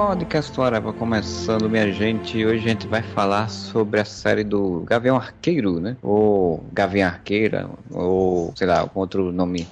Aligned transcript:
Podcast 0.00 0.58
Areva 0.58 0.94
começando, 0.94 1.68
minha 1.68 1.92
gente. 1.92 2.42
Hoje 2.42 2.64
a 2.64 2.68
gente 2.70 2.86
vai 2.86 3.02
falar 3.02 3.50
sobre 3.50 4.00
a 4.00 4.04
série 4.04 4.42
do 4.42 4.80
Gavião 4.86 5.14
Arqueiro, 5.14 5.78
né? 5.78 5.94
Ou 6.02 6.64
Gavião 6.72 7.06
Arqueira, 7.06 7.68
ou 7.90 8.50
sei 8.56 8.66
lá, 8.66 8.90
outro 8.94 9.30
nome 9.30 9.68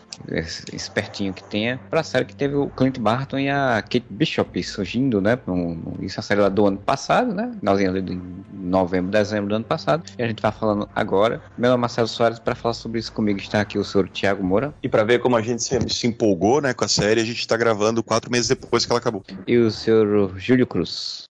espertinho 0.72 1.32
que 1.32 1.42
tenha, 1.44 1.80
pra 1.90 2.02
série 2.02 2.24
que 2.24 2.34
teve 2.34 2.54
o 2.54 2.68
Clint 2.68 2.98
Barton 2.98 3.38
e 3.38 3.48
a 3.48 3.82
Kate 3.82 4.06
Bishop 4.10 4.62
surgindo, 4.62 5.20
né? 5.20 5.38
Um, 5.46 5.80
isso 6.00 6.18
é 6.18 6.20
a 6.20 6.22
série 6.22 6.40
lá 6.40 6.48
do 6.48 6.66
ano 6.66 6.78
passado, 6.78 7.34
né? 7.34 7.52
Finalzinho 7.58 8.02
de 8.02 8.20
novembro, 8.52 9.10
dezembro 9.10 9.48
do 9.48 9.56
ano 9.56 9.64
passado. 9.64 10.04
E 10.18 10.22
a 10.22 10.26
gente 10.26 10.42
vai 10.42 10.52
falando 10.52 10.88
agora. 10.94 11.40
Meu 11.56 11.70
nome 11.70 11.80
é 11.80 11.82
Marcelo 11.82 12.08
Soares, 12.08 12.38
para 12.38 12.54
falar 12.54 12.74
sobre 12.74 12.98
isso 12.98 13.12
comigo 13.12 13.38
está 13.38 13.60
aqui 13.60 13.78
o 13.78 13.84
senhor 13.84 14.08
Tiago 14.08 14.42
Moura. 14.42 14.74
E 14.82 14.88
para 14.88 15.04
ver 15.04 15.20
como 15.20 15.36
a 15.36 15.42
gente 15.42 15.62
se, 15.62 15.78
se 15.88 16.06
empolgou, 16.06 16.60
né, 16.60 16.74
com 16.74 16.84
a 16.84 16.88
série, 16.88 17.20
a 17.20 17.24
gente 17.24 17.40
está 17.40 17.56
gravando 17.56 18.02
quatro 18.02 18.30
meses 18.30 18.48
depois 18.48 18.84
que 18.84 18.92
ela 18.92 19.00
acabou. 19.00 19.24
E 19.46 19.56
o 19.56 19.70
senhor 19.70 20.34
Júlio 20.38 20.66
Cruz. 20.66 21.28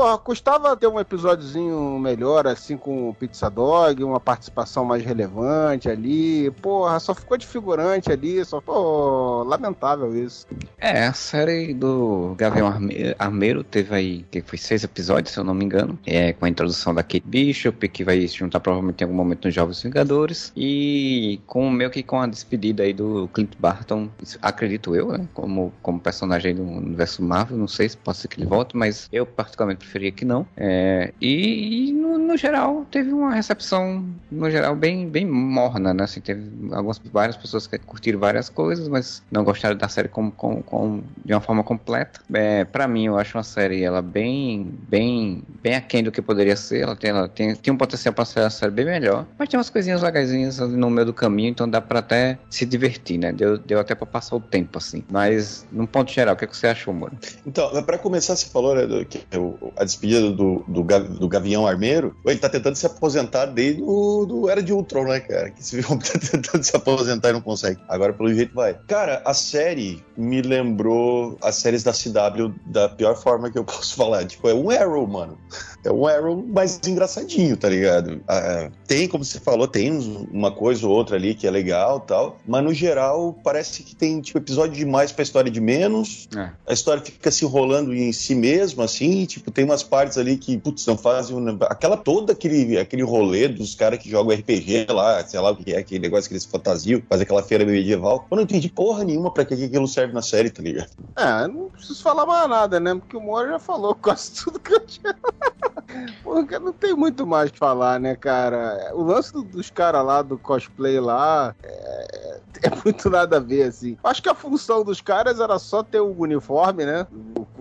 Porra, 0.00 0.16
custava 0.16 0.74
ter 0.78 0.86
um 0.86 0.98
episódiozinho 0.98 1.98
melhor, 1.98 2.46
assim, 2.46 2.74
com 2.74 3.10
o 3.10 3.14
Pizza 3.14 3.50
Dog, 3.50 4.02
uma 4.02 4.18
participação 4.18 4.82
mais 4.82 5.04
relevante 5.04 5.90
ali. 5.90 6.50
Porra, 6.52 6.98
só 6.98 7.14
ficou 7.14 7.36
de 7.36 7.46
figurante 7.46 8.10
ali, 8.10 8.42
só. 8.46 8.62
Pô, 8.62 9.42
lamentável 9.42 10.16
isso. 10.16 10.46
É, 10.78 11.04
a 11.04 11.12
série 11.12 11.74
do 11.74 12.34
Gavião 12.38 12.74
Armeiro 13.18 13.62
teve 13.62 13.94
aí, 13.94 14.24
que 14.30 14.40
foi 14.40 14.56
seis 14.56 14.84
episódios, 14.84 15.34
se 15.34 15.38
eu 15.38 15.44
não 15.44 15.52
me 15.52 15.66
engano. 15.66 15.98
É, 16.06 16.32
com 16.32 16.46
a 16.46 16.48
introdução 16.48 16.94
da 16.94 17.02
Kate 17.02 17.22
Bishop, 17.26 17.86
que 17.86 18.02
vai 18.02 18.26
se 18.26 18.38
juntar 18.38 18.60
provavelmente 18.60 19.02
em 19.02 19.04
algum 19.04 19.14
momento 19.14 19.44
nos 19.44 19.54
Jovens 19.54 19.82
Vingadores. 19.82 20.50
E 20.56 21.42
com 21.46 21.68
meio 21.68 21.90
que 21.90 22.02
com 22.02 22.18
a 22.22 22.26
despedida 22.26 22.84
aí 22.84 22.94
do 22.94 23.28
Clint 23.34 23.52
Barton, 23.58 24.08
acredito 24.40 24.96
eu, 24.96 25.12
né? 25.12 25.28
Como, 25.34 25.74
como 25.82 26.00
personagem 26.00 26.54
do 26.54 26.62
universo 26.62 27.22
Marvel. 27.22 27.58
Não 27.58 27.68
sei 27.68 27.86
se 27.86 27.98
pode 27.98 28.16
ser 28.16 28.28
que 28.28 28.40
ele 28.40 28.48
volte, 28.48 28.74
mas 28.74 29.06
eu 29.12 29.26
particularmente 29.26 29.89
preferia 29.90 30.12
que 30.12 30.24
não. 30.24 30.46
É, 30.56 31.12
e, 31.20 31.88
e 31.88 31.92
no, 31.92 32.18
no, 32.18 32.36
geral, 32.36 32.86
teve 32.90 33.12
uma 33.12 33.34
recepção, 33.34 34.04
no 34.30 34.50
geral, 34.50 34.76
bem, 34.76 35.08
bem 35.08 35.26
morna, 35.26 35.92
né? 35.92 36.04
Assim, 36.04 36.20
teve 36.20 36.48
algumas, 36.72 37.00
várias 37.12 37.36
pessoas 37.36 37.66
que 37.66 37.76
curtiram 37.78 38.20
várias 38.20 38.48
coisas, 38.48 38.88
mas 38.88 39.22
não 39.30 39.42
gostaram 39.42 39.76
da 39.76 39.88
série 39.88 40.08
como, 40.08 40.30
como, 40.30 40.62
como 40.62 41.04
de 41.24 41.34
uma 41.34 41.40
forma 41.40 41.64
completa. 41.64 42.20
É, 42.32 42.64
para 42.64 42.86
mim, 42.86 43.06
eu 43.06 43.18
acho 43.18 43.36
uma 43.36 43.42
série 43.42 43.82
ela 43.82 44.00
bem, 44.00 44.72
bem, 44.88 45.42
bem 45.62 45.74
aquém 45.74 46.04
do 46.04 46.12
que 46.12 46.22
poderia 46.22 46.56
ser. 46.56 46.82
Ela 46.82 46.94
tem, 46.94 47.10
ela 47.10 47.28
tem, 47.28 47.54
tem 47.56 47.72
um 47.72 47.76
potencial 47.76 48.14
para 48.14 48.24
ser 48.24 48.40
uma 48.40 48.50
série 48.50 48.72
bem 48.72 48.84
melhor, 48.84 49.26
mas 49.38 49.48
tem 49.48 49.58
umas 49.58 49.70
coisinhas 49.70 50.02
legazinhas 50.02 50.58
no 50.58 50.88
meio 50.88 51.06
do 51.06 51.14
caminho, 51.14 51.50
então 51.50 51.68
dá 51.68 51.80
para 51.80 51.98
até 51.98 52.38
se 52.48 52.64
divertir, 52.64 53.18
né? 53.18 53.32
Deu, 53.32 53.58
deu 53.58 53.80
até 53.80 53.94
para 53.94 54.06
passar 54.06 54.36
o 54.36 54.40
tempo, 54.40 54.78
assim. 54.78 55.02
Mas, 55.10 55.66
num 55.72 55.86
ponto 55.86 56.12
geral, 56.12 56.34
o 56.34 56.38
que, 56.38 56.44
é 56.44 56.48
que 56.48 56.56
você 56.56 56.68
achou, 56.68 56.94
mano? 56.94 57.18
Então, 57.46 57.82
para 57.82 57.98
começar, 57.98 58.36
você 58.36 58.46
falou 58.46 58.74
né, 58.74 59.04
que 59.04 59.24
o, 59.36 59.72
a 59.80 59.84
despedida 59.84 60.30
do, 60.30 60.62
do, 60.68 60.82
do, 60.82 61.28
Gavião 61.28 61.66
Armeiro, 61.66 62.14
ele 62.26 62.38
tá 62.38 62.50
tentando 62.50 62.76
se 62.76 62.84
aposentar 62.84 63.46
desde 63.46 63.82
o 63.82 64.26
do 64.26 64.50
Era 64.50 64.62
de 64.62 64.74
Ultron, 64.74 65.04
né, 65.04 65.20
cara? 65.20 65.50
Que 65.50 65.64
se 65.64 65.80
viu 65.80 65.88
tá 65.98 66.18
tentando 66.18 66.62
se 66.62 66.76
aposentar 66.76 67.30
e 67.30 67.32
não 67.32 67.40
consegue. 67.40 67.80
Agora, 67.88 68.12
pelo 68.12 68.32
jeito, 68.32 68.54
vai. 68.54 68.74
Cara, 68.86 69.22
a 69.24 69.32
série 69.32 70.04
me 70.18 70.42
lembrou 70.42 71.38
as 71.40 71.54
séries 71.54 71.82
da 71.82 71.92
CW 71.92 72.52
da 72.66 72.90
pior 72.90 73.16
forma 73.16 73.50
que 73.50 73.58
eu 73.58 73.64
posso 73.64 73.96
falar. 73.96 74.26
Tipo, 74.26 74.50
é 74.50 74.54
um 74.54 74.68
Arrow, 74.68 75.06
mano. 75.06 75.38
É 75.82 75.90
um 75.90 76.06
Arrow 76.06 76.44
mais 76.46 76.78
engraçadinho, 76.86 77.56
tá 77.56 77.70
ligado? 77.70 78.20
Ah, 78.28 78.70
tem, 78.86 79.08
como 79.08 79.24
você 79.24 79.40
falou, 79.40 79.66
tem 79.66 79.90
uma 80.30 80.52
coisa 80.52 80.86
ou 80.86 80.92
outra 80.92 81.16
ali 81.16 81.34
que 81.34 81.46
é 81.46 81.50
legal 81.50 82.00
tal, 82.00 82.38
mas 82.46 82.62
no 82.62 82.74
geral 82.74 83.34
parece 83.42 83.82
que 83.82 83.96
tem, 83.96 84.20
tipo, 84.20 84.36
episódio 84.36 84.76
demais 84.76 85.10
pra 85.10 85.22
história 85.22 85.50
de 85.50 85.60
menos. 85.60 86.28
É. 86.36 86.50
A 86.68 86.72
história 86.74 87.02
fica 87.02 87.30
se 87.30 87.46
enrolando 87.46 87.94
em 87.94 88.12
si 88.12 88.34
mesma, 88.34 88.84
assim, 88.84 89.24
tipo, 89.24 89.50
tem 89.60 89.64
umas 89.66 89.82
partes 89.82 90.16
ali 90.16 90.38
que, 90.38 90.56
putz, 90.56 90.86
não 90.86 90.96
fazem. 90.96 91.36
Aquela 91.68 91.94
toda 91.94 92.32
aquele, 92.32 92.78
aquele 92.78 93.02
rolê 93.02 93.46
dos 93.46 93.74
caras 93.74 93.98
que 93.98 94.08
jogam 94.08 94.34
RPG 94.34 94.86
lá, 94.88 95.22
sei 95.22 95.38
lá 95.38 95.50
o 95.50 95.56
que 95.56 95.74
é, 95.74 95.78
aquele 95.78 96.00
negócio 96.00 96.28
que 96.28 96.32
eles 96.32 96.46
fantasiam, 96.46 97.02
fazer 97.06 97.24
aquela 97.24 97.42
feira 97.42 97.62
medieval. 97.66 98.26
Eu 98.30 98.36
não 98.36 98.44
entendi 98.44 98.70
porra 98.70 99.04
nenhuma 99.04 99.30
pra 99.30 99.44
que 99.44 99.52
aquilo 99.52 99.86
serve 99.86 100.14
na 100.14 100.22
série, 100.22 100.48
tá 100.48 100.62
ligado? 100.62 100.88
É, 101.14 101.46
não 101.46 101.68
preciso 101.68 102.02
falar 102.02 102.24
mais 102.24 102.48
nada, 102.48 102.80
né? 102.80 102.94
Porque 102.94 103.18
o 103.18 103.20
Moro 103.20 103.50
já 103.50 103.58
falou 103.58 103.94
quase 104.00 104.42
tudo 104.42 104.58
que 104.58 104.72
eu 104.72 104.80
tinha. 104.80 105.14
Porque 106.24 106.58
não 106.58 106.72
tem 106.72 106.94
muito 106.94 107.26
mais 107.26 107.50
pra 107.50 107.58
falar, 107.58 108.00
né, 108.00 108.16
cara? 108.16 108.92
O 108.94 109.02
lance 109.02 109.30
do, 109.30 109.42
dos 109.42 109.68
caras 109.68 110.06
lá 110.06 110.22
do 110.22 110.38
cosplay 110.38 110.98
lá 111.00 111.54
é, 111.62 112.39
é, 112.66 112.70
muito 112.84 113.08
nada 113.10 113.36
a 113.36 113.40
ver, 113.40 113.64
assim. 113.64 113.96
Acho 114.02 114.22
que 114.22 114.28
a 114.28 114.34
função 114.34 114.84
dos 114.84 115.00
caras 115.00 115.40
era 115.40 115.58
só 115.58 115.82
ter 115.82 116.00
o 116.00 116.14
uniforme, 116.18 116.84
né? 116.84 117.06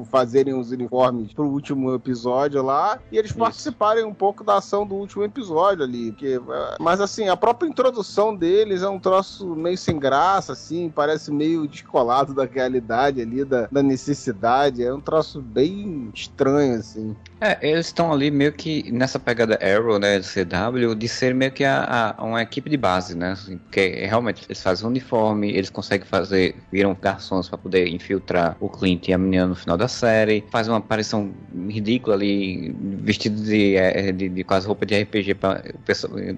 Fazerem 0.09 0.53
os 0.53 0.71
uniformes 0.71 1.33
pro 1.33 1.45
último 1.45 1.93
episódio 1.93 2.61
lá 2.63 2.99
e 3.11 3.17
eles 3.17 3.31
Isso. 3.31 3.39
participarem 3.39 4.05
um 4.05 4.13
pouco 4.13 4.43
da 4.43 4.57
ação 4.57 4.85
do 4.85 4.95
último 4.95 5.23
episódio 5.23 5.83
ali. 5.83 6.11
Porque, 6.11 6.39
é, 6.49 6.75
mas 6.79 7.01
assim, 7.01 7.27
a 7.27 7.37
própria 7.37 7.67
introdução 7.67 8.35
deles 8.35 8.81
é 8.81 8.89
um 8.89 8.99
troço 8.99 9.55
meio 9.55 9.77
sem 9.77 9.97
graça, 9.99 10.53
assim, 10.53 10.89
parece 10.89 11.31
meio 11.31 11.67
descolado 11.67 12.33
da 12.33 12.45
realidade 12.45 13.21
ali, 13.21 13.43
da, 13.43 13.67
da 13.71 13.83
necessidade. 13.83 14.83
É 14.83 14.93
um 14.93 15.01
troço 15.01 15.41
bem 15.41 16.09
estranho, 16.13 16.79
assim. 16.79 17.15
É, 17.41 17.57
eles 17.61 17.87
estão 17.87 18.11
ali 18.11 18.29
meio 18.29 18.51
que 18.51 18.91
nessa 18.91 19.17
pegada 19.17 19.57
Arrow, 19.61 19.97
né, 19.97 20.19
do 20.19 20.25
CW, 20.25 20.95
de 20.95 21.07
ser 21.07 21.33
meio 21.33 21.51
que 21.51 21.63
a, 21.63 22.15
a 22.17 22.23
uma 22.23 22.41
equipe 22.41 22.69
de 22.69 22.75
base, 22.77 23.15
né? 23.15 23.31
Assim, 23.31 23.57
porque 23.57 24.05
realmente 24.05 24.45
eles 24.47 24.61
fazem 24.61 24.87
uniforme, 24.87 25.49
eles 25.49 25.69
conseguem 25.69 26.05
fazer, 26.05 26.55
viram 26.71 26.95
garçons 26.99 27.47
para 27.47 27.57
poder 27.57 27.87
infiltrar 27.87 28.57
o 28.59 28.67
Clint 28.67 29.07
e 29.07 29.13
a 29.13 29.17
menina 29.17 29.47
no 29.47 29.55
final 29.55 29.77
da 29.77 29.87
série, 29.87 30.43
fazem 30.51 30.73
uma 30.73 30.79
aparição 30.79 31.31
ridícula 31.69 32.15
ali, 32.15 32.75
vestido 32.79 33.41
de, 33.41 33.75
é, 33.75 34.11
de, 34.11 34.27
de, 34.27 34.43
com 34.43 34.53
as 34.53 34.65
roupas 34.65 34.87
de 34.87 35.01
RPG 35.01 35.35
para 35.35 35.63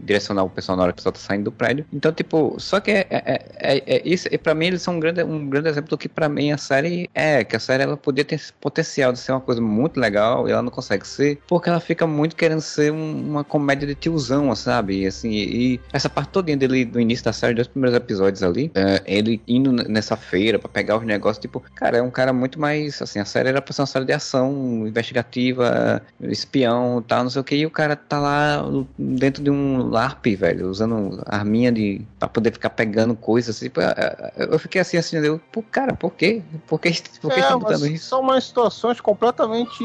direcionar 0.04 0.44
o 0.44 0.50
pessoal 0.50 0.78
na 0.78 0.84
hora 0.84 0.92
que 0.92 0.96
o 0.96 0.98
pessoal 0.98 1.14
tá 1.14 1.20
saindo 1.20 1.46
do 1.46 1.52
prédio. 1.52 1.86
Então, 1.92 2.12
tipo, 2.12 2.56
só 2.60 2.80
que 2.80 2.92
é, 2.92 3.08
é, 3.10 3.46
é, 3.58 3.96
é 3.96 4.02
isso, 4.06 4.28
e 4.32 4.38
pra 4.38 4.54
mim 4.54 4.68
eles 4.68 4.82
são 4.84 4.96
um 4.96 5.00
grande, 5.00 5.24
um 5.24 5.50
grande 5.50 5.68
exemplo 5.68 5.90
do 5.90 5.98
que 5.98 6.08
pra 6.08 6.30
mim 6.30 6.52
a 6.52 6.58
série 6.58 7.10
é, 7.14 7.44
que 7.44 7.56
a 7.56 7.60
série 7.60 7.84
ela 7.84 7.98
podia 7.98 8.24
ter 8.24 8.36
esse 8.36 8.54
potencial 8.54 9.12
de 9.12 9.20
ser 9.20 9.32
uma 9.32 9.42
coisa 9.42 9.62
muito 9.62 10.00
legal 10.00 10.48
e 10.48 10.52
ela 10.52 10.62
não 10.62 10.70
consegue 10.72 10.91
consegue 10.92 11.08
ser, 11.08 11.40
porque 11.48 11.70
ela 11.70 11.80
fica 11.80 12.06
muito 12.06 12.36
querendo 12.36 12.62
ser 12.62 12.92
um, 12.92 13.30
uma 13.30 13.44
comédia 13.44 13.88
de 13.88 13.96
tiozão, 13.96 14.54
sabe? 14.56 15.02
E, 15.02 15.08
assim, 15.08 15.32
e, 15.32 15.80
essa 15.94 16.10
parte 16.10 16.30
toda 16.30 16.56
dele 16.56 16.86
do 16.86 17.00
início 17.00 17.24
da 17.24 17.34
série, 17.34 17.54
dos 17.54 17.68
primeiros 17.68 17.96
episódios 17.96 18.44
ali, 18.44 18.72
é, 18.76 19.02
ele 19.06 19.42
indo 19.48 19.72
nessa 19.72 20.18
feira 20.18 20.60
para 20.60 20.70
pegar 20.70 20.98
os 20.98 21.06
negócios, 21.06 21.42
tipo, 21.42 21.64
cara, 21.76 21.98
é 21.98 22.02
um 22.02 22.12
cara 22.12 22.34
muito 22.34 22.60
mais, 22.60 23.02
assim, 23.02 23.20
a 23.20 23.26
série 23.26 23.50
era 23.50 23.62
pra 23.62 23.74
ser 23.74 23.82
uma 23.82 23.88
série 23.88 24.06
de 24.06 24.14
ação, 24.14 24.86
investigativa, 24.88 26.02
espião, 26.22 27.04
tal, 27.08 27.24
não 27.24 27.30
sei 27.30 27.42
o 27.42 27.44
que, 27.44 27.56
e 27.56 27.66
o 27.66 27.72
cara 27.72 27.96
tá 27.96 28.20
lá 28.20 28.64
dentro 28.98 29.44
de 29.44 29.50
um 29.50 29.90
LARP, 29.90 30.36
velho, 30.36 30.70
usando 30.70 31.22
arminha 31.26 31.72
de, 31.72 32.02
pra 32.20 32.28
poder 32.28 32.52
ficar 32.52 32.72
pegando 32.72 33.16
coisas, 33.16 33.60
tipo, 33.60 33.80
é, 33.80 33.94
é, 33.98 34.48
eu 34.52 34.60
fiquei 34.60 34.82
assim, 34.82 34.98
assim, 34.98 35.18
eu, 35.18 35.40
pô, 35.52 35.64
cara, 35.64 35.94
por 35.94 36.12
quê? 36.12 36.42
Por 36.68 36.80
que, 36.80 36.92
por 37.22 37.32
que 37.32 37.40
é, 37.40 37.44
estão 37.44 37.60
botando 37.60 37.88
isso? 37.88 38.06
São 38.06 38.22
umas 38.22 38.46
situações 38.46 39.00
completamente 39.00 39.84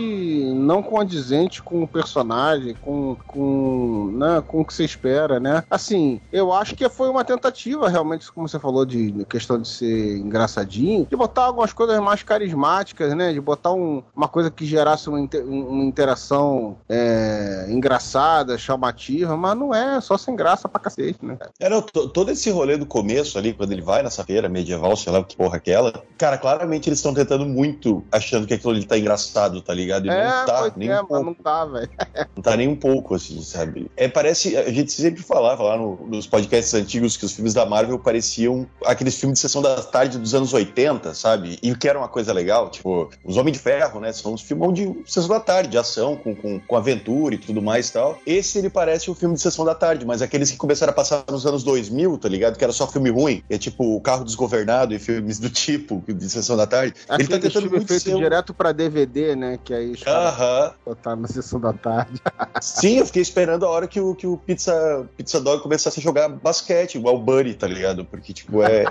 não 0.54 0.82
condizente 0.96 1.62
com 1.62 1.82
o 1.82 1.86
personagem, 1.86 2.74
com, 2.80 3.14
com, 3.26 4.10
né, 4.14 4.42
com 4.46 4.62
o 4.62 4.64
que 4.64 4.72
você 4.72 4.82
espera, 4.82 5.38
né? 5.38 5.62
Assim, 5.70 6.22
eu 6.32 6.54
acho 6.54 6.74
que 6.74 6.88
foi 6.88 7.10
uma 7.10 7.22
tentativa, 7.22 7.86
realmente, 7.86 8.32
como 8.32 8.48
você 8.48 8.58
falou, 8.58 8.86
de 8.86 9.12
questão 9.28 9.60
de 9.60 9.68
ser 9.68 10.16
engraçadinho, 10.16 11.04
de 11.04 11.14
botar 11.14 11.44
algumas 11.44 11.74
coisas 11.74 12.00
mais 12.00 12.22
carismáticas, 12.22 13.14
né? 13.14 13.30
De 13.30 13.40
botar 13.42 13.74
um, 13.74 14.02
uma 14.14 14.26
coisa 14.26 14.50
que 14.50 14.64
gerasse 14.64 15.10
uma, 15.10 15.20
inter, 15.20 15.44
uma 15.44 15.84
interação 15.84 16.78
é, 16.88 17.66
engraçada, 17.68 18.56
chamativa, 18.56 19.36
mas 19.36 19.54
não 19.54 19.74
é 19.74 20.00
só 20.00 20.16
sem 20.16 20.34
graça 20.34 20.66
pra 20.66 20.80
cacete, 20.80 21.18
né? 21.22 21.36
É, 21.60 21.68
não, 21.68 21.82
todo 21.82 22.30
esse 22.30 22.50
rolê 22.50 22.78
do 22.78 22.86
começo 22.86 23.36
ali, 23.36 23.52
quando 23.52 23.72
ele 23.72 23.82
vai 23.82 24.02
nessa 24.02 24.24
feira 24.24 24.48
medieval, 24.48 24.96
sei 24.96 25.12
lá 25.12 25.22
que 25.22 25.36
porra 25.36 25.58
aquela, 25.58 25.92
cara, 26.16 26.38
claramente 26.38 26.88
eles 26.88 27.00
estão 27.00 27.12
tentando 27.12 27.44
muito, 27.44 28.02
achando 28.10 28.46
que 28.46 28.54
aquilo 28.54 28.72
ali 28.72 28.86
tá 28.86 28.96
engraçado, 28.96 29.60
tá 29.60 29.74
ligado? 29.74 30.06
E 30.06 30.08
é, 30.08 30.24
não 30.24 30.46
tá, 30.46 30.72
nem 30.74 30.85
é, 30.90 31.00
um 31.00 31.06
pouco. 31.06 31.24
não 31.24 31.34
tá, 31.34 31.64
velho. 31.64 31.90
Não 32.34 32.42
tá 32.42 32.56
nem 32.56 32.68
um 32.68 32.76
pouco, 32.76 33.14
assim, 33.14 33.40
sabe? 33.42 33.90
É, 33.96 34.08
parece. 34.08 34.56
A 34.56 34.70
gente 34.70 34.92
sempre 34.92 35.22
falava 35.22 35.62
lá 35.62 35.76
no, 35.76 36.06
nos 36.06 36.26
podcasts 36.26 36.74
antigos 36.74 37.16
que 37.16 37.24
os 37.24 37.32
filmes 37.32 37.54
da 37.54 37.64
Marvel 37.64 37.98
pareciam 37.98 38.66
aqueles 38.84 39.18
filmes 39.18 39.38
de 39.38 39.40
sessão 39.40 39.62
da 39.62 39.82
tarde 39.82 40.18
dos 40.18 40.34
anos 40.34 40.52
80, 40.52 41.14
sabe? 41.14 41.58
E 41.62 41.72
o 41.72 41.78
que 41.78 41.88
era 41.88 41.98
uma 41.98 42.08
coisa 42.08 42.32
legal, 42.32 42.70
tipo, 42.70 43.10
os 43.24 43.36
Homens 43.36 43.56
de 43.56 43.62
Ferro, 43.62 44.00
né? 44.00 44.12
São 44.12 44.34
uns 44.34 44.42
filmes 44.42 44.74
de 44.74 45.02
sessão 45.06 45.28
da 45.28 45.40
tarde, 45.40 45.70
de 45.70 45.78
ação, 45.78 46.16
com, 46.16 46.34
com, 46.34 46.60
com 46.60 46.76
aventura 46.76 47.34
e 47.34 47.38
tudo 47.38 47.62
mais 47.62 47.88
e 47.88 47.92
tal. 47.92 48.18
Esse 48.26 48.58
ele 48.58 48.70
parece 48.70 49.10
um 49.10 49.14
filme 49.14 49.34
de 49.34 49.40
sessão 49.40 49.64
da 49.64 49.74
tarde, 49.74 50.04
mas 50.04 50.22
aqueles 50.22 50.50
que 50.50 50.56
começaram 50.56 50.90
a 50.90 50.94
passar 50.94 51.24
nos 51.30 51.46
anos 51.46 51.62
2000, 51.62 52.18
tá 52.18 52.28
ligado? 52.28 52.56
Que 52.56 52.64
era 52.64 52.72
só 52.72 52.86
filme 52.86 53.10
ruim. 53.10 53.42
É 53.48 53.58
tipo 53.58 53.96
o 53.96 54.00
carro 54.00 54.24
desgovernado 54.24 54.94
e 54.94 54.98
filmes 54.98 55.38
do 55.38 55.50
tipo, 55.50 56.02
de 56.06 56.28
sessão 56.28 56.56
da 56.56 56.66
tarde. 56.66 56.94
Aquele 57.08 57.32
ele 57.32 57.40
tá 57.40 57.48
tentando 57.48 57.70
muito 57.70 57.86
feito 57.86 58.16
direto 58.16 58.54
pra 58.54 58.72
DVD, 58.72 59.36
né? 59.36 59.58
Que 59.62 59.74
aí. 59.74 59.94
Aham. 60.06 60.72
Botar 60.84 61.16
na 61.16 61.26
sessão 61.28 61.58
da 61.60 61.72
tarde. 61.72 62.20
Sim, 62.62 62.98
eu 62.98 63.06
fiquei 63.06 63.22
esperando 63.22 63.64
a 63.66 63.68
hora 63.70 63.88
que 63.88 64.00
o, 64.00 64.14
que 64.14 64.26
o 64.26 64.36
Pizza, 64.36 65.08
Pizza 65.16 65.40
Dog 65.40 65.62
começasse 65.62 65.98
a 65.98 66.02
jogar 66.02 66.28
basquete, 66.28 66.96
igual 66.96 67.16
o 67.16 67.18
Buddy, 67.18 67.54
tá 67.54 67.66
ligado? 67.66 68.04
Porque, 68.04 68.32
tipo, 68.32 68.62
é. 68.62 68.84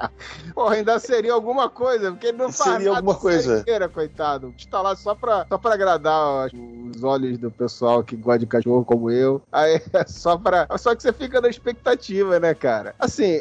Porra, 0.54 0.74
ainda 0.76 0.98
seria 0.98 1.32
alguma 1.32 1.68
coisa, 1.68 2.10
porque 2.10 2.26
ele 2.28 2.38
não 2.38 2.50
faz 2.52 2.72
Seria 2.78 2.90
alguma 2.96 3.14
coisa. 3.14 3.58
inteira, 3.60 3.88
coitado. 3.88 4.52
Está 4.58 4.80
lá 4.82 4.96
só 4.96 5.14
pra, 5.14 5.46
só 5.48 5.58
pra 5.58 5.74
agradar 5.74 6.48
os 6.94 7.02
olhos 7.02 7.38
do 7.38 7.50
pessoal 7.50 8.02
que 8.02 8.16
gosta 8.16 8.40
de 8.40 8.46
cachorro 8.46 8.84
como 8.84 9.10
eu. 9.10 9.40
Aí 9.52 9.80
é 9.92 10.06
só 10.06 10.36
pra. 10.36 10.66
Só 10.78 10.94
que 10.94 11.02
você 11.02 11.12
fica 11.12 11.40
na 11.40 11.48
expectativa, 11.48 12.40
né, 12.40 12.54
cara? 12.54 12.94
Assim, 12.98 13.40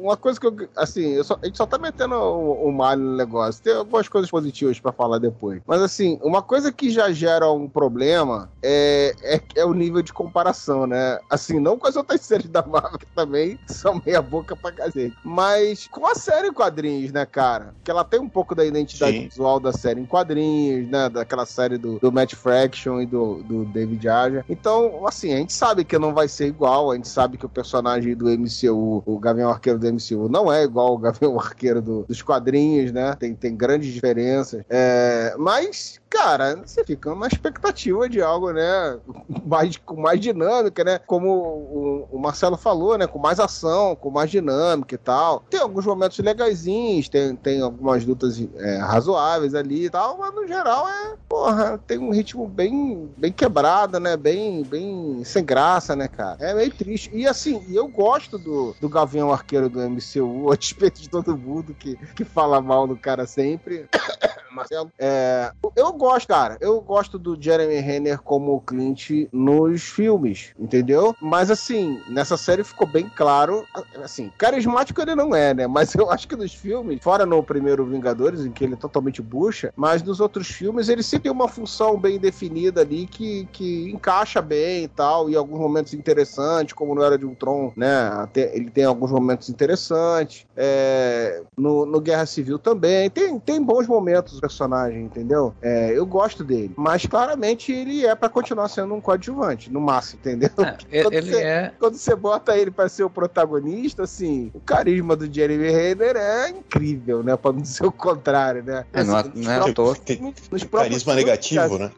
uma 0.00 0.16
coisa 0.16 0.38
que 0.38 0.46
eu. 0.46 0.56
Assim, 0.76 1.12
eu 1.12 1.24
só- 1.24 1.38
a 1.42 1.46
gente 1.46 1.56
só 1.56 1.66
tá 1.66 1.78
metendo 1.78 2.14
o, 2.16 2.68
o 2.68 2.72
malho 2.72 3.00
no 3.02 3.16
negócio. 3.16 3.62
Tem 3.62 3.74
algumas 3.74 4.08
coisas 4.08 4.30
positivas 4.30 4.78
pra 4.78 4.92
falar 4.92 5.18
depois. 5.18 5.60
Mas 5.66 5.80
assim, 5.82 6.18
uma 6.22 6.42
coisa 6.42 6.70
que 6.72 6.90
já 6.90 7.10
gera 7.36 7.50
um 7.52 7.68
problema 7.68 8.50
é, 8.62 9.14
é, 9.22 9.40
é 9.56 9.64
o 9.64 9.74
nível 9.74 10.02
de 10.02 10.12
comparação, 10.12 10.86
né? 10.86 11.18
Assim, 11.30 11.60
não 11.60 11.78
com 11.78 11.86
as 11.86 11.96
outras 11.96 12.20
séries 12.22 12.48
da 12.48 12.64
Marvel, 12.66 12.98
que 12.98 13.06
também 13.14 13.58
são 13.66 14.00
meia 14.04 14.22
boca 14.22 14.56
pra 14.56 14.72
cacete. 14.72 15.14
Mas 15.22 15.86
com 15.88 16.06
a 16.06 16.14
série 16.14 16.48
em 16.48 16.52
quadrinhos, 16.52 17.12
né, 17.12 17.24
cara? 17.26 17.74
Que 17.84 17.90
ela 17.90 18.04
tem 18.04 18.18
um 18.18 18.28
pouco 18.28 18.54
da 18.54 18.64
identidade 18.64 19.18
Sim. 19.18 19.28
visual 19.28 19.60
da 19.60 19.72
série 19.72 20.00
em 20.00 20.06
quadrinhos, 20.06 20.88
né? 20.88 21.08
Daquela 21.08 21.46
série 21.46 21.78
do, 21.78 21.98
do 21.98 22.10
Matt 22.10 22.34
Fraction 22.34 23.00
e 23.00 23.06
do, 23.06 23.42
do 23.42 23.64
David 23.66 24.08
Aja. 24.08 24.44
Então, 24.48 25.06
assim, 25.06 25.32
a 25.32 25.36
gente 25.36 25.52
sabe 25.52 25.84
que 25.84 25.98
não 25.98 26.14
vai 26.14 26.28
ser 26.28 26.46
igual, 26.46 26.90
a 26.90 26.94
gente 26.96 27.08
sabe 27.08 27.36
que 27.36 27.46
o 27.46 27.50
personagem 27.50 28.16
do 28.16 28.28
MCU, 28.30 29.02
o 29.04 29.18
Gavião 29.18 29.50
Arqueiro 29.50 29.78
do 29.78 29.86
MCU, 29.86 30.28
não 30.28 30.52
é 30.52 30.64
igual 30.64 30.88
ao 30.88 30.98
Gavião 30.98 31.38
Arqueiro 31.38 31.82
do- 31.82 32.04
dos 32.08 32.22
quadrinhos, 32.22 32.90
né? 32.92 33.14
Tem, 33.14 33.34
tem 33.34 33.54
grandes 33.56 33.92
diferenças. 33.92 34.64
É, 34.68 35.34
mas, 35.38 36.00
cara, 36.08 36.56
você 36.64 36.84
fica 36.84 37.10
numa 37.10 37.26
expectativa 37.26 38.08
de 38.08 38.20
algo, 38.22 38.52
né? 38.52 38.98
Mais, 39.46 39.76
com 39.76 40.00
mais 40.00 40.18
dinâmica, 40.18 40.82
né? 40.82 40.98
Como 40.98 41.28
o, 41.30 42.08
o 42.10 42.18
Marcelo 42.18 42.56
falou, 42.56 42.98
né? 42.98 43.06
Com 43.06 43.18
mais 43.18 43.38
ação, 43.38 43.94
com 43.94 44.10
mais 44.10 44.28
dinâmica 44.28 44.96
e 44.96 44.98
tal. 44.98 45.44
Tem 45.48 45.60
alguns 45.60 45.86
momentos 45.86 46.18
legaisinhos, 46.18 47.08
tem, 47.08 47.36
tem 47.36 47.60
algumas 47.60 48.04
lutas 48.04 48.42
é, 48.56 48.78
razoáveis 48.78 49.54
ali 49.54 49.84
e 49.84 49.90
tal, 49.90 50.18
mas 50.18 50.34
no 50.34 50.48
geral 50.48 50.88
é, 50.88 51.14
porra, 51.28 51.78
tem 51.86 51.98
um 51.98 52.10
ritmo 52.10 52.48
bem, 52.48 53.08
bem 53.16 53.30
quebrado, 53.30 54.00
né? 54.00 54.16
Bem, 54.16 54.64
bem 54.64 55.22
sem 55.24 55.44
graça, 55.44 55.94
né, 55.94 56.08
cara? 56.08 56.38
É 56.40 56.52
meio 56.52 56.74
triste. 56.74 57.10
E 57.14 57.26
assim, 57.28 57.64
eu 57.72 57.86
gosto 57.86 58.36
do, 58.36 58.74
do 58.80 58.88
Gavião 58.88 59.32
Arqueiro 59.32 59.68
do 59.68 59.80
MCU, 59.80 60.50
a 60.52 60.56
despeito 60.56 61.00
de 61.00 61.08
todo 61.08 61.36
mundo 61.36 61.72
que, 61.72 61.94
que 62.14 62.24
fala 62.24 62.60
mal 62.60 62.88
do 62.88 62.96
cara 62.96 63.26
sempre. 63.26 63.88
Marcelo. 64.56 64.90
É, 64.98 65.52
eu 65.76 65.92
gosto, 65.92 66.05
cara. 66.26 66.56
Eu 66.60 66.80
gosto 66.80 67.18
do 67.18 67.36
Jeremy 67.40 67.80
Renner 67.80 68.20
como 68.22 68.60
Clint 68.60 69.28
nos 69.32 69.82
filmes, 69.82 70.52
entendeu? 70.58 71.14
Mas 71.20 71.50
assim, 71.50 72.00
nessa 72.08 72.36
série 72.36 72.64
ficou 72.64 72.86
bem 72.86 73.10
claro, 73.14 73.66
assim, 74.02 74.30
carismático 74.38 75.00
ele 75.00 75.14
não 75.14 75.34
é, 75.34 75.52
né? 75.52 75.66
Mas 75.66 75.94
eu 75.94 76.10
acho 76.10 76.28
que 76.28 76.36
nos 76.36 76.54
filmes, 76.54 77.00
fora 77.02 77.26
no 77.26 77.42
primeiro 77.42 77.84
Vingadores, 77.84 78.44
em 78.44 78.50
que 78.50 78.64
ele 78.64 78.74
é 78.74 78.76
totalmente 78.76 79.20
bucha, 79.20 79.72
mas 79.76 80.02
nos 80.02 80.20
outros 80.20 80.48
filmes 80.48 80.88
ele 80.88 81.02
sempre 81.02 81.24
tem 81.24 81.32
uma 81.32 81.48
função 81.48 81.98
bem 81.98 82.18
definida 82.18 82.80
ali 82.80 83.06
que, 83.06 83.48
que 83.52 83.90
encaixa 83.90 84.40
bem 84.40 84.84
e 84.84 84.88
tal, 84.88 85.28
e 85.28 85.36
alguns 85.36 85.58
momentos 85.58 85.92
interessantes, 85.94 86.72
como 86.72 86.94
no 86.94 87.02
Era 87.02 87.18
de 87.18 87.24
Ultron, 87.24 87.72
né? 87.76 88.08
Até, 88.14 88.56
ele 88.56 88.70
tem 88.70 88.84
alguns 88.84 89.10
momentos 89.10 89.48
interessantes. 89.48 90.46
É, 90.56 91.42
no, 91.56 91.86
no 91.86 92.00
Guerra 92.00 92.26
Civil 92.26 92.58
também. 92.58 93.10
Tem, 93.10 93.38
tem 93.38 93.62
bons 93.62 93.86
momentos 93.86 94.38
o 94.38 94.40
personagem, 94.40 95.02
entendeu? 95.02 95.54
É, 95.60 95.85
eu 95.94 96.06
gosto 96.06 96.42
dele. 96.44 96.72
Mas 96.76 97.04
claramente 97.06 97.72
ele 97.72 98.04
é 98.06 98.14
pra 98.14 98.28
continuar 98.28 98.68
sendo 98.68 98.94
um 98.94 99.00
coadjuvante, 99.00 99.70
no 99.72 99.80
máximo, 99.80 100.20
entendeu? 100.20 100.50
É, 100.90 101.02
Quando 101.02 101.14
ele 101.14 101.30
você- 101.32 101.42
é. 101.42 101.72
Quando 101.78 101.96
você 101.96 102.14
bota 102.16 102.56
ele 102.56 102.70
pra 102.70 102.88
ser 102.88 103.04
o 103.04 103.10
protagonista, 103.10 104.02
assim, 104.04 104.50
o 104.54 104.60
carisma 104.60 105.14
do 105.16 105.32
Jeremy 105.32 105.70
Renner 105.70 106.16
é 106.16 106.48
incrível, 106.50 107.22
né? 107.22 107.36
Pra 107.36 107.52
não 107.52 107.60
dizer 107.60 107.84
o 107.86 107.92
contrário, 107.92 108.62
né? 108.62 108.84
É, 108.92 109.04
não, 109.04 109.16
é- 109.16 109.20
Assim, 109.20 109.30
não 109.34 109.50
é 109.52 109.56
à 109.56 109.72
toa. 109.72 109.96
Tem 109.96 110.20
nos 110.20 110.64
próprios 110.64 110.70
carisma 110.72 111.14
filmes, 111.14 111.24
negativo, 111.24 111.76
é 111.76 111.78
né? 111.78 111.90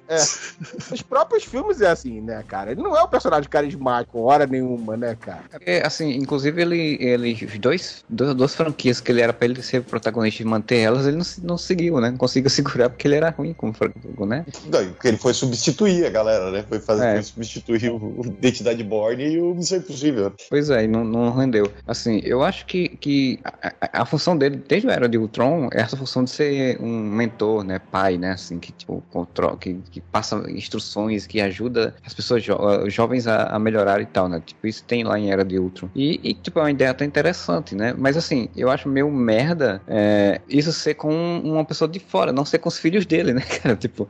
Os 0.93 1.03
próprios 1.03 1.45
filmes 1.45 1.81
é 1.81 1.91
assim, 1.91 2.21
né, 2.21 2.43
cara? 2.47 2.73
Ele 2.73 2.83
não 2.83 2.97
é 2.97 3.03
um 3.03 3.09
personagem 3.09 3.49
carismático, 3.49 4.21
hora 4.21 4.47
nenhuma, 4.47 4.97
né, 4.97 5.17
cara? 5.21 5.45
É, 5.65 5.87
assim, 5.87 6.11
inclusive 6.15 6.61
ele, 6.61 6.97
ele 7.01 7.33
os 7.45 7.59
dois, 7.59 8.05
duas, 8.09 8.35
duas 8.35 8.55
franquias 8.55 9.01
que 9.01 9.11
ele 9.13 9.21
era 9.21 9.33
pra 9.33 9.47
ele 9.47 9.63
ser 9.63 9.83
protagonista 9.83 10.43
e 10.43 10.45
manter 10.47 10.79
elas, 10.79 11.07
ele 11.07 11.17
não, 11.17 11.25
não 11.43 11.59
seguiu, 11.59 12.01
né? 12.01 12.11
Não 12.11 12.17
conseguiu 12.19 12.51
segurar 12.51 12.89
porque 12.91 13.07
ele 13.07 13.17
era 13.17 13.31
ruim 13.31 13.53
como 13.53 13.73
franquia, 13.79 14.27
né? 14.27 14.45
Não, 14.65 14.85
porque 14.93 15.09
ele 15.09 15.17
foi 15.17 15.33
substituir 15.33 16.05
a 16.05 16.11
galera, 16.11 16.51
né? 16.51 16.65
Foi, 16.69 16.81
fazer, 16.81 17.05
É. 17.07 17.13
foi 17.15 17.23
substituir 17.23 17.91
o, 17.91 18.23
Identidade 18.27 18.83
Borne 18.85 19.25
e 19.25 19.41
o 19.41 19.55
Missão 19.55 19.79
Impossível. 19.79 20.33
Pois 20.51 20.69
é, 20.71 20.85
e 20.85 20.89
não, 20.89 21.05
não 21.05 21.31
rendeu. 21.31 21.71
Assim, 21.87 22.21
eu 22.25 22.43
acho 22.43 22.67
que, 22.67 22.89
que 22.89 23.39
a, 23.45 24.03
a- 24.03 24.07
função 24.07 24.37
dele, 24.37 24.63
desde 24.69 24.89
a 24.89 24.93
era 24.93 25.09
de 25.09 25.17
Ultron, 25.19 25.69
é 25.73 25.81
essa 25.81 25.97
função 25.97 26.25
de 26.25 26.31
ser 26.31 26.81
um 26.81 26.89
mentor, 26.89 27.63
né? 27.65 27.79
Pai, 27.79 28.19
né? 28.19 28.33
Assim, 28.33 28.59
que 28.59 28.73
tipo, 28.73 29.03
controla, 29.11 29.57
que, 29.57 29.75
que 29.91 30.01
passa 30.01 30.43
instruções, 30.51 31.27
que 31.27 31.41
ajuda 31.41 31.95
as 32.05 32.13
pessoas 32.15 32.43
jo- 32.43 32.57
jovens 32.89 33.27
a, 33.27 33.45
a 33.45 33.59
melhorar 33.59 34.01
e 34.01 34.07
tal, 34.07 34.29
né? 34.29 34.43
Tipo, 34.45 34.67
isso 34.67 34.83
tem 34.85 35.05
lá 35.05 35.19
em 35.19 35.31
Era 35.31 35.45
de 35.45 35.59
Ultron. 35.59 35.89
E, 35.95 36.21
e, 36.31 36.35
tipo, 36.35 36.59
é 36.59 36.63
uma 36.63 36.71
ideia 36.71 36.91
até 36.91 37.05
interessante, 37.05 37.75
né? 37.75 37.95
Mas 37.97 38.17
assim, 38.17 38.49
eu 38.57 38.71
acho 38.71 38.89
meio 38.89 39.11
merda 39.11 39.81
é, 39.87 40.41
isso 40.49 40.73
ser 40.73 40.95
com 40.95 41.13
uma 41.45 41.65
pessoa 41.65 41.89
de 41.89 41.99
fora, 42.01 42.33
não 42.33 42.45
ser 42.45 42.59
com 42.59 42.69
os 42.69 42.79
filhos 42.79 43.07
dele, 43.07 43.33
né, 43.33 43.43
cara? 43.69 43.77
Tipo, 43.79 44.09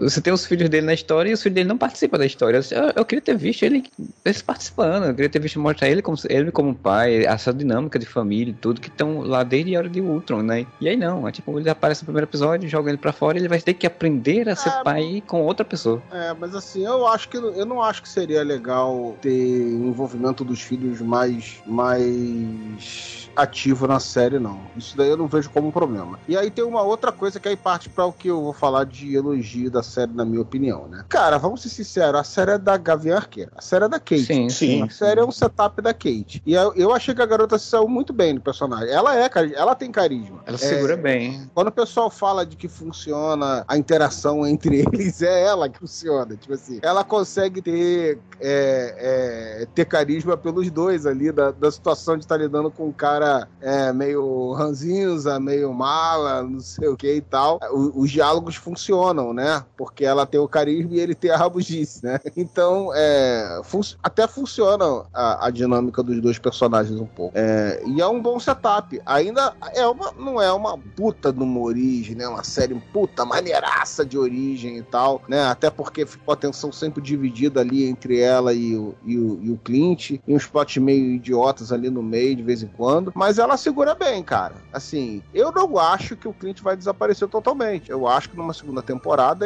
você 0.00 0.20
tem 0.20 0.32
os 0.32 0.46
filhos 0.46 0.68
dele 0.68 0.86
na 0.86 0.94
história 0.94 1.30
e 1.30 1.32
os 1.32 1.42
filhos 1.42 1.54
dele 1.54 1.68
não 1.68 1.78
participam 1.78 2.18
da 2.18 2.26
história. 2.26 2.60
Eu, 2.70 2.92
eu 2.96 3.04
queria 3.04 3.22
ter 3.22 3.36
visto 3.36 3.64
ele, 3.64 3.84
eles 4.24 4.42
participando, 4.42 5.04
eu 5.04 5.14
queria 5.14 5.28
ter 5.28 5.38
visto 5.40 5.58
mostrar 5.58 5.88
ele 5.88 6.02
como, 6.02 6.16
ele 6.28 6.52
como 6.52 6.74
pai, 6.74 7.24
essa 7.24 7.52
dinâmica 7.52 7.98
de 7.98 8.06
família 8.06 8.52
e 8.52 8.54
tudo, 8.54 8.80
que 8.80 8.88
estão 8.88 9.20
lá 9.20 9.42
desde 9.42 9.74
a 9.74 9.78
hora 9.78 9.88
de 9.88 10.00
Ultron, 10.00 10.42
né? 10.42 10.66
E 10.80 10.88
aí 10.88 10.96
não, 10.96 11.26
é 11.26 11.32
tipo, 11.32 11.58
ele 11.58 11.68
aparece 11.68 12.02
no 12.02 12.06
primeiro 12.06 12.28
episódio, 12.28 12.68
joga 12.68 12.90
ele 12.90 12.98
pra 12.98 13.12
fora 13.12 13.36
e 13.36 13.40
ele 13.40 13.48
vai 13.48 13.60
ter 13.60 13.74
que 13.74 13.86
aprender 13.86 14.48
a 14.48 14.56
ser 14.56 14.68
Ah, 14.68 14.82
pai 14.84 15.22
com 15.26 15.42
outra 15.42 15.64
pessoa. 15.64 16.02
É, 16.12 16.34
mas 16.34 16.54
assim, 16.54 16.84
eu 16.84 17.06
acho 17.06 17.28
que 17.28 17.36
eu 17.36 17.66
não 17.66 17.82
acho 17.82 18.02
que 18.02 18.08
seria 18.08 18.42
legal 18.42 19.16
ter 19.20 19.28
o 19.30 19.88
envolvimento 19.88 20.44
dos 20.44 20.60
filhos 20.60 21.00
mais 21.00 21.60
mais 21.66 23.26
ativo 23.36 23.86
na 23.86 24.00
série, 24.00 24.38
não. 24.38 24.60
Isso 24.76 24.96
daí 24.96 25.10
eu 25.10 25.16
não 25.16 25.26
vejo 25.26 25.50
como 25.50 25.68
um 25.68 25.70
problema. 25.70 26.18
E 26.26 26.36
aí 26.36 26.50
tem 26.50 26.64
uma 26.64 26.82
outra 26.82 27.12
coisa 27.12 27.38
que 27.38 27.48
aí 27.48 27.56
parte 27.56 27.88
para 27.88 28.06
o 28.06 28.12
que 28.12 28.28
eu 28.28 28.40
vou 28.42 28.52
falar 28.52 28.84
de 28.84 29.15
elogio 29.16 29.70
da 29.70 29.82
série, 29.82 30.12
na 30.12 30.24
minha 30.24 30.40
opinião, 30.40 30.86
né? 30.88 31.04
Cara, 31.08 31.38
vamos 31.38 31.62
ser 31.62 31.68
sinceros, 31.68 32.20
a 32.20 32.24
série 32.24 32.52
é 32.52 32.58
da 32.58 32.76
Gavião 32.76 33.16
Arqueira. 33.16 33.50
A 33.56 33.62
série 33.62 33.84
é 33.84 33.88
da 33.88 33.98
Kate. 33.98 34.24
Sim, 34.24 34.48
Sim. 34.50 34.82
A 34.82 34.90
série 34.90 35.20
é 35.20 35.24
um 35.24 35.30
setup 35.30 35.80
da 35.82 35.92
Kate. 35.92 36.42
E 36.44 36.54
eu, 36.54 36.72
eu 36.74 36.92
achei 36.92 37.14
que 37.14 37.22
a 37.22 37.26
garota 37.26 37.58
se 37.58 37.66
saiu 37.66 37.88
muito 37.88 38.12
bem 38.12 38.34
do 38.34 38.40
personagem. 38.40 38.88
Ela 38.92 39.16
é, 39.18 39.30
ela 39.54 39.74
tem 39.74 39.90
carisma. 39.90 40.42
Ela 40.46 40.56
É, 40.56 40.58
segura 40.58 40.96
bem. 40.96 41.50
quando 41.54 41.68
o 41.68 41.72
pessoal 41.72 42.10
fala 42.10 42.44
de 42.46 42.56
que 42.56 42.68
funciona 42.68 43.64
a 43.66 43.76
interação 43.76 44.46
entre 44.46 44.80
eles, 44.92 45.22
é 45.22 45.44
ela 45.44 45.68
que 45.68 45.78
funciona. 45.78 46.36
Tipo 46.36 46.54
assim, 46.54 46.78
ela 46.82 47.04
consegue 47.04 47.60
ter, 47.62 48.18
é, 48.40 49.60
é, 49.62 49.66
ter 49.74 49.84
carisma 49.84 50.36
pelos 50.36 50.70
dois 50.70 51.06
ali, 51.06 51.30
da, 51.32 51.50
da 51.50 51.70
situação 51.70 52.16
de 52.16 52.24
estar 52.24 52.36
lidando 52.36 52.70
com 52.70 52.86
um 52.88 52.92
cara 52.92 53.48
é, 53.60 53.92
meio 53.92 54.52
ranzinza, 54.52 55.38
meio 55.40 55.72
mala, 55.72 56.42
não 56.42 56.60
sei 56.60 56.88
o 56.88 56.96
que 56.96 57.14
e 57.14 57.20
tal. 57.20 57.58
O- 57.72 58.00
os 58.02 58.10
diálogos 58.10 58.56
funcionam, 58.56 59.05
né? 59.14 59.64
Porque 59.76 60.04
ela 60.04 60.26
tem 60.26 60.40
o 60.40 60.48
carisma 60.48 60.94
e 60.94 61.00
ele 61.00 61.14
tem 61.14 61.30
a 61.30 61.36
rabugice, 61.36 62.04
né? 62.04 62.18
Então, 62.36 62.90
é, 62.94 63.60
fun- 63.64 63.80
até 64.02 64.26
funciona 64.28 65.04
a, 65.12 65.46
a 65.46 65.50
dinâmica 65.50 66.02
dos 66.02 66.20
dois 66.20 66.38
personagens 66.38 67.00
um 67.00 67.06
pouco. 67.06 67.36
É, 67.36 67.82
e 67.86 68.00
é 68.00 68.06
um 68.06 68.20
bom 68.20 68.38
setup. 68.38 69.00
Ainda 69.06 69.54
é 69.74 69.86
uma, 69.86 70.12
não 70.12 70.40
é 70.40 70.52
uma 70.52 70.78
puta 70.78 71.32
de 71.32 71.42
uma 71.42 71.60
origem, 71.60 72.14
né? 72.14 72.26
Uma 72.28 72.44
série 72.44 72.74
puta 72.92 73.24
maneiraça 73.24 74.04
de 74.04 74.18
origem 74.18 74.78
e 74.78 74.82
tal, 74.82 75.22
né? 75.28 75.44
Até 75.46 75.70
porque 75.70 76.04
ficou 76.06 76.32
a 76.32 76.34
atenção 76.34 76.70
sempre 76.72 77.02
dividida 77.02 77.60
ali 77.60 77.84
entre 77.86 78.20
ela 78.20 78.52
e 78.52 78.76
o, 78.76 78.94
e 79.04 79.18
o, 79.18 79.38
e 79.42 79.50
o 79.50 79.58
Clint, 79.58 80.10
e 80.10 80.22
uns 80.34 80.46
plots 80.46 80.76
meio 80.76 81.12
idiotas 81.12 81.72
ali 81.72 81.88
no 81.90 82.02
meio 82.02 82.36
de 82.36 82.42
vez 82.42 82.62
em 82.62 82.68
quando. 82.68 83.12
Mas 83.14 83.38
ela 83.38 83.56
segura 83.56 83.94
bem, 83.94 84.22
cara. 84.22 84.56
Assim, 84.72 85.22
eu 85.32 85.52
não 85.52 85.78
acho 85.78 86.16
que 86.16 86.28
o 86.28 86.34
Clint 86.34 86.60
vai 86.62 86.76
desaparecer 86.76 87.28
totalmente. 87.28 87.90
Eu 87.90 88.06
acho 88.06 88.30
que 88.30 88.36
numa 88.36 88.52
segunda 88.54 88.82
temporada 88.82 88.95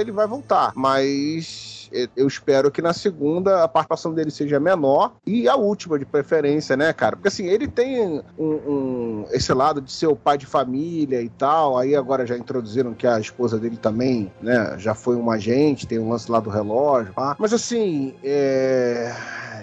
ele 0.01 0.13
vai 0.13 0.27
voltar. 0.27 0.73
Mas 0.75 1.89
eu 2.17 2.27
espero 2.27 2.71
que 2.71 2.81
na 2.81 2.93
segunda 2.93 3.65
a 3.65 3.69
participação 3.69 4.15
dele 4.15 4.31
seja 4.31 4.61
menor 4.61 5.13
e 5.27 5.49
a 5.49 5.57
última 5.57 5.99
de 5.99 6.05
preferência, 6.05 6.77
né, 6.77 6.93
cara? 6.93 7.17
Porque 7.17 7.29
assim, 7.29 7.47
ele 7.47 7.67
tem 7.67 8.23
um, 8.39 8.45
um- 8.45 9.25
esse 9.33 9.53
lado 9.53 9.81
de 9.81 9.91
ser 9.91 10.07
o 10.07 10.15
pai 10.17 10.39
de 10.39 10.47
família 10.47 11.21
e 11.21 11.29
tal. 11.29 11.77
Aí 11.77 11.95
agora 11.97 12.27
já 12.27 12.37
introduziram 12.37 12.95
que 12.95 13.07
a 13.07 13.19
esposa 13.19 13.59
dele 13.59 13.77
também, 13.77 14.33
né, 14.41 14.75
já 14.79 14.95
foi 14.95 15.17
um 15.17 15.31
agente, 15.31 15.87
tem 15.87 15.99
um 15.99 16.11
lance 16.11 16.31
lá 16.31 16.39
do 16.41 16.51
relógio. 16.51 17.13
pá. 17.13 17.37
Mas 17.39 17.53
assim, 17.53 18.15
é, 18.23 19.13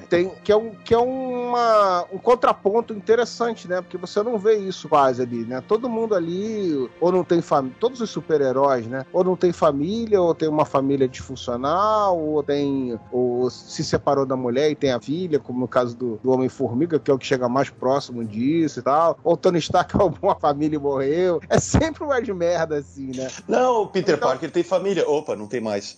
tem 0.10 0.32
que 0.44 0.52
é 0.52 0.56
um 0.56 0.72
que 0.72 0.94
é 0.94 0.98
uma, 0.98 2.06
um 2.12 2.18
contraponto 2.18 2.94
interessante, 2.94 3.68
né? 3.68 3.82
Porque 3.82 3.98
você 3.98 4.22
não 4.24 4.38
vê 4.38 4.56
isso 4.56 4.88
quase 4.88 5.22
ali, 5.22 5.46
né? 5.46 5.62
Todo 5.68 5.90
mundo 5.90 6.16
ali 6.16 6.90
ou 7.00 7.12
não 7.12 7.24
tem 7.24 7.42
família, 7.42 7.78
todos 7.80 8.02
os 8.02 8.10
super-heróis, 8.10 8.88
né? 8.88 9.06
Ou 9.12 9.24
não 9.24 9.36
tem 9.36 9.52
família, 9.52 10.22
ou 10.22 10.34
tem 10.34 10.48
uma 10.48 10.66
família 10.66 11.08
disfuncional, 11.08 12.18
ou 12.18 12.44
tem 12.44 13.00
ou 13.12 13.50
se 13.50 13.84
separou 13.84 14.26
da 14.26 14.36
mulher 14.36 14.72
e 14.72 14.76
tem 14.76 14.92
a 14.92 15.00
filha, 15.00 15.40
como 15.40 15.60
no 15.60 15.68
caso 15.68 15.96
do, 15.96 16.20
do 16.24 16.32
Homem-Formiga, 16.32 17.00
que 17.00 17.12
é 17.12 17.14
o 17.14 17.18
que 17.18 17.26
chega 17.26 17.50
mais 17.50 17.70
próximo 17.70 18.24
disso 18.24 18.80
e 18.80 18.84
tal. 18.84 19.18
Ou 19.24 19.36
Tony 19.36 19.60
Stark 19.60 19.94
uma 20.22 20.36
família 20.36 20.78
e 20.78 20.80
morreu. 20.80 21.42
É 21.50 21.60
sempre 21.60 22.04
uma 22.04 22.22
de 22.22 22.34
merda 22.34 22.78
assim, 22.78 23.12
né? 23.16 23.28
Não, 23.48 23.84
o 23.84 23.88
Peter 23.88 24.16
então... 24.16 24.30
Parker 24.30 24.52
tem 24.52 24.64
família. 24.64 25.08
Opa, 25.08 25.36
não 25.36 25.48
tem 25.48 25.62
mais. 25.62 25.98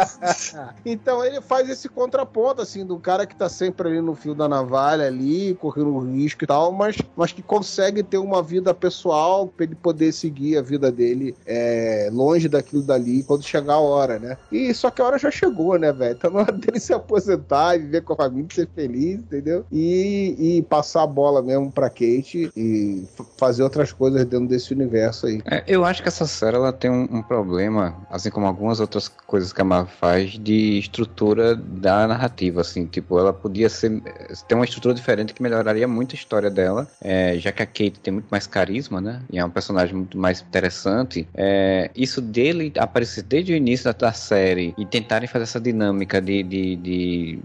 então 0.84 1.24
ele 1.24 1.40
faz 1.40 1.68
esse 1.68 1.88
contraponto, 1.88 2.62
assim, 2.62 2.84
do 2.84 2.98
cara 2.98 3.09
que 3.26 3.36
tá 3.36 3.48
sempre 3.48 3.88
ali 3.88 4.00
no 4.00 4.14
fio 4.14 4.34
da 4.34 4.48
navalha 4.48 5.06
ali, 5.06 5.54
correndo 5.54 5.98
risco 5.98 6.44
e 6.44 6.46
tal, 6.46 6.72
mas, 6.72 6.96
mas 7.16 7.32
que 7.32 7.42
consegue 7.42 8.02
ter 8.02 8.18
uma 8.18 8.42
vida 8.42 8.72
pessoal 8.72 9.46
pra 9.46 9.64
ele 9.64 9.74
poder 9.74 10.12
seguir 10.12 10.56
a 10.56 10.62
vida 10.62 10.90
dele 10.90 11.34
é, 11.46 12.08
longe 12.12 12.48
daquilo 12.48 12.82
dali 12.82 13.22
quando 13.22 13.42
chegar 13.42 13.74
a 13.74 13.80
hora, 13.80 14.18
né? 14.18 14.36
E 14.50 14.72
só 14.74 14.90
que 14.90 15.02
a 15.02 15.04
hora 15.04 15.18
já 15.18 15.30
chegou, 15.30 15.78
né, 15.78 15.92
velho? 15.92 16.16
Tá 16.16 16.30
na 16.30 16.40
hora 16.40 16.52
dele 16.52 16.80
se 16.80 16.92
aposentar 16.92 17.76
e 17.76 17.80
viver 17.80 18.02
com 18.02 18.12
a 18.12 18.16
família, 18.16 18.48
ser 18.52 18.68
feliz, 18.74 19.20
entendeu? 19.20 19.64
E, 19.70 20.36
e 20.38 20.62
passar 20.62 21.02
a 21.02 21.06
bola 21.06 21.42
mesmo 21.42 21.70
pra 21.70 21.88
Kate 21.88 22.50
e 22.56 23.04
fazer 23.36 23.62
outras 23.62 23.92
coisas 23.92 24.24
dentro 24.24 24.46
desse 24.46 24.72
universo 24.72 25.26
aí. 25.26 25.42
É, 25.44 25.64
eu 25.66 25.84
acho 25.84 26.02
que 26.02 26.08
essa 26.08 26.26
série 26.26 26.56
ela 26.56 26.72
tem 26.72 26.90
um, 26.90 27.08
um, 27.10 27.22
problema, 27.22 27.96
assim 28.10 28.30
como 28.30 28.46
algumas 28.46 28.80
outras 28.80 29.08
coisas 29.08 29.52
que 29.52 29.60
a 29.60 29.64
Marvel 29.64 29.92
faz, 29.98 30.32
de 30.32 30.78
estrutura 30.78 31.54
da 31.54 32.06
narrativa, 32.06 32.60
assim, 32.60 32.86
tipo, 32.86 32.99
ela 33.10 33.32
podia 33.32 33.68
ser 33.68 34.00
ter 34.46 34.54
uma 34.54 34.64
estrutura 34.64 34.94
diferente 34.94 35.34
que 35.34 35.42
melhoraria 35.42 35.86
muito 35.86 36.14
a 36.14 36.18
história 36.18 36.50
dela, 36.50 36.88
é, 37.00 37.38
já 37.38 37.52
que 37.52 37.62
a 37.62 37.66
Kate 37.66 38.00
tem 38.02 38.12
muito 38.12 38.28
mais 38.30 38.46
carisma, 38.46 39.00
né? 39.00 39.22
E 39.30 39.38
é 39.38 39.44
um 39.44 39.50
personagem 39.50 39.94
muito 39.94 40.18
mais 40.18 40.40
interessante. 40.40 41.26
É, 41.34 41.90
isso 41.94 42.20
dele 42.20 42.72
aparecer 42.78 43.22
desde 43.22 43.52
o 43.52 43.56
início 43.56 43.84
da, 43.84 43.92
da 43.92 44.12
série 44.12 44.74
e 44.76 44.84
tentarem 44.84 45.28
fazer 45.28 45.44
essa 45.44 45.60
dinâmica 45.60 46.20
de, 46.20 46.42
de, 46.42 46.76
de 46.76 47.38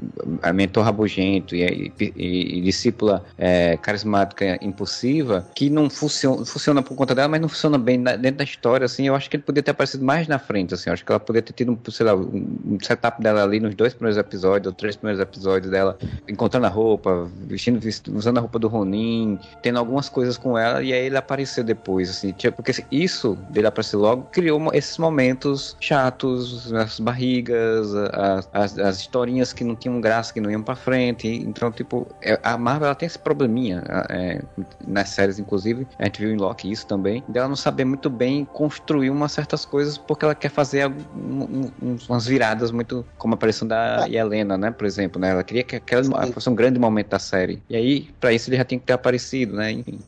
mentor 0.54 0.84
rabugento 0.84 1.56
e, 1.56 1.92
e, 2.00 2.14
e, 2.16 2.60
e 2.60 2.62
discípula 2.62 3.24
é, 3.38 3.78
carismática 3.78 4.58
impulsiva, 4.62 5.48
que 5.56 5.70
não 5.70 5.90
funciona, 5.90 6.46
funciona 6.46 6.82
por 6.82 6.96
conta 6.96 7.16
dela, 7.16 7.28
mas 7.28 7.42
não 7.42 7.50
funciona 7.50 7.78
bem 7.78 7.98
na, 7.98 8.16
dentro 8.16 8.40
da 8.40 8.44
história, 8.44 8.86
assim, 8.86 9.08
eu 9.08 9.16
acho 9.16 9.30
que 9.30 9.38
ele 9.38 9.44
poderia 9.44 9.64
ter 9.64 9.72
aparecido 9.72 10.04
mais 10.04 10.28
na 10.28 10.40
frente, 10.40 10.74
assim, 10.74 10.90
eu 10.90 10.94
acho 10.94 11.06
que 11.06 11.12
ela 11.12 11.20
poderia 11.20 11.42
ter 11.42 11.54
tido, 11.54 11.78
sei 11.92 12.06
lá, 12.06 12.16
um 12.16 12.78
setup 12.82 13.22
dela 13.22 13.44
ali 13.44 13.60
nos 13.60 13.76
dois 13.76 13.94
primeiros 13.94 14.18
episódios, 14.18 14.68
ou 14.68 14.74
três 14.74 14.96
primeiros 14.96 15.22
episódios 15.22 15.45
dela, 15.70 15.98
encontrando 16.28 16.66
a 16.66 16.70
roupa, 16.70 17.30
vestindo, 17.48 17.80
usando 18.14 18.38
a 18.38 18.42
roupa 18.42 18.60
do 18.60 18.68
Ronin, 18.68 19.40
tendo 19.62 19.80
algumas 19.80 20.10
coisas 20.10 20.38
com 20.38 20.58
ela, 20.58 20.82
e 20.84 20.94
aí 20.94 21.06
ele 21.06 21.18
apareceu 21.18 21.64
depois, 21.64 22.10
assim, 22.10 22.34
porque 22.56 22.72
isso 22.92 23.38
dele 23.50 23.68
aparecer 23.68 23.98
logo 23.98 24.24
criou 24.32 24.70
esses 24.74 24.98
momentos 24.98 25.76
chatos, 25.80 26.74
as 26.74 27.00
barrigas, 27.00 27.94
as, 27.96 28.50
as, 28.54 28.80
as 28.80 29.00
historinhas 29.00 29.54
que 29.54 29.64
não 29.64 29.76
tinham 29.76 30.00
graça, 30.02 30.34
que 30.34 30.42
não 30.42 30.50
iam 30.50 30.62
pra 30.62 30.76
frente, 30.76 31.28
então, 31.28 31.72
tipo, 31.72 32.08
é, 32.22 32.40
a 32.44 32.58
Marvel, 32.58 32.88
ela 32.88 32.96
tem 32.96 33.08
esse 33.08 33.20
probleminha, 33.20 33.84
é, 34.10 34.42
nas 34.88 35.10
séries, 35.10 35.40
inclusive, 35.40 35.88
a 36.00 36.06
gente 36.06 36.22
viu 36.22 36.32
em 36.32 36.38
Loki 36.38 36.72
isso 36.72 36.86
também, 36.88 37.24
dela 37.28 37.48
não 37.48 37.56
saber 37.56 37.86
muito 37.86 38.10
bem 38.10 38.46
construir 38.46 39.10
umas 39.10 39.32
certas 39.32 39.66
coisas 39.66 39.98
porque 39.98 40.26
ela 40.26 40.36
quer 40.36 40.50
fazer 40.50 40.88
um, 40.88 41.72
um, 41.82 41.98
umas 42.08 42.26
viradas 42.26 42.72
muito 42.72 43.06
como 43.18 43.34
a 43.34 43.36
aparição 43.36 43.68
da 43.68 44.06
é. 44.08 44.16
Helena, 44.16 44.58
né, 44.58 44.72
por 44.72 44.86
exemplo, 44.86 45.20
né? 45.20 45.35
Ela 45.36 45.44
queria 45.44 45.64
que 45.64 45.76
aquela 45.76 46.04
fosse 46.32 46.50
um 46.50 46.56
grande 46.56 46.80
momento 46.80 47.10
da 47.10 47.20
série. 47.20 47.62
E 47.70 47.76
aí, 47.76 48.10
para 48.20 48.34
isso 48.34 48.50
ele 48.50 48.58
já 48.58 48.66
tem 48.66 48.80
que 48.80 48.86
ter 48.86 48.94
aparecido, 48.94 49.56
né? 49.56 49.72
Enfim. 49.72 50.00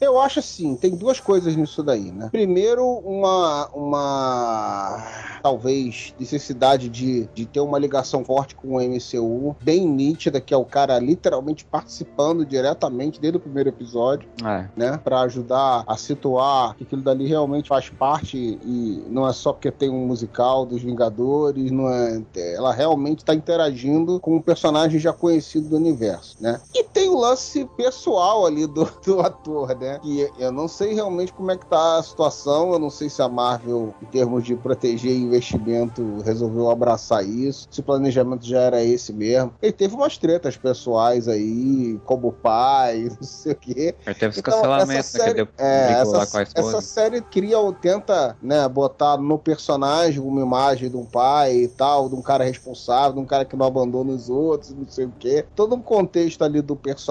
É. 0.00 0.06
Eu 0.06 0.20
acho 0.20 0.38
assim, 0.38 0.76
tem 0.76 0.94
duas 0.94 1.20
coisas 1.20 1.54
nisso 1.56 1.82
daí, 1.82 2.12
né? 2.12 2.28
Primeiro, 2.30 2.84
uma 2.84 3.68
uma 3.74 5.02
talvez 5.42 6.14
necessidade 6.18 6.88
de, 6.88 7.28
de 7.34 7.46
ter 7.46 7.60
uma 7.60 7.78
ligação 7.78 8.24
forte 8.24 8.54
com 8.54 8.76
o 8.76 8.80
MCU, 8.80 9.54
bem 9.62 9.86
nítida, 9.86 10.40
que 10.40 10.52
é 10.52 10.56
o 10.56 10.64
cara 10.64 10.98
literalmente 10.98 11.64
participando 11.64 12.44
diretamente 12.44 13.20
desde 13.20 13.36
o 13.36 13.40
primeiro 13.40 13.68
episódio, 13.68 14.28
é. 14.44 14.66
né, 14.76 15.00
para 15.02 15.20
ajudar 15.20 15.84
a 15.86 15.96
situar 15.96 16.74
que 16.74 16.84
aquilo 16.84 17.02
dali 17.02 17.26
realmente 17.26 17.68
faz 17.68 17.88
parte 17.88 18.36
e 18.36 19.04
não 19.08 19.28
é 19.28 19.32
só 19.32 19.52
porque 19.52 19.70
tem 19.70 19.88
um 19.88 20.06
musical 20.06 20.66
dos 20.66 20.82
Vingadores, 20.82 21.70
não 21.70 21.88
é, 21.88 22.22
ela 22.54 22.72
realmente 22.72 23.18
está 23.18 23.34
interagindo 23.34 24.18
com 24.20 24.36
um 24.36 24.42
personagem 24.42 24.75
já 24.98 25.12
conhecido 25.12 25.68
do 25.68 25.76
universo, 25.76 26.36
né? 26.40 26.60
E 26.74 26.84
tem 26.84 27.05
lance 27.18 27.64
pessoal 27.76 28.46
ali 28.46 28.66
do, 28.66 28.84
do 29.04 29.20
ator, 29.20 29.76
né? 29.76 29.98
Que 30.02 30.30
eu 30.38 30.52
não 30.52 30.68
sei 30.68 30.94
realmente 30.94 31.32
como 31.32 31.50
é 31.50 31.56
que 31.56 31.66
tá 31.66 31.98
a 31.98 32.02
situação, 32.02 32.72
eu 32.72 32.78
não 32.78 32.90
sei 32.90 33.08
se 33.08 33.22
a 33.22 33.28
Marvel, 33.28 33.94
em 34.02 34.06
termos 34.06 34.44
de 34.44 34.54
proteger 34.54 35.16
investimento, 35.16 36.20
resolveu 36.24 36.70
abraçar 36.70 37.24
isso, 37.24 37.66
se 37.70 37.80
o 37.80 37.82
planejamento 37.82 38.46
já 38.46 38.60
era 38.60 38.82
esse 38.82 39.12
mesmo. 39.12 39.52
Ele 39.60 39.72
teve 39.72 39.94
umas 39.94 40.18
tretas 40.18 40.56
pessoais 40.56 41.28
aí, 41.28 41.98
como 42.04 42.32
pai, 42.32 43.08
não 43.20 43.26
sei 43.26 43.52
o 43.52 43.56
quê. 43.56 43.94
Ele 44.06 44.14
teve 44.14 44.32
os 44.32 44.38
então, 44.38 44.54
cancelamentos, 44.54 45.06
série, 45.06 45.24
né? 45.24 45.30
Que 45.34 45.34
deu 45.34 45.48
é, 45.58 45.92
essa, 46.00 46.42
essa 46.54 46.80
série 46.80 47.20
cria 47.20 47.58
ou 47.58 47.72
tenta, 47.72 48.36
né, 48.42 48.68
botar 48.68 49.16
no 49.16 49.38
personagem 49.38 50.20
uma 50.20 50.40
imagem 50.40 50.90
de 50.90 50.96
um 50.96 51.04
pai 51.04 51.56
e 51.56 51.68
tal, 51.68 52.08
de 52.08 52.14
um 52.14 52.22
cara 52.22 52.44
responsável, 52.44 53.14
de 53.14 53.20
um 53.20 53.24
cara 53.24 53.44
que 53.44 53.56
não 53.56 53.66
abandona 53.66 54.12
os 54.12 54.28
outros, 54.28 54.72
não 54.72 54.86
sei 54.88 55.06
o 55.06 55.12
quê. 55.18 55.44
Todo 55.54 55.74
um 55.74 55.82
contexto 55.82 56.42
ali 56.42 56.60
do 56.60 56.76
personagem 56.76 57.05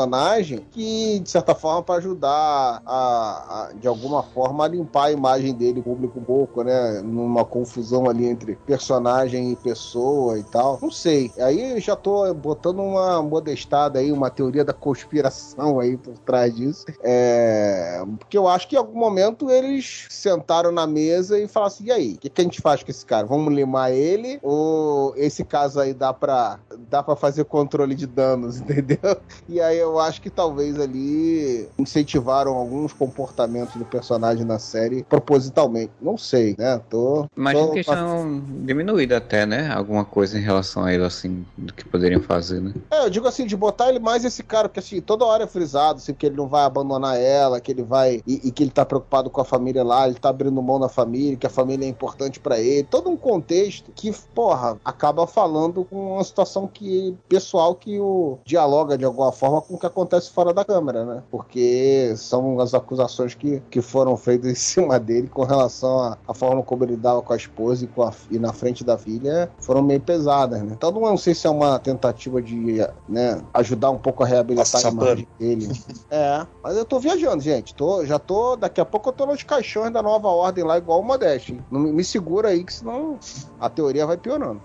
que, 0.72 1.20
de 1.20 1.30
certa 1.30 1.56
forma, 1.56 1.84
para 1.84 1.96
ajudar 1.96 2.82
a, 2.86 2.86
a, 2.86 3.70
de 3.74 3.88
alguma 3.88 4.24
forma, 4.24 4.66
a 4.66 4.68
limpar 4.68 5.06
a 5.06 5.12
imagem 5.12 5.54
dele 5.54 5.82
público 5.82 6.22
pouco, 6.22 6.64
né? 6.64 7.02
Numa 7.02 7.46
confusão 7.46 8.10
ali 8.10 8.26
entre 8.26 8.56
personagem 8.66 9.52
e 9.52 9.56
pessoa 9.56 10.38
e 10.38 10.44
tal. 10.44 10.80
Não 10.82 10.92
sei. 10.92 11.32
Aí 11.38 11.80
já 11.80 11.96
tô 11.96 12.34
botando 12.34 12.80
uma 12.80 13.22
modestada 13.22 14.00
aí, 14.00 14.12
uma 14.12 14.30
teoria 14.30 14.64
da 14.64 14.74
conspiração 14.74 15.80
aí 15.80 15.98
por 15.98 16.18
trás 16.20 16.56
disso. 16.56 16.86
É... 17.02 18.04
Porque 18.20 18.38
eu 18.38 18.48
acho 18.48 18.68
que 18.68 18.76
em 18.76 18.80
algum 18.80 19.00
momento 19.00 19.50
eles 19.50 20.08
sentaram 20.10 20.72
na 20.72 20.88
mesa 20.88 21.40
e 21.40 21.48
falaram 21.48 21.74
assim: 21.74 21.86
e 21.86 21.92
aí, 21.92 22.14
o 22.14 22.18
que, 22.18 22.30
que, 22.30 22.42
a 22.42 22.44
gente 22.44 22.62
faz 22.62 22.84
com 22.84 22.92
esse 22.92 23.06
cara? 23.06 23.26
Vamos 23.26 23.54
limar 23.54 23.92
ele? 23.92 24.40
Ou 24.42 25.14
esse 25.16 25.44
caso 25.44 25.80
aí 25.80 25.94
dá 25.94 26.14
pra, 26.14 26.60
dá 26.90 27.04
pra 27.04 27.16
fazer 27.16 27.46
controle 27.46 27.96
de 27.96 28.08
danos, 28.08 28.60
entendeu? 28.62 29.18
E 29.48 29.62
aí 29.62 29.85
eu 29.86 30.00
acho 30.00 30.22
que 30.22 30.30
talvez 30.30 30.80
ali 30.80 31.68
incentivaram 31.78 32.54
alguns 32.54 32.92
comportamentos 32.92 33.76
do 33.76 33.86
personagem 33.86 34.46
na 34.46 34.60
série 34.60 35.04
propositalmente. 35.04 35.92
Não 36.02 36.18
sei, 36.18 36.56
né? 36.58 36.82
Tô. 36.90 37.28
Imagina 37.36 37.66
tô... 37.66 37.72
que 37.72 37.78
eles 37.78 37.86
tinham 37.86 38.44
diminuído 38.64 39.16
até, 39.16 39.46
né? 39.46 39.72
Alguma 39.74 40.04
coisa 40.04 40.38
em 40.38 40.42
relação 40.42 40.84
a 40.84 40.94
ele, 40.94 41.04
assim, 41.04 41.46
do 41.58 41.74
que 41.74 41.86
poderiam 41.86 42.22
fazer, 42.22 42.60
né? 42.62 42.74
É, 42.92 43.06
eu 43.06 43.10
digo 43.10 43.28
assim, 43.28 43.46
de 43.46 43.56
botar 43.56 43.90
ele 43.90 44.00
mais 44.00 44.26
esse 44.26 44.44
cara, 44.44 44.68
porque 44.68 44.80
assim, 44.80 45.02
toda 45.02 45.26
hora 45.26 45.44
é 45.44 45.48
frisado, 45.48 45.98
assim, 45.98 46.14
que 46.14 46.26
ele 46.26 46.36
não 46.36 46.48
vai 46.48 46.64
abandonar 46.64 47.20
ela, 47.20 47.62
que 47.62 47.72
ele 47.72 47.84
vai. 47.84 48.22
E, 48.28 48.48
e, 48.48 48.52
que 48.52 48.64
ele 48.64 48.72
tá 48.72 48.86
preocupado 48.86 49.30
com 49.30 49.42
a 49.42 49.46
família 49.46 49.84
lá, 49.84 50.08
ele 50.08 50.16
tá 50.16 50.30
abrindo 50.30 50.62
mão 50.62 50.80
da 50.80 50.90
família, 50.90 51.38
que 51.38 51.48
a 51.48 51.50
família 51.50 51.86
é 51.86 51.90
importante 51.90 52.40
para 52.40 52.60
ele. 52.60 52.84
Todo 52.84 53.10
um 53.10 53.18
contexto 53.18 53.92
que, 53.96 54.12
porra, 54.34 54.78
acaba 54.84 55.28
falando 55.28 55.86
com 55.86 56.16
uma 56.16 56.24
situação 56.24 56.68
que 56.68 57.16
pessoal 57.30 57.76
que 57.76 58.00
o 58.00 58.40
dialoga 58.46 58.98
de 58.98 59.06
alguma 59.06 59.32
forma 59.32 59.62
com 59.62 59.75
o 59.76 59.80
que 59.80 59.86
acontece 59.86 60.32
fora 60.32 60.54
da 60.54 60.66
câmera, 60.66 61.06
né? 61.06 61.24
Porque 61.30 62.14
são 62.18 62.60
as 62.60 62.74
acusações 62.74 63.34
que, 63.34 63.62
que 63.70 63.82
foram 63.82 64.18
feitas 64.18 64.50
em 64.52 64.56
cima 64.56 65.00
dele 65.00 65.28
com 65.28 65.44
relação 65.44 66.18
à, 66.28 66.34
forma 66.34 66.64
como 66.64 66.84
ele 66.84 66.98
dava 66.98 67.22
com 67.22 67.34
a 67.34 67.36
esposa 67.36 67.86
e, 67.86 67.88
com 67.88 68.04
a, 68.04 68.12
e 68.30 68.40
na 68.40 68.52
frente 68.52 68.84
da 68.84 68.98
filha 68.98 69.50
foram 69.60 69.82
meio 69.82 70.02
pesadas, 70.02 70.62
né? 70.62 70.74
Então 70.74 70.92
não 70.92 71.18
sei 71.18 71.34
se 71.34 71.48
é 71.48 71.50
uma 71.50 71.80
tentativa 71.80 72.42
de 72.42 72.86
né, 73.08 73.42
ajudar 73.54 73.92
um 73.92 73.98
pouco 73.98 74.24
a 74.24 74.28
reabilitar 74.28 74.86
a 74.86 74.90
imagem 74.90 75.28
dele. 75.40 75.70
é, 76.10 76.46
mas 76.64 76.76
eu 76.76 76.86
tô 76.86 77.00
viajando, 77.00 77.42
gente. 77.42 77.74
Tô, 77.76 78.06
já 78.06 78.20
tô. 78.20 78.56
Daqui 78.56 78.82
a 78.82 78.86
pouco 78.86 79.10
eu 79.10 79.14
tô 79.14 79.26
nos 79.26 79.44
caixões 79.44 79.92
da 79.92 80.02
nova 80.02 80.28
ordem 80.28 80.64
lá, 80.64 80.78
igual 80.78 81.00
o 81.00 81.04
Modeste. 81.04 81.62
Não 81.70 81.80
me 81.80 82.04
segura 82.04 82.50
aí, 82.50 82.64
que 82.64 82.74
senão 82.74 83.18
a 83.60 83.70
teoria 83.70 84.06
vai 84.06 84.18
piorando. 84.18 84.62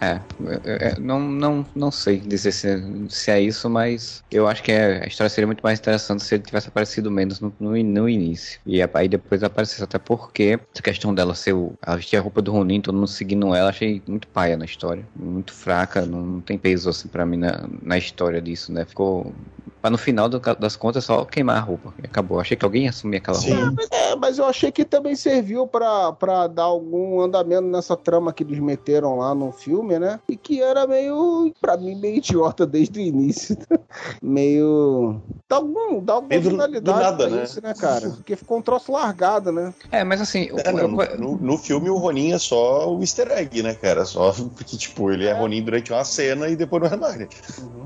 É, 0.00 0.20
é, 0.64 0.88
é, 0.88 1.00
não, 1.00 1.20
não, 1.20 1.66
não 1.74 1.90
sei 1.90 2.18
dizer 2.18 2.52
se, 2.52 3.08
se 3.08 3.30
é 3.30 3.40
isso, 3.40 3.68
mas 3.70 4.22
eu 4.30 4.46
acho 4.46 4.62
que 4.62 4.72
é, 4.72 5.04
a 5.04 5.06
história 5.06 5.30
seria 5.30 5.46
muito 5.46 5.62
mais 5.62 5.78
interessante 5.78 6.22
se 6.22 6.34
ele 6.34 6.44
tivesse 6.44 6.68
aparecido 6.68 7.10
menos 7.10 7.40
no, 7.40 7.52
no, 7.58 7.70
no 7.70 8.08
início. 8.08 8.60
E 8.66 8.80
aí 8.82 9.08
depois 9.08 9.42
aparecesse, 9.42 9.82
até 9.82 9.98
porque 9.98 10.58
essa 10.74 10.82
questão 10.82 11.14
dela 11.14 11.34
ser 11.34 11.54
o. 11.54 11.74
Ela 11.84 11.96
vestir 11.96 12.16
a 12.16 12.20
roupa 12.20 12.42
do 12.42 12.52
Ronin, 12.52 12.80
todo 12.80 12.94
mundo 12.94 13.08
seguindo 13.08 13.54
ela, 13.54 13.70
achei 13.70 14.02
muito 14.06 14.28
paia 14.28 14.56
na 14.56 14.64
história. 14.64 15.06
Muito 15.14 15.52
fraca, 15.52 16.04
não, 16.04 16.20
não 16.20 16.40
tem 16.40 16.58
peso 16.58 16.90
assim 16.90 17.08
pra 17.08 17.24
mim 17.24 17.38
na, 17.38 17.66
na 17.82 17.96
história 17.96 18.40
disso, 18.40 18.72
né? 18.72 18.84
Ficou 18.84 19.34
Pra 19.80 19.90
no 19.90 19.98
final 19.98 20.28
do, 20.28 20.40
das 20.58 20.74
contas 20.74 21.04
só 21.04 21.24
queimar 21.24 21.58
a 21.58 21.60
roupa. 21.60 21.94
E 22.02 22.06
acabou. 22.06 22.40
Achei 22.40 22.56
que 22.56 22.64
alguém 22.64 22.84
ia 22.84 22.90
assumir 22.90 23.18
aquela 23.18 23.38
Sim. 23.38 23.54
roupa. 23.54 23.82
É, 23.92 24.16
mas, 24.16 24.38
eu 24.38 24.44
achei 24.44 24.72
que 24.72 24.84
também 24.84 25.14
serviu 25.14 25.66
pra 25.66 26.46
dar 26.48 26.64
algum 26.64 27.20
andamento 27.20 27.68
nessa 27.68 27.96
trama 27.96 28.32
que 28.32 28.42
eles 28.42 28.58
meteram 28.58 29.18
lá 29.18 29.34
no 29.34 29.52
filme, 29.52 29.85
né? 29.86 30.20
E 30.28 30.36
que 30.36 30.60
era 30.62 30.86
meio, 30.86 31.52
pra 31.60 31.76
mim, 31.76 31.94
meio 31.94 32.16
idiota 32.16 32.66
desde 32.66 32.98
o 32.98 33.02
início. 33.02 33.56
meio. 34.22 35.20
Dá, 35.48 35.56
algum, 35.56 36.02
dá 36.02 36.14
alguma 36.14 36.40
do- 36.40 36.50
finalidade 36.50 36.84
do 36.84 36.90
nada, 36.92 37.28
pra 37.28 37.36
né? 37.36 37.44
isso, 37.44 37.60
né, 37.62 37.72
cara? 37.74 38.10
Porque 38.10 38.34
ficou 38.34 38.58
um 38.58 38.62
troço 38.62 38.90
largado, 38.90 39.52
né? 39.52 39.72
É, 39.92 40.02
mas 40.02 40.20
assim. 40.20 40.48
É, 40.64 40.72
não, 40.72 40.88
no, 40.88 41.02
eu- 41.02 41.18
no- 41.18 41.36
no 41.38 41.58
filme 41.58 41.88
o 41.88 41.96
Ronin 41.96 42.32
é 42.32 42.38
só 42.38 42.92
o 42.92 43.00
easter 43.00 43.30
egg, 43.30 43.62
né, 43.62 43.74
cara? 43.74 44.04
Só 44.04 44.32
porque, 44.56 44.76
tipo, 44.76 45.10
ele 45.12 45.26
é 45.26 45.32
Ronin 45.32 45.62
durante 45.62 45.92
uma 45.92 46.04
cena 46.04 46.48
e 46.48 46.56
depois 46.56 46.82
não 46.82 46.88
é 46.90 46.96
mais. 46.96 47.16
né? 47.16 47.28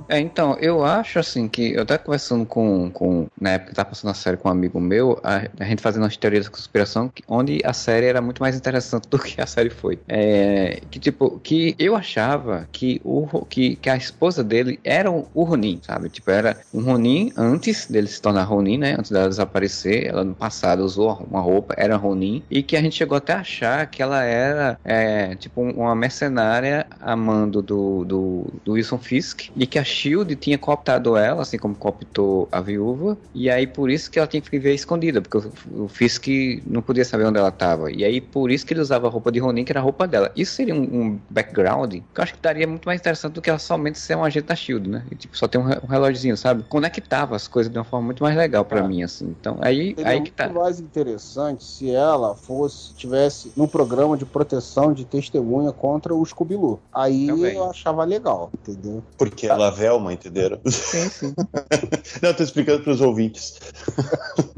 É, 0.09 0.19
então, 0.19 0.57
eu 0.59 0.83
acho 0.85 1.19
assim 1.21 1.47
que 1.47 1.73
eu 1.73 1.87
tava 1.87 2.01
conversando 2.01 2.45
com, 2.45 2.91
com 2.91 3.27
na 3.41 3.51
época 3.51 3.71
que 3.71 3.77
tava 3.77 3.91
passando 3.91 4.11
a 4.11 4.15
série 4.15 4.37
com 4.39 4.49
um 4.49 4.53
amigo 4.53 4.81
meu, 4.81 5.21
a, 5.23 5.43
a 5.61 5.65
gente 5.65 5.81
fazendo 5.83 6.03
umas 6.03 6.17
teorias 6.17 6.47
da 6.47 6.51
conspiração, 6.51 7.09
que- 7.09 7.23
onde 7.29 7.61
a 7.65 7.73
série 7.73 8.07
era 8.07 8.21
muito 8.21 8.43
mais 8.43 8.57
interessante 8.57 9.07
do 9.11 9.19
que 9.19 9.41
a 9.41 9.47
série 9.47 9.71
foi. 9.71 10.01
É, 10.09 10.81
que 10.91 10.99
tipo, 10.99 11.39
que 11.41 11.77
eu 11.79 11.90
achava 11.95 12.69
que, 12.73 13.01
o, 13.05 13.27
que, 13.45 13.77
que 13.77 13.91
a 13.91 13.97
esposa 13.97 14.43
dele 14.43 14.79
era 14.85 15.11
o, 15.11 15.27
o 15.35 15.43
Ronin, 15.45 15.81
sabe? 15.83 16.09
Tipo, 16.09 16.31
era 16.31 16.57
um 16.73 16.83
Ronin 16.83 17.33
antes 17.37 17.87
dele 17.87 18.07
se 18.07 18.21
tornar 18.21 18.45
Ronin, 18.45 18.79
né? 18.79 18.97
Antes 18.99 19.11
dela 19.11 19.29
desaparecer, 19.29 20.07
ela 20.07 20.25
no 20.25 20.35
passado 20.35 20.85
usou 20.85 21.27
uma 21.31 21.41
roupa, 21.41 21.75
era 21.77 21.97
Ronin, 21.97 22.43
e 22.51 22.63
que 22.63 22.77
a 22.77 22.81
gente 22.81 22.97
chegou 22.97 23.17
até 23.17 23.33
a 23.33 23.41
achar 23.41 23.87
que 23.87 24.03
ela 24.03 24.23
era, 24.23 24.79
é, 24.85 25.35
tipo, 25.37 25.61
uma 25.61 25.95
mercenária 25.95 26.87
amando 27.01 27.63
do, 27.63 28.05
do, 28.05 28.47
do 28.65 28.73
Wilson 28.73 28.99
Fisk, 28.99 29.51
e 29.57 29.67
que 29.67 29.79
a 29.79 29.85
Shield 29.85 30.35
tinha 30.37 30.59
cooptado 30.59 31.17
ela, 31.17 31.43
assim 31.43 31.59
como 31.59 31.75
cooptou 31.75 32.49
a 32.53 32.61
viúva, 32.61 33.17
e 33.35 33.51
aí 33.51 33.67
por 33.67 33.91
isso 33.91 34.11
que 34.11 34.19
ela 34.19 34.29
tinha 34.29 34.41
que 34.41 34.51
viver 34.51 34.75
escondida, 34.75 35.21
porque 35.21 35.39
o, 35.39 35.85
o 35.85 35.89
Fisk 35.89 36.27
não 36.67 36.83
podia 36.83 37.05
saber 37.05 37.25
onde 37.27 37.39
ela 37.39 37.49
estava, 37.49 37.91
e 37.91 38.05
aí 38.05 38.21
por 38.21 38.51
isso 38.51 38.67
que 38.67 38.75
ele 38.75 38.81
usava 38.81 39.07
a 39.07 39.11
roupa 39.11 39.33
de 39.33 39.39
Ronin, 39.39 39.65
que 39.65 39.73
era 39.73 39.81
a 39.81 39.83
roupa 39.83 40.07
dela. 40.07 40.31
Isso 40.37 40.55
seria 40.55 40.75
um, 40.75 40.83
um 40.83 41.21
background 41.31 41.80
que 41.89 42.03
eu 42.17 42.23
acho 42.23 42.35
que 42.35 42.41
daria 42.43 42.67
muito 42.67 42.87
mais 42.87 43.01
interessante 43.01 43.33
do 43.33 43.43
que 43.43 43.51
ela 43.51 43.59
somente 43.59 43.99
ser 43.99 44.17
um 44.17 44.25
agente 44.25 44.47
da 44.47 44.55
Shield, 44.57 44.89
né? 44.89 45.07
E, 45.11 45.15
tipo, 45.15 45.37
só 45.37 45.47
ter 45.49 45.59
um, 45.59 45.63
re- 45.65 45.81
um 45.83 45.87
relógiozinho, 45.87 46.37
sabe? 46.37 46.63
Conectava 46.69 47.37
as 47.37 47.47
coisas 47.49 47.73
de 47.73 47.79
uma 47.79 47.85
forma 47.85 48.07
muito 48.07 48.23
mais 48.23 48.37
legal 48.37 48.65
pra 48.65 48.81
Ah. 48.81 48.89
mim, 48.89 49.03
assim. 49.03 49.27
Então, 49.39 49.59
aí, 49.61 49.95
Seria 49.95 50.09
aí 50.11 50.17
que 50.17 50.21
muito 50.23 50.35
tá. 50.35 50.49
mais 50.49 50.81
interessante 50.81 51.65
se 51.65 51.91
ela 51.91 52.35
fosse, 52.35 52.95
tivesse 52.95 53.53
num 53.57 53.67
programa 53.67 54.17
de 54.17 54.25
proteção 54.25 54.93
de 54.93 55.05
testemunha 55.05 55.73
contra 55.73 56.15
o 56.15 56.25
Scooby-Doo. 56.25 56.81
Aí 56.93 57.27
Também. 57.27 57.55
eu 57.55 57.69
achava 57.71 58.05
legal, 58.05 58.51
entendeu? 58.61 59.03
Porque 59.19 59.47
ela 59.47 59.69
é 59.69 59.71
Velma, 59.71 60.13
entenderam? 60.13 60.59
Sim, 60.67 61.09
sim. 61.09 61.35
Não, 62.23 62.35
tô 62.35 62.43
explicando 62.43 62.83
pros 62.83 63.01
ouvintes. 63.01 63.59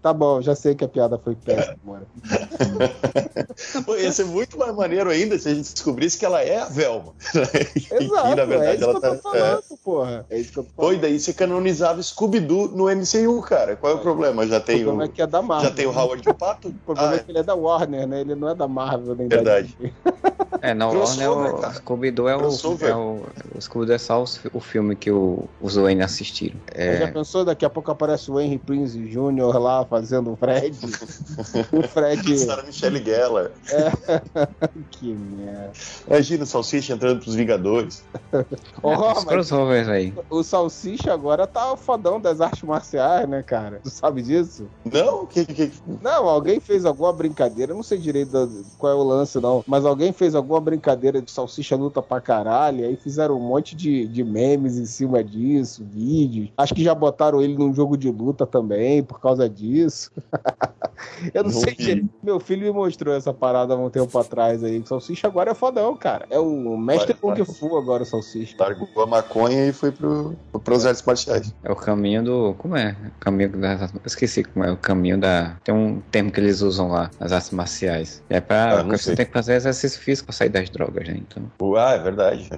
Tá 0.00 0.12
bom, 0.14 0.40
já 0.40 0.54
sei 0.54 0.74
que 0.74 0.82
a 0.84 0.88
piada 0.88 1.18
foi 1.18 1.34
péssima, 1.34 1.76
mano. 1.84 2.06
Pô, 3.84 3.96
ia 3.98 4.10
ser 4.12 4.24
muito 4.24 4.56
mais 4.56 4.74
maneiro 4.74 5.10
ainda 5.10 5.38
se 5.38 5.48
a 5.48 5.54
gente 5.54 5.72
descobrisse 5.72 6.16
que 6.18 6.24
ela 6.24 6.40
é 6.40 6.49
a 6.58 6.64
Velma. 6.66 7.14
Exato, 7.34 8.28
E, 8.32 8.34
na 8.34 8.44
verdade, 8.44 8.70
é 8.70 8.74
isso 8.74 8.78
que 8.78 8.84
ela 8.84 8.92
eu 8.92 9.00
tô 9.00 9.00
tá- 9.00 9.16
falando, 9.16 9.62
porra. 9.90 10.26
É 10.30 10.38
isso 10.38 10.52
que 10.52 10.58
eu 10.58 10.64
tô 10.64 10.70
falando. 10.76 11.00
daí 11.00 11.18
você 11.18 11.32
canonizava 11.32 12.02
Scooby-Doo 12.02 12.68
no 12.68 12.84
MCU, 12.84 13.42
cara. 13.42 13.76
Qual 13.76 13.92
é 13.92 13.96
o 13.96 13.98
problema? 13.98 14.46
Já 14.46 14.58
O 14.58 14.60
tem 14.60 14.76
problema 14.84 15.02
o, 15.02 15.06
é 15.06 15.08
que 15.08 15.22
é 15.22 15.26
da 15.26 15.42
Marvel. 15.42 15.68
já 15.68 15.74
tem 15.74 15.86
o 15.86 15.90
Howard 15.90 16.28
o 16.28 16.34
Pato? 16.34 16.68
O 16.80 16.94
problema 16.94 17.12
Ah, 17.12 17.16
é 17.16 17.18
que 17.18 17.30
ele 17.30 17.38
é 17.38 17.42
da 17.42 17.54
Warner, 17.54 18.06
né? 18.06 18.20
Ele 18.20 18.34
não 18.34 18.48
é 18.48 18.54
da 18.54 18.68
Marvel 18.68 19.14
nem 19.14 19.28
Verdade. 19.28 19.76
É, 20.62 20.74
não, 20.74 20.90
Crossover, 20.90 21.30
Warner, 21.30 21.70
o. 21.70 21.74
Scooby-Doo 21.74 22.28
é 22.28 22.36
o, 22.36 22.38
Crossover. 22.40 22.90
é 22.90 22.94
o. 22.94 23.22
O 23.56 23.60
Scooby-Doo 23.62 23.94
é 23.94 23.98
só 23.98 24.22
o 24.52 24.60
filme 24.60 24.94
que 24.94 25.10
o, 25.10 25.44
os 25.58 25.76
Wayne 25.76 26.02
assistiram. 26.02 26.56
Mas 26.76 26.98
Já 26.98 27.04
É, 27.06 27.10
pensou? 27.10 27.44
Daqui 27.46 27.64
a 27.64 27.70
pouco 27.70 27.90
aparece 27.90 28.30
o 28.30 28.38
Henry 28.38 28.58
Prince 28.58 28.98
Jr. 28.98 29.58
lá 29.58 29.86
fazendo 29.86 30.32
o 30.32 30.36
Fred. 30.36 30.76
o 31.72 31.82
Fred. 31.88 32.38
Sarah 32.40 32.62
Michelle 32.64 33.02
Gellar. 33.02 33.52
que 34.90 35.14
merda. 35.14 35.70
Imagina 36.06 36.44
o 36.44 36.46
Salsicha 36.46 36.92
entrando 36.92 37.20
pros 37.22 37.34
Vingadores. 37.34 38.04
Ó, 38.82 39.12
os 39.12 39.24
mas 39.64 39.79
crossovers 39.84 39.88
aí. 39.88 40.14
o 40.30 40.42
Salsicha 40.42 41.12
agora 41.12 41.46
tá 41.46 41.72
o 41.72 41.76
fodão 41.76 42.20
das 42.20 42.40
artes 42.40 42.62
marciais, 42.62 43.28
né, 43.28 43.42
cara? 43.42 43.80
Tu 43.82 43.90
sabe 43.90 44.22
disso? 44.22 44.66
Não? 44.84 45.26
Que, 45.26 45.44
que, 45.44 45.68
que- 45.68 45.82
Não, 46.02 46.28
alguém 46.28 46.60
fez 46.60 46.84
alguma 46.84 47.12
brincadeira, 47.12 47.72
eu 47.72 47.76
não 47.76 47.82
sei 47.82 47.98
direito 47.98 48.30
da- 48.32 48.48
qual 48.78 48.92
é 48.92 48.96
o 48.96 49.02
lance, 49.02 49.40
não, 49.40 49.62
mas 49.66 49.84
alguém 49.84 50.12
fez 50.12 50.34
alguma 50.34 50.60
brincadeira 50.60 51.20
de 51.22 51.30
salsicha 51.30 51.76
luta 51.76 52.02
pra 52.02 52.20
caralho, 52.20 52.80
e 52.80 52.84
aí 52.84 52.96
fizeram 52.96 53.36
um 53.36 53.40
monte 53.40 53.74
de, 53.74 54.06
de 54.06 54.24
memes 54.24 54.76
em 54.76 54.86
cima 54.86 55.22
disso, 55.24 55.84
vídeos. 55.84 56.50
Acho 56.56 56.74
que 56.74 56.82
já 56.84 56.94
botaram 56.94 57.40
ele 57.40 57.56
num 57.56 57.72
jogo 57.74 57.96
de 57.96 58.10
luta 58.10 58.46
também, 58.46 59.02
por 59.02 59.20
causa 59.20 59.48
disso. 59.48 60.10
eu 61.34 61.42
não, 61.44 61.50
Não 61.50 61.60
sei 61.60 61.74
direito. 61.74 62.08
Meu 62.22 62.38
filho 62.40 62.62
me 62.62 62.72
mostrou 62.72 63.14
essa 63.14 63.32
parada 63.32 63.74
há 63.74 63.76
um 63.76 63.90
tempo 63.90 64.16
atrás 64.18 64.62
aí. 64.62 64.78
O 64.78 64.86
Salsicha 64.86 65.26
agora 65.28 65.50
é 65.50 65.54
fodão, 65.54 65.96
cara. 65.96 66.26
É 66.30 66.38
o 66.38 66.76
mestre 66.76 67.16
Vai, 67.20 67.36
vai. 67.36 67.44
Kung 67.44 67.54
Fu 67.54 67.76
agora, 67.76 68.02
o 68.02 68.06
Salsicha. 68.06 68.56
Largou 68.58 68.88
a 69.02 69.06
maconha 69.06 69.66
e 69.68 69.69
foi 69.72 69.92
pro, 69.92 70.36
pros 70.64 70.86
artes 70.86 71.02
marciais. 71.04 71.54
É 71.62 71.70
o 71.70 71.76
caminho 71.76 72.22
do. 72.22 72.54
Como 72.58 72.76
é? 72.76 72.96
O 73.16 73.20
caminho 73.20 73.50
da. 73.50 73.72
Eu 73.94 74.00
esqueci 74.04 74.44
como 74.44 74.64
é. 74.64 74.72
O 74.72 74.76
caminho 74.76 75.18
da. 75.18 75.56
Tem 75.64 75.74
um 75.74 76.00
termo 76.10 76.30
que 76.30 76.40
eles 76.40 76.60
usam 76.60 76.88
lá, 76.88 77.10
nas 77.18 77.32
artes 77.32 77.50
marciais. 77.50 78.22
É 78.28 78.40
pra. 78.40 78.80
Ah, 78.80 78.82
não 78.82 78.96
você 78.96 79.04
sei. 79.04 79.16
tem 79.16 79.26
que 79.26 79.32
fazer 79.32 79.54
exercício 79.54 80.00
físico 80.00 80.26
pra 80.26 80.34
sair 80.34 80.48
das 80.48 80.68
drogas, 80.70 81.06
né? 81.08 81.18
Então. 81.18 81.42
Ah, 81.76 81.92
é 81.92 81.98
verdade. 81.98 82.48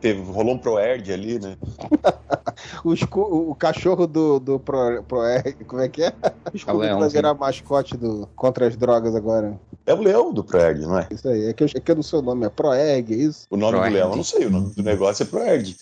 Teve, 0.00 0.22
rolou 0.22 0.54
um 0.54 0.58
Proerd 0.58 1.12
ali, 1.12 1.38
né? 1.38 1.56
O, 2.84 3.54
cachorro 3.54 4.06
do, 4.06 4.38
do 4.38 4.58
Pro, 4.60 5.02
Pro- 5.02 5.22
Como 5.66 5.82
é 5.82 5.88
que 5.88 6.02
é? 6.02 6.12
O 6.54 6.66
vai 6.78 6.86
leãozinho. 6.86 7.10
virar 7.10 7.34
mascote 7.34 7.96
do, 7.96 8.28
contra 8.36 8.66
as 8.66 8.76
drogas 8.76 9.14
agora. 9.14 9.58
É 9.86 9.92
o 9.92 10.00
leão 10.00 10.32
do 10.32 10.44
Proerd, 10.44 10.80
não 10.82 10.98
é? 10.98 11.08
Isso 11.10 11.28
aí. 11.28 11.46
É 11.46 11.52
que 11.52 11.64
eu, 11.64 11.68
é 11.74 11.80
que 11.80 11.90
eu 11.90 11.96
não 11.96 12.02
sei 12.02 12.18
o 12.18 12.22
nome, 12.22 12.46
é 12.46 12.48
Proeg, 12.48 13.12
é 13.12 13.16
isso? 13.16 13.46
O 13.50 13.56
nome 13.56 13.72
Proerd. 13.72 13.90
do 13.92 13.94
leão 13.98 14.10
eu 14.10 14.16
não 14.16 14.24
sei, 14.24 14.46
o 14.46 14.50
nome 14.50 14.72
do 14.74 14.82
negócio 14.82 15.22
é 15.22 15.26
Proerd. 15.26 15.76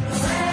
Bye. 0.00 0.43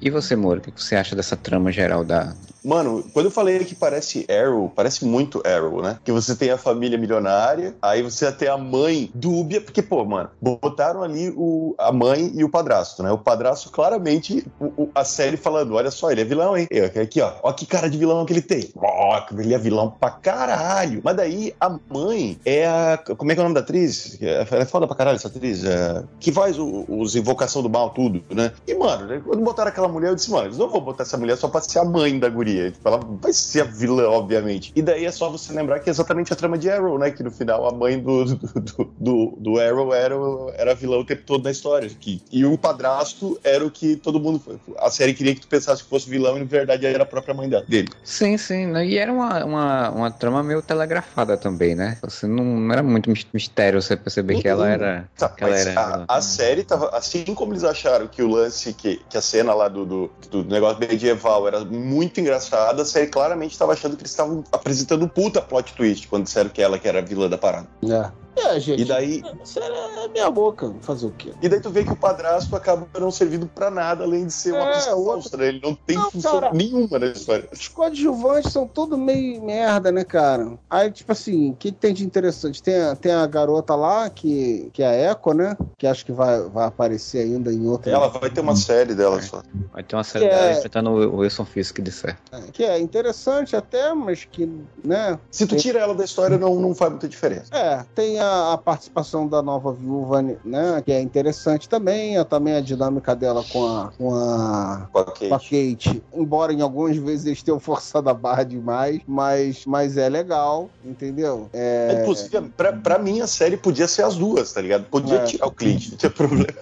E 0.00 0.08
você, 0.10 0.34
Moro, 0.36 0.58
o 0.58 0.62
que 0.62 0.72
você 0.82 0.96
acha 0.96 1.14
dessa 1.14 1.36
trama 1.36 1.70
geral 1.70 2.04
da. 2.04 2.32
Mano, 2.62 3.02
quando 3.14 3.26
eu 3.26 3.30
falei 3.30 3.58
que 3.64 3.74
parece 3.74 4.26
Arrow, 4.30 4.70
parece 4.74 5.04
muito 5.04 5.42
Arrow, 5.46 5.80
né? 5.82 5.98
Que 6.04 6.12
você 6.12 6.34
tem 6.36 6.50
a 6.50 6.58
família 6.58 6.98
milionária, 6.98 7.74
aí 7.80 8.02
você 8.02 8.30
tem 8.30 8.48
a 8.48 8.58
mãe 8.58 9.10
dúbia, 9.14 9.62
porque, 9.62 9.80
pô, 9.80 10.04
mano, 10.04 10.28
botaram 10.40 11.02
ali 11.02 11.32
o, 11.36 11.74
a 11.78 11.90
mãe 11.90 12.30
e 12.34 12.44
o 12.44 12.50
padrasto, 12.50 13.02
né? 13.02 13.10
O 13.10 13.16
padrasto, 13.16 13.70
claramente, 13.70 14.46
o- 14.60 14.66
o- 14.84 14.90
a 14.94 15.04
série 15.04 15.38
falando: 15.38 15.74
olha 15.74 15.90
só, 15.90 16.10
ele 16.10 16.20
é 16.20 16.24
vilão, 16.24 16.56
hein? 16.56 16.66
E 16.70 16.80
Aqui, 17.00 17.20
ó, 17.22 17.32
ó 17.42 17.52
que 17.52 17.64
cara 17.64 17.88
de 17.88 17.96
vilão 17.96 18.26
que 18.26 18.32
ele 18.34 18.42
tem. 18.42 18.68
Ó, 18.76 19.22
ele 19.38 19.54
é 19.54 19.58
vilão 19.58 19.90
pra 19.90 20.10
caralho. 20.10 21.00
Mas 21.02 21.16
daí 21.16 21.54
a 21.58 21.70
mãe 21.90 22.38
é 22.44 22.66
a. 22.66 22.98
Como 23.16 23.30
é 23.32 23.34
que 23.34 23.40
é 23.40 23.42
o 23.42 23.44
nome 23.44 23.54
da 23.54 23.60
atriz? 23.60 24.18
Ela 24.20 24.62
é 24.62 24.66
foda 24.66 24.86
pra 24.86 24.96
caralho 24.96 25.16
essa 25.16 25.28
atriz. 25.28 25.64
é, 25.64 26.02
que 26.18 26.30
faz 26.30 26.56
os 26.58 27.16
Invocação 27.16 27.62
do 27.62 27.70
Mal, 27.70 27.90
tudo, 27.90 28.22
né? 28.30 28.52
E, 28.66 28.74
mano, 28.74 29.22
quando 29.22 29.42
botaram 29.42 29.70
aquela 29.70 29.88
mulher, 29.90 30.08
eu 30.10 30.14
disse, 30.14 30.30
mano, 30.30 30.46
eles 30.46 30.58
não 30.58 30.68
vão 30.68 30.80
botar 30.80 31.02
essa 31.02 31.16
mulher 31.16 31.36
só 31.36 31.48
pra 31.48 31.60
ser 31.60 31.78
a 31.80 31.84
mãe 31.84 32.18
da 32.18 32.28
guria. 32.28 32.70
Tipo, 32.70 32.88
ela 32.88 32.98
vai 33.20 33.32
ser 33.32 33.62
a 33.62 33.64
vilã, 33.64 34.08
obviamente. 34.08 34.72
E 34.74 34.82
daí 34.82 35.04
é 35.04 35.10
só 35.12 35.28
você 35.28 35.52
lembrar 35.52 35.80
que 35.80 35.90
é 35.90 35.92
exatamente 35.92 36.32
a 36.32 36.36
trama 36.36 36.56
de 36.56 36.70
Arrow, 36.70 36.98
né? 36.98 37.10
Que 37.10 37.22
no 37.22 37.30
final 37.30 37.68
a 37.68 37.72
mãe 37.72 37.98
do, 37.98 38.24
do, 38.24 38.94
do, 38.98 39.36
do- 39.38 39.60
Arrow 39.60 39.92
era, 39.92 40.14
era 40.56 40.74
vilã 40.74 40.98
o 40.98 41.04
tempo 41.04 41.22
todo 41.26 41.44
na 41.44 41.50
história. 41.50 41.88
Que, 41.88 42.22
e 42.30 42.44
o 42.44 42.56
padrasto 42.56 43.38
era 43.44 43.64
o 43.64 43.70
que 43.70 43.96
todo 43.96 44.20
mundo. 44.20 44.60
A 44.78 44.90
série 44.90 45.12
queria 45.14 45.34
que 45.34 45.40
tu 45.42 45.48
pensasse 45.48 45.82
que 45.82 45.88
fosse 45.90 46.08
vilão 46.08 46.36
e 46.36 46.40
na 46.40 46.46
verdade 46.46 46.86
era 46.86 47.02
a 47.02 47.06
própria 47.06 47.34
mãe 47.34 47.48
dele. 47.48 47.88
Sim, 48.04 48.36
sim. 48.38 48.66
né? 48.66 48.86
E 48.86 48.96
era 48.96 49.12
uma, 49.12 49.44
uma, 49.44 49.90
uma 49.90 50.10
trama 50.10 50.42
meio 50.42 50.62
telegrafada 50.62 51.36
também, 51.36 51.74
né? 51.74 51.98
Você 52.02 52.26
não, 52.26 52.44
não 52.44 52.72
era 52.72 52.82
muito 52.82 53.10
mis- 53.10 53.26
mistério 53.32 53.80
você 53.80 53.96
perceber 53.96 54.40
que 54.40 54.48
ela 54.48 54.68
era. 54.68 55.08
Tá, 55.16 55.28
que 55.28 55.44
ela 55.44 55.56
era 55.56 56.04
a, 56.08 56.16
a 56.16 56.20
série 56.22 56.62
tava. 56.64 56.88
Assim 56.90 57.24
como 57.34 57.52
eles 57.52 57.64
acharam 57.64 58.06
que 58.06 58.22
o 58.22 58.28
lance, 58.28 58.72
que, 58.72 59.00
que 59.08 59.16
a 59.16 59.20
cena 59.20 59.52
lá 59.54 59.68
do, 59.68 59.79
do, 59.84 60.10
do 60.30 60.44
negócio 60.44 60.78
medieval 60.78 61.46
era 61.46 61.64
muito 61.64 62.20
engraçada, 62.20 62.82
a 62.82 62.84
série 62.84 63.08
claramente 63.08 63.52
estava 63.52 63.72
achando 63.72 63.96
que 63.96 64.02
eles 64.02 64.10
estavam 64.10 64.44
apresentando 64.52 65.08
puta 65.08 65.40
plot 65.40 65.74
twist 65.74 66.08
quando 66.08 66.24
disseram 66.24 66.50
que 66.50 66.62
ela 66.62 66.78
que 66.78 66.88
era 66.88 66.98
a 66.98 67.02
vilã 67.02 67.28
da 67.28 67.38
parada. 67.38 67.66
É. 67.84 68.10
É, 68.36 68.58
gente. 68.60 68.82
E 68.82 68.84
daí, 68.84 69.22
Isso 69.44 69.58
é 69.58 70.08
minha 70.08 70.30
boca. 70.30 70.72
Fazer 70.80 71.06
o 71.06 71.10
quê? 71.10 71.32
e 71.42 71.48
daí 71.48 71.60
tu 71.60 71.70
vê 71.70 71.84
que 71.84 71.92
o 71.92 71.96
padrasto 71.96 72.54
acaba 72.56 72.86
não 72.98 73.10
servindo 73.10 73.46
pra 73.46 73.70
nada 73.70 74.04
além 74.04 74.26
de 74.26 74.32
ser 74.32 74.52
uma 74.52 74.70
É, 74.70 74.72
pista 74.74 74.94
o 74.94 74.98
outro- 75.00 75.14
monstra, 75.16 75.38
né? 75.38 75.48
Ele 75.48 75.60
não 75.62 75.74
tem 75.74 75.96
Não, 75.96 76.10
função 76.10 76.40
cara. 76.40 76.52
nenhuma 76.54 76.98
na 76.98 77.06
história. 77.06 77.48
Os 77.52 77.68
coadjuvantes 77.68 78.52
são 78.52 78.66
todos 78.66 78.98
meio 78.98 79.42
merda, 79.42 79.90
né, 79.92 80.04
cara? 80.04 80.58
Aí, 80.68 80.90
tipo 80.90 81.12
assim, 81.12 81.50
o 81.50 81.56
que 81.56 81.72
tem 81.72 81.92
de 81.92 82.04
interessante? 82.04 82.62
Tem 82.62 82.80
a, 82.80 82.94
tem 82.96 83.12
a 83.12 83.26
garota 83.26 83.74
lá, 83.74 84.08
que, 84.08 84.70
que 84.72 84.82
é 84.82 84.86
a 85.08 85.12
Echo, 85.12 85.34
né? 85.34 85.56
Que 85.76 85.86
acho 85.86 86.04
que 86.06 86.12
vai, 86.12 86.40
vai 86.48 86.66
aparecer 86.66 87.18
ainda 87.22 87.52
em 87.52 87.66
outra. 87.66 87.90
Ela 87.92 88.08
vai 88.08 88.30
ter 88.30 88.40
uma 88.40 88.56
série 88.56 88.94
dela 88.94 89.20
só. 89.20 89.42
Vai 89.72 89.82
ter 89.82 89.96
uma 89.96 90.04
série 90.04 90.28
Que 90.28 90.34
é- 90.34 90.38
dela 90.38 90.52
enfrentando 90.58 90.90
o 90.90 91.16
Wilson 91.18 91.44
Fisk 91.44 91.80
de 91.80 91.90
certo. 91.92 92.20
Que 92.52 92.64
é 92.64 92.78
interessante 92.78 93.54
até, 93.56 93.92
mas 93.92 94.24
que, 94.24 94.48
né? 94.84 95.18
Se 95.30 95.46
tu 95.46 95.56
tira 95.56 95.80
ela 95.80 95.94
da 95.94 96.04
história, 96.04 96.38
não, 96.38 96.54
não 96.56 96.74
faz 96.74 96.90
muita 96.92 97.08
diferença. 97.08 97.54
É, 97.54 97.84
tem 97.94 98.19
a, 98.20 98.52
a 98.52 98.58
participação 98.58 99.26
da 99.26 99.42
nova 99.42 99.72
viúva, 99.72 100.22
né? 100.22 100.82
Que 100.84 100.92
é 100.92 101.00
interessante 101.00 101.68
também. 101.68 102.16
a- 102.16 102.24
Também 102.24 102.54
a 102.54 102.60
dinâmica 102.60 103.14
dela 103.16 103.44
com 103.52 103.66
a, 103.66 103.90
com 103.98 104.14
a 104.14 104.88
Com 104.92 104.98
a 104.98 105.04
com 105.04 105.34
a 105.34 105.38
Kate. 105.38 105.76
Kate. 105.76 106.02
Embora 106.14 106.52
em 106.52 106.60
algumas 106.62 106.96
vezes 106.96 107.26
eles 107.26 107.42
tenham 107.42 107.58
forçado 107.60 108.08
a 108.08 108.14
barra 108.14 108.42
demais, 108.44 109.00
mas, 109.06 109.64
mas 109.66 109.96
é 109.96 110.08
legal, 110.08 110.68
entendeu? 110.84 111.48
É, 111.52 111.98
Inclusive, 112.02 112.40
pra, 112.56 112.72
pra 112.72 112.98
mim, 112.98 113.20
a 113.20 113.26
série 113.26 113.56
podia 113.56 113.88
ser 113.88 114.02
as 114.04 114.16
duas, 114.16 114.52
tá 114.52 114.60
ligado? 114.60 114.84
Podia 114.84 115.18
É. 115.18 115.24
tirar 115.24 115.46
o 115.46 115.50
Clint, 115.52 115.90
não 115.90 115.96
tinha 115.98 116.10
problema. 116.12 116.52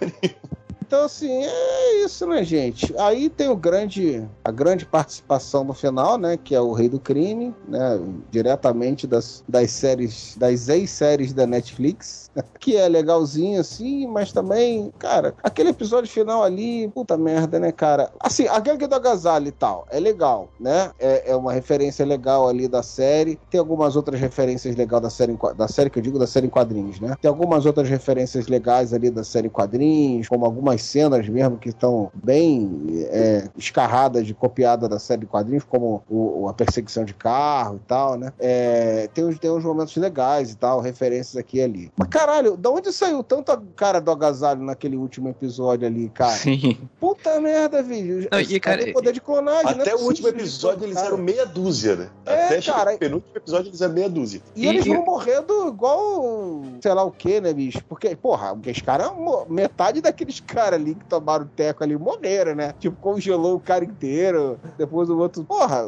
Então, 0.89 1.05
assim, 1.05 1.45
é 1.45 2.03
isso, 2.03 2.27
né, 2.27 2.43
gente? 2.43 2.95
Aí 2.99 3.29
tem 3.29 3.51
o 3.51 3.55
grande, 3.55 4.27
a 4.43 4.51
grande 4.51 4.87
participação 4.87 5.63
no 5.63 5.75
final, 5.75 6.17
né? 6.17 6.39
Que 6.39 6.55
é 6.55 6.61
o 6.63 6.73
Rei 6.73 6.89
do 6.89 6.99
Crime, 6.99 7.55
né? 7.69 8.01
Diretamente 8.31 9.07
das, 9.07 9.45
das 9.47 9.71
séries, 9.71 10.35
das 10.39 10.67
ex-séries 10.71 11.35
da 11.35 11.47
Netflix. 11.47 12.31
Que 12.59 12.77
é 12.77 12.89
legalzinho, 12.89 13.61
assim, 13.61 14.07
mas 14.07 14.33
também, 14.33 14.93
cara, 14.99 15.33
aquele 15.43 15.71
episódio 15.71 16.11
final 16.11 16.43
ali, 16.43 16.89
puta 16.89 17.17
merda, 17.17 17.59
né, 17.59 17.71
cara? 17.71 18.11
Assim, 18.19 18.49
a 18.49 18.59
gangue 18.59 18.87
do 18.87 18.95
agasalho 18.95 19.47
e 19.47 19.53
tal, 19.53 19.87
é 19.91 20.01
legal, 20.01 20.49
né? 20.59 20.91
É, 20.99 21.31
é 21.31 21.37
uma 21.37 21.53
referência 21.53 22.05
legal 22.05 22.49
ali 22.49 22.67
da 22.67 22.83
série. 22.83 23.39
Tem 23.49 23.61
algumas 23.61 23.95
outras 23.95 24.21
referências 24.21 24.75
legais 24.75 25.03
da 25.03 25.11
série, 25.11 25.39
da 25.57 25.69
série 25.69 25.89
que 25.89 25.99
eu 25.99 26.03
digo, 26.03 26.19
da 26.19 26.27
série 26.27 26.47
em 26.47 26.51
quadrinhos, 26.51 27.01
né? 27.01 27.15
Tem 27.21 27.29
algumas 27.29 27.65
outras 27.65 27.89
referências 27.89 28.49
legais 28.49 28.93
ali 28.93 29.09
da 29.09 29.23
série 29.23 29.47
em 29.47 29.51
quadrinhos, 29.51 30.29
como 30.29 30.45
algumas 30.45 30.78
cenas 30.83 31.29
mesmo 31.29 31.57
que 31.59 31.69
estão 31.71 32.11
bem 32.15 32.87
é, 33.11 33.49
escarradas 33.57 34.27
de 34.27 34.35
copiada 34.35 34.89
da 34.89 34.99
série 34.99 35.21
de 35.21 35.27
quadrinhos, 35.27 35.65
como 35.65 36.03
o- 36.09 36.43
o- 36.43 36.49
a 36.49 36.55
perseguição 36.55 37.05
de 37.05 37.15
carro 37.15 37.77
e 37.77 37.87
tal, 37.87 38.17
né? 38.17 38.33
É, 38.39 39.09
tem, 39.15 39.25
uns, 39.25 39.39
tem 39.39 39.51
uns 39.51 39.65
momentos 39.65 39.95
legais 39.97 40.53
e 40.53 40.57
tal, 40.57 40.81
referências 40.81 41.37
aqui 41.37 41.59
e 41.59 41.63
ali. 41.63 41.93
Mas 41.97 42.09
caralho, 42.09 42.57
da 42.57 42.71
onde 42.71 42.93
saiu 42.93 43.23
tanto 43.23 43.53
a 43.53 43.61
cara 43.77 44.01
do 44.01 44.11
agasalho 44.11 44.63
naquele 44.63 44.97
último 44.97 45.29
episódio 45.29 45.87
ali, 45.87 46.09
cara? 46.11 46.33
Sim. 46.37 46.79
Puta 47.01 47.41
merda, 47.41 47.83
vídeo. 47.83 48.29
Não, 48.31 48.41
e, 48.41 48.61
cara, 48.61 48.85
Tem 48.85 48.93
poder 48.93 49.13
de 49.13 49.21
clonagem, 49.21 49.65
não 49.75 49.81
é 49.81 49.83
Até 49.83 49.95
o 49.95 50.01
último 50.01 50.29
episódio 50.29 50.85
eles 50.85 50.95
cara. 50.95 51.09
eram 51.09 51.19
meia 51.19 51.47
dúzia, 51.47 51.97
né? 51.97 52.09
É, 52.27 52.45
Até 52.47 52.63
cara. 52.63 52.93
no 52.93 52.99
penúltimo 52.99 53.33
episódio 53.37 53.69
eles 53.71 53.81
eram 53.81 53.95
meia 53.95 54.09
dúzia. 54.09 54.41
E, 54.55 54.67
eles 54.67 54.85
E- 54.87 54.89
vão 54.89 55.05
morrendo 55.05 55.69
igual, 55.69 56.63
sei 56.81 56.93
lá 56.95 57.03
o 57.05 57.11
que, 57.11 57.41
né, 57.41 57.53
bicho? 57.53 57.83
Porque, 57.89 58.15
porra, 58.17 58.53
os 58.55 58.81
caras, 58.83 59.11
metade 59.49 60.01
daqueles 60.01 60.41
caras 60.41 60.68
ali 60.77 60.95
que 60.95 61.05
tomaram 61.05 61.45
o 61.45 61.49
teco 61.49 61.83
ali 61.85 61.97
morreram, 61.97 62.55
né? 62.55 62.75
Tipo, 62.79 62.97
congelou 63.01 63.57
o 63.57 63.61
cara 63.61 63.85
inteiro. 63.85 64.59
Depois 64.77 65.09
o 65.11 65.19
outro, 65.19 65.45
porra, 65.45 65.85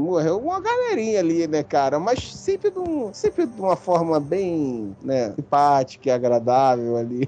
morreu 0.00 0.38
uma 0.38 0.60
galerinha 0.60 1.20
ali, 1.20 1.46
né, 1.46 1.62
cara? 1.62 1.98
Mas 1.98 2.32
sempre 2.32 2.70
de, 2.70 2.78
um, 2.78 3.12
sempre 3.12 3.46
de 3.46 3.60
uma 3.60 3.76
forma 3.76 4.18
bem, 4.20 4.96
né, 5.02 5.32
simpática 5.34 6.08
e 6.08 6.12
agradável 6.12 6.96
ali. 6.96 7.26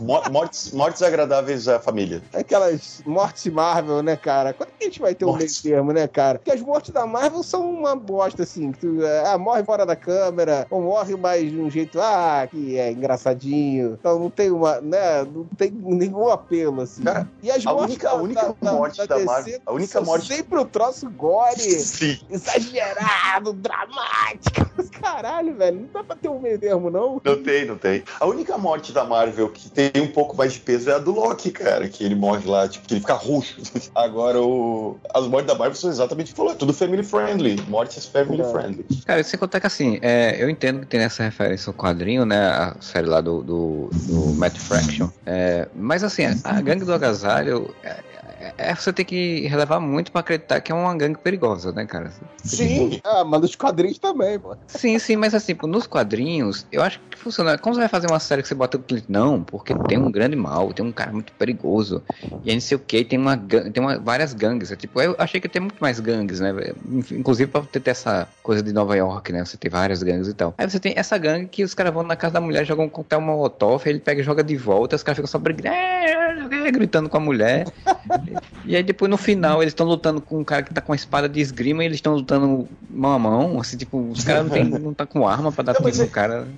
Mo- 0.00 0.22
Mortes, 0.30 0.72
mortes 0.72 1.02
agradáveis 1.02 1.68
à 1.68 1.78
família. 1.78 2.22
Aquelas 2.34 3.02
mortes 3.06 3.46
Marvel, 3.52 4.02
né, 4.02 4.16
cara? 4.16 4.52
Quando 4.52 4.70
que 4.70 4.84
a 4.84 4.86
gente 4.88 5.00
vai 5.00 5.14
ter 5.14 5.24
um 5.24 5.28
meio 5.28 5.38
Mortes. 5.40 5.62
termo, 5.62 5.92
né, 5.92 6.06
cara? 6.08 6.38
Porque 6.38 6.50
as 6.50 6.60
mortes 6.60 6.90
da 6.90 7.06
Marvel 7.06 7.42
são 7.42 7.68
uma 7.70 7.94
bosta, 7.96 8.42
assim. 8.42 8.72
que 8.72 8.80
Tu, 8.80 9.02
é, 9.02 9.26
ah, 9.28 9.38
morre 9.38 9.64
fora 9.64 9.86
da 9.86 9.96
câmera, 9.96 10.66
ou 10.70 10.82
morre 10.82 11.16
mais 11.16 11.50
de 11.50 11.58
um 11.58 11.70
jeito, 11.70 11.98
ah, 12.00 12.46
que 12.50 12.76
é 12.76 12.92
engraçadinho. 12.92 13.96
Então 13.98 14.18
não 14.18 14.30
tem 14.30 14.50
uma, 14.50 14.80
né, 14.80 15.24
não 15.24 15.44
tem 15.56 15.70
nenhum 15.70 16.15
apelo, 16.30 16.82
assim. 16.82 17.02
Cara, 17.02 17.28
e 17.42 17.50
as 17.50 17.66
a 17.66 17.72
mortes 17.72 17.90
única- 17.94 18.10
a 18.10 18.14
única 18.14 18.54
morte 18.62 19.06
da 19.06 19.14
DC 19.16 19.24
Marvel- 19.24 19.60
a 19.66 19.72
única 19.72 20.00
morte- 20.00 20.26
sempre 20.34 20.58
o 20.58 20.64
troço 20.64 21.08
gore, 21.10 21.60
Sim. 21.80 22.18
exagerado, 22.30 23.52
dramático. 23.52 24.66
Caralho, 25.00 25.54
velho, 25.54 25.80
não 25.82 25.88
dá 25.92 26.02
pra 26.04 26.16
ter 26.16 26.28
um 26.28 26.40
meio 26.40 26.58
termo, 26.58 26.90
não? 26.90 27.20
Não 27.24 27.42
tem, 27.42 27.64
não 27.64 27.76
tem. 27.76 28.02
A 28.18 28.26
única 28.26 28.56
morte 28.58 28.92
da 28.92 29.04
Marvel 29.04 29.48
que 29.50 29.68
tem 29.70 29.90
um 30.02 30.08
pouco 30.08 30.36
mais 30.36 30.52
de 30.54 30.60
peso 30.60 30.90
é 30.90 30.94
a 30.94 30.98
do 30.98 31.12
Loki, 31.12 31.50
cara. 31.50 31.88
Que 31.88 32.04
ele 32.04 32.14
morre 32.14 32.48
lá, 32.48 32.66
tipo, 32.68 32.86
que 32.88 32.94
ele 32.94 33.00
fica 33.00 33.14
roxo. 33.14 33.56
Agora, 33.94 34.40
o... 34.40 34.96
as 35.14 35.26
mortes 35.26 35.46
da 35.52 35.54
Marvel 35.58 35.74
são 35.76 35.90
exatamente 35.90 36.28
o 36.28 36.30
que 36.30 36.36
falou. 36.36 36.52
É 36.52 36.54
tudo 36.56 36.72
family 36.72 37.02
friendly. 37.02 37.60
Mortes 37.68 38.06
family 38.06 38.42
É. 38.42 38.44
friendly. 38.50 38.84
Cara, 39.04 39.22
sem 39.22 39.38
contar 39.38 39.60
que 39.60 39.66
assim, 39.66 39.98
é, 40.02 40.36
eu 40.42 40.48
entendo 40.50 40.80
que 40.80 40.86
tem 40.86 41.00
essa 41.00 41.22
referência 41.22 41.70
ao 41.70 41.74
quadrinho, 41.74 42.24
né? 42.24 42.48
A 42.48 42.76
série 42.80 43.06
lá 43.06 43.20
do, 43.20 43.42
do, 43.42 43.88
do 43.92 44.32
Matt 44.34 44.56
Fraction. 44.58 45.08
É, 45.24 45.68
mas 45.74 46.02
assim, 46.06 46.24
a 46.44 46.60
gangue 46.60 46.84
do 46.84 46.94
agasalho. 46.94 47.74
É, 48.46 48.54
é- 48.58 48.70
é- 48.70 48.74
você 48.74 48.92
tem 48.92 49.04
que 49.04 49.46
relevar 49.48 49.80
muito 49.80 50.12
pra 50.12 50.20
acreditar 50.20 50.60
que 50.60 50.70
é 50.70 50.74
uma 50.74 50.96
gangue 50.96 51.18
perigosa, 51.18 51.72
né, 51.72 51.86
cara? 51.86 52.12
Sim. 52.44 53.00
Ah, 53.04 53.24
mas 53.24 53.40
nos 53.40 53.56
quadrinhos 53.56 53.98
também, 53.98 54.38
pô. 54.38 54.56
Sim, 54.68 54.98
sim, 54.98 55.16
mas 55.16 55.34
assim, 55.34 55.56
nos 55.64 55.86
quadrinhos, 55.86 56.66
eu 56.70 56.82
acho 56.82 57.00
que 57.10 57.18
funciona. 57.18 57.58
Como 57.58 57.74
você 57.74 57.80
vai 57.80 57.88
fazer 57.88 58.06
uma 58.06 58.20
série 58.20 58.42
que 58.42 58.48
você 58.48 58.54
bota 58.54 58.76
o 58.76 58.82
cliente? 58.82 59.06
Não, 59.08 59.42
porque 59.42 59.74
tem 59.74 59.98
um 59.98 60.10
grande 60.10 60.36
mal, 60.36 60.72
tem 60.72 60.84
um 60.84 60.92
cara 60.92 61.12
muito 61.12 61.32
perigoso. 61.32 62.02
E 62.42 62.50
aí 62.50 62.54
não 62.54 62.60
sei 62.60 62.76
o 62.76 62.80
que, 62.80 63.04
tem, 63.04 63.18
uma, 63.18 63.36
tem 63.36 63.82
uma, 63.82 63.98
várias 63.98 64.32
gangues. 64.32 64.70
É, 64.70 64.76
tipo, 64.76 65.00
eu 65.00 65.16
achei 65.18 65.40
que 65.40 65.48
tem 65.48 65.60
muito 65.60 65.78
mais 65.80 65.98
gangues, 65.98 66.38
né? 66.38 66.54
Inclusive 67.10 67.50
pra 67.50 67.62
ter, 67.62 67.82
essa 67.90 68.28
coisa 68.42 68.62
de 68.62 68.72
Nova 68.72 68.96
York, 68.96 69.32
né? 69.32 69.44
Você 69.44 69.56
tem 69.56 69.70
várias 69.70 70.02
gangues 70.02 70.28
e 70.28 70.34
tal. 70.34 70.54
Aí 70.56 70.68
você 70.70 70.78
tem 70.78 70.92
essa 70.96 71.18
gangue 71.18 71.48
que 71.48 71.64
os 71.64 71.74
caras 71.74 71.92
vão 71.92 72.02
na 72.04 72.14
casa 72.14 72.34
da 72.34 72.40
mulher, 72.40 72.64
jogam 72.64 72.84
um 72.84 72.88
coquetel 72.88 73.20
molotov, 73.20 73.84
ele 73.86 73.98
pega 73.98 74.20
e 74.20 74.24
joga 74.24 74.44
de 74.44 74.56
volta, 74.56 74.94
os 74.94 75.02
caras 75.02 75.16
ficam 75.16 75.26
só 75.26 75.38
brigando, 75.38 76.48
"É", 76.66 76.70
gritando 76.70 77.08
com 77.08 77.16
a 77.16 77.20
mulher. 77.20 77.66
E 78.64 78.74
aí 78.74 78.82
depois 78.82 79.10
no 79.10 79.16
final 79.16 79.62
eles 79.62 79.72
estão 79.72 79.86
lutando 79.86 80.20
com 80.20 80.40
um 80.40 80.44
cara 80.44 80.62
que 80.62 80.74
tá 80.74 80.80
com 80.80 80.92
a 80.92 80.96
espada 80.96 81.28
de 81.28 81.40
esgrima 81.40 81.82
e 81.82 81.86
eles 81.86 81.98
estão 81.98 82.14
lutando 82.14 82.68
mão 82.88 83.12
a 83.12 83.18
mão, 83.18 83.60
assim, 83.60 83.76
tipo, 83.76 83.98
os 84.10 84.24
caras 84.24 84.44
não, 84.44 84.50
tem, 84.50 84.64
não 84.80 84.94
tá 84.94 85.06
com 85.06 85.26
arma 85.26 85.52
pra 85.52 85.62
dar 85.62 85.74
Não, 85.74 85.80
mas 85.82 85.98
no 85.98 86.04
é- 86.04 86.08
cara. 86.08 86.48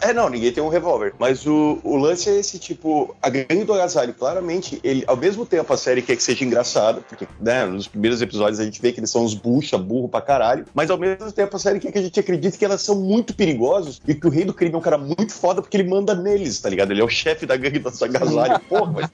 É, 0.00 0.12
não, 0.12 0.28
ninguém 0.28 0.52
tem 0.52 0.62
um 0.62 0.68
revólver. 0.68 1.14
Mas 1.18 1.46
o, 1.46 1.78
o 1.82 1.96
lance 1.96 2.28
é 2.28 2.38
esse, 2.38 2.58
tipo, 2.58 3.14
a 3.22 3.28
gangue 3.28 3.64
do 3.64 3.72
agasalho, 3.72 4.14
claramente, 4.14 4.80
ele, 4.82 5.04
ao 5.06 5.16
mesmo 5.16 5.44
tempo 5.44 5.72
a 5.72 5.76
série 5.76 6.02
quer 6.02 6.16
que 6.16 6.22
seja 6.22 6.44
engraçada, 6.44 7.00
porque, 7.00 7.26
né, 7.40 7.66
nos 7.66 7.88
primeiros 7.88 8.22
episódios 8.22 8.60
a 8.60 8.64
gente 8.64 8.80
vê 8.80 8.92
que 8.92 9.00
eles 9.00 9.10
são 9.10 9.24
uns 9.24 9.34
bucha, 9.34 9.76
burro 9.76 10.08
pra 10.08 10.20
caralho, 10.20 10.64
mas 10.74 10.90
ao 10.90 10.98
mesmo 10.98 11.30
tempo 11.32 11.56
a 11.56 11.58
série 11.58 11.80
quer 11.80 11.92
que 11.92 11.98
a 11.98 12.02
gente 12.02 12.18
acredite 12.18 12.58
que 12.58 12.64
elas 12.64 12.82
são 12.82 12.94
muito 13.00 13.34
perigosos 13.34 14.00
e 14.06 14.14
que 14.14 14.26
o 14.26 14.30
rei 14.30 14.44
do 14.44 14.54
crime 14.54 14.74
é 14.74 14.78
um 14.78 14.82
cara 14.82 14.98
muito 14.98 15.34
foda 15.34 15.60
porque 15.60 15.76
ele 15.76 15.88
manda 15.88 16.14
neles, 16.14 16.60
tá 16.60 16.68
ligado? 16.68 16.92
Ele 16.92 17.00
é 17.00 17.04
o 17.04 17.08
chefe 17.08 17.46
da 17.46 17.56
gangue 17.56 17.78
do 17.78 17.88
agasalho. 17.88 18.60
Porra, 18.68 18.92
mas 18.92 19.10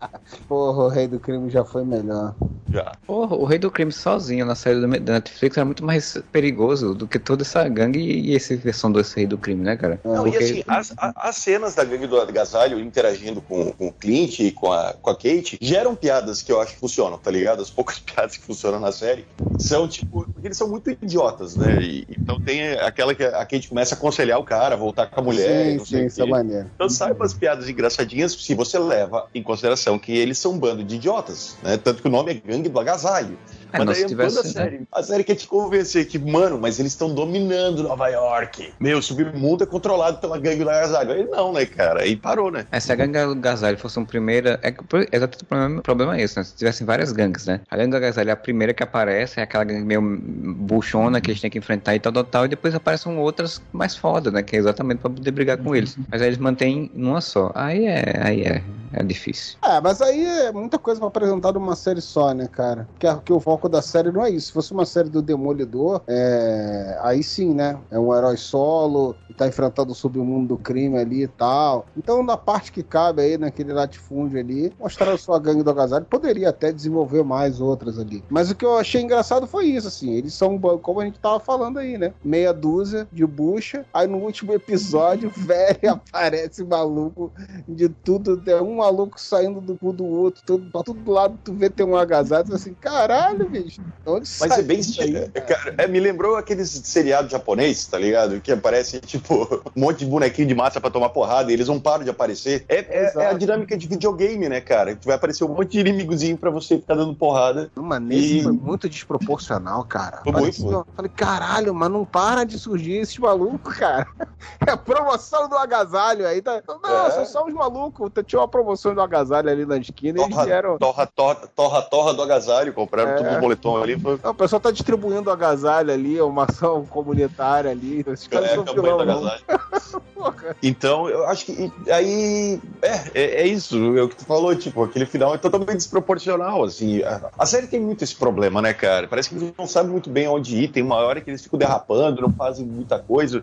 Porra, 0.48 0.84
o 0.84 0.88
Rei 0.88 1.06
do 1.08 1.18
Crime 1.18 1.48
já 1.50 1.64
foi 1.64 1.84
melhor. 1.84 2.34
já. 2.70 2.92
Porra, 3.06 3.36
o 3.36 3.44
Rei 3.44 3.58
do 3.58 3.70
Crime 3.70 3.92
sozinho 3.92 4.44
na 4.44 4.54
série 4.54 4.80
do- 4.80 5.00
da 5.00 5.12
Netflix 5.14 5.56
era 5.56 5.64
muito 5.64 5.84
mais 5.84 6.18
perigoso 6.32 6.94
do 6.94 7.06
que 7.06 7.18
toda 7.18 7.42
essa 7.42 7.66
gangue 7.68 7.98
e 8.00 8.34
essa 8.34 8.54
versão 8.56 8.90
desse 8.92 9.16
Rei 9.16 9.26
do 9.26 9.38
Crime, 9.38 9.62
né, 9.62 9.76
cara? 9.76 10.00
Não, 10.04 10.26
e 10.26 10.30
Porque- 10.30 10.44
assim, 10.44 10.64
as, 10.66 10.94
as 10.98 11.36
cenas 11.36 11.74
da 11.74 11.84
gangue 11.84 12.06
do 12.06 12.20
agasalho 12.20 12.78
interagindo 12.80 13.40
com, 13.40 13.72
com 13.72 13.88
o 13.88 13.92
Clint 13.92 14.40
e 14.40 14.50
com 14.50 14.72
a, 14.72 14.94
com 15.00 15.10
a 15.10 15.14
Kate 15.14 15.58
geram 15.60 15.94
piadas 15.94 16.42
que 16.42 16.52
eu 16.52 16.60
acho 16.60 16.74
que 16.74 16.80
funcionam, 16.80 17.16
tá 17.18 17.30
ligado? 17.30 17.62
As 17.62 17.70
poucas 17.70 17.98
piadas 18.00 18.36
que 18.36 18.44
funcionam 18.44 18.80
na 18.80 18.92
série 18.92 19.24
são, 19.58 19.88
tipo, 19.88 20.24
porque 20.32 20.48
eles 20.48 20.56
são 20.58 20.68
muito 20.68 20.90
idiotas, 20.90 21.56
né? 21.56 21.80
E- 21.80 22.06
então 22.10 22.40
tem 22.40 22.72
aquela 22.74 23.14
que 23.14 23.22
a 23.24 23.44
Kate 23.46 23.68
começa 23.68 23.94
a 23.94 23.98
aconselhar 23.98 24.38
o 24.38 24.44
cara 24.44 24.74
a 24.74 24.78
voltar 24.78 25.06
com 25.06 25.20
a 25.20 25.22
mulher, 25.22 25.66
e 25.68 25.70
sim, 25.72 25.76
não 25.78 25.84
sim, 25.86 26.06
isso 26.06 26.22
é 26.22 26.26
maneiro. 26.26 26.70
Então 26.74 26.88
sai 26.88 27.12
umas 27.12 27.32
piadas 27.32 27.68
engraçadinhas 27.68 28.32
se 28.32 28.54
você 28.54 28.78
leva 28.78 29.26
em 29.34 29.42
consideração 29.42 29.83
que 29.98 30.16
eles 30.16 30.38
são 30.38 30.52
um 30.52 30.58
bando 30.58 30.82
de 30.82 30.96
idiotas, 30.96 31.56
né? 31.62 31.76
Tanto 31.76 32.02
que 32.02 32.08
o 32.08 32.10
nome 32.10 32.32
é 32.32 32.34
Gangue 32.34 32.68
do 32.68 32.80
Agasalho. 32.80 33.38
É, 33.74 33.84
Mas 33.84 33.98
se 33.98 34.06
tivesse, 34.06 34.36
toda 34.36 34.48
a 34.48 34.52
série, 34.52 34.80
a 34.92 35.02
série 35.02 35.24
quer 35.24 35.34
te 35.34 35.48
convencer 35.48 36.06
que, 36.06 36.16
mano, 36.18 36.56
mas 36.58 36.78
eles 36.78 36.92
estão 36.92 37.12
dominando 37.12 37.82
Nova 37.82 38.08
York. 38.08 38.72
Meu, 38.78 38.98
o 38.98 39.02
submundo 39.02 39.64
é 39.64 39.66
controlado 39.66 40.18
pela 40.18 40.38
gangue 40.38 40.62
do 40.62 40.70
agasalho. 40.70 41.10
Aí 41.12 41.24
não, 41.26 41.52
né, 41.52 41.66
cara? 41.66 42.02
Aí 42.02 42.14
parou, 42.14 42.52
né? 42.52 42.66
É, 42.70 42.78
se 42.78 42.92
a 42.92 42.94
gangue 42.94 43.12
do 43.24 43.32
agasalho 43.32 43.76
fosse 43.76 43.98
uma 43.98 44.06
primeira. 44.06 44.60
É, 44.62 44.72
exatamente 45.12 45.42
o 45.42 45.46
problema, 45.46 45.78
o 45.80 45.82
problema 45.82 46.16
é 46.16 46.22
esse, 46.22 46.36
né? 46.36 46.44
Se 46.44 46.54
tivessem 46.54 46.86
várias 46.86 47.10
gangues, 47.10 47.46
né? 47.46 47.60
A 47.68 47.76
gangue 47.76 47.90
do 47.90 47.96
agasalho 47.96 48.30
é 48.30 48.32
a 48.32 48.36
primeira 48.36 48.72
que 48.72 48.82
aparece, 48.82 49.40
é 49.40 49.42
aquela 49.42 49.64
gangue 49.64 49.84
meio 49.84 50.00
buchona 50.02 51.20
que 51.20 51.30
eles 51.30 51.40
têm 51.40 51.50
que 51.50 51.58
enfrentar 51.58 51.94
e 51.96 52.00
tal, 52.00 52.12
tal, 52.12 52.24
tal. 52.24 52.44
E 52.44 52.48
depois 52.48 52.74
aparecem 52.74 53.16
outras 53.18 53.60
mais 53.72 53.96
fodas, 53.96 54.32
né? 54.32 54.42
Que 54.42 54.56
é 54.56 54.58
exatamente 54.60 54.98
pra 54.98 55.10
poder 55.10 55.30
brigar 55.30 55.58
com 55.58 55.74
eles. 55.74 55.96
Mas 56.10 56.22
aí 56.22 56.28
eles 56.28 56.38
mantêm 56.38 56.90
numa 56.94 57.20
só. 57.20 57.50
Aí 57.54 57.86
é. 57.86 58.20
Aí 58.22 58.42
é. 58.42 58.62
É 58.96 59.02
difícil. 59.02 59.56
É, 59.64 59.80
mas 59.80 60.00
aí 60.00 60.24
é 60.24 60.52
muita 60.52 60.78
coisa 60.78 61.00
pra 61.00 61.08
apresentar 61.08 61.52
numa 61.52 61.74
série 61.74 62.00
só, 62.00 62.32
né, 62.32 62.46
cara? 62.46 62.88
Que, 62.96 63.08
é- 63.08 63.18
que 63.24 63.32
o 63.32 63.40
foco 63.40 63.63
foco 63.64 63.68
da 63.68 63.82
série 63.82 64.12
não 64.12 64.24
é 64.24 64.30
isso. 64.30 64.48
Se 64.48 64.52
fosse 64.52 64.72
uma 64.72 64.84
série 64.84 65.08
do 65.08 65.22
Demolidor, 65.22 66.02
é... 66.06 66.98
aí 67.02 67.22
sim, 67.22 67.54
né? 67.54 67.78
É 67.90 67.98
um 67.98 68.14
herói 68.14 68.36
solo, 68.36 69.16
tá 69.36 69.46
enfrentando 69.46 69.92
o 69.92 69.94
submundo 69.94 70.48
do 70.48 70.56
crime 70.56 70.98
ali 70.98 71.24
e 71.24 71.28
tal. 71.28 71.86
Então, 71.96 72.22
na 72.22 72.36
parte 72.36 72.70
que 72.70 72.82
cabe 72.82 73.22
aí, 73.22 73.38
naquele 73.38 73.72
latifúndio 73.72 74.38
ali, 74.38 74.72
mostrar 74.78 75.16
só 75.18 75.34
a 75.34 75.38
gangue 75.38 75.62
do 75.62 75.70
agasalho, 75.70 76.04
poderia 76.04 76.50
até 76.50 76.72
desenvolver 76.72 77.24
mais 77.24 77.60
outras 77.60 77.98
ali. 77.98 78.22
Mas 78.28 78.50
o 78.50 78.54
que 78.54 78.64
eu 78.64 78.76
achei 78.76 79.02
engraçado 79.02 79.46
foi 79.46 79.66
isso, 79.66 79.88
assim, 79.88 80.12
eles 80.12 80.34
são, 80.34 80.58
como 80.58 81.00
a 81.00 81.04
gente 81.04 81.18
tava 81.18 81.40
falando 81.40 81.78
aí, 81.78 81.96
né? 81.96 82.12
Meia 82.24 82.52
dúzia 82.52 83.08
de 83.10 83.26
bucha, 83.26 83.84
aí 83.92 84.06
no 84.06 84.18
último 84.18 84.52
episódio, 84.52 85.30
velho, 85.34 85.92
aparece 85.92 86.64
maluco 86.64 87.32
de 87.66 87.88
tudo, 87.88 88.36
tem 88.36 88.54
um 88.60 88.76
maluco 88.76 89.20
saindo 89.20 89.60
do 89.60 89.76
cu 89.76 89.92
do 89.92 90.04
outro, 90.04 90.42
tudo, 90.44 90.70
pra 90.70 90.82
todo 90.82 91.10
lado 91.10 91.38
tu 91.42 91.52
vê 91.52 91.70
tem 91.70 91.86
um 91.86 91.96
agasalho, 91.96 92.46
tu 92.46 92.54
assim, 92.54 92.74
caralho, 92.74 93.48
bicho, 93.62 93.80
onde 94.06 94.28
Mas 94.40 94.58
é 94.58 94.62
bem 94.62 94.80
aí, 95.00 95.30
é, 95.34 95.40
cara, 95.40 95.74
é, 95.78 95.86
me 95.86 96.00
lembrou 96.00 96.36
aqueles 96.36 96.70
seriados 96.84 97.30
japoneses, 97.30 97.86
tá 97.86 97.98
ligado? 97.98 98.40
Que 98.40 98.52
aparece, 98.52 99.00
tipo, 99.00 99.62
um 99.74 99.80
monte 99.80 100.00
de 100.00 100.06
bonequinho 100.06 100.48
de 100.48 100.54
massa 100.54 100.80
pra 100.80 100.90
tomar 100.90 101.10
porrada 101.10 101.50
e 101.50 101.54
eles 101.54 101.68
não 101.68 101.78
param 101.80 102.04
de 102.04 102.10
aparecer. 102.10 102.64
É, 102.68 102.76
é, 102.76 103.12
é 103.16 103.26
a 103.26 103.32
dinâmica 103.32 103.76
de 103.76 103.86
videogame, 103.86 104.48
né, 104.48 104.60
cara? 104.60 104.98
Vai 105.04 105.16
aparecer 105.16 105.44
um 105.44 105.48
monte 105.48 105.72
de 105.72 105.80
inimigozinho 105.80 106.36
pra 106.36 106.50
você 106.50 106.78
ficar 106.78 106.94
dando 106.94 107.14
porrada. 107.14 107.70
Mano, 107.74 108.12
e... 108.12 108.42
foi 108.42 108.52
muito 108.52 108.88
desproporcional, 108.88 109.84
cara. 109.84 110.20
Foi 110.22 110.32
muito. 110.32 110.70
Eu 110.70 110.86
falei, 110.94 111.10
caralho, 111.14 111.74
mas 111.74 111.90
não 111.90 112.04
para 112.04 112.44
de 112.44 112.58
surgir 112.58 112.96
esses 112.98 113.18
malucos, 113.18 113.76
cara. 113.76 114.06
É 114.66 114.72
a 114.72 114.76
promoção 114.76 115.48
do 115.48 115.56
agasalho 115.56 116.26
aí. 116.26 116.42
Tá... 116.42 116.62
Não, 116.68 117.06
é. 117.06 117.10
são 117.10 117.26
só 117.26 117.46
os 117.46 117.52
malucos. 117.52 118.10
Tinha 118.26 118.40
uma 118.40 118.48
promoção 118.48 118.94
do 118.94 119.00
agasalho 119.00 119.48
ali 119.48 119.64
na 119.64 119.78
esquina 119.78 120.18
torra, 120.18 120.28
e 120.28 120.34
eles 120.34 120.44
vieram. 120.44 120.78
Torra, 120.78 121.06
torra, 121.06 121.34
torra, 121.54 121.82
torra 121.82 122.14
do 122.14 122.22
agasalho, 122.22 122.72
compraram 122.72 123.12
é. 123.12 123.16
tudo 123.16 123.40
o 123.44 123.48
boletom 123.48 123.82
ali. 123.82 123.98
Foi... 123.98 124.18
Não, 124.22 124.30
o 124.30 124.34
pessoal 124.34 124.60
tá 124.60 124.70
distribuindo 124.70 125.30
agasalho 125.30 125.92
ali, 125.92 126.20
uma 126.20 126.44
ação 126.44 126.84
comunitária 126.86 127.70
ali. 127.70 128.04
Esses 128.06 128.26
caras 128.26 128.50
é, 128.50 128.54
são 128.54 128.64
vilão, 128.64 128.98
Então, 130.62 131.08
eu 131.08 131.26
acho 131.26 131.46
que 131.46 131.72
aí 131.90 132.60
é, 132.82 132.92
é, 133.14 133.42
é, 133.42 133.46
isso, 133.46 133.76
é 133.96 134.02
o 134.02 134.08
que 134.08 134.16
tu 134.16 134.24
falou, 134.24 134.54
tipo, 134.54 134.82
aquele 134.82 135.06
final 135.06 135.34
é 135.34 135.38
totalmente 135.38 135.76
desproporcional, 135.76 136.64
assim. 136.64 137.02
A, 137.02 137.30
a, 137.38 137.46
série 137.46 137.66
tem 137.66 137.80
muito 137.80 138.02
esse 138.02 138.14
problema, 138.14 138.62
né, 138.62 138.72
cara? 138.72 139.06
Parece 139.06 139.28
que 139.28 139.34
eles 139.36 139.52
não 139.56 139.66
sabem 139.66 139.92
muito 139.92 140.08
bem 140.08 140.26
onde 140.26 140.56
ir, 140.56 140.68
tem 140.68 140.82
uma 140.82 140.96
hora 140.96 141.20
que 141.20 141.30
eles 141.30 141.42
ficam 141.42 141.58
derrapando, 141.58 142.22
não 142.22 142.32
fazem 142.32 142.64
muita 142.64 142.98
coisa. 142.98 143.42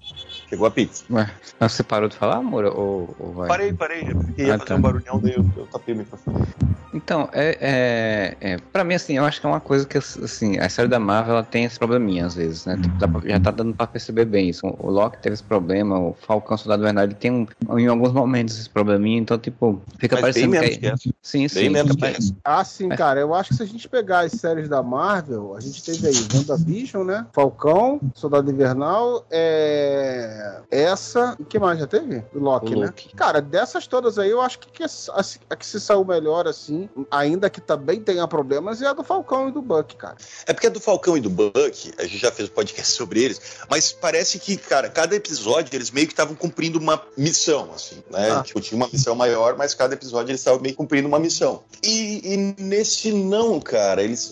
Chegou 0.52 0.68
a 0.68 0.72
pizza. 0.72 1.06
Ué, 1.10 1.32
você 1.62 1.82
parou 1.82 2.10
de 2.10 2.18
falar, 2.18 2.36
amor? 2.36 2.66
Ou, 2.66 3.16
ou 3.18 3.32
vai? 3.32 3.48
Parei, 3.48 3.72
parei, 3.72 4.04
porque 4.04 4.44
ia 4.44 4.56
ah, 4.56 4.60
fazer 4.60 4.68
tá. 4.68 4.76
um 4.76 4.82
barulhão, 4.82 5.18
daí 5.18 5.34
eu, 5.34 5.46
eu 5.56 5.66
tapei 5.68 5.96
o 5.96 5.98
microfone. 6.00 6.46
Então, 6.94 7.30
é, 7.32 7.58
é, 7.62 8.52
é, 8.52 8.58
pra 8.58 8.84
mim, 8.84 8.96
assim, 8.96 9.16
eu 9.16 9.24
acho 9.24 9.40
que 9.40 9.46
é 9.46 9.50
uma 9.50 9.62
coisa 9.62 9.86
que, 9.86 9.98
assim, 9.98 10.60
a 10.60 10.68
série 10.68 10.90
da 10.90 11.00
Marvel, 11.00 11.36
ela 11.36 11.44
tem 11.44 11.64
esse 11.64 11.80
probleminha, 11.80 12.26
às 12.26 12.36
vezes, 12.36 12.66
né? 12.66 12.78
Tipo, 13.00 13.26
já 13.26 13.40
tá 13.40 13.50
dando 13.50 13.74
pra 13.74 13.88
perceber 13.88 14.26
bem 14.26 14.50
isso. 14.50 14.68
O 14.78 14.90
Loki 14.90 15.18
teve 15.22 15.36
esse 15.36 15.44
problema, 15.44 15.98
o 15.98 16.14
Falcão 16.20 16.58
Soldado 16.58 16.84
Verdade 16.84 17.16
tem, 17.16 17.32
um, 17.32 17.80
em 17.80 17.88
alguns 17.88 18.12
momentos, 18.12 18.60
esse 18.60 18.70
probleminha, 18.70 19.20
então, 19.20 19.38
tipo, 19.38 19.82
fica 19.98 20.16
Mas 20.16 20.22
parecendo 20.22 20.52
bem 20.60 20.78
que... 20.78 20.86
É... 20.86 20.96
que 20.98 21.14
sim, 21.22 21.48
sim. 21.48 21.60
Bem 21.62 21.70
menos 21.70 21.96
que 21.96 22.36
Ah, 22.44 22.64
sim, 22.66 22.90
cara, 22.90 23.22
eu 23.22 23.34
acho 23.34 23.52
que 23.52 23.56
se 23.56 23.64
a 23.64 23.68
gente 23.68 23.88
pegar 23.88 24.26
as 24.26 24.34
séries 24.34 24.68
da 24.68 24.84
Marvel, 24.84 25.56
a 25.56 25.62
gente 25.62 25.82
teve 25.82 26.08
aí 26.08 26.16
WandaVision, 26.34 27.06
né? 27.06 27.26
Falcão, 27.32 28.02
Soldado 28.14 28.52
Invernal, 28.52 29.26
é... 29.32 30.41
essa... 30.70 31.36
O 31.40 31.46
que 31.46 31.60
mais 31.60 31.80
já 31.80 31.88
teve? 31.88 32.24
Loki, 32.34 32.76
né? 32.76 32.88
Loki. 32.88 33.16
Cara, 33.16 33.42
dessas 33.42 33.88
todas 33.88 34.18
aí, 34.18 34.30
eu 34.30 34.42
acho 34.42 34.60
que, 34.60 34.72
que 34.72 34.84
a, 34.84 34.88
a, 34.88 35.22
a 35.50 35.56
que 35.56 35.66
se 35.66 35.80
saiu 35.80 36.04
melhor, 36.04 36.48
assim, 36.48 36.90
ainda 37.10 37.50
que 37.50 37.62
também 37.62 38.02
tenha 38.02 38.28
problemas, 38.28 38.82
é 38.82 38.88
a 38.88 38.94
do 38.94 39.04
Falcão 39.04 39.50
e 39.50 39.52
do 39.52 39.62
Buck, 39.62 39.96
cara. 39.96 40.16
É 40.46 40.54
porque 40.54 40.68
a 40.68 40.70
do 40.70 40.80
Falcão 40.80 41.18
e 41.18 41.22
do 41.22 41.30
Buck, 41.30 41.94
a 41.98 42.04
gente 42.04 42.18
já 42.18 42.32
fez 42.32 42.50
um 42.50 42.54
podcast 42.54 42.94
sobre 42.94 43.24
eles, 43.24 43.42
mas 43.70 43.92
parece 43.92 44.40
que, 44.40 44.58
cara, 44.58 44.90
cada 44.90 45.16
episódio 45.16 45.76
eles 45.76 45.92
meio 45.92 46.08
que 46.08 46.14
estavam 46.14 46.36
cumprindo 46.36 46.80
uma 46.80 47.02
missão, 47.18 47.70
assim, 47.74 48.04
né? 48.10 48.32
Ah. 48.32 48.44
Tipo, 48.44 48.62
tinha 48.62 48.78
uma 48.78 48.90
missão 48.92 49.16
maior, 49.16 49.58
mas 49.58 49.74
cada 49.74 49.94
episódio 49.94 50.32
eles 50.32 50.42
estavam 50.42 50.60
meio 50.62 50.76
cumprindo 50.76 51.08
uma 51.08 51.20
missão. 51.20 51.64
E, 51.84 52.34
e, 52.34 52.38
nesse 52.62 53.12
não, 53.12 53.60
cara, 53.60 54.04
eles. 54.04 54.32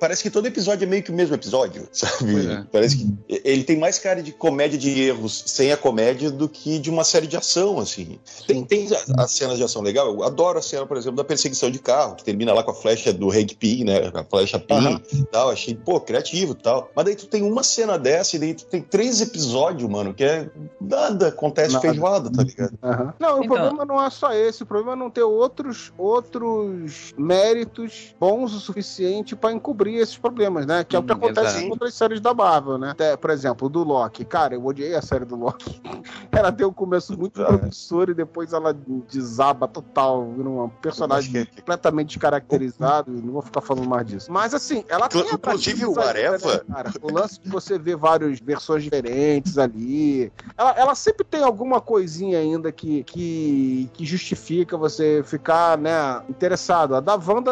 Parece 0.00 0.22
que 0.22 0.30
todo 0.30 0.46
episódio 0.46 0.84
é 0.84 0.88
meio 0.88 1.02
que 1.02 1.10
o 1.10 1.14
mesmo 1.14 1.34
episódio, 1.34 1.88
sabe? 1.92 2.46
É. 2.46 2.64
Parece 2.72 2.96
que 2.96 3.18
ele 3.28 3.64
tem 3.64 3.76
mais 3.76 3.98
cara 3.98 4.22
de 4.22 4.32
comédia 4.32 4.78
de 4.78 5.00
erros 5.00 5.44
sem 5.48 5.72
a 5.72 5.76
comédia 5.76 6.30
do 6.30 6.48
que 6.48 6.78
de 6.78 6.90
uma 6.90 7.04
série 7.04 7.26
de 7.26 7.36
ação, 7.36 7.78
assim. 7.78 8.18
Tem, 8.46 8.64
tem 8.64 8.88
as 9.16 9.30
cenas 9.32 9.56
de 9.56 9.64
ação 9.64 9.82
legal, 9.82 10.06
eu 10.08 10.22
adoro 10.22 10.58
a 10.58 10.62
cena, 10.62 10.86
por 10.86 10.96
exemplo, 10.96 11.16
da 11.16 11.24
perseguição 11.24 11.70
de 11.70 11.78
carro, 11.78 12.14
que 12.14 12.24
termina 12.24 12.52
lá 12.52 12.62
com 12.62 12.70
a 12.70 12.74
flecha 12.74 13.12
do 13.12 13.30
Hank 13.30 13.54
Pym, 13.56 13.84
né? 13.84 14.10
A 14.14 14.24
flecha 14.24 14.58
Pym 14.58 14.86
uhum. 14.86 15.00
e 15.12 15.24
tal. 15.24 15.50
Achei, 15.50 15.74
pô, 15.74 16.00
criativo 16.00 16.52
e 16.52 16.62
tal. 16.62 16.90
Mas 16.94 17.04
daí 17.04 17.16
tu 17.16 17.26
tem 17.26 17.42
uma 17.42 17.62
cena 17.62 17.98
dessa 17.98 18.36
e 18.36 18.38
daí 18.38 18.54
tu 18.54 18.66
tem 18.66 18.82
três 18.82 19.20
episódios, 19.20 19.88
mano, 19.88 20.12
que 20.12 20.24
é 20.24 20.50
nada, 20.80 21.28
acontece 21.28 21.74
nada. 21.74 21.88
feijoada, 21.88 22.30
tá 22.30 22.42
ligado? 22.42 22.78
Uhum. 22.82 23.12
Não, 23.18 23.40
o 23.40 23.44
então... 23.44 23.56
problema 23.56 23.84
não 23.84 24.02
é 24.02 24.10
só 24.10 24.32
esse, 24.32 24.62
o 24.62 24.66
problema 24.66 24.92
é 24.92 24.96
não 24.96 25.10
ter 25.10 25.22
outros, 25.22 25.92
outros 25.96 27.14
méritos 27.16 28.14
bons 28.20 28.52
o 28.54 28.60
suficiente 28.60 29.34
para 29.34 29.52
encobrir 29.52 29.96
esses 29.96 30.16
problemas, 30.16 30.66
né? 30.66 30.84
Que 30.84 30.94
é 30.94 30.98
o 30.98 31.02
que 31.02 31.12
acontece 31.12 31.64
em 31.64 31.70
outras 31.70 31.94
séries 31.94 32.20
da 32.20 32.34
Marvel, 32.34 32.78
né? 32.78 32.90
Até, 32.90 33.16
por 33.16 33.30
exemplo, 33.30 33.68
do 33.68 33.82
Loki. 33.82 34.24
Cara, 34.24 34.54
eu 34.54 34.64
odiei 34.64 34.94
a 34.94 35.02
série 35.02 35.24
do 35.24 35.36
Loki. 35.38 35.80
ela 36.32 36.52
tem 36.52 36.66
um 36.66 36.72
começo 36.72 37.16
muito 37.16 37.42
promissor 37.42 38.10
e 38.10 38.14
depois 38.14 38.52
ela 38.52 38.76
desaba 39.10 39.66
total, 39.66 40.32
vira 40.32 40.48
um 40.48 40.68
personagem 40.68 41.44
que, 41.44 41.56
completamente 41.56 42.08
descaracterizado, 42.08 43.10
não 43.10 43.32
vou 43.32 43.42
ficar 43.42 43.60
falando 43.60 43.88
mais 43.88 44.06
disso. 44.06 44.32
Mas 44.32 44.54
assim, 44.54 44.84
ela 44.88 45.08
tem 45.08 45.22
Inclusive 45.32 45.86
o 45.86 46.00
Areva. 46.00 46.64
O 47.02 47.12
lance 47.12 47.40
de 47.40 47.48
você 47.48 47.78
ver 47.78 47.96
várias 47.96 48.40
versões 48.40 48.82
diferentes 48.82 49.58
ali. 49.58 50.32
Ela, 50.56 50.72
ela 50.72 50.94
sempre 50.94 51.24
tem 51.24 51.42
alguma 51.42 51.80
coisinha 51.80 52.38
ainda 52.38 52.72
que, 52.72 53.04
que, 53.04 53.90
que 53.92 54.04
justifica 54.04 54.76
você 54.76 55.22
ficar, 55.24 55.78
né, 55.78 56.22
interessado. 56.28 56.94
A 56.94 57.00
da 57.00 57.14
Wanda 57.14 57.50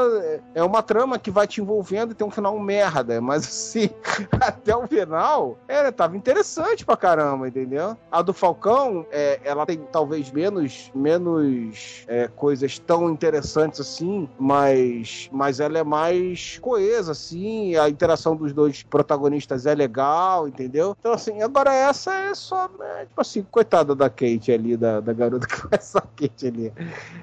é 0.54 0.62
uma 0.62 0.82
trama 0.82 1.18
que 1.18 1.30
vai 1.30 1.46
te 1.46 1.60
envolvendo 1.60 2.12
e 2.12 2.14
tem 2.14 2.26
um 2.26 2.30
final 2.30 2.58
merda, 2.58 3.20
mas 3.20 3.44
assim, 3.44 3.90
até 4.40 4.74
o 4.76 4.86
final, 4.86 5.58
é, 5.68 5.90
tava 5.90 6.16
interessante 6.16 6.84
pra 6.84 6.96
caramba, 6.96 7.48
entendeu? 7.48 7.75
A 8.10 8.22
do 8.22 8.32
Falcão, 8.32 9.06
é, 9.10 9.40
ela 9.44 9.66
tem 9.66 9.78
talvez 9.90 10.30
menos, 10.30 10.90
menos 10.94 12.04
é, 12.08 12.28
coisas 12.28 12.78
tão 12.78 13.10
interessantes 13.10 13.80
assim, 13.80 14.28
mas, 14.38 15.28
mas 15.32 15.60
ela 15.60 15.78
é 15.78 15.84
mais 15.84 16.58
coesa, 16.58 17.12
assim, 17.12 17.76
a 17.76 17.88
interação 17.88 18.36
dos 18.36 18.52
dois 18.52 18.82
protagonistas 18.82 19.66
é 19.66 19.74
legal, 19.74 20.48
entendeu? 20.48 20.96
Então, 20.98 21.12
assim, 21.12 21.42
agora 21.42 21.74
essa 21.74 22.14
é 22.14 22.34
só, 22.34 22.68
né, 22.78 23.06
tipo 23.06 23.20
assim, 23.20 23.42
coitada 23.50 23.94
da 23.94 24.08
Kate 24.08 24.52
ali, 24.52 24.76
da, 24.76 25.00
da 25.00 25.12
garota 25.12 25.46
que 25.46 25.56
faz 25.68 25.94
a 25.96 26.00
Kate 26.00 26.46
ali. 26.46 26.72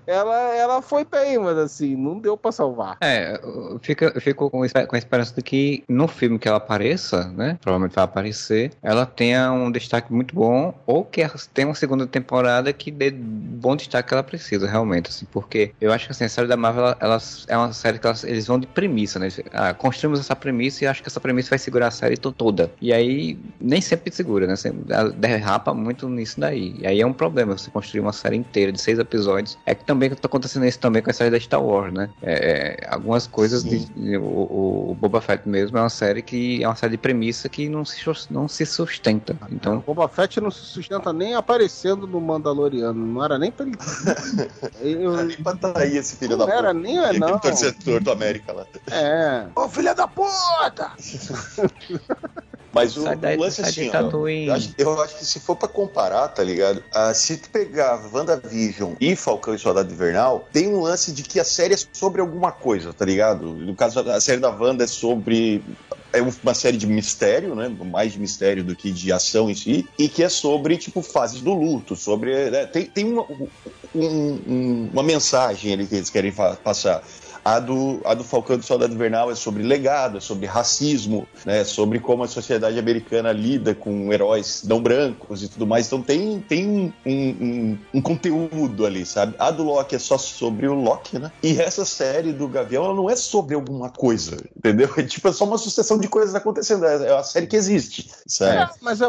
Ela, 0.06 0.56
ela 0.56 0.82
foi 0.82 1.06
bem, 1.06 1.38
mas 1.40 1.58
assim, 1.58 1.96
não 1.96 2.20
deu 2.20 2.38
pra 2.38 2.52
salvar. 2.52 2.98
É, 3.02 3.40
fica, 3.82 4.20
fico 4.20 4.50
com, 4.50 4.60
com 4.60 4.96
a 4.96 4.98
esperança 4.98 5.34
de 5.36 5.42
que 5.42 5.84
no 5.88 6.08
filme 6.08 6.40
que 6.40 6.48
ela 6.48 6.58
apareça, 6.58 7.28
né, 7.30 7.58
provavelmente 7.62 7.96
vai 7.96 8.04
aparecer, 8.04 8.72
ela 8.82 9.06
tenha 9.06 9.52
um 9.52 9.72
destaque 9.72 10.12
muito 10.12 10.33
bom, 10.34 10.74
ou 10.86 11.06
que 11.06 11.26
tenha 11.54 11.68
uma 11.68 11.76
segunda 11.76 12.08
temporada 12.08 12.72
que 12.74 12.92
dê 12.92 13.12
bom 13.12 13.76
destaque 13.76 14.10
que 14.10 14.14
ela 14.14 14.24
precisa, 14.24 14.68
realmente, 14.68 15.10
assim, 15.10 15.26
porque 15.32 15.72
eu 15.80 15.92
acho 15.92 16.06
que 16.06 16.12
assim, 16.12 16.26
a 16.26 16.30
série 16.30 16.48
da 16.48 16.58
Marvel, 16.58 16.84
ela, 16.84 16.98
ela 17.00 17.22
é 17.48 17.58
uma 17.58 17.74
série 17.74 18.00
que 18.00 18.08
eles 18.26 18.48
vão 18.48 18.60
de 18.60 18.68
premissa, 18.68 19.20
né? 19.20 19.30
Ah, 19.54 19.74
construímos 19.74 20.20
essa 20.20 20.36
premissa 20.36 20.84
e 20.84 20.88
acho 20.88 21.02
que 21.02 21.08
essa 21.08 21.20
premissa 21.20 21.52
vai 21.52 21.60
segurar 21.60 21.88
a 21.88 21.92
série 21.92 22.18
toda. 22.18 22.72
E 22.82 22.92
aí, 22.94 23.38
nem 23.60 23.82
sempre 23.82 24.14
segura, 24.14 24.48
né? 24.48 24.56
Ela 24.90 25.12
derrapa 25.12 25.74
muito 25.74 26.08
nisso 26.10 26.40
daí. 26.40 26.76
E 26.80 26.88
aí 26.88 27.02
é 27.02 27.06
um 27.06 27.14
problema 27.14 27.58
você 27.58 27.70
construir 27.70 28.02
uma 28.02 28.14
série 28.14 28.36
inteira 28.36 28.72
de 28.72 28.82
seis 28.82 29.00
episódios. 29.00 29.58
É 29.66 29.76
que 29.76 29.84
também 29.86 30.10
tá 30.10 30.18
acontecendo 30.26 30.66
isso 30.66 30.80
também 30.80 31.02
com 31.02 31.10
a 31.10 31.14
série 31.14 31.30
da 31.30 31.40
Star 31.40 31.64
Wars, 31.64 31.94
né? 31.94 32.10
É, 32.22 32.34
é 32.84 32.88
algumas 32.90 33.28
coisas, 33.28 33.64
de, 33.64 33.86
de, 33.86 34.18
o, 34.18 34.90
o, 34.92 34.98
Boba 35.00 35.22
Fett 35.22 35.48
mesmo 35.48 35.78
é 35.78 35.82
uma 35.82 35.90
série 35.90 36.22
que 36.22 36.64
é 36.64 36.68
uma 36.68 36.76
série 36.76 36.92
de 36.92 36.98
premissa 36.98 37.50
que 37.50 37.68
não 37.70 37.84
se, 37.86 38.00
não 38.30 38.48
se 38.48 38.66
sustenta. 38.66 39.36
Então... 39.52 39.78
O 39.78 39.94
Boba 39.94 40.08
Fett 40.08 40.23
não 40.42 40.52
se 40.52 40.62
sustenta 40.62 41.12
nem 41.14 41.36
aparecendo 41.36 42.08
no 42.08 42.20
Mandaloriano. 42.20 43.06
Não 43.06 43.24
era 43.24 43.38
nem 43.38 43.52
pra 43.52 43.66
ele. 43.66 43.78
Eu... 44.82 45.12
Não 45.12 45.20
era 45.20 45.24
nem 45.24 45.38
pra 45.38 45.56
tá 45.56 45.74
aí 45.76 45.98
esse 45.98 46.16
filho 46.16 46.38
não 46.38 46.46
da 46.46 46.54
era 46.54 46.74
nem 46.74 46.98
é, 46.98 47.14
não. 47.14 47.40
torcedor 47.40 48.02
do 48.02 48.12
América 48.12 48.54
lá. 48.54 48.66
É. 48.92 49.48
Ô, 49.56 49.68
filha 49.68 49.94
da 49.94 50.08
puta! 50.08 50.92
Mas 52.74 52.98
o, 52.98 53.04
daí, 53.16 53.38
o 53.38 53.42
lance 53.42 53.62
assim, 53.62 53.90
ó, 53.90 54.00
eu, 54.00 54.54
acho, 54.54 54.74
eu, 54.78 55.02
acho, 55.02 55.18
que 55.18 55.26
se 55.26 55.40
for 55.40 55.56
pra 55.56 55.68
comparar, 55.68 56.28
tá 56.30 56.44
ligado? 56.44 56.78
Uh, 56.78 57.14
se 57.14 57.38
tu 57.38 57.50
pegar 57.50 58.02
WandaVision 58.12 58.94
e 59.00 59.16
Falcão 59.16 59.54
e 59.54 59.60
Soldado 59.60 59.94
Invernal, 59.94 60.48
tem 60.52 60.68
um 60.68 60.82
lance 60.82 61.12
de 61.12 61.22
que 61.22 61.40
a 61.40 61.46
série 61.46 61.76
é 61.76 61.78
sobre 61.94 62.20
alguma 62.20 62.52
coisa, 62.52 62.92
tá 62.92 63.06
ligado? 63.06 63.46
No 63.54 63.76
caso, 63.76 64.00
a 64.00 64.20
série 64.20 64.42
da 64.42 64.50
Wanda 64.50 64.84
é 64.84 64.88
sobre 64.88 65.64
é 66.14 66.22
uma 66.22 66.54
série 66.54 66.78
de 66.78 66.86
mistério, 66.86 67.56
né? 67.56 67.68
Mais 67.68 68.14
de 68.14 68.20
mistério 68.20 68.64
do 68.64 68.76
que 68.76 68.92
de 68.92 69.12
ação 69.12 69.50
em 69.50 69.56
si, 69.56 69.88
e 69.98 70.08
que 70.08 70.24
é 70.24 70.30
sobre, 70.30 70.78
tipo, 70.78 71.02
fases 71.02 71.42
do 71.42 71.54
luto, 71.54 71.96
sobre. 71.96 72.52
Né? 72.52 72.66
Tem, 72.68 72.86
tem 72.86 73.06
uma, 73.06 73.24
um, 73.24 74.40
um, 74.48 74.90
uma 74.94 75.04
mensagem 75.04 75.74
ali 75.74 75.88
que 75.88 75.96
eles 75.96 76.12
querem 76.12 76.32
passar. 76.64 77.04
A 77.44 77.60
do, 77.60 78.00
a 78.06 78.14
do 78.14 78.24
Falcão 78.24 78.58
do 78.58 78.64
Soldado 78.64 78.94
Invernal 78.94 79.30
é 79.30 79.36
sobre 79.36 79.64
legado, 79.64 80.18
é 80.18 80.22
sobre 80.22 80.46
racismo, 80.46 81.28
né? 81.46 81.64
Sobre 81.64 82.00
como 82.00 82.24
a 82.24 82.28
sociedade 82.28 82.80
americana 82.80 83.32
lida 83.32 83.76
com 83.76 84.12
heróis 84.14 84.64
não 84.64 84.82
brancos 84.82 85.44
e 85.44 85.50
tudo 85.50 85.68
mais. 85.68 85.88
Então 85.88 86.02
tem, 86.02 86.40
tem 86.40 86.94
um, 87.06 87.12
um, 87.12 87.78
um 87.96 88.02
conteúdo 88.02 88.86
ali, 88.86 89.06
sabe? 89.06 89.36
A 89.38 89.52
do 89.52 89.64
Loki 89.64 89.96
é 89.96 90.00
só 90.00 90.18
sobre 90.18 90.68
o 90.68 90.74
Loki, 90.74 91.20
né? 91.20 91.32
E 91.42 91.60
essa 91.60 91.86
série 91.86 92.32
do 92.32 92.48
Gavião, 92.48 92.86
ela 92.86 92.96
não 92.96 93.10
é 93.10 93.16
sobre 93.16 93.56
alguma 93.56 93.90
coisa, 93.90 94.38
entendeu? 94.56 94.90
É 95.04 95.06
tipo, 95.06 95.28
é 95.28 95.34
só 95.34 95.44
uma 95.44 95.58
sucessão 95.58 95.98
de 95.98 96.08
coisas 96.08 96.36
acontecendo. 96.36 96.86
É, 96.86 97.08
é 97.08 97.14
uma 97.14 97.24
série 97.24 97.48
que 97.48 97.56
existe, 97.56 98.10
sabe? 98.28 98.58
É, 98.58 98.70
mas 98.80 99.02
é, 99.02 99.08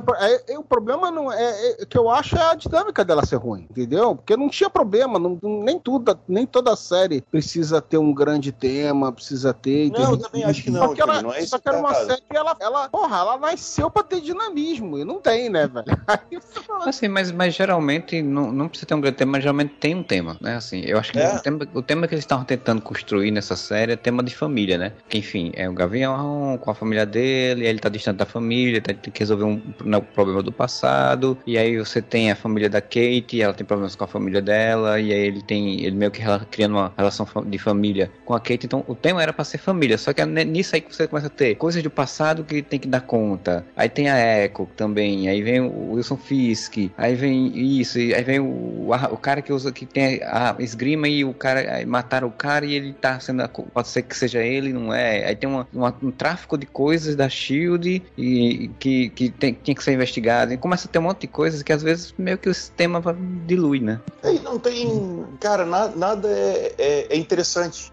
é, 0.49 0.59
o 0.59 0.63
problema 0.63 1.11
não 1.11 1.31
é, 1.31 1.71
é, 1.71 1.87
que 1.87 1.97
eu 1.97 2.11
acho 2.11 2.37
é 2.37 2.43
a 2.43 2.55
dinâmica 2.55 3.05
dela 3.05 3.25
ser 3.25 3.37
ruim, 3.37 3.67
entendeu? 3.71 4.17
Porque 4.17 4.37
não 4.37 4.49
tinha 4.49 4.71
problema, 4.71 5.19
não, 5.19 5.39
nem 5.43 5.79
tudo, 5.79 6.19
nem 6.27 6.47
toda 6.47 6.75
série 6.75 7.21
precisa 7.21 7.81
ter 7.81 7.99
um 7.99 8.13
grande 8.25 8.53
tema, 8.53 9.13
precisa 9.13 9.53
ter. 9.53 9.91
Não, 9.91 10.13
eu 10.13 10.19
também 10.19 10.45
acho 10.45 10.63
que 10.63 10.71
não. 10.71 10.89
Só 10.89 10.95
que 10.95 11.03
ela, 11.03 11.23
não 11.23 11.33
é 11.33 11.47
só 11.47 11.59
que 11.59 11.69
era 11.69 11.79
uma 11.79 11.95
série 11.95 12.23
que 12.29 12.37
ela, 12.37 12.57
ela, 12.61 12.89
porra, 12.89 13.19
ela 13.19 13.39
nasceu 13.39 13.91
pra 13.91 14.03
ter 14.03 14.21
dinamismo 14.21 14.99
e 14.99 15.05
não 15.05 15.21
tem, 15.21 15.49
né, 15.49 15.67
velho? 15.67 15.85
assim, 16.87 17.09
mas, 17.09 17.31
mas 17.31 17.55
geralmente 17.55 18.23
não, 18.23 18.51
não 18.51 18.69
precisa 18.69 18.87
ter 18.87 18.95
um 18.95 19.01
grande 19.01 19.17
tema, 19.17 19.33
mas 19.33 19.43
geralmente 19.43 19.75
tem 19.75 19.95
um 19.95 20.03
tema, 20.03 20.37
né? 20.41 20.57
Assim, 20.57 20.83
eu 20.85 20.99
acho 20.99 21.13
que 21.13 21.19
é. 21.19 21.35
o, 21.35 21.43
tema, 21.43 21.69
o 21.75 21.83
tema 21.83 22.09
que 22.09 22.15
eles 22.15 22.25
estavam 22.25 22.45
tentando 22.45 22.81
construir 22.81 23.31
nessa 23.31 23.57
série 23.57 23.93
é 23.93 23.97
tema 23.97 24.23
de 24.23 24.35
família, 24.35 24.79
né? 24.79 24.93
Que 25.09 25.19
enfim, 25.19 25.53
é 25.55 25.69
o 25.69 25.73
Gavião 25.73 26.59
com 26.61 26.71
a 26.71 26.75
família 26.75 27.05
dele, 27.05 27.67
ele 27.67 27.79
tá 27.79 27.89
distante 27.89 28.17
da 28.17 28.27
família, 28.27 28.81
tá, 28.81 28.95
tem 28.95 29.13
que 29.13 29.19
resolver 29.21 29.45
um, 29.45 29.61
um 29.85 30.01
problema 30.01 30.43
do 30.43 30.53
passado, 30.53 31.37
e 31.47 31.59
aí 31.59 31.79
você 31.79 32.01
tem 32.01 32.31
a 32.31 32.37
família 32.37 32.69
da 32.69 32.81
Kate, 32.81 33.41
ela 33.41 33.55
tem 33.55 33.67
problemas 33.67 33.95
com 33.95 34.05
a 34.05 34.09
família 34.09 34.41
dela, 34.41 35.01
e 35.01 35.13
aí 35.13 35.27
ele 35.27 35.43
tem, 35.43 35.85
ele 35.85 35.97
meio 35.97 36.11
que 36.11 36.23
criando 36.51 36.73
uma 36.73 36.93
relação 36.97 37.27
de 37.47 37.59
família 37.59 38.11
com 38.25 38.35
a 38.35 38.41
Kate, 38.41 38.67
então 38.67 38.85
o 38.87 38.95
tema 38.95 39.23
era 39.23 39.33
para 39.33 39.45
ser 39.45 39.59
família, 39.59 39.99
só 39.99 40.13
que 40.13 40.21
é 40.21 40.27
nisso 40.27 40.75
aí 40.75 40.81
que 40.81 40.95
você 40.95 41.07
começa 41.07 41.27
a 41.27 41.31
ter 41.31 41.55
coisas 41.57 41.83
do 41.83 41.91
passado 41.91 42.45
que 42.45 42.63
tem 42.63 42.79
que 42.79 42.89
dar 42.89 43.01
conta, 43.01 43.65
aí 43.77 43.89
tem 43.89 44.09
a 44.09 44.45
Echo 44.45 44.69
também, 44.77 45.29
aí 45.29 45.43
vem 45.43 45.61
o 45.61 45.93
Wilson 45.93 46.17
Fisk, 46.17 46.91
aí 46.97 47.15
vem 47.15 47.53
isso, 47.81 47.99
aí 47.99 48.23
vem 48.23 48.41
o, 48.41 48.91
o 49.11 49.17
cara 49.17 49.43
que 49.43 49.53
usa, 49.53 49.73
que 49.73 49.87
tem 49.87 50.21
a 50.23 50.55
esgrima 50.59 51.09
e 51.09 51.25
o 51.25 51.35
cara, 51.35 51.85
mataram 51.87 52.29
o 52.29 52.33
cara 52.33 52.65
e 52.65 52.75
ele 52.75 52.93
tá 52.93 53.19
sendo, 53.21 53.47
pode 53.49 53.89
ser 53.89 54.03
que 54.03 54.17
seja 54.17 54.43
ele, 54.43 54.73
não 54.73 54.93
é, 54.93 55.27
aí 55.27 55.37
tem 55.37 55.49
uma, 55.49 55.67
uma, 55.73 55.95
um 56.03 56.11
tráfico 56.11 56.57
de 56.57 56.67
coisas 56.67 57.17
da 57.17 57.29
SHIELD 57.29 58.03
e 58.17 58.71
que, 58.79 59.11
que 59.11 59.31
tem, 59.31 59.55
tinha 59.63 59.75
que 59.75 59.85
ser 59.85 59.93
investigado, 59.93 60.53
e 60.53 60.57
começa 60.57 60.89
a 60.89 60.91
ter 60.91 60.99
um 60.99 61.03
monte 61.03 61.23
de 61.23 61.27
coisas 61.29 61.63
que 61.63 61.73
às 61.73 61.83
vezes 61.83 62.15
meio 62.17 62.39
que 62.39 62.49
o 62.49 62.55
sistema 62.55 63.03
dilui, 63.47 63.81
né? 63.81 64.01
É, 64.23 64.33
não 64.41 64.59
tem, 64.59 65.25
cara, 65.41 65.65
nada, 65.65 65.97
nada 65.97 66.29
é, 66.29 66.75
é, 66.79 67.15
é 67.15 67.17
interessante. 67.17 67.91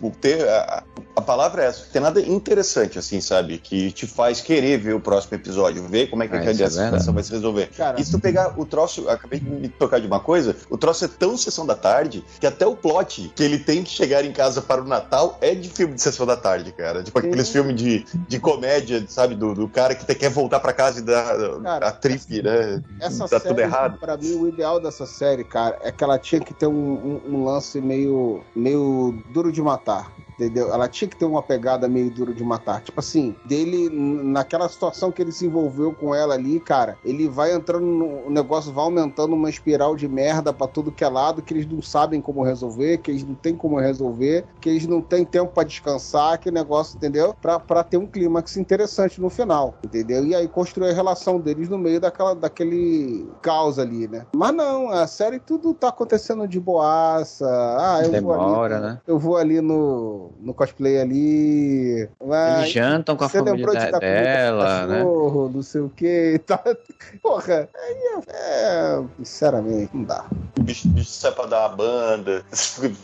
O, 0.00 0.10
ter, 0.10 0.48
a, 0.48 0.82
a 1.16 1.20
palavra 1.20 1.64
é 1.64 1.66
essa, 1.66 1.86
tem 1.92 2.02
nada 2.02 2.20
interessante, 2.20 2.98
assim, 2.98 3.20
sabe? 3.20 3.58
Que 3.58 3.92
te 3.92 4.06
faz 4.06 4.40
querer 4.40 4.78
ver 4.78 4.94
o 4.94 5.00
próximo 5.00 5.34
episódio, 5.36 5.82
ver 5.84 6.08
como 6.08 6.22
é 6.22 6.28
que, 6.28 6.36
é, 6.36 6.40
que 6.40 6.62
a 6.62 6.70
situação 6.70 7.14
vai 7.14 7.22
se 7.22 7.32
resolver. 7.32 7.70
Cara, 7.76 8.00
e 8.00 8.04
se 8.04 8.10
tu 8.10 8.18
pegar 8.18 8.58
o 8.58 8.64
troço, 8.64 9.08
acabei 9.08 9.40
de 9.40 9.48
me 9.48 9.68
tocar 9.68 10.00
de 10.00 10.06
uma 10.06 10.20
coisa, 10.20 10.56
o 10.70 10.76
troço 10.76 11.04
é 11.04 11.08
tão 11.08 11.36
sessão 11.36 11.66
da 11.66 11.74
tarde 11.74 12.24
que 12.40 12.46
até 12.46 12.66
o 12.66 12.74
plot 12.74 13.32
que 13.34 13.42
ele 13.42 13.58
tem 13.58 13.82
que 13.82 13.90
chegar 13.90 14.24
em 14.24 14.32
casa 14.32 14.60
para 14.62 14.82
o 14.82 14.84
Natal 14.84 15.38
é 15.40 15.54
de 15.54 15.68
filme 15.68 15.94
de 15.94 16.02
sessão 16.02 16.26
da 16.26 16.36
tarde, 16.36 16.72
cara. 16.72 17.02
Tipo 17.02 17.18
aqueles 17.18 17.48
filmes 17.48 17.76
de, 17.76 18.04
de 18.28 18.38
comédia, 18.38 19.04
sabe? 19.08 19.34
Do, 19.34 19.54
do 19.54 19.68
cara 19.68 19.94
que 19.94 20.14
quer 20.14 20.30
voltar 20.30 20.60
para 20.60 20.72
casa 20.72 21.00
e 21.00 21.02
dar 21.02 21.36
cara, 21.62 21.88
a 21.88 21.92
trip, 21.92 22.42
né? 22.42 22.82
Essa 23.00 23.28
tá 23.28 23.40
série, 23.40 23.48
tudo 23.48 23.60
errado. 23.60 23.98
Pra 23.98 24.16
mim, 24.16 24.34
o 24.34 24.48
ideal 24.48 24.80
dessa 24.80 25.06
série, 25.06 25.44
cara, 25.44 25.78
é 25.82 25.90
que 25.90 26.02
ela 26.02 26.18
tinha 26.18 26.40
que 26.40 26.54
ter 26.54 26.66
um, 26.66 26.72
um, 26.72 27.20
um 27.28 27.44
lance 27.44 27.80
meio, 27.80 28.42
meio 28.54 29.03
duro 29.12 29.50
de 29.50 29.62
matar 29.62 30.10
entendeu? 30.34 30.72
Ela 30.72 30.88
tinha 30.88 31.08
que 31.08 31.16
ter 31.16 31.24
uma 31.24 31.42
pegada 31.42 31.88
meio 31.88 32.10
dura 32.10 32.32
de 32.32 32.44
matar. 32.44 32.82
Tipo 32.82 33.00
assim, 33.00 33.34
dele, 33.44 33.88
naquela 33.90 34.68
situação 34.68 35.10
que 35.10 35.22
ele 35.22 35.32
se 35.32 35.46
envolveu 35.46 35.92
com 35.92 36.14
ela 36.14 36.34
ali, 36.34 36.60
cara, 36.60 36.98
ele 37.04 37.28
vai 37.28 37.52
entrando 37.52 37.86
no 37.86 38.14
o 38.24 38.30
negócio, 38.30 38.72
vai 38.72 38.84
aumentando 38.84 39.34
uma 39.34 39.50
espiral 39.50 39.96
de 39.96 40.08
merda 40.08 40.52
pra 40.52 40.66
tudo 40.66 40.92
que 40.92 41.04
é 41.04 41.08
lado, 41.08 41.42
que 41.42 41.52
eles 41.52 41.66
não 41.66 41.82
sabem 41.82 42.20
como 42.20 42.42
resolver, 42.42 42.98
que 42.98 43.10
eles 43.10 43.24
não 43.24 43.34
têm 43.34 43.54
como 43.54 43.78
resolver, 43.78 44.44
que 44.60 44.68
eles 44.68 44.86
não 44.86 45.00
têm 45.00 45.24
tempo 45.24 45.52
para 45.52 45.64
descansar, 45.64 46.38
que 46.38 46.50
negócio, 46.50 46.96
entendeu? 46.96 47.34
Pra, 47.40 47.58
pra 47.58 47.84
ter 47.84 47.96
um 47.96 48.06
clímax 48.06 48.56
interessante 48.56 49.20
no 49.20 49.28
final, 49.28 49.74
entendeu? 49.84 50.24
E 50.24 50.34
aí 50.34 50.48
construir 50.48 50.90
a 50.90 50.94
relação 50.94 51.38
deles 51.38 51.68
no 51.68 51.78
meio 51.78 52.00
daquela, 52.00 52.34
daquele 52.34 53.28
caos 53.42 53.78
ali, 53.78 54.08
né? 54.08 54.26
Mas 54.34 54.54
não, 54.54 54.90
a 54.90 55.06
série 55.06 55.38
tudo 55.38 55.74
tá 55.74 55.88
acontecendo 55.88 56.46
de 56.48 56.58
boaça. 56.58 57.46
Ah, 57.78 58.00
eu 58.02 58.10
Demora, 58.10 58.38
vou 58.38 58.64
ali, 58.64 58.80
né? 58.80 59.00
Eu 59.06 59.18
vou 59.18 59.36
ali 59.36 59.60
no 59.60 60.23
no, 60.40 60.54
cosplay 60.54 61.00
ali. 61.00 62.08
Mas, 62.24 62.62
Eles 62.62 62.72
jantam 62.72 63.16
com 63.16 63.24
a 63.24 63.28
família 63.28 63.66
de 63.66 63.98
dela, 63.98 64.86
né? 64.86 64.98
cachorro? 64.98 65.50
Não 65.54 65.62
sei 65.62 65.80
o 65.80 65.88
que 65.88 66.34
e 66.34 66.38
tal. 66.38 66.62
Porra, 67.22 67.68
aí 67.74 68.22
é, 68.28 68.96
é, 68.98 69.04
Sinceramente, 69.18 69.90
não 69.94 70.04
dá. 70.04 70.24
O 70.58 70.62
bicho, 70.62 70.88
bicho 70.88 71.10
sai 71.10 71.32
pra 71.32 71.46
dar 71.46 71.68
uma 71.68 71.76
banda. 71.76 72.44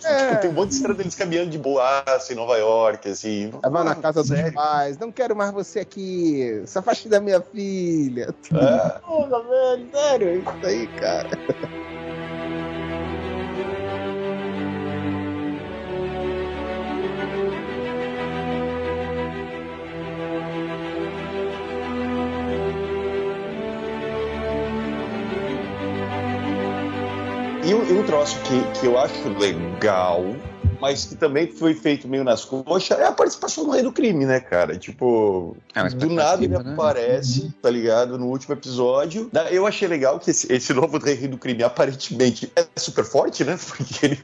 É. 0.05 0.37
Tem 0.37 0.51
um 0.51 0.53
monte 0.53 0.71
de 0.71 0.75
história 0.77 0.95
deles 0.95 1.15
caminhando 1.15 1.51
de 1.51 1.59
boaça 1.59 2.33
em 2.33 2.37
Nova 2.37 2.57
York, 2.57 3.09
assim. 3.09 3.51
Vai 3.63 3.85
na 3.85 3.95
casa 3.95 4.23
sério? 4.25 4.45
dos 4.45 4.55
pais. 4.55 4.99
Não 4.99 5.13
quero 5.13 5.37
mais 5.37 5.53
você 5.53 5.81
aqui. 5.81 6.63
Só 6.67 6.83
faz 6.83 7.05
da 7.07 7.21
minha 7.21 7.41
filha. 7.41 8.35
É. 8.53 8.99
Porra, 9.01 9.43
velho, 9.43 9.89
sério, 9.93 10.39
isso 10.41 10.67
aí, 10.67 10.87
cara. 10.99 11.29
E, 27.65 27.71
e 27.71 27.75
um 27.75 28.05
troço 28.05 28.39
que, 28.43 28.81
que 28.81 28.87
eu 28.87 28.99
acho 28.99 29.29
legal 29.39 30.25
mas 30.81 31.05
que 31.05 31.15
também 31.15 31.47
foi 31.47 31.75
feito 31.75 32.09
meio 32.09 32.25
nas 32.25 32.45
coxas, 32.45 32.99
é 32.99 33.05
a 33.05 33.13
participação 33.13 33.65
do 33.65 33.71
Rei 33.71 33.83
do 33.83 33.93
Crime, 33.93 34.25
né, 34.25 34.41
cara? 34.41 34.79
Tipo, 34.79 35.57
é 35.75 35.89
do 35.91 36.09
nada 36.09 36.43
ele 36.43 36.57
né? 36.57 36.73
aparece, 36.73 37.53
tá 37.61 37.69
ligado? 37.69 38.19
No 38.19 38.27
último 38.27 38.55
episódio. 38.55 39.31
Eu 39.51 39.67
achei 39.67 39.87
legal 39.87 40.19
que 40.19 40.31
esse, 40.31 40.51
esse 40.53 40.73
novo 40.73 40.99
Rei 40.99 41.29
do 41.29 41.37
Crime 41.37 41.63
aparentemente 41.63 42.51
é 42.57 42.67
super 42.77 43.05
forte, 43.05 43.45
né? 43.45 43.59
Porque 43.69 44.07
ele, 44.07 44.21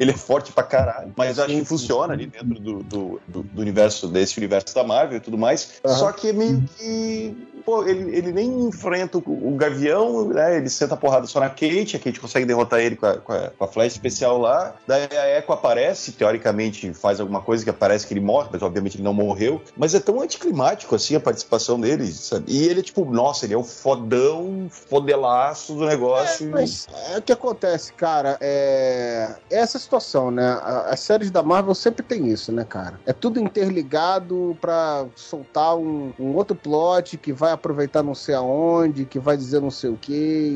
ele 0.00 0.10
é 0.10 0.16
forte 0.16 0.50
pra 0.52 0.64
caralho. 0.64 1.12
Mas 1.16 1.38
acho 1.38 1.54
que 1.54 1.64
funciona 1.64 2.14
ali 2.14 2.26
dentro 2.26 2.54
do, 2.58 2.82
do, 2.82 3.20
do, 3.28 3.42
do 3.42 3.60
universo, 3.60 4.08
desse 4.08 4.38
universo 4.38 4.74
da 4.74 4.82
Marvel 4.82 5.18
e 5.18 5.20
tudo 5.20 5.36
mais. 5.36 5.80
Uhum. 5.84 5.94
Só 5.94 6.12
que 6.12 6.28
é 6.28 6.32
meio 6.32 6.64
que 6.76 7.36
pô, 7.68 7.84
ele, 7.84 8.16
ele 8.16 8.32
nem 8.32 8.48
enfrenta 8.62 9.18
o, 9.18 9.22
o 9.26 9.54
Gavião, 9.54 10.28
né? 10.28 10.56
Ele 10.56 10.70
senta 10.70 10.94
a 10.94 10.96
porrada 10.96 11.26
só 11.26 11.38
na 11.38 11.50
Kate, 11.50 11.96
a 11.96 11.98
Kate 11.98 12.18
consegue 12.18 12.46
derrotar 12.46 12.80
ele 12.80 12.96
com 12.96 13.04
a, 13.04 13.18
com 13.18 13.30
a, 13.30 13.50
com 13.50 13.64
a 13.64 13.68
flash 13.68 13.92
especial 13.92 14.38
lá. 14.38 14.74
Daí 14.86 15.06
a 15.12 15.38
Echo 15.38 15.52
aparece, 15.52 16.12
teoricamente 16.12 16.94
faz 16.94 17.20
alguma 17.20 17.42
coisa 17.42 17.62
que 17.62 17.70
parece 17.70 18.06
que 18.06 18.14
ele 18.14 18.22
morre, 18.22 18.48
mas 18.50 18.62
obviamente 18.62 18.96
ele 18.96 19.04
não 19.04 19.12
morreu. 19.12 19.60
Mas 19.76 19.94
é 19.94 20.00
tão 20.00 20.22
anticlimático 20.22 20.94
assim 20.94 21.14
a 21.14 21.20
participação 21.20 21.78
dele, 21.78 22.10
sabe? 22.10 22.46
E 22.48 22.66
ele 22.68 22.80
é 22.80 22.82
tipo, 22.82 23.04
nossa, 23.04 23.44
ele 23.44 23.52
é 23.52 23.58
o 23.58 23.62
fodão, 23.62 24.68
fodelaço 24.70 25.74
do 25.74 25.84
negócio. 25.84 26.46
É, 26.46 26.50
mas 26.50 26.86
é 27.12 27.18
o 27.18 27.22
que 27.22 27.32
acontece, 27.32 27.92
cara, 27.92 28.38
é 28.40 29.34
essa 29.50 29.78
situação, 29.78 30.30
né? 30.30 30.58
As 30.86 31.00
séries 31.00 31.30
da 31.30 31.42
Marvel 31.42 31.74
sempre 31.74 32.02
tem 32.02 32.28
isso, 32.28 32.50
né, 32.50 32.64
cara? 32.64 32.98
É 33.04 33.12
tudo 33.12 33.38
interligado 33.38 34.56
pra 34.58 35.04
soltar 35.14 35.76
um, 35.76 36.14
um 36.18 36.34
outro 36.34 36.56
plot 36.56 37.18
que 37.18 37.30
vai 37.30 37.57
aproveitar 37.58 38.02
não 38.02 38.14
sei 38.14 38.34
aonde, 38.34 39.04
que 39.04 39.18
vai 39.18 39.36
dizer 39.36 39.60
não 39.60 39.70
sei 39.70 39.90
o 39.90 39.96
que 39.96 40.12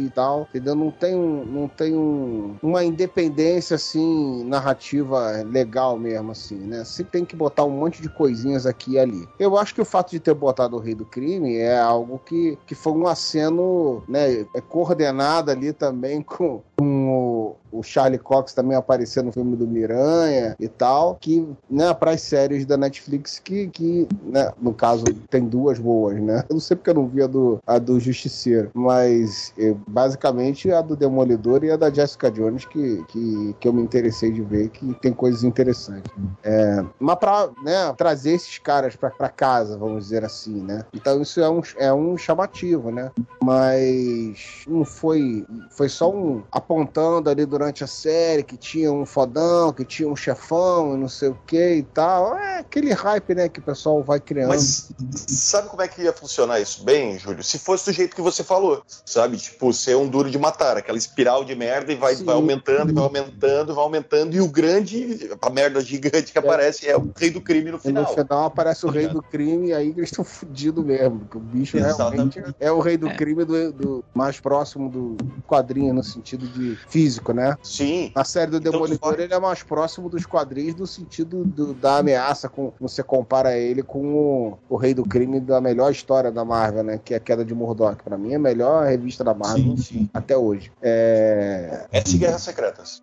e 0.07 0.11
tal, 0.15 0.47
entendeu? 0.51 0.75
Não 0.75 0.91
tem, 0.91 1.15
um, 1.15 1.45
não 1.45 1.69
tem 1.69 1.95
um, 1.95 2.57
uma 2.63 2.85
independência, 2.85 3.75
assim, 3.77 4.45
narrativa 4.45 5.43
legal 5.45 5.99
mesmo, 5.99 6.33
assim, 6.33 6.57
né? 6.57 6.85
Se 6.85 7.05
tem 7.05 7.25
que 7.25 7.37
botar 7.37 7.65
um 7.65 7.71
monte 7.71 8.01
de 8.01 8.09
coisinhas 8.09 8.67
aqui 8.67 8.93
e 8.93 8.99
ali. 8.99 9.29
Eu 9.39 9.57
acho 9.57 9.75
que 9.75 9.81
o 9.81 9.85
fato 9.85 10.11
de 10.11 10.21
ter 10.21 10.35
botado 10.35 10.77
o 10.77 10.81
Rei 10.81 10.95
do 10.95 11.05
Crime 11.05 11.57
é 11.57 11.79
algo 11.79 12.21
que, 12.25 12.59
que 12.67 12.75
foi 12.75 12.93
um 12.93 13.07
aceno, 13.07 14.03
né, 14.09 14.47
é 14.55 14.61
coordenado 14.61 15.51
ali 15.51 15.73
também 15.73 16.23
com, 16.23 16.63
com 16.83 17.57
o, 17.71 17.79
o 17.79 17.83
Charlie 17.83 18.19
Cox 18.19 18.53
também 18.53 18.77
apareceu 18.77 19.23
no 19.23 19.31
filme 19.31 19.55
do 19.55 19.69
Miranha 19.69 20.57
e 20.59 20.67
tal, 20.67 21.17
que, 21.21 21.47
né, 21.71 21.95
para 21.95 22.11
as 22.11 22.23
séries 22.23 22.67
da 22.67 22.77
Netflix 22.77 23.39
que, 23.39 23.69
que 23.69 24.09
né, 24.25 24.53
no 24.61 24.75
caso, 24.75 25.05
tem 25.31 25.45
duas 25.45 25.79
boas, 25.79 26.21
né? 26.21 26.45
Eu 26.49 26.55
não 26.55 26.61
sei 26.61 26.77
porque 26.77 26.91
eu 26.91 26.95
não 26.95 27.07
vi 27.07 27.23
a 27.23 27.29
do, 27.29 27.61
a 27.65 27.79
do 27.79 28.01
Justiceiro, 28.01 28.71
mas 28.75 29.55
eu, 29.57 29.79
basicamente 29.87 30.73
a 30.73 30.81
do 30.81 30.97
Demolidor 30.97 31.63
e 31.63 31.71
a 31.71 31.77
da 31.77 31.89
Jessica 31.89 32.31
Jones 32.31 32.65
que, 32.65 33.05
que, 33.09 33.57
que 33.61 33.69
eu 33.69 33.73
me 33.73 33.83
interessei 33.83 34.33
de 34.33 34.43
ver, 34.43 34.69
que 34.71 34.93
tem 34.95 35.13
coisas 35.13 35.45
interessantes. 35.45 36.11
É, 36.43 36.85
mas 36.99 37.17
para 37.17 37.49
né, 37.63 37.95
trazer 37.97 38.33
esses 38.33 38.59
caras 38.59 38.97
para 38.97 39.29
casa, 39.29 39.79
vamos 39.79 40.05
dizer 40.05 40.25
assim, 40.25 40.63
né? 40.63 40.85
Então 40.93 41.23
isso 41.23 41.41
é 41.41 41.49
um, 41.49 41.61
é 41.77 41.93
um 41.93 42.19
chamativo, 42.19 42.91
né? 42.91 43.13
Mas 43.41 44.65
não 44.67 44.85
foi, 44.85 45.47
foi 45.71 45.89
só 45.89 46.11
um 46.11 46.43
apontando 46.73 47.29
ali 47.29 47.45
durante 47.45 47.85
a 47.85 47.87
série, 47.87 48.43
que 48.43 48.57
tinha 48.57 48.91
um 48.91 49.05
fodão, 49.05 49.73
que 49.73 49.85
tinha 49.85 50.09
um 50.09 50.17
chefão 50.17 50.95
e 50.95 50.97
não 50.97 51.09
sei 51.09 51.29
o 51.29 51.39
que 51.47 51.75
e 51.75 51.83
tal. 51.83 52.37
É 52.37 52.61
aquele 52.61 52.93
hype, 52.93 53.35
né, 53.35 53.49
que 53.49 53.61
o 53.61 53.63
pessoal 53.63 54.03
vai 54.03 54.19
criando. 54.19 54.49
Mas 54.49 54.91
sabe 55.27 55.69
como 55.69 55.83
é 55.83 55.89
que 55.89 56.03
ia 56.03 56.13
funcionar 56.13 56.61
isso 56.61 56.83
bem, 56.83 57.19
Júlio? 57.19 57.43
Se 57.43 57.59
fosse 57.59 57.91
do 57.91 57.93
jeito 57.93 58.17
que 58.17 58.23
você 58.23 58.43
falou, 58.43 58.83
sabe? 59.05 59.37
Tipo, 59.37 59.73
ser 59.73 59.97
um 59.97 60.09
duro 60.09 60.31
de 60.31 60.39
matar, 60.39 60.79
aquela 60.79 60.97
espiral 60.97 61.45
de 61.45 61.55
merda 61.55 61.93
e 61.93 61.97
vai, 61.97 62.15
vai 62.17 62.35
aumentando, 62.35 62.91
e 62.91 62.95
vai 62.95 63.05
aumentando, 63.05 63.75
vai 63.75 63.85
aumentando, 63.85 64.35
e 64.35 64.41
o 64.41 64.49
grande, 64.49 65.31
a 65.41 65.51
merda 65.51 65.81
gigante 65.81 66.33
que 66.33 66.39
aparece 66.39 66.89
é 66.89 66.97
o 66.97 67.13
rei 67.15 67.31
do 67.31 67.41
crime 67.41 67.71
no 67.71 67.79
final. 67.79 68.05
E 68.05 68.07
no 68.07 68.15
final 68.15 68.45
aparece 68.47 68.87
o 68.87 68.91
rei 68.91 69.09
do 69.09 69.23
crime 69.23 69.69
e 69.69 69.75
aí 69.75 69.89
eles 69.89 70.11
estão 70.11 70.25
fodidos 70.25 70.85
mesmo, 70.85 71.21
porque 71.21 71.37
o 71.37 71.41
bicho 71.41 71.77
Exatamente. 71.77 72.39
realmente 72.39 72.57
é 72.59 72.73
o 72.73 72.81
rei 72.81 72.97
do 72.97 73.11
crime 73.11 73.45
do, 73.45 73.73
do, 73.73 74.05
mais 74.15 74.41
próximo 74.41 74.89
do 74.89 75.17
quadrinho, 75.47 75.93
no 75.93 76.03
sentido 76.03 76.47
de 76.47 76.62
físico, 76.89 77.33
né? 77.33 77.57
Sim. 77.63 78.13
Na 78.15 78.25
série 78.25 78.51
do 78.51 78.59
então, 78.59 78.73
Demolidor, 78.73 79.19
ele 79.19 79.33
é 79.33 79.39
mais 79.39 79.63
próximo 79.63 80.09
dos 80.09 80.27
quadrinhos 80.27 80.75
no 80.77 80.87
sentido 80.87 81.45
do, 81.45 81.75
da 81.75 81.99
ameaça, 81.99 82.49
com, 82.49 82.73
você 82.81 83.03
compara 83.03 83.57
ele 83.57 83.83
com 83.83 84.15
o, 84.15 84.59
o 84.69 84.77
rei 84.77 84.95
do 84.95 85.05
crime 85.05 85.41
da 85.41 85.61
melhor 85.61 85.91
história 85.91 86.31
da 86.31 86.45
Marvel, 86.45 86.83
né? 86.83 87.01
Que 87.03 87.15
é 87.15 87.17
a 87.17 87.21
queda 87.21 87.45
de 87.45 87.55
Murdoch. 87.55 88.03
Pra 88.03 88.17
mim, 88.17 88.33
é 88.33 88.37
a 88.37 88.39
melhor 88.39 88.87
revista 88.87 89.23
da 89.25 89.35
Marvel 89.35 89.77
sim, 89.77 89.83
sim. 89.83 90.11
até 90.13 90.37
hoje. 90.37 90.73
É... 90.83 91.87
Essa 91.93 92.17
Guerras 92.17 92.43
Secretas. 92.43 93.03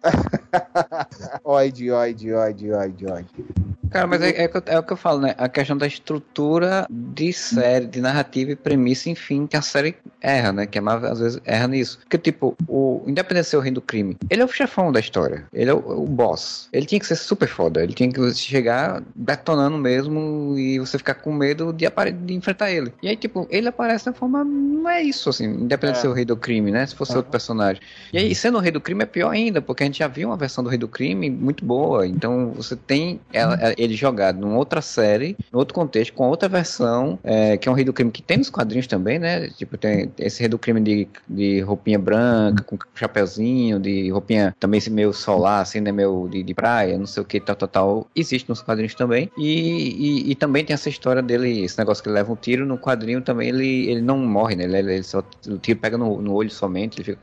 oide, 1.43 1.91
oide, 1.91 2.33
oide, 2.33 2.71
oide, 2.71 3.05
oide. 3.05 3.45
Cara, 3.89 4.07
mas 4.07 4.21
é, 4.21 4.29
é, 4.29 4.51
é, 4.67 4.79
o 4.79 4.83
que 4.83 4.93
eu 4.93 4.97
falo, 4.97 5.21
né? 5.21 5.35
A 5.37 5.49
questão 5.49 5.77
da 5.77 5.87
estrutura 5.87 6.85
de 6.89 7.33
série, 7.33 7.85
de 7.85 8.01
narrativa 8.01 8.51
e 8.51 8.55
premissa, 8.55 9.09
enfim, 9.09 9.47
que 9.47 9.57
a 9.57 9.61
série 9.61 9.95
erra, 10.21 10.51
né? 10.51 10.65
Que 10.65 10.77
a 10.77 10.81
Marvel 10.81 11.11
às 11.11 11.19
vezes 11.19 11.41
erra 11.45 11.67
nisso. 11.67 11.99
Porque, 11.99 12.17
tipo, 12.17 12.55
o 12.67 13.03
Independente 13.07 13.45
de 13.45 13.49
ser 13.49 13.57
o 13.57 13.61
rei 13.61 13.71
do 13.71 13.81
crime, 13.81 14.17
ele 14.29 14.41
é 14.41 14.45
o 14.45 14.47
chefão 14.47 14.91
da 14.91 14.99
história. 14.99 15.45
Ele 15.53 15.69
é 15.69 15.73
o, 15.73 15.77
o 15.77 16.05
boss. 16.05 16.69
Ele 16.71 16.85
tinha 16.85 16.99
que 16.99 17.07
ser 17.07 17.15
super 17.15 17.47
foda. 17.47 17.83
Ele 17.83 17.93
tinha 17.93 18.11
que 18.11 18.33
chegar 18.33 19.01
detonando 19.15 19.77
mesmo 19.77 20.55
e 20.57 20.79
você 20.79 20.97
ficar 20.97 21.15
com 21.15 21.33
medo 21.33 21.73
de, 21.73 21.87
de 22.25 22.33
enfrentar 22.33 22.71
ele. 22.71 22.93
E 23.01 23.07
aí, 23.07 23.15
tipo, 23.15 23.47
ele 23.49 23.67
aparece 23.67 24.05
da 24.05 24.13
forma. 24.13 24.43
Não 24.43 24.89
é 24.89 25.01
isso, 25.01 25.29
assim, 25.29 25.45
independente 25.45 25.95
é. 25.95 25.99
de 25.99 26.01
ser 26.01 26.07
o 26.07 26.13
rei 26.13 26.25
do 26.25 26.37
crime, 26.37 26.71
né? 26.71 26.85
Se 26.85 26.95
fosse 26.95 27.11
uhum. 27.11 27.17
outro 27.17 27.31
personagem. 27.31 27.81
E 28.13 28.17
aí, 28.17 28.35
sendo 28.35 28.57
o 28.57 28.61
rei 28.61 28.71
do 28.71 28.81
crime 28.81 29.03
é 29.03 29.05
pior 29.05 29.31
ainda, 29.31 29.61
porque 29.61 29.83
a 29.83 29.85
gente 29.85 29.99
já 29.99 30.07
viu 30.07 30.29
uma 30.29 30.37
versão 30.37 30.63
do 30.63 30.69
rei 30.69 30.77
do 30.77 30.87
crime 30.87 31.29
muito 31.29 31.65
boa. 31.65 32.05
Então, 32.05 32.51
você 32.55 32.75
tem 32.75 33.19
ela, 33.33 33.57
ele 33.79 33.95
jogado 33.95 34.39
numa 34.39 34.57
outra 34.57 34.81
série, 34.81 35.37
em 35.51 35.55
outro 35.55 35.73
contexto, 35.73 36.13
com 36.13 36.27
outra 36.27 36.49
versão, 36.49 37.17
é, 37.23 37.57
que 37.57 37.69
é 37.69 37.71
um 37.71 37.75
rei 37.75 37.85
do 37.85 37.93
crime 37.93 38.11
que 38.11 38.21
tem 38.21 38.37
nos 38.37 38.49
quadrinhos 38.49 38.87
também, 38.87 39.17
né? 39.17 39.49
Tipo, 39.49 39.77
tem 39.77 40.11
esse 40.17 40.39
rei 40.41 40.49
do 40.49 40.59
crime 40.59 40.81
de, 40.81 41.07
de 41.27 41.61
roupinha 41.61 41.97
branca, 41.97 42.63
com 42.63 42.77
chapeuzinho, 42.93 43.79
de 43.79 44.09
roupinha 44.09 44.55
também 44.59 44.81
meio 44.91 45.13
solar, 45.13 45.61
assim, 45.61 45.79
né? 45.79 45.91
Meio 45.91 46.27
de, 46.29 46.43
de 46.43 46.53
praia, 46.53 46.97
não 46.97 47.05
sei 47.05 47.23
o 47.23 47.25
que, 47.25 47.39
tal, 47.39 47.55
tal, 47.55 47.67
tal. 47.67 48.07
Existe 48.15 48.49
nos 48.49 48.61
quadrinhos 48.61 48.95
também. 48.95 49.31
E, 49.37 49.47
e, 49.47 50.31
e, 50.31 50.35
também 50.35 50.65
tem 50.65 50.73
essa 50.73 50.89
história 50.89 51.21
dele, 51.21 51.63
esse 51.63 51.77
negócio 51.77 52.03
que 52.03 52.09
ele 52.09 52.15
leva 52.15 52.31
um 52.31 52.35
tiro 52.35 52.65
no 52.65 52.77
quadrinho 52.77 53.21
também, 53.21 53.49
ele, 53.49 53.89
ele 53.89 54.01
não 54.01 54.17
morre, 54.17 54.55
né? 54.55 54.65
Ele, 54.65 54.93
ele 54.93 55.03
só, 55.03 55.23
o 55.47 55.57
tiro 55.57 55.79
pega 55.79 55.97
no, 55.97 56.21
no 56.21 56.33
olho 56.33 56.49
somente, 56.49 56.97
ele 56.97 57.03
fica 57.05 57.19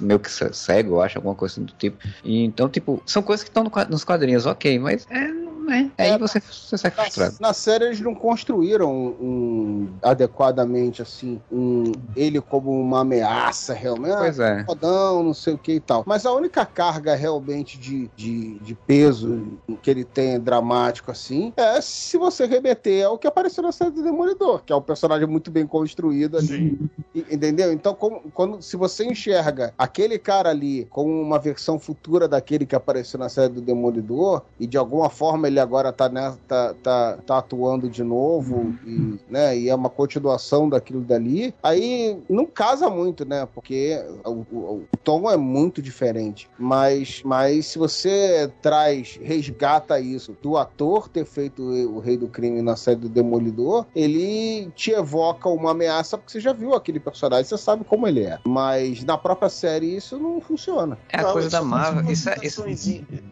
meio 0.00 0.18
que 0.18 0.30
cego, 0.30 0.96
eu 0.96 1.02
acho, 1.02 1.18
alguma 1.18 1.34
coisa 1.34 1.54
assim 1.54 1.64
do 1.64 1.72
tipo. 1.74 1.96
E, 2.24 2.42
então, 2.44 2.68
tipo, 2.68 3.00
são 3.06 3.22
coisas 3.22 3.44
que 3.44 3.50
estão 3.50 3.62
no, 3.62 3.70
nos 3.88 4.04
quadrinhos, 4.04 4.46
ok, 4.46 4.78
mas 4.78 5.06
é 5.10 5.42
né? 5.62 5.90
Aí 5.98 6.10
é, 6.10 6.18
você, 6.18 6.40
você 6.40 6.78
sai 6.78 6.90
frustrado. 6.90 7.36
Na, 7.40 7.48
na, 7.48 7.54
série 7.54 7.86
eles 7.86 8.00
não 8.00 8.14
construíram 8.14 8.90
um, 8.92 9.88
adequadamente, 10.02 11.02
assim, 11.02 11.40
um, 11.50 11.92
ele 12.16 12.40
como 12.40 12.70
uma 12.70 13.00
ameaça 13.00 13.74
realmente. 13.74 14.16
Pois 14.16 14.38
é. 14.38 14.64
Fodão, 14.64 15.22
não 15.22 15.34
sei 15.34 15.54
o 15.54 15.58
que 15.58 15.72
e 15.72 15.80
tal. 15.80 16.04
Mas 16.06 16.26
a 16.26 16.32
única 16.32 16.64
carga 16.64 17.14
realmente 17.14 17.78
de, 17.78 18.10
de, 18.16 18.58
de 18.60 18.74
peso 18.74 19.58
que 19.82 19.90
ele 19.90 20.04
tem 20.04 20.38
dramático, 20.38 21.10
assim, 21.10 21.52
é 21.56 21.80
se 21.80 22.16
você 22.16 22.46
remeter 22.46 23.06
ao 23.06 23.18
que 23.18 23.26
apareceu 23.26 23.62
na 23.62 23.72
série 23.72 23.90
do 23.90 24.02
Demolidor, 24.02 24.62
que 24.64 24.72
é 24.72 24.76
um 24.76 24.82
personagem 24.82 25.26
muito 25.26 25.50
bem 25.50 25.66
construído 25.66 26.36
ali. 26.38 26.78
Entendeu? 27.14 27.72
Então, 27.72 27.94
como, 27.94 28.20
quando, 28.32 28.62
se 28.62 28.76
você 28.76 29.04
enxerga 29.04 29.72
aquele 29.76 30.18
cara 30.18 30.50
ali 30.50 30.86
como 30.90 31.10
uma 31.20 31.38
versão 31.38 31.78
futura 31.78 32.28
daquele 32.28 32.66
que 32.66 32.74
apareceu 32.74 33.18
na 33.18 33.28
série 33.28 33.52
do 33.52 33.60
Demolidor, 33.60 34.42
e 34.58 34.66
de 34.66 34.78
alguma 34.78 35.10
forma 35.10 35.46
ele 35.48 35.60
agora 35.60 35.81
tá, 35.90 36.08
né, 36.08 36.34
tá, 36.46 36.74
tá, 36.82 37.18
tá 37.26 37.38
atuando 37.38 37.88
de 37.88 38.04
novo 38.04 38.74
e, 38.86 39.18
né, 39.28 39.56
e 39.56 39.70
é 39.70 39.74
uma 39.74 39.88
continuação 39.88 40.68
daquilo 40.68 41.00
dali, 41.00 41.54
aí 41.62 42.18
não 42.28 42.44
casa 42.44 42.90
muito, 42.90 43.24
né? 43.24 43.48
Porque 43.54 43.98
o, 44.24 44.44
o, 44.52 44.86
o 44.92 44.96
tom 45.02 45.30
é 45.30 45.36
muito 45.36 45.80
diferente. 45.80 46.48
Mas, 46.58 47.22
mas 47.24 47.66
se 47.66 47.78
você 47.78 48.52
traz, 48.60 49.18
resgata 49.22 49.98
isso 49.98 50.36
do 50.42 50.56
ator 50.56 51.08
ter 51.08 51.24
feito 51.24 51.62
o 51.62 51.98
Rei 51.98 52.16
do 52.16 52.28
Crime 52.28 52.60
na 52.60 52.76
série 52.76 53.00
do 53.00 53.08
Demolidor, 53.08 53.86
ele 53.96 54.70
te 54.74 54.90
evoca 54.92 55.48
uma 55.48 55.70
ameaça 55.70 56.18
porque 56.18 56.32
você 56.32 56.40
já 56.40 56.52
viu 56.52 56.74
aquele 56.74 57.00
personagem, 57.00 57.44
você 57.44 57.56
sabe 57.56 57.84
como 57.84 58.06
ele 58.06 58.24
é. 58.24 58.38
Mas 58.46 59.02
na 59.04 59.16
própria 59.16 59.48
série 59.48 59.96
isso 59.96 60.18
não 60.18 60.40
funciona. 60.40 60.98
É 61.08 61.20
a 61.20 61.22
não, 61.22 61.32
coisa 61.32 61.48
da 61.48 61.62
Marvel. 61.62 62.10
Isso 62.10 62.28
é, 62.28 62.36
isso... 62.42 62.64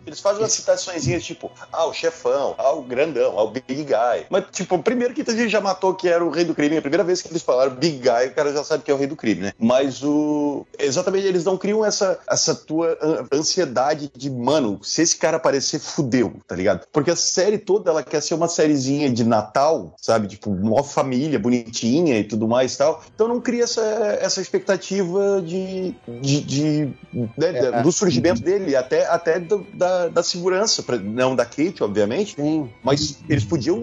Eles 0.06 0.20
fazem 0.20 0.42
umas 0.42 0.52
citações 0.52 1.04
tipo, 1.24 1.50
ah, 1.72 1.86
o 1.86 1.92
chefe 1.92 2.18
ao 2.58 2.82
grandão, 2.82 3.38
ao 3.38 3.50
big 3.50 3.84
guy. 3.84 4.26
Mas, 4.28 4.44
tipo, 4.52 4.78
primeiro 4.78 5.14
que 5.14 5.22
a 5.28 5.34
gente 5.34 5.48
já 5.48 5.60
matou 5.60 5.94
que 5.94 6.08
era 6.08 6.24
o 6.24 6.30
rei 6.30 6.44
do 6.44 6.54
crime. 6.54 6.76
A 6.76 6.82
primeira 6.82 7.04
vez 7.04 7.22
que 7.22 7.30
eles 7.30 7.42
falaram 7.42 7.74
big 7.74 7.98
guy, 7.98 8.28
o 8.28 8.34
cara 8.34 8.52
já 8.52 8.64
sabe 8.64 8.82
que 8.82 8.90
é 8.90 8.94
o 8.94 8.96
rei 8.96 9.06
do 9.06 9.16
crime, 9.16 9.42
né? 9.42 9.52
Mas 9.58 10.02
o. 10.02 10.66
Exatamente, 10.78 11.26
eles 11.26 11.44
não 11.44 11.56
criam 11.56 11.84
essa, 11.84 12.18
essa 12.28 12.54
tua 12.54 12.98
ansiedade 13.32 14.10
de, 14.14 14.30
mano, 14.30 14.80
se 14.82 15.02
esse 15.02 15.16
cara 15.16 15.36
aparecer, 15.36 15.78
fudeu, 15.78 16.34
tá 16.46 16.54
ligado? 16.56 16.86
Porque 16.92 17.10
a 17.10 17.16
série 17.16 17.58
toda 17.58 17.90
ela 17.90 18.02
quer 18.02 18.20
ser 18.20 18.34
uma 18.34 18.48
sériezinha 18.48 19.10
de 19.10 19.24
Natal, 19.24 19.94
sabe? 20.00 20.28
Tipo, 20.28 20.50
uma 20.50 20.82
família 20.82 21.38
bonitinha 21.38 22.18
e 22.18 22.24
tudo 22.24 22.48
mais 22.48 22.74
e 22.74 22.78
tal. 22.78 23.02
Então 23.14 23.28
não 23.28 23.40
cria 23.40 23.64
essa, 23.64 23.82
essa 24.20 24.40
expectativa 24.40 25.42
de, 25.42 25.94
de, 26.20 26.40
de 26.40 26.94
né, 27.36 27.58
é. 27.58 27.82
do 27.82 27.92
surgimento 27.92 28.42
dele, 28.42 28.74
até, 28.76 29.06
até 29.06 29.38
do, 29.38 29.66
da, 29.74 30.08
da 30.08 30.22
segurança, 30.22 30.84
não 31.02 31.36
da 31.36 31.44
Kate, 31.44 31.82
obviamente 31.82 32.29
obviamente. 32.32 32.66
Sim. 32.66 32.70
Mas 32.82 33.18
eles 33.28 33.44
podiam 33.44 33.80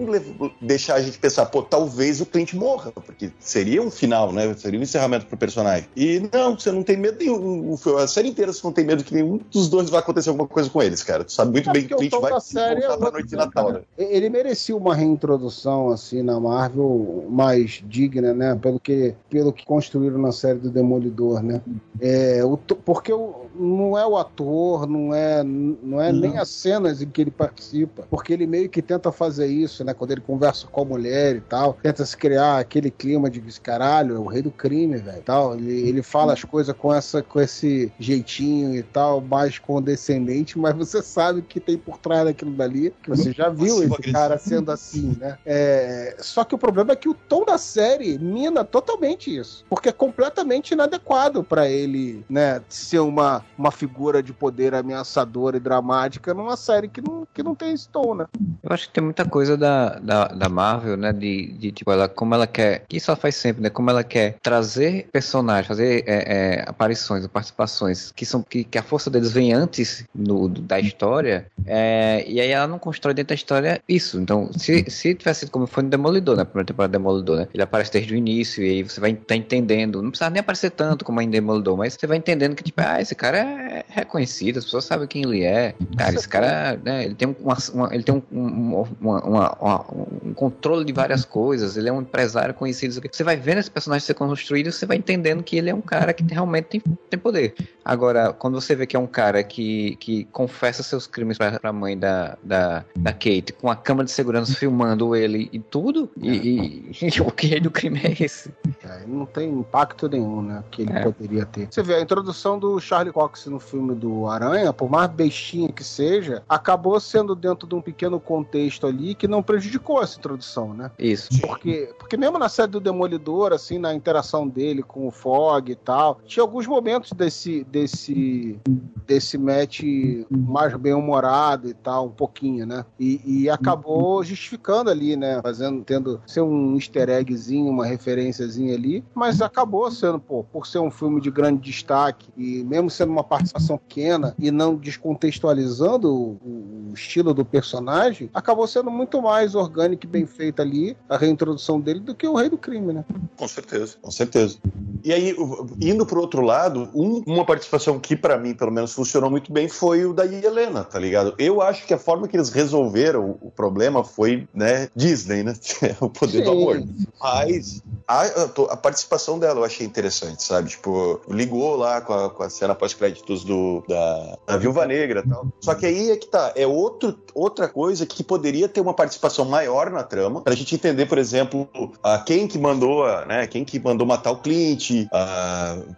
deixar 0.60 0.94
a 0.94 1.02
gente 1.02 1.18
pensar, 1.18 1.46
pô, 1.46 1.62
talvez 1.62 2.20
o 2.20 2.26
Clint 2.26 2.54
morra, 2.54 2.92
porque 2.92 3.30
seria 3.38 3.82
um 3.82 3.90
final, 3.90 4.32
né? 4.32 4.52
Seria 4.54 4.78
um 4.78 4.82
encerramento 4.82 5.26
pro 5.26 5.36
personagem. 5.36 5.88
E 5.96 6.28
não, 6.32 6.58
você 6.58 6.70
não 6.72 6.82
tem 6.82 6.96
medo 6.96 7.18
nenhum. 7.18 7.76
A 7.98 8.06
série 8.06 8.28
inteira 8.28 8.52
você 8.52 8.60
não 8.64 8.72
tem 8.72 8.84
medo 8.84 9.04
que 9.04 9.14
nenhum 9.14 9.40
dos 9.50 9.68
dois 9.68 9.90
vai 9.90 10.00
acontecer 10.00 10.28
alguma 10.28 10.48
coisa 10.48 10.68
com 10.68 10.82
eles, 10.82 11.02
cara. 11.02 11.24
Tu 11.24 11.32
sabe 11.32 11.52
muito 11.52 11.70
é 11.70 11.72
bem 11.72 11.86
que 11.86 11.94
o 11.94 11.96
Clint 11.96 12.12
vai 12.12 12.30
voltar 12.30 12.98
pra 12.98 13.10
noite 13.10 13.28
de 13.28 13.36
Natal, 13.36 13.72
né? 13.72 13.80
Ele 13.96 14.28
merecia 14.28 14.76
uma 14.76 14.94
reintrodução, 14.94 15.90
assim, 15.90 16.22
na 16.22 16.38
Marvel 16.38 17.26
mais 17.28 17.82
digna, 17.86 18.34
né? 18.34 18.54
Pelo 18.54 18.80
que, 18.80 19.14
pelo 19.30 19.52
que 19.52 19.64
construíram 19.64 20.18
na 20.18 20.32
série 20.32 20.58
do 20.58 20.70
Demolidor, 20.70 21.42
né? 21.42 21.60
É, 22.00 22.44
o, 22.44 22.56
porque 22.56 23.12
o, 23.12 23.46
não 23.54 23.96
é 23.96 24.06
o 24.06 24.16
ator, 24.16 24.86
não 24.86 25.14
é, 25.14 25.42
não 25.42 26.00
é 26.00 26.12
não. 26.12 26.20
nem 26.20 26.38
as 26.38 26.48
cenas 26.48 27.02
em 27.02 27.08
que 27.08 27.20
ele 27.20 27.30
participa 27.30 28.08
porque 28.10 28.32
ele 28.38 28.46
meio 28.46 28.68
que 28.68 28.80
tenta 28.80 29.10
fazer 29.10 29.46
isso, 29.46 29.84
né? 29.84 29.92
Quando 29.92 30.12
ele 30.12 30.20
conversa 30.20 30.66
com 30.66 30.82
a 30.82 30.84
mulher 30.84 31.36
e 31.36 31.40
tal, 31.40 31.74
tenta 31.82 32.04
se 32.04 32.16
criar 32.16 32.58
aquele 32.58 32.90
clima 32.90 33.28
de 33.30 33.40
caralho, 33.60 34.16
é 34.16 34.18
o 34.18 34.26
rei 34.26 34.42
do 34.42 34.50
crime, 34.50 34.96
velho. 34.96 35.22
Tal. 35.22 35.54
Ele, 35.54 35.88
ele 35.88 36.02
fala 36.02 36.32
as 36.32 36.44
coisas 36.44 36.74
com, 36.76 36.94
essa, 36.94 37.22
com 37.22 37.40
esse 37.40 37.92
jeitinho 37.98 38.74
e 38.74 38.82
tal, 38.82 39.20
mais 39.20 39.58
condescendente, 39.58 40.58
mas 40.58 40.74
você 40.74 41.02
sabe 41.02 41.42
que 41.42 41.58
tem 41.58 41.76
por 41.76 41.98
trás 41.98 42.24
daquilo 42.24 42.52
dali, 42.52 42.94
que 43.02 43.10
você 43.10 43.32
já 43.32 43.48
viu 43.48 43.82
esse 43.82 44.12
cara 44.12 44.38
sendo 44.38 44.70
assim, 44.70 45.16
né? 45.18 45.38
É, 45.44 46.16
só 46.18 46.44
que 46.44 46.54
o 46.54 46.58
problema 46.58 46.92
é 46.92 46.96
que 46.96 47.08
o 47.08 47.14
tom 47.14 47.44
da 47.44 47.58
série 47.58 48.18
mina 48.18 48.64
totalmente 48.64 49.34
isso, 49.34 49.64
porque 49.68 49.88
é 49.88 49.92
completamente 49.92 50.72
inadequado 50.72 51.42
para 51.42 51.68
ele, 51.68 52.24
né, 52.28 52.62
ser 52.68 53.00
uma, 53.00 53.44
uma 53.56 53.70
figura 53.70 54.22
de 54.22 54.32
poder 54.32 54.74
ameaçadora 54.74 55.56
e 55.56 55.60
dramática 55.60 56.34
numa 56.34 56.56
série 56.56 56.88
que 56.88 57.00
não, 57.00 57.26
que 57.32 57.42
não 57.42 57.54
tem 57.54 57.72
esse 57.72 57.88
tom 57.88 58.08
né? 58.14 58.26
Eu 58.62 58.72
acho 58.72 58.88
que 58.88 58.94
tem 58.94 59.04
muita 59.04 59.24
coisa 59.24 59.56
da, 59.56 59.98
da, 59.98 60.28
da 60.28 60.48
Marvel, 60.48 60.96
né? 60.96 61.12
De, 61.12 61.52
de 61.52 61.72
tipo, 61.72 61.90
ela, 61.90 62.08
como 62.08 62.34
ela 62.34 62.46
quer. 62.46 62.84
Que 62.88 62.96
isso 62.96 63.10
ela 63.10 63.16
faz 63.16 63.36
sempre, 63.36 63.62
né? 63.62 63.70
Como 63.70 63.90
ela 63.90 64.04
quer 64.04 64.36
trazer 64.42 65.08
personagens, 65.12 65.66
fazer 65.66 66.04
é, 66.06 66.14
é, 66.16 66.64
aparições, 66.66 67.26
participações 67.26 68.12
que 68.12 68.26
são 68.26 68.42
que, 68.42 68.64
que, 68.64 68.78
a 68.78 68.82
força 68.82 69.10
deles 69.10 69.32
vem 69.32 69.52
antes 69.52 70.04
no, 70.14 70.48
da 70.48 70.78
história. 70.80 71.46
É, 71.66 72.24
e 72.26 72.40
aí 72.40 72.50
ela 72.50 72.66
não 72.66 72.78
constrói 72.78 73.14
dentro 73.14 73.28
da 73.28 73.34
história 73.34 73.80
isso. 73.88 74.20
Então, 74.20 74.50
se, 74.52 74.88
se 74.90 75.14
tivesse 75.14 75.40
sido 75.40 75.50
como 75.50 75.66
foi 75.66 75.82
no 75.82 75.90
Demolidor, 75.90 76.36
né? 76.36 76.44
Primeira 76.44 76.66
temporada 76.66 76.90
do 76.90 76.98
Demolidor, 76.98 77.36
né? 77.38 77.48
Ele 77.52 77.62
aparece 77.62 77.92
desde 77.92 78.14
o 78.14 78.16
início 78.16 78.64
e 78.64 78.70
aí 78.70 78.82
você 78.82 79.00
vai 79.00 79.14
tá 79.14 79.36
entendendo. 79.36 80.02
Não 80.02 80.10
precisa 80.10 80.30
nem 80.30 80.40
aparecer 80.40 80.70
tanto 80.70 81.04
como 81.04 81.20
em 81.20 81.30
Demolidor, 81.30 81.76
mas 81.76 81.94
você 81.94 82.06
vai 82.06 82.16
entendendo 82.16 82.54
que, 82.54 82.62
tipo, 82.62 82.80
ah, 82.84 83.00
esse 83.00 83.14
cara 83.14 83.38
é 83.38 83.84
reconhecido, 83.88 84.58
as 84.58 84.64
pessoas 84.64 84.84
sabem 84.84 85.06
quem 85.06 85.22
ele 85.22 85.42
é. 85.42 85.74
Cara, 85.96 86.14
esse 86.14 86.28
cara, 86.28 86.80
né? 86.84 87.04
Ele 87.04 87.14
tem 87.14 87.36
uma 87.40 87.56
uma, 87.78 87.94
ele 87.94 88.02
tem 88.08 88.14
um, 88.14 88.22
um, 88.32 88.84
uma, 89.02 89.20
uma, 89.22 89.86
um, 90.24 90.32
controle 90.32 90.82
de 90.82 90.94
várias 90.94 91.26
coisas, 91.26 91.76
ele 91.76 91.90
é 91.90 91.92
um 91.92 92.00
empresário 92.00 92.54
conhecido. 92.54 92.94
Você 93.12 93.22
vai 93.22 93.36
vendo 93.36 93.58
esse 93.58 93.70
personagem 93.70 94.06
ser 94.06 94.14
construído, 94.14 94.72
você 94.72 94.86
vai 94.86 94.96
entendendo 94.96 95.42
que 95.42 95.58
ele 95.58 95.68
é 95.68 95.74
um 95.74 95.82
cara 95.82 96.14
que 96.14 96.24
realmente 96.24 96.64
tem, 96.64 96.80
tem 97.10 97.20
poder. 97.20 97.54
Agora, 97.84 98.32
quando 98.32 98.58
você 98.58 98.74
vê 98.74 98.86
que 98.86 98.96
é 98.96 98.98
um 98.98 99.06
cara 99.06 99.42
que, 99.44 99.96
que 99.96 100.24
confessa 100.26 100.82
seus 100.82 101.06
crimes 101.06 101.36
pra, 101.36 101.58
pra 101.58 101.72
mãe 101.72 101.98
da, 101.98 102.38
da, 102.42 102.84
da 102.96 103.12
Kate, 103.12 103.52
com 103.60 103.70
a 103.70 103.76
câmera 103.76 104.06
de 104.06 104.10
segurança 104.10 104.54
filmando 104.54 105.14
ele 105.14 105.50
e 105.52 105.58
tudo, 105.58 106.10
e, 106.16 106.30
e, 106.30 106.90
e 107.14 107.20
o 107.20 107.30
que 107.30 107.60
do 107.60 107.70
crime 107.70 108.00
é 108.02 108.24
esse? 108.24 108.50
É, 108.84 109.06
não 109.06 109.26
tem 109.26 109.50
impacto 109.50 110.08
nenhum, 110.08 110.40
né? 110.40 110.64
Que 110.70 110.82
ele 110.82 110.92
é. 110.92 111.02
poderia 111.02 111.44
ter. 111.44 111.68
Você 111.70 111.82
vê 111.82 111.96
a 111.96 112.00
introdução 112.00 112.58
do 112.58 112.80
Charlie 112.80 113.12
Cox 113.12 113.46
no 113.46 113.60
filme 113.60 113.94
do 113.94 114.26
Aranha, 114.26 114.72
por 114.72 114.88
mais 114.88 115.10
bestinha 115.10 115.70
que 115.70 115.84
seja, 115.84 116.42
acabou 116.48 116.98
sendo 117.00 117.34
dentro 117.34 117.68
de 117.68 117.74
um 117.74 117.82
pequeno 117.82 117.97
contexto 118.20 118.86
ali 118.86 119.14
que 119.14 119.26
não 119.26 119.42
prejudicou 119.42 120.02
essa 120.02 120.18
introdução, 120.18 120.74
né? 120.74 120.90
Isso. 120.98 121.28
Porque, 121.40 121.92
porque 121.98 122.16
mesmo 122.16 122.38
na 122.38 122.48
série 122.48 122.70
do 122.70 122.80
Demolidor, 122.80 123.52
assim, 123.52 123.78
na 123.78 123.94
interação 123.94 124.46
dele 124.46 124.82
com 124.82 125.06
o 125.06 125.10
Fog 125.10 125.70
e 125.70 125.74
tal, 125.74 126.20
tinha 126.26 126.42
alguns 126.42 126.66
momentos 126.66 127.12
desse, 127.12 127.64
desse, 127.64 128.58
desse 129.06 129.38
match 129.38 129.82
mais 130.30 130.74
bem-humorado 130.76 131.68
e 131.68 131.74
tal, 131.74 132.06
um 132.06 132.10
pouquinho, 132.10 132.66
né? 132.66 132.84
E, 132.98 133.20
e 133.24 133.50
acabou 133.50 134.22
justificando 134.22 134.90
ali, 134.90 135.16
né? 135.16 135.40
Fazendo, 135.42 135.82
tendo 135.84 136.20
ser 136.26 136.42
um 136.42 136.74
easter 136.74 137.08
eggzinho, 137.08 137.70
uma 137.70 137.86
referênciazinha 137.86 138.74
ali, 138.74 139.04
mas 139.14 139.40
acabou 139.40 139.90
sendo, 139.90 140.18
pô, 140.18 140.44
por 140.44 140.66
ser 140.66 140.78
um 140.78 140.90
filme 140.90 141.20
de 141.20 141.30
grande 141.30 141.60
destaque 141.60 142.28
e 142.36 142.62
mesmo 142.64 142.90
sendo 142.90 143.10
uma 143.10 143.24
participação 143.24 143.78
pequena 143.78 144.34
e 144.38 144.50
não 144.50 144.76
descontextualizando 144.76 146.12
o, 146.12 146.90
o 146.90 146.94
estilo 146.94 147.32
do 147.32 147.44
personagem, 147.44 147.87
acabou 148.34 148.66
sendo 148.66 148.90
muito 148.90 149.20
mais 149.22 149.54
orgânico 149.54 150.04
e 150.04 150.08
bem 150.08 150.26
feita 150.26 150.62
ali 150.62 150.96
a 151.08 151.16
reintrodução 151.16 151.80
dele 151.80 152.00
do 152.00 152.14
que 152.14 152.26
o 152.26 152.34
Rei 152.34 152.48
do 152.48 152.58
Crime, 152.58 152.92
né? 152.92 153.04
Com 153.36 153.48
certeza, 153.48 153.96
com 154.00 154.10
certeza. 154.10 154.58
E 155.04 155.12
aí, 155.12 155.34
indo 155.80 156.04
pro 156.04 156.20
outro 156.20 156.42
lado, 156.42 156.88
um, 156.94 157.22
uma 157.26 157.44
participação 157.44 157.98
que 157.98 158.16
para 158.16 158.36
mim, 158.36 158.54
pelo 158.54 158.70
menos, 158.70 158.92
funcionou 158.92 159.30
muito 159.30 159.52
bem 159.52 159.68
foi 159.68 160.04
o 160.04 160.12
da 160.12 160.26
Helena, 160.26 160.84
tá 160.84 160.98
ligado? 160.98 161.34
Eu 161.38 161.62
acho 161.62 161.86
que 161.86 161.94
a 161.94 161.98
forma 161.98 162.26
que 162.26 162.36
eles 162.36 162.50
resolveram 162.50 163.38
o 163.40 163.50
problema 163.50 164.04
foi, 164.04 164.48
né, 164.52 164.88
Disney, 164.94 165.42
né? 165.42 165.54
o 166.00 166.10
poder 166.10 166.38
Sim. 166.38 166.44
do 166.44 166.50
amor. 166.50 166.82
Mas 167.20 167.82
a, 168.06 168.24
a, 168.70 168.76
participação 168.76 169.38
dela 169.38 169.60
eu 169.60 169.64
achei 169.64 169.86
interessante, 169.86 170.42
sabe? 170.42 170.70
Tipo, 170.70 171.20
ligou 171.28 171.76
lá 171.76 172.00
com 172.00 172.12
a, 172.12 172.30
com 172.30 172.42
a 172.42 172.50
cena 172.50 172.74
pós-créditos 172.74 173.44
do, 173.44 173.84
da, 173.88 174.38
da 174.46 174.56
Viúva 174.56 174.86
Negra 174.86 175.22
e 175.24 175.28
tal. 175.28 175.46
Só 175.60 175.74
que 175.74 175.86
aí 175.86 176.10
é 176.10 176.16
que 176.16 176.26
tá, 176.26 176.52
é 176.56 176.66
outro, 176.66 177.18
outra 177.34 177.68
coisa 177.78 178.04
que 178.04 178.24
poderia 178.24 178.68
ter 178.68 178.80
uma 178.80 178.92
participação 178.92 179.44
maior 179.44 179.88
na 179.88 180.02
trama, 180.02 180.40
pra 180.40 180.52
gente 180.52 180.74
entender, 180.74 181.06
por 181.06 181.16
exemplo, 181.16 181.68
a 182.02 182.18
quem 182.18 182.48
que 182.48 182.58
mandou, 182.58 183.06
né? 183.24 183.46
Quem 183.46 183.64
que 183.64 183.78
mandou 183.78 184.04
matar 184.04 184.32
o 184.32 184.38
Clint, 184.38 185.06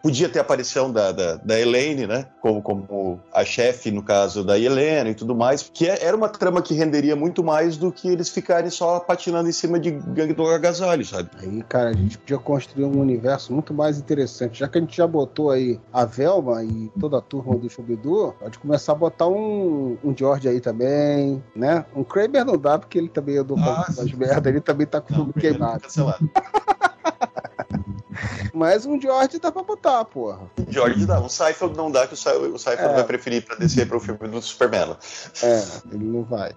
podia 0.02 0.28
ter 0.28 0.40
a 0.40 0.42
aparição 0.42 0.92
da, 0.92 1.10
da, 1.10 1.36
da 1.36 1.58
Elaine, 1.58 2.06
né? 2.06 2.26
Como, 2.42 2.60
como 2.60 3.18
a 3.32 3.46
chefe, 3.46 3.90
no 3.90 4.02
caso 4.02 4.44
da 4.44 4.58
Helena 4.58 5.08
e 5.08 5.14
tudo 5.14 5.34
mais, 5.34 5.70
que 5.72 5.88
é, 5.88 6.04
era 6.04 6.14
uma 6.14 6.28
trama 6.28 6.60
que 6.60 6.74
renderia 6.74 7.16
muito 7.16 7.42
mais 7.42 7.78
do 7.78 7.90
que 7.90 8.08
eles 8.08 8.28
ficarem 8.28 8.68
só 8.68 9.00
patinando 9.00 9.48
em 9.48 9.52
cima 9.52 9.80
de 9.80 9.90
gangue 9.90 10.34
do 10.34 10.46
agasalho, 10.48 11.06
sabe? 11.06 11.30
Aí, 11.38 11.62
cara, 11.66 11.88
a 11.88 11.94
gente 11.94 12.18
podia 12.18 12.36
construir 12.36 12.84
um 12.84 13.00
universo 13.00 13.54
muito 13.54 13.72
mais 13.72 13.98
interessante. 13.98 14.60
Já 14.60 14.68
que 14.68 14.76
a 14.76 14.82
gente 14.82 14.94
já 14.94 15.06
botou 15.06 15.50
aí 15.50 15.80
a 15.90 16.04
Velma 16.04 16.62
e 16.62 16.90
toda 17.00 17.16
a 17.16 17.22
turma 17.22 17.56
do 17.56 17.70
Scooby-Doo, 17.70 18.34
pode 18.38 18.58
começar 18.58 18.92
a 18.92 18.96
botar 18.96 19.28
um, 19.28 19.96
um 20.04 20.14
George 20.14 20.46
aí 20.46 20.60
também, 20.60 21.42
né? 21.56 21.69
Um 21.94 22.04
Kramer 22.04 22.44
não 22.44 22.56
dá, 22.56 22.78
porque 22.78 22.98
ele 22.98 23.08
também 23.08 23.36
é 23.36 23.42
do 23.42 23.54
ah, 23.58 23.86
das 23.88 24.12
merda, 24.12 24.48
ele 24.48 24.60
também 24.60 24.86
tá 24.86 25.00
com 25.00 25.14
tudo 25.14 25.32
queimado. 25.32 25.84
Mas 28.60 28.84
um 28.84 29.00
George 29.00 29.38
dá 29.38 29.50
pra 29.50 29.62
botar, 29.62 30.04
porra. 30.04 30.38
George 30.68 31.06
dá. 31.06 31.18
Um 31.18 31.30
Seifeld 31.30 31.74
não 31.74 31.90
dá, 31.90 32.06
que 32.06 32.12
o 32.12 32.16
Seifeld 32.18 32.92
é. 32.92 32.94
vai 32.94 33.04
preferir 33.04 33.42
pra 33.42 33.56
descer 33.56 33.88
pro 33.88 33.98
filme 33.98 34.28
do 34.28 34.42
Superman. 34.42 34.98
É, 35.42 35.64
ele 35.90 36.04
não 36.04 36.22
vai. 36.24 36.52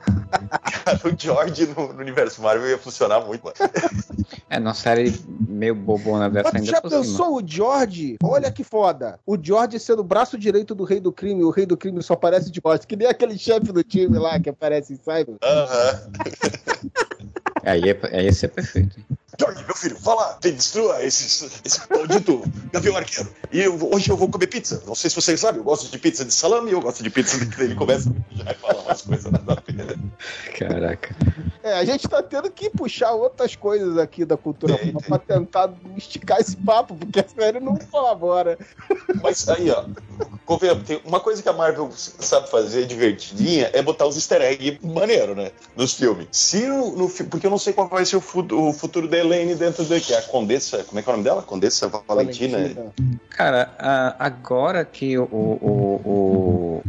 Cara, 0.84 1.00
o 1.08 1.18
George 1.18 1.68
no, 1.68 1.94
no, 1.94 2.02
universo 2.02 2.42
Marvel 2.42 2.72
ia 2.72 2.78
funcionar 2.78 3.22
muito, 3.22 3.46
mano. 3.46 3.56
É, 4.50 4.60
numa 4.60 4.74
série 4.76 5.12
meio 5.48 5.74
bobona 5.74 6.30
dessa 6.30 6.52
Mas 6.54 6.62
ainda 6.62 6.72
já 6.74 6.82
pensou 6.82 7.38
o 7.38 7.42
George? 7.44 8.18
Olha 8.22 8.52
que 8.52 8.64
foda. 8.64 9.20
O 9.26 9.36
George 9.42 9.80
sendo 9.80 10.02
o 10.02 10.04
braço 10.04 10.38
direito 10.38 10.76
do 10.76 10.84
rei 10.84 11.00
do 11.00 11.12
crime, 11.12 11.44
o 11.44 11.50
rei 11.50 11.66
do 11.66 11.76
crime 11.76 12.04
só 12.04 12.14
aparece 12.14 12.52
de 12.52 12.62
bosta, 12.62 12.86
que 12.86 12.96
nem 12.96 13.08
aquele 13.08 13.36
chefe 13.36 13.72
do 13.72 13.84
time 13.84 14.20
lá 14.20 14.40
que 14.40 14.50
aparece 14.50 14.94
em 14.94 14.98
Cyber. 14.98 15.38
Aham. 15.42 15.64
Uh 15.64 16.30
-huh. 16.30 17.14
Aí, 17.64 17.90
é, 17.90 18.00
aí 18.12 18.26
ia 18.26 18.34
ser 18.34 18.50
perfeito. 18.50 19.00
George, 19.40 19.64
meu 19.66 19.76
filho, 19.76 19.98
fala, 20.00 20.38
destrua 20.42 21.04
esse, 21.04 21.50
esse 21.66 21.82
maldito 21.90 22.44
Gavião 22.72 22.96
Arqueiro. 22.96 23.30
E 23.52 23.62
eu, 23.62 23.94
hoje 23.94 24.10
eu 24.10 24.18
vou 24.18 24.30
comer 24.30 24.48
pizza. 24.48 24.84
Não 24.86 24.96
sei 24.96 25.10
se 25.10 25.16
vocês 25.16 25.40
sabem, 25.40 25.60
eu 25.60 25.64
gosto 25.64 25.90
de 25.90 25.98
pizza 25.98 26.24
de 26.24 26.34
salame, 26.34 26.72
eu 26.72 26.82
gosto 26.82 27.04
de 27.04 27.10
pizza 27.10 27.38
de 27.38 27.48
que 27.48 27.62
ele 27.62 27.76
começa 27.76 28.14
já 28.32 28.54
fala 28.56 28.82
umas 28.82 29.02
coisas 29.02 29.32
nada 29.32 29.54
a 29.54 30.58
Caraca. 30.58 31.16
É, 31.64 31.74
a 31.74 31.86
gente 31.86 32.08
tá 32.08 32.22
tendo 32.22 32.52
que 32.52 32.70
puxar 32.70 33.12
outras 33.14 33.56
coisas 33.56 33.98
aqui 33.98 34.26
da 34.26 34.36
cultura 34.36 34.78
tem, 34.78 34.94
pra 34.94 35.18
tentar 35.18 35.72
esticar 35.96 36.40
esse 36.40 36.58
papo, 36.58 36.96
porque 36.96 37.20
a 37.20 37.28
série 37.28 37.60
não 37.60 37.78
colabora. 37.78 38.58
Mas 39.22 39.48
aí, 39.48 39.72
ó, 39.72 39.86
tem 40.86 41.02
uma 41.06 41.20
coisa 41.20 41.42
que 41.42 41.50
a 41.50 41.54
Marvel 41.54 41.90
sabe 41.94 42.50
fazer 42.50 42.86
divertidinha 42.86 43.70
é 43.74 43.82
botar 43.82 44.06
os 44.06 44.16
easter 44.16 44.42
eggs 44.42 44.80
maneiro, 44.86 45.36
né? 45.36 45.52
Nos 45.76 45.94
filmes. 45.94 46.28
Se 46.32 46.68
no, 46.68 46.96
no, 46.96 47.10
porque 47.10 47.48
eu 47.48 47.52
não 47.52 47.58
sei 47.58 47.74
qual 47.74 47.88
vai 47.88 48.06
ser 48.06 48.18
o, 48.18 48.22
futuro, 48.22 48.62
o 48.62 48.74
futuro 48.74 49.08
da 49.08 49.18
Elaine 49.24 49.56
dentro 49.56 49.84
daqui. 49.86 50.14
A 50.14 50.22
Condessa, 50.22 50.84
como 50.84 51.00
é 51.00 51.02
que 51.02 51.10
é 51.10 51.12
o 51.12 51.14
nome 51.14 51.24
dela? 51.24 51.42
Condessa 51.42 51.88
Valentina? 51.88 52.58
Valentina. 52.58 52.94
Cara, 53.30 53.72
agora 54.20 54.86
que 54.86 55.18
o, 55.18 55.24
o, 55.24 56.02
o 56.06 56.84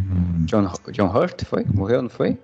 John, 0.44 0.70
John 0.90 1.08
Hurt 1.08 1.44
foi? 1.44 1.64
Morreu, 1.72 2.02
não 2.02 2.08
foi? 2.08 2.38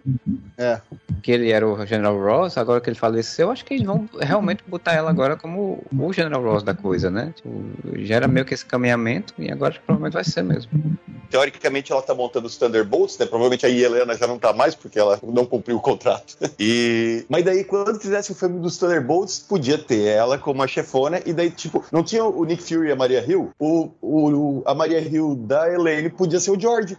É. 0.57 0.80
Que 1.22 1.32
ele 1.32 1.51
era 1.51 1.66
o 1.66 1.86
General 1.86 2.18
Ross, 2.18 2.57
agora 2.57 2.80
que 2.80 2.88
ele 2.88 2.98
faleceu, 2.98 3.51
acho 3.51 3.64
que 3.64 3.74
eles 3.74 3.86
vão 3.86 4.09
realmente 4.18 4.64
botar 4.66 4.92
ela 4.92 5.11
agora 5.11 5.36
como 5.36 5.82
o 5.92 6.12
General 6.12 6.42
Ross 6.42 6.62
da 6.62 6.74
coisa, 6.74 7.11
né? 7.11 7.32
Tipo, 7.36 7.51
já 7.98 8.16
era 8.16 8.28
meio 8.28 8.46
que 8.46 8.55
esse 8.55 8.64
caminhamento 8.64 9.34
e 9.38 9.51
agora 9.51 9.74
provavelmente 9.86 10.14
vai 10.14 10.24
ser 10.24 10.42
mesmo. 10.42 10.70
Teoricamente 11.30 11.92
ela 11.92 12.03
tá 12.03 12.14
montando 12.14 12.46
os 12.46 12.57
Thunderbolts, 12.57 13.18
né? 13.18 13.26
Provavelmente 13.26 13.66
a 13.66 13.68
Helena 13.68 14.16
já 14.16 14.26
não 14.26 14.38
tá 14.38 14.53
mais 14.53 14.74
porque 14.74 14.98
ela 14.98 15.18
não 15.22 15.44
cumpriu 15.46 15.76
o 15.76 15.80
contrato. 15.80 16.36
E... 16.62 17.24
Mas 17.28 17.44
daí 17.44 17.64
quando 17.64 17.98
fizesse 17.98 18.32
o 18.32 18.34
filme 18.34 18.61
dos 18.61 18.76
Thunderbolts, 18.76 19.38
podia 19.38 19.78
ter 19.78 20.05
ela 20.09 20.36
como 20.36 20.62
a 20.62 20.66
chefona 20.66 21.20
e 21.24 21.32
daí, 21.32 21.51
tipo, 21.51 21.82
não 21.90 22.03
tinha 22.03 22.22
o 22.22 22.44
Nick 22.44 22.62
Fury 22.62 22.88
e 22.88 22.92
a 22.92 22.96
Maria 22.96 23.24
Hill? 23.26 23.51
O, 23.59 23.88
o, 24.03 24.62
a 24.66 24.74
Maria 24.74 25.01
Hill 25.01 25.34
da 25.36 25.72
Elaine 25.72 26.11
podia 26.11 26.38
ser 26.38 26.51
o 26.51 26.61
George. 26.61 26.98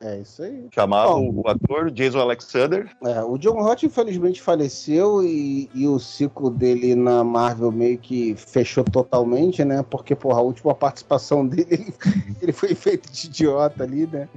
É 0.00 0.18
isso 0.18 0.29
aí. 0.38 0.68
Chamava 0.72 1.12
Bom, 1.14 1.42
o 1.42 1.48
ator 1.48 1.90
Jason 1.90 2.18
Alexander. 2.20 2.90
É, 3.02 3.22
o 3.22 3.38
John 3.38 3.58
Hurt 3.58 3.82
infelizmente 3.82 4.40
faleceu 4.40 5.24
e, 5.24 5.70
e 5.74 5.88
o 5.88 5.98
ciclo 5.98 6.50
dele 6.50 6.94
na 6.94 7.24
Marvel 7.24 7.72
meio 7.72 7.96
que 7.96 8.34
fechou 8.36 8.84
totalmente, 8.84 9.64
né? 9.64 9.82
Porque, 9.88 10.14
porra, 10.14 10.40
a 10.40 10.42
última 10.42 10.74
participação 10.74 11.46
dele, 11.48 11.92
ele 12.42 12.52
foi 12.52 12.74
feito 12.74 13.10
de 13.10 13.26
idiota 13.26 13.82
ali, 13.82 14.06
né? 14.06 14.28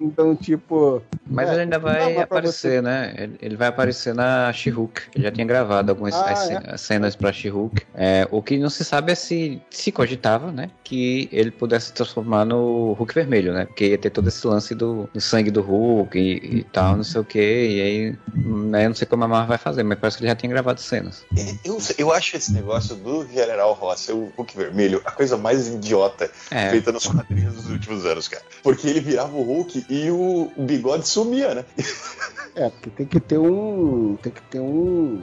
Então, 0.00 0.34
tipo. 0.34 1.00
Mas 1.24 1.48
é, 1.48 1.52
ele 1.52 1.60
ainda 1.62 1.78
vai 1.78 2.16
aparecer, 2.16 2.82
né? 2.82 3.14
Ele, 3.16 3.38
ele, 3.40 3.56
vai 3.56 3.68
aparecer 3.68 4.14
na 4.14 4.52
She-Hulk. 4.52 5.02
Ele 5.14 5.24
já 5.24 5.30
tinha 5.30 5.46
gravado 5.46 5.90
algumas 5.90 6.14
ah, 6.14 6.72
é? 6.72 6.76
cenas 6.76 7.14
pra 7.14 7.32
She-Hulk. 7.32 7.82
É, 7.94 8.26
o 8.30 8.42
que 8.42 8.58
não 8.58 8.70
se 8.70 8.84
sabe 8.84 9.12
é 9.12 9.14
se 9.14 9.62
se 9.70 9.92
cogitava, 9.92 10.50
né? 10.50 10.70
Que 10.82 11.28
ele 11.30 11.50
pudesse 11.50 11.86
se 11.86 11.92
transformar 11.92 12.44
no 12.44 12.92
Hulk 12.94 13.14
vermelho, 13.14 13.52
né? 13.52 13.64
Porque 13.66 13.88
ia 13.88 13.98
ter 13.98 14.10
todo 14.10 14.26
esse 14.28 14.44
lance 14.46 14.74
do 14.74 14.88
do, 14.88 15.20
sangue 15.20 15.37
do 15.44 15.62
Hulk 15.62 16.18
e, 16.18 16.58
e, 16.58 16.64
tal, 16.64 16.96
não 16.96 17.04
sei 17.04 17.20
o 17.20 17.24
que. 17.24 17.38
E 17.38 17.80
aí, 17.80 18.18
né, 18.34 18.84
eu 18.84 18.88
não 18.90 18.96
sei 18.96 19.06
como 19.06 19.24
a 19.24 19.28
Marvel 19.28 19.48
vai 19.48 19.58
fazer, 19.58 19.82
mas 19.82 19.98
parece 19.98 20.18
que 20.18 20.24
ele 20.24 20.30
já 20.30 20.36
tem 20.36 20.50
gravado 20.50 20.80
cenas. 20.80 21.24
Eu, 21.64 21.78
eu 21.96 22.12
acho 22.12 22.36
esse 22.36 22.52
negócio 22.52 22.96
do 22.96 23.26
General 23.26 23.72
Ross, 23.72 24.08
o 24.08 24.32
Hulk 24.36 24.56
vermelho, 24.56 25.00
a 25.04 25.10
coisa 25.10 25.36
mais 25.36 25.68
idiota 25.68 26.30
é. 26.50 26.70
feita 26.70 26.92
nos 26.92 27.06
quadrinhos 27.06 27.54
dos 27.54 27.70
últimos 27.70 28.04
anos, 28.04 28.28
cara. 28.28 28.44
Porque 28.62 28.86
ele 28.88 29.00
virava 29.00 29.36
o 29.36 29.42
Hulk 29.42 29.86
e 29.88 30.10
o, 30.10 30.50
o 30.56 30.62
bigode 30.64 31.08
sumia, 31.08 31.54
né? 31.54 31.64
É, 32.54 32.70
porque 32.70 32.90
tem 32.90 33.06
que 33.06 33.20
ter 33.20 33.38
um. 33.38 34.16
Tem 34.16 34.32
que 34.32 34.42
ter 34.42 34.60
um. 34.60 35.22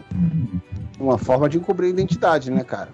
Uma 0.98 1.18
forma 1.18 1.50
de 1.50 1.58
encobrir 1.58 1.88
a 1.88 1.90
identidade, 1.90 2.50
né, 2.50 2.64
cara? 2.64 2.90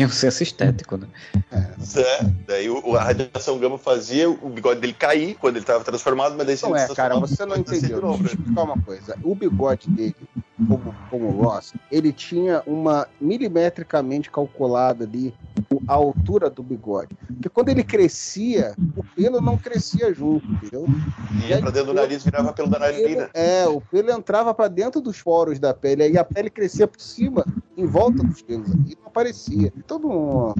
E 0.00 0.04
um 0.06 0.08
senso 0.08 0.42
estético, 0.42 0.96
né? 0.96 1.06
É. 1.52 2.00
é 2.00 2.20
daí 2.46 2.70
o, 2.70 2.96
a 2.96 3.04
radiação 3.04 3.58
gama 3.58 3.76
fazia 3.76 4.30
o 4.30 4.48
bigode 4.48 4.80
dele 4.80 4.94
cair 4.94 5.36
quando 5.38 5.56
ele 5.56 5.62
estava 5.62 5.84
transformado, 5.84 6.29
mas 6.36 6.46
daí 6.46 6.58
Não 6.62 6.76
é, 6.76 6.88
cara, 6.94 7.18
você 7.18 7.44
não 7.44 7.56
entendeu. 7.56 8.00
Deixa 8.00 8.22
eu 8.22 8.26
explicar 8.26 8.62
uma 8.62 8.82
coisa. 8.82 9.16
O 9.22 9.34
bigode 9.34 9.88
dele 9.90 10.14
como, 10.68 10.94
como 11.08 11.30
Ross, 11.30 11.72
ele 11.90 12.12
tinha 12.12 12.62
uma 12.66 13.06
milimetricamente 13.20 14.30
calculada 14.30 15.04
ali 15.04 15.34
a 15.86 15.94
altura 15.94 16.50
do 16.50 16.62
bigode. 16.62 17.16
Porque 17.26 17.48
quando 17.48 17.68
ele 17.68 17.82
crescia, 17.82 18.74
o 18.96 19.04
pelo 19.14 19.40
não 19.40 19.56
crescia 19.56 20.12
junto, 20.12 20.46
entendeu? 20.46 20.86
Ia 21.48 21.60
pra 21.60 21.70
dentro 21.70 21.88
do 21.88 21.94
nariz, 21.94 22.24
virava 22.24 22.52
pelo 22.52 22.68
da 22.68 22.78
narina. 22.78 23.30
É, 23.34 23.66
o 23.66 23.80
pelo 23.80 24.10
entrava 24.10 24.52
para 24.52 24.68
dentro 24.68 25.00
dos 25.00 25.22
poros 25.22 25.58
da 25.58 25.72
pele, 25.72 26.02
aí 26.02 26.18
a 26.18 26.24
pele 26.24 26.50
crescia 26.50 26.86
por 26.86 27.00
cima, 27.00 27.44
em 27.76 27.86
volta 27.86 28.22
dos 28.22 28.42
pelos, 28.42 28.68
e 28.68 28.96
não 29.00 29.06
aparecia. 29.06 29.72
Toda 29.86 30.06
uma, 30.06 30.54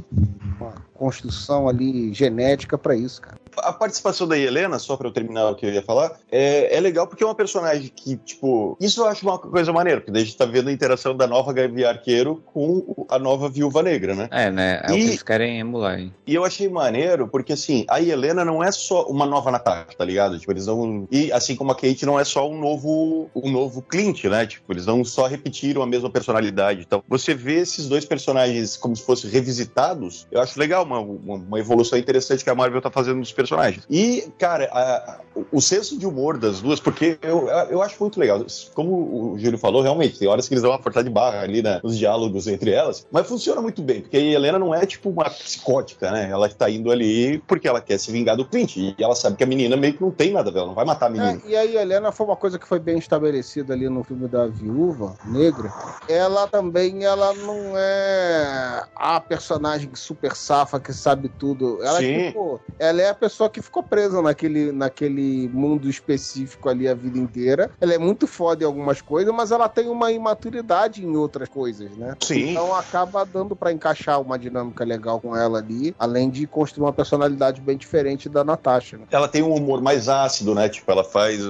uma 0.58 0.74
construção 0.94 1.68
ali 1.68 2.12
genética 2.14 2.78
para 2.78 2.94
isso, 2.94 3.20
cara 3.20 3.40
a 3.58 3.72
participação 3.72 4.26
da 4.26 4.38
Helena, 4.38 4.78
só 4.78 4.96
para 4.96 5.08
eu 5.08 5.12
terminar 5.12 5.50
o 5.50 5.54
que 5.54 5.66
eu 5.66 5.70
ia 5.70 5.82
falar, 5.82 6.18
é, 6.30 6.76
é 6.76 6.80
legal 6.80 7.06
porque 7.06 7.22
é 7.22 7.26
uma 7.26 7.34
personagem 7.34 7.90
que, 7.94 8.16
tipo, 8.16 8.76
isso 8.80 9.00
eu 9.00 9.06
acho 9.06 9.26
uma 9.26 9.38
coisa 9.38 9.72
maneira, 9.72 10.00
porque 10.00 10.12
daí 10.12 10.22
a 10.22 10.24
gente 10.24 10.36
tá 10.36 10.44
vendo 10.44 10.68
a 10.68 10.72
interação 10.72 11.16
da 11.16 11.26
nova 11.26 11.52
Gavi 11.52 11.84
Arqueiro 11.84 12.42
com 12.52 13.06
a 13.08 13.18
nova 13.18 13.48
Viúva 13.48 13.82
Negra, 13.82 14.14
né? 14.14 14.28
É, 14.30 14.50
né? 14.50 14.80
É 14.84 14.90
e, 14.90 14.92
o 14.92 14.96
que 14.96 15.02
eles 15.02 15.22
querem 15.22 15.60
emular, 15.60 15.98
hein? 15.98 16.14
E 16.26 16.34
eu 16.34 16.44
achei 16.44 16.68
maneiro 16.68 17.28
porque, 17.28 17.52
assim, 17.52 17.84
a 17.88 18.00
Helena 18.00 18.44
não 18.44 18.62
é 18.62 18.70
só 18.72 19.06
uma 19.06 19.26
nova 19.26 19.50
Natasha, 19.50 19.96
tá 19.96 20.04
ligado? 20.04 20.38
Tipo, 20.38 20.52
eles 20.52 20.66
não. 20.66 21.08
E 21.10 21.32
assim 21.32 21.56
como 21.56 21.72
a 21.72 21.74
Kate 21.74 22.06
não 22.06 22.18
é 22.18 22.24
só 22.24 22.48
um 22.48 22.58
novo, 22.58 23.30
um 23.34 23.50
novo 23.50 23.82
Clint, 23.82 24.24
né? 24.24 24.46
Tipo, 24.46 24.72
eles 24.72 24.86
não 24.86 25.04
só 25.04 25.26
repetiram 25.26 25.82
a 25.82 25.86
mesma 25.86 26.10
personalidade. 26.10 26.82
Então, 26.86 27.02
você 27.08 27.34
vê 27.34 27.56
esses 27.56 27.88
dois 27.88 28.04
personagens 28.04 28.76
como 28.76 28.94
se 28.94 29.02
fossem 29.02 29.30
revisitados, 29.30 30.26
eu 30.30 30.40
acho 30.40 30.58
legal, 30.58 30.84
uma, 30.84 31.00
uma, 31.00 31.34
uma 31.36 31.58
evolução 31.58 31.98
interessante 31.98 32.44
que 32.44 32.50
a 32.50 32.54
Marvel 32.54 32.80
tá 32.80 32.90
fazendo 32.90 33.18
nos 33.18 33.32
personagens. 33.40 33.86
E, 33.90 34.30
cara, 34.38 34.68
a, 34.72 35.20
o 35.50 35.60
senso 35.60 35.98
de 35.98 36.06
humor 36.06 36.38
das 36.38 36.60
duas, 36.60 36.80
porque 36.80 37.18
eu, 37.22 37.48
eu 37.70 37.82
acho 37.82 37.96
muito 38.00 38.18
legal. 38.18 38.44
Como 38.74 39.32
o 39.32 39.38
Júlio 39.38 39.58
falou, 39.58 39.82
realmente, 39.82 40.18
tem 40.18 40.28
horas 40.28 40.48
que 40.48 40.54
eles 40.54 40.62
dão 40.62 40.72
uma 40.72 40.78
portada 40.78 41.04
de 41.04 41.10
barra 41.10 41.40
ali 41.40 41.62
né, 41.62 41.80
nos 41.82 41.96
diálogos 41.96 42.46
entre 42.46 42.72
elas, 42.72 43.06
mas 43.10 43.26
funciona 43.26 43.60
muito 43.60 43.82
bem, 43.82 44.00
porque 44.00 44.16
a 44.16 44.20
Helena 44.20 44.58
não 44.58 44.74
é 44.74 44.84
tipo 44.84 45.08
uma 45.08 45.24
psicótica, 45.30 46.10
né? 46.10 46.28
Ela 46.30 46.48
tá 46.48 46.68
indo 46.68 46.90
ali 46.90 47.38
porque 47.46 47.68
ela 47.68 47.80
quer 47.80 47.98
se 47.98 48.10
vingar 48.10 48.36
do 48.36 48.44
Clint, 48.44 48.76
e 48.76 48.94
ela 48.98 49.14
sabe 49.14 49.36
que 49.36 49.44
a 49.44 49.46
menina 49.46 49.76
meio 49.76 49.94
que 49.94 50.02
não 50.02 50.10
tem 50.10 50.32
nada 50.32 50.50
dela, 50.50 50.66
não 50.66 50.74
vai 50.74 50.84
matar 50.84 51.06
a 51.06 51.10
menina. 51.10 51.40
É, 51.44 51.48
e 51.48 51.56
aí, 51.56 51.78
a 51.78 51.82
Helena 51.82 52.12
foi 52.12 52.26
uma 52.26 52.36
coisa 52.36 52.58
que 52.58 52.66
foi 52.66 52.78
bem 52.78 52.98
estabelecida 52.98 53.72
ali 53.72 53.88
no 53.88 54.02
filme 54.02 54.26
da 54.28 54.46
Viúva 54.46 55.16
Negra. 55.24 55.72
Ela 56.08 56.46
também, 56.48 57.04
ela 57.04 57.32
não 57.34 57.76
é 57.76 58.82
a 58.96 59.20
personagem 59.20 59.90
super 59.94 60.34
safa 60.34 60.80
que 60.80 60.92
sabe 60.92 61.28
tudo. 61.28 61.78
Ela, 61.82 62.02
é, 62.02 62.26
tipo, 62.26 62.60
ela 62.78 63.02
é 63.02 63.10
a 63.10 63.14
pessoa 63.14 63.48
que 63.48 63.62
ficou 63.62 63.82
presa 63.82 64.20
naquele, 64.20 64.72
naquele 64.72 65.19
mundo 65.52 65.88
específico 65.88 66.68
ali 66.68 66.88
a 66.88 66.94
vida 66.94 67.18
inteira. 67.18 67.70
Ela 67.80 67.94
é 67.94 67.98
muito 67.98 68.26
foda 68.26 68.64
em 68.64 68.66
algumas 68.66 69.00
coisas, 69.00 69.32
mas 69.34 69.50
ela 69.50 69.68
tem 69.68 69.88
uma 69.88 70.12
imaturidade 70.12 71.04
em 71.04 71.16
outras 71.16 71.48
coisas, 71.48 71.90
né? 71.96 72.16
Sim. 72.20 72.50
Então 72.50 72.74
acaba 72.74 73.24
dando 73.24 73.54
para 73.54 73.72
encaixar 73.72 74.20
uma 74.20 74.38
dinâmica 74.38 74.84
legal 74.84 75.20
com 75.20 75.36
ela 75.36 75.58
ali, 75.58 75.94
além 75.98 76.30
de 76.30 76.46
construir 76.46 76.84
uma 76.84 76.92
personalidade 76.92 77.60
bem 77.60 77.76
diferente 77.76 78.28
da 78.28 78.44
Natasha. 78.44 78.98
Né? 78.98 79.04
Ela 79.10 79.28
tem 79.28 79.42
um 79.42 79.54
humor 79.54 79.80
mais 79.80 80.08
ácido, 80.08 80.54
né? 80.54 80.68
Tipo, 80.68 80.90
ela 80.90 81.04
faz. 81.04 81.40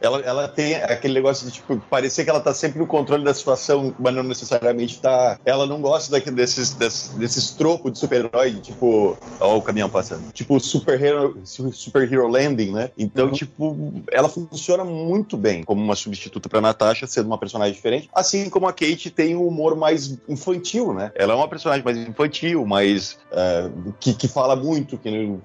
Ela, 0.00 0.20
ela 0.20 0.48
tem 0.48 0.76
aquele 0.76 1.14
negócio 1.14 1.46
de, 1.46 1.52
tipo, 1.52 1.78
parecer 1.90 2.24
que 2.24 2.30
ela 2.30 2.40
tá 2.40 2.54
sempre 2.54 2.78
no 2.78 2.86
controle 2.86 3.24
da 3.24 3.34
situação, 3.34 3.94
mas 3.98 4.14
não 4.14 4.22
necessariamente 4.22 5.00
tá. 5.00 5.38
Ela 5.44 5.66
não 5.66 5.80
gosta 5.80 6.10
daqui, 6.10 6.30
desses, 6.30 6.72
desses, 6.74 7.08
desses 7.10 7.50
tropos 7.50 7.92
de 7.92 7.98
super-herói, 7.98 8.54
tipo. 8.54 9.16
Ó, 9.38 9.56
o 9.56 9.62
caminhão 9.62 9.88
passando. 9.88 10.32
Tipo, 10.32 10.58
super-hero 10.58 11.40
Super 11.44 12.10
Hero 12.10 12.28
Landing, 12.28 12.72
né? 12.72 12.90
Então, 13.12 13.26
uhum. 13.26 13.32
tipo, 13.32 13.92
ela 14.10 14.28
funciona 14.28 14.84
muito 14.84 15.36
bem 15.36 15.62
como 15.62 15.82
uma 15.82 15.96
substituta 15.96 16.48
pra 16.48 16.60
Natasha, 16.60 17.06
sendo 17.06 17.26
uma 17.26 17.38
personagem 17.38 17.74
diferente. 17.74 18.08
Assim 18.14 18.48
como 18.48 18.66
a 18.66 18.72
Kate 18.72 19.10
tem 19.10 19.34
um 19.36 19.46
humor 19.46 19.76
mais 19.76 20.18
infantil, 20.28 20.94
né? 20.94 21.12
Ela 21.14 21.32
é 21.32 21.36
uma 21.36 21.48
personagem 21.48 21.84
mais 21.84 21.96
infantil, 21.96 22.64
mais. 22.64 23.18
Uh, 23.30 23.92
que, 23.98 24.14
que 24.14 24.28
fala 24.28 24.54
muito. 24.54 24.96
Que, 24.96 25.38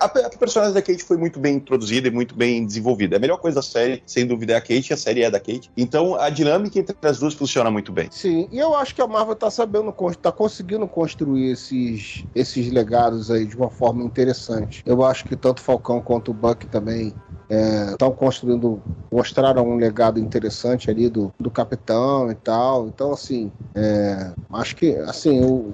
a, 0.00 0.04
a 0.04 0.38
personagem 0.38 0.74
da 0.74 0.82
Kate 0.82 1.02
foi 1.02 1.16
muito 1.16 1.40
bem 1.40 1.56
introduzida 1.56 2.08
e 2.08 2.10
muito 2.10 2.34
bem 2.34 2.64
desenvolvida. 2.64 3.16
A 3.16 3.20
melhor 3.20 3.38
coisa 3.38 3.56
da 3.56 3.62
série, 3.62 4.02
sem 4.06 4.26
dúvida, 4.26 4.52
é 4.52 4.56
a 4.56 4.60
Kate, 4.60 4.92
a 4.92 4.96
série 4.96 5.22
é 5.22 5.30
da 5.30 5.40
Kate. 5.40 5.70
Então, 5.76 6.14
a 6.14 6.28
dinâmica 6.28 6.78
entre 6.78 6.96
as 7.02 7.18
duas 7.18 7.34
funciona 7.34 7.70
muito 7.70 7.92
bem. 7.92 8.08
Sim, 8.10 8.48
e 8.50 8.58
eu 8.58 8.74
acho 8.74 8.94
que 8.94 9.00
a 9.00 9.06
Marvel 9.06 9.34
tá 9.34 9.50
sabendo, 9.50 9.94
tá 10.20 10.32
conseguindo 10.32 10.86
construir 10.86 11.52
esses, 11.52 12.24
esses 12.34 12.70
legados 12.70 13.30
aí 13.30 13.46
de 13.46 13.56
uma 13.56 13.70
forma 13.70 14.02
interessante. 14.02 14.82
Eu 14.84 15.04
acho 15.04 15.24
que 15.24 15.36
tanto 15.36 15.60
Falcão 15.60 16.00
quanto 16.00 16.30
o 16.30 16.34
Buck 16.34 16.66
também 16.66 17.05
estão 17.48 18.08
é, 18.08 18.12
construindo, 18.12 18.82
mostraram 19.10 19.68
um 19.68 19.76
legado 19.76 20.18
interessante 20.18 20.90
ali 20.90 21.08
do, 21.08 21.32
do 21.38 21.50
capitão 21.50 22.30
e 22.30 22.34
tal. 22.34 22.88
Então, 22.88 23.12
assim, 23.12 23.52
é, 23.74 24.32
acho 24.52 24.76
que 24.76 24.96
assim, 24.96 25.44
o, 25.44 25.72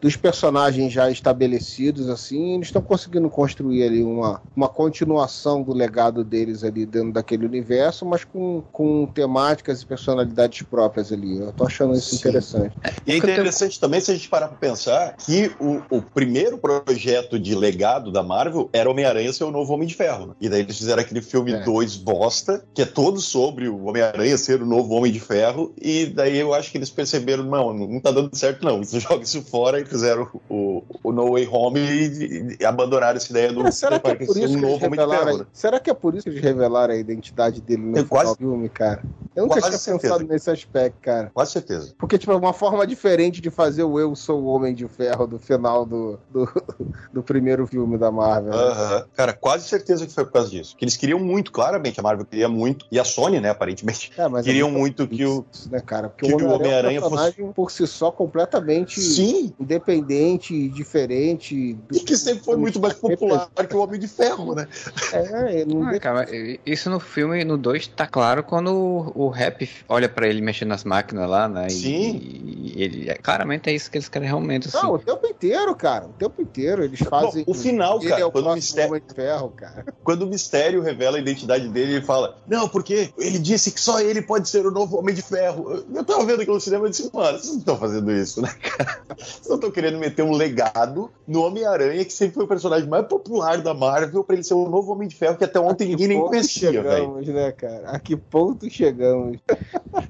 dos 0.00 0.16
personagens 0.16 0.92
já 0.92 1.10
estabelecidos, 1.10 2.08
assim, 2.08 2.54
eles 2.54 2.68
estão 2.68 2.80
conseguindo 2.80 3.28
construir 3.28 3.84
ali 3.84 4.02
uma, 4.02 4.40
uma 4.56 4.68
continuação 4.68 5.62
do 5.62 5.74
legado 5.74 6.24
deles 6.24 6.64
ali 6.64 6.86
dentro 6.86 7.12
daquele 7.12 7.44
universo, 7.44 8.06
mas 8.06 8.24
com, 8.24 8.62
com 8.72 9.06
temáticas 9.06 9.82
e 9.82 9.86
personalidades 9.86 10.62
próprias 10.62 11.12
ali. 11.12 11.38
Eu 11.38 11.52
tô 11.52 11.66
achando 11.66 11.94
isso 11.94 12.10
Sim. 12.10 12.16
interessante. 12.16 12.74
E 13.06 13.12
é 13.12 13.16
interessante 13.16 13.78
também 13.78 14.00
se 14.00 14.10
a 14.10 14.14
gente 14.14 14.28
parar 14.28 14.48
pra 14.48 14.56
pensar 14.56 15.16
que 15.16 15.52
o, 15.60 15.82
o 15.90 16.02
primeiro 16.02 16.58
projeto 16.58 17.38
de 17.38 17.54
legado 17.54 18.10
da 18.10 18.22
Marvel 18.22 18.70
era 18.72 18.90
Homem-Aranha 18.90 19.32
ser 19.32 19.44
o 19.44 19.50
novo 19.50 19.74
Homem 19.74 19.86
de 19.86 19.94
Ferro. 19.94 20.28
Né? 20.28 20.34
E 20.40 20.48
daí 20.48 20.60
eles 20.60 20.78
fizeram 20.78 21.02
aquele 21.02 21.20
filme 21.20 21.52
2 21.52 21.96
é. 21.96 21.98
bosta, 21.98 22.64
que 22.74 22.82
é 22.82 22.86
todo 22.86 23.20
sobre 23.20 23.68
o 23.68 23.84
Homem-Aranha 23.84 24.38
ser 24.38 24.62
o 24.62 24.66
novo 24.66 24.94
Homem 24.94 25.12
de 25.12 25.20
Ferro, 25.20 25.74
e 25.80 26.06
daí 26.06 26.38
eu 26.38 26.54
acho 26.54 26.70
que 26.70 26.78
eles 26.78 26.90
perceberam, 26.90 27.44
não, 27.44 27.72
não 27.74 28.00
tá 28.00 28.10
dando 28.10 28.34
certo 28.34 28.64
não, 28.64 28.82
você 28.82 28.98
joga 29.00 29.22
isso 29.22 29.42
fora 29.42 29.80
e 29.80 29.89
fizeram 29.90 30.28
o, 30.48 30.82
o 31.02 31.12
No 31.12 31.32
Way 31.32 31.48
Home 31.50 31.80
e, 31.80 32.56
e 32.60 32.64
abandonaram 32.64 33.16
essa 33.16 33.30
ideia 33.30 33.52
do, 33.52 33.70
será 33.72 33.98
que 33.98 34.10
é 34.10 34.14
por 34.14 34.36
isso 34.36 34.56
um 34.56 34.60
novo 34.60 34.78
Ferro, 34.78 35.38
né? 35.38 35.46
Será 35.52 35.80
que 35.80 35.90
é 35.90 35.94
por 35.94 36.14
isso 36.14 36.24
que 36.24 36.30
eles 36.30 36.42
revelaram 36.42 36.94
a 36.94 36.96
identidade 36.96 37.60
dele 37.60 37.82
no 37.82 38.04
quase, 38.06 38.36
filme, 38.36 38.68
cara? 38.68 39.02
Eu 39.34 39.44
nunca 39.44 39.60
tinha 39.60 39.72
certeza. 39.72 40.14
pensado 40.14 40.32
nesse 40.32 40.50
aspecto, 40.50 40.98
cara. 41.00 41.30
Quase 41.32 41.52
certeza. 41.52 41.94
Porque, 41.98 42.18
tipo, 42.18 42.32
é 42.32 42.36
uma 42.36 42.52
forma 42.52 42.86
diferente 42.86 43.40
de 43.40 43.50
fazer 43.50 43.84
o 43.84 43.98
Eu 43.98 44.14
Sou 44.14 44.42
o 44.42 44.46
Homem 44.46 44.74
de 44.74 44.86
Ferro 44.88 45.26
do 45.26 45.38
final 45.38 45.86
do, 45.86 46.18
do, 46.30 46.48
do 47.12 47.22
primeiro 47.22 47.66
filme 47.66 47.96
da 47.96 48.10
Marvel. 48.10 48.52
Uh 48.52 48.56
-huh. 48.56 49.06
Cara, 49.14 49.32
quase 49.32 49.68
certeza 49.68 50.06
que 50.06 50.12
foi 50.12 50.24
por 50.24 50.32
causa 50.32 50.50
disso. 50.50 50.76
Que 50.76 50.84
eles 50.84 50.96
queriam 50.96 51.18
muito, 51.18 51.52
claramente, 51.52 52.00
a 52.00 52.02
Marvel 52.02 52.26
queria 52.26 52.48
muito, 52.48 52.86
e 52.90 52.98
a 52.98 53.04
Sony, 53.04 53.40
né, 53.40 53.50
aparentemente, 53.50 54.12
é, 54.16 54.42
queriam 54.42 54.68
é 54.68 54.72
muito 54.72 55.06
que 55.06 55.24
o, 55.24 55.44
né, 55.70 55.80
cara? 55.80 56.08
Porque 56.08 56.26
que 56.26 56.42
o 56.42 56.50
Homem-Aranha 56.50 57.04
Homem 57.04 57.18
fosse... 57.18 57.42
por 57.54 57.70
si 57.70 57.86
só 57.86 58.10
completamente 58.10 59.00
Sim. 59.00 59.52
Independente, 59.80 60.68
diferente. 60.68 61.74
Do... 61.74 61.96
E 61.96 62.00
que 62.00 62.16
sempre 62.16 62.44
foi 62.44 62.56
muito 62.56 62.80
mais 62.80 62.94
popular 62.94 63.48
que 63.68 63.76
o 63.76 63.80
Homem 63.80 64.00
de 64.00 64.08
Ferro, 64.08 64.54
né? 64.54 64.66
É, 65.12 65.64
não 65.64 65.88
ah, 65.88 65.98
cara, 65.98 66.26
isso 66.64 66.90
no 66.90 66.98
filme, 66.98 67.44
no 67.44 67.56
2, 67.56 67.88
tá 67.88 68.06
claro 68.06 68.42
quando 68.42 69.12
o, 69.14 69.28
Rap 69.28 69.68
olha 69.88 70.08
pra 70.08 70.26
ele 70.26 70.40
mexendo 70.40 70.68
nas 70.68 70.84
máquinas 70.84 71.28
lá, 71.28 71.48
né? 71.48 71.66
E, 71.68 71.70
Sim. 71.70 72.20
E 72.22 72.82
ele, 72.82 73.10
é, 73.10 73.14
claramente 73.14 73.68
é 73.68 73.74
isso 73.74 73.90
que 73.90 73.98
eles 73.98 74.08
querem 74.08 74.28
realmente. 74.28 74.68
Assim. 74.68 74.78
Não, 74.78 74.94
o 74.94 74.98
tempo 74.98 75.26
inteiro, 75.26 75.74
cara. 75.74 76.06
O 76.06 76.12
tempo 76.12 76.40
inteiro 76.42 76.84
eles 76.84 77.00
fazem. 77.00 77.44
Bom, 77.44 77.52
o 77.52 77.54
final, 77.54 78.00
cara, 78.00 78.20
é 78.20 78.24
o 78.24 78.30
quando 78.30 78.46
o 78.46 78.54
mistério. 78.54 78.90
Homem 78.90 79.02
de 79.06 79.14
Ferro, 79.14 79.48
cara. 79.50 79.84
Quando 80.02 80.22
o 80.22 80.26
mistério 80.26 80.82
revela 80.82 81.16
a 81.16 81.20
identidade 81.20 81.68
dele, 81.68 81.96
ele 81.96 82.04
fala: 82.04 82.36
Não, 82.46 82.68
porque 82.68 83.12
ele 83.18 83.38
disse 83.38 83.70
que 83.70 83.80
só 83.80 84.00
ele 84.00 84.22
pode 84.22 84.48
ser 84.48 84.66
o 84.66 84.70
novo 84.70 84.98
Homem 84.98 85.14
de 85.14 85.22
Ferro. 85.22 85.84
Eu 85.94 86.04
tava 86.04 86.24
vendo 86.24 86.40
aquilo 86.40 86.56
no 86.56 86.60
cinema 86.60 86.86
e 86.86 86.90
disse, 86.90 87.10
mano, 87.12 87.38
vocês 87.38 87.52
não 87.52 87.58
estão 87.58 87.76
fazendo 87.76 88.10
isso, 88.12 88.42
né, 88.42 88.52
cara? 88.60 89.00
Vocês 89.16 89.48
não 89.48 89.56
estão 89.56 89.69
querendo 89.70 89.98
meter 89.98 90.22
um 90.22 90.32
legado 90.32 91.10
no 91.26 91.44
Homem-Aranha, 91.44 92.04
que 92.04 92.12
sempre 92.12 92.34
foi 92.34 92.44
o 92.44 92.48
personagem 92.48 92.88
mais 92.88 93.06
popular 93.06 93.60
da 93.60 93.72
Marvel, 93.72 94.24
pra 94.24 94.34
ele 94.34 94.44
ser 94.44 94.54
o 94.54 94.68
novo 94.68 94.92
Homem 94.92 95.08
de 95.08 95.14
Ferro, 95.14 95.36
que 95.36 95.44
até 95.44 95.60
ontem 95.60 95.88
ninguém 95.88 96.08
nem 96.08 96.20
conhecia, 96.20 96.82
velho. 96.82 97.20
né, 97.32 97.52
cara? 97.52 97.90
A 97.90 97.98
que 97.98 98.16
ponto 98.16 98.68
chegamos? 98.70 99.38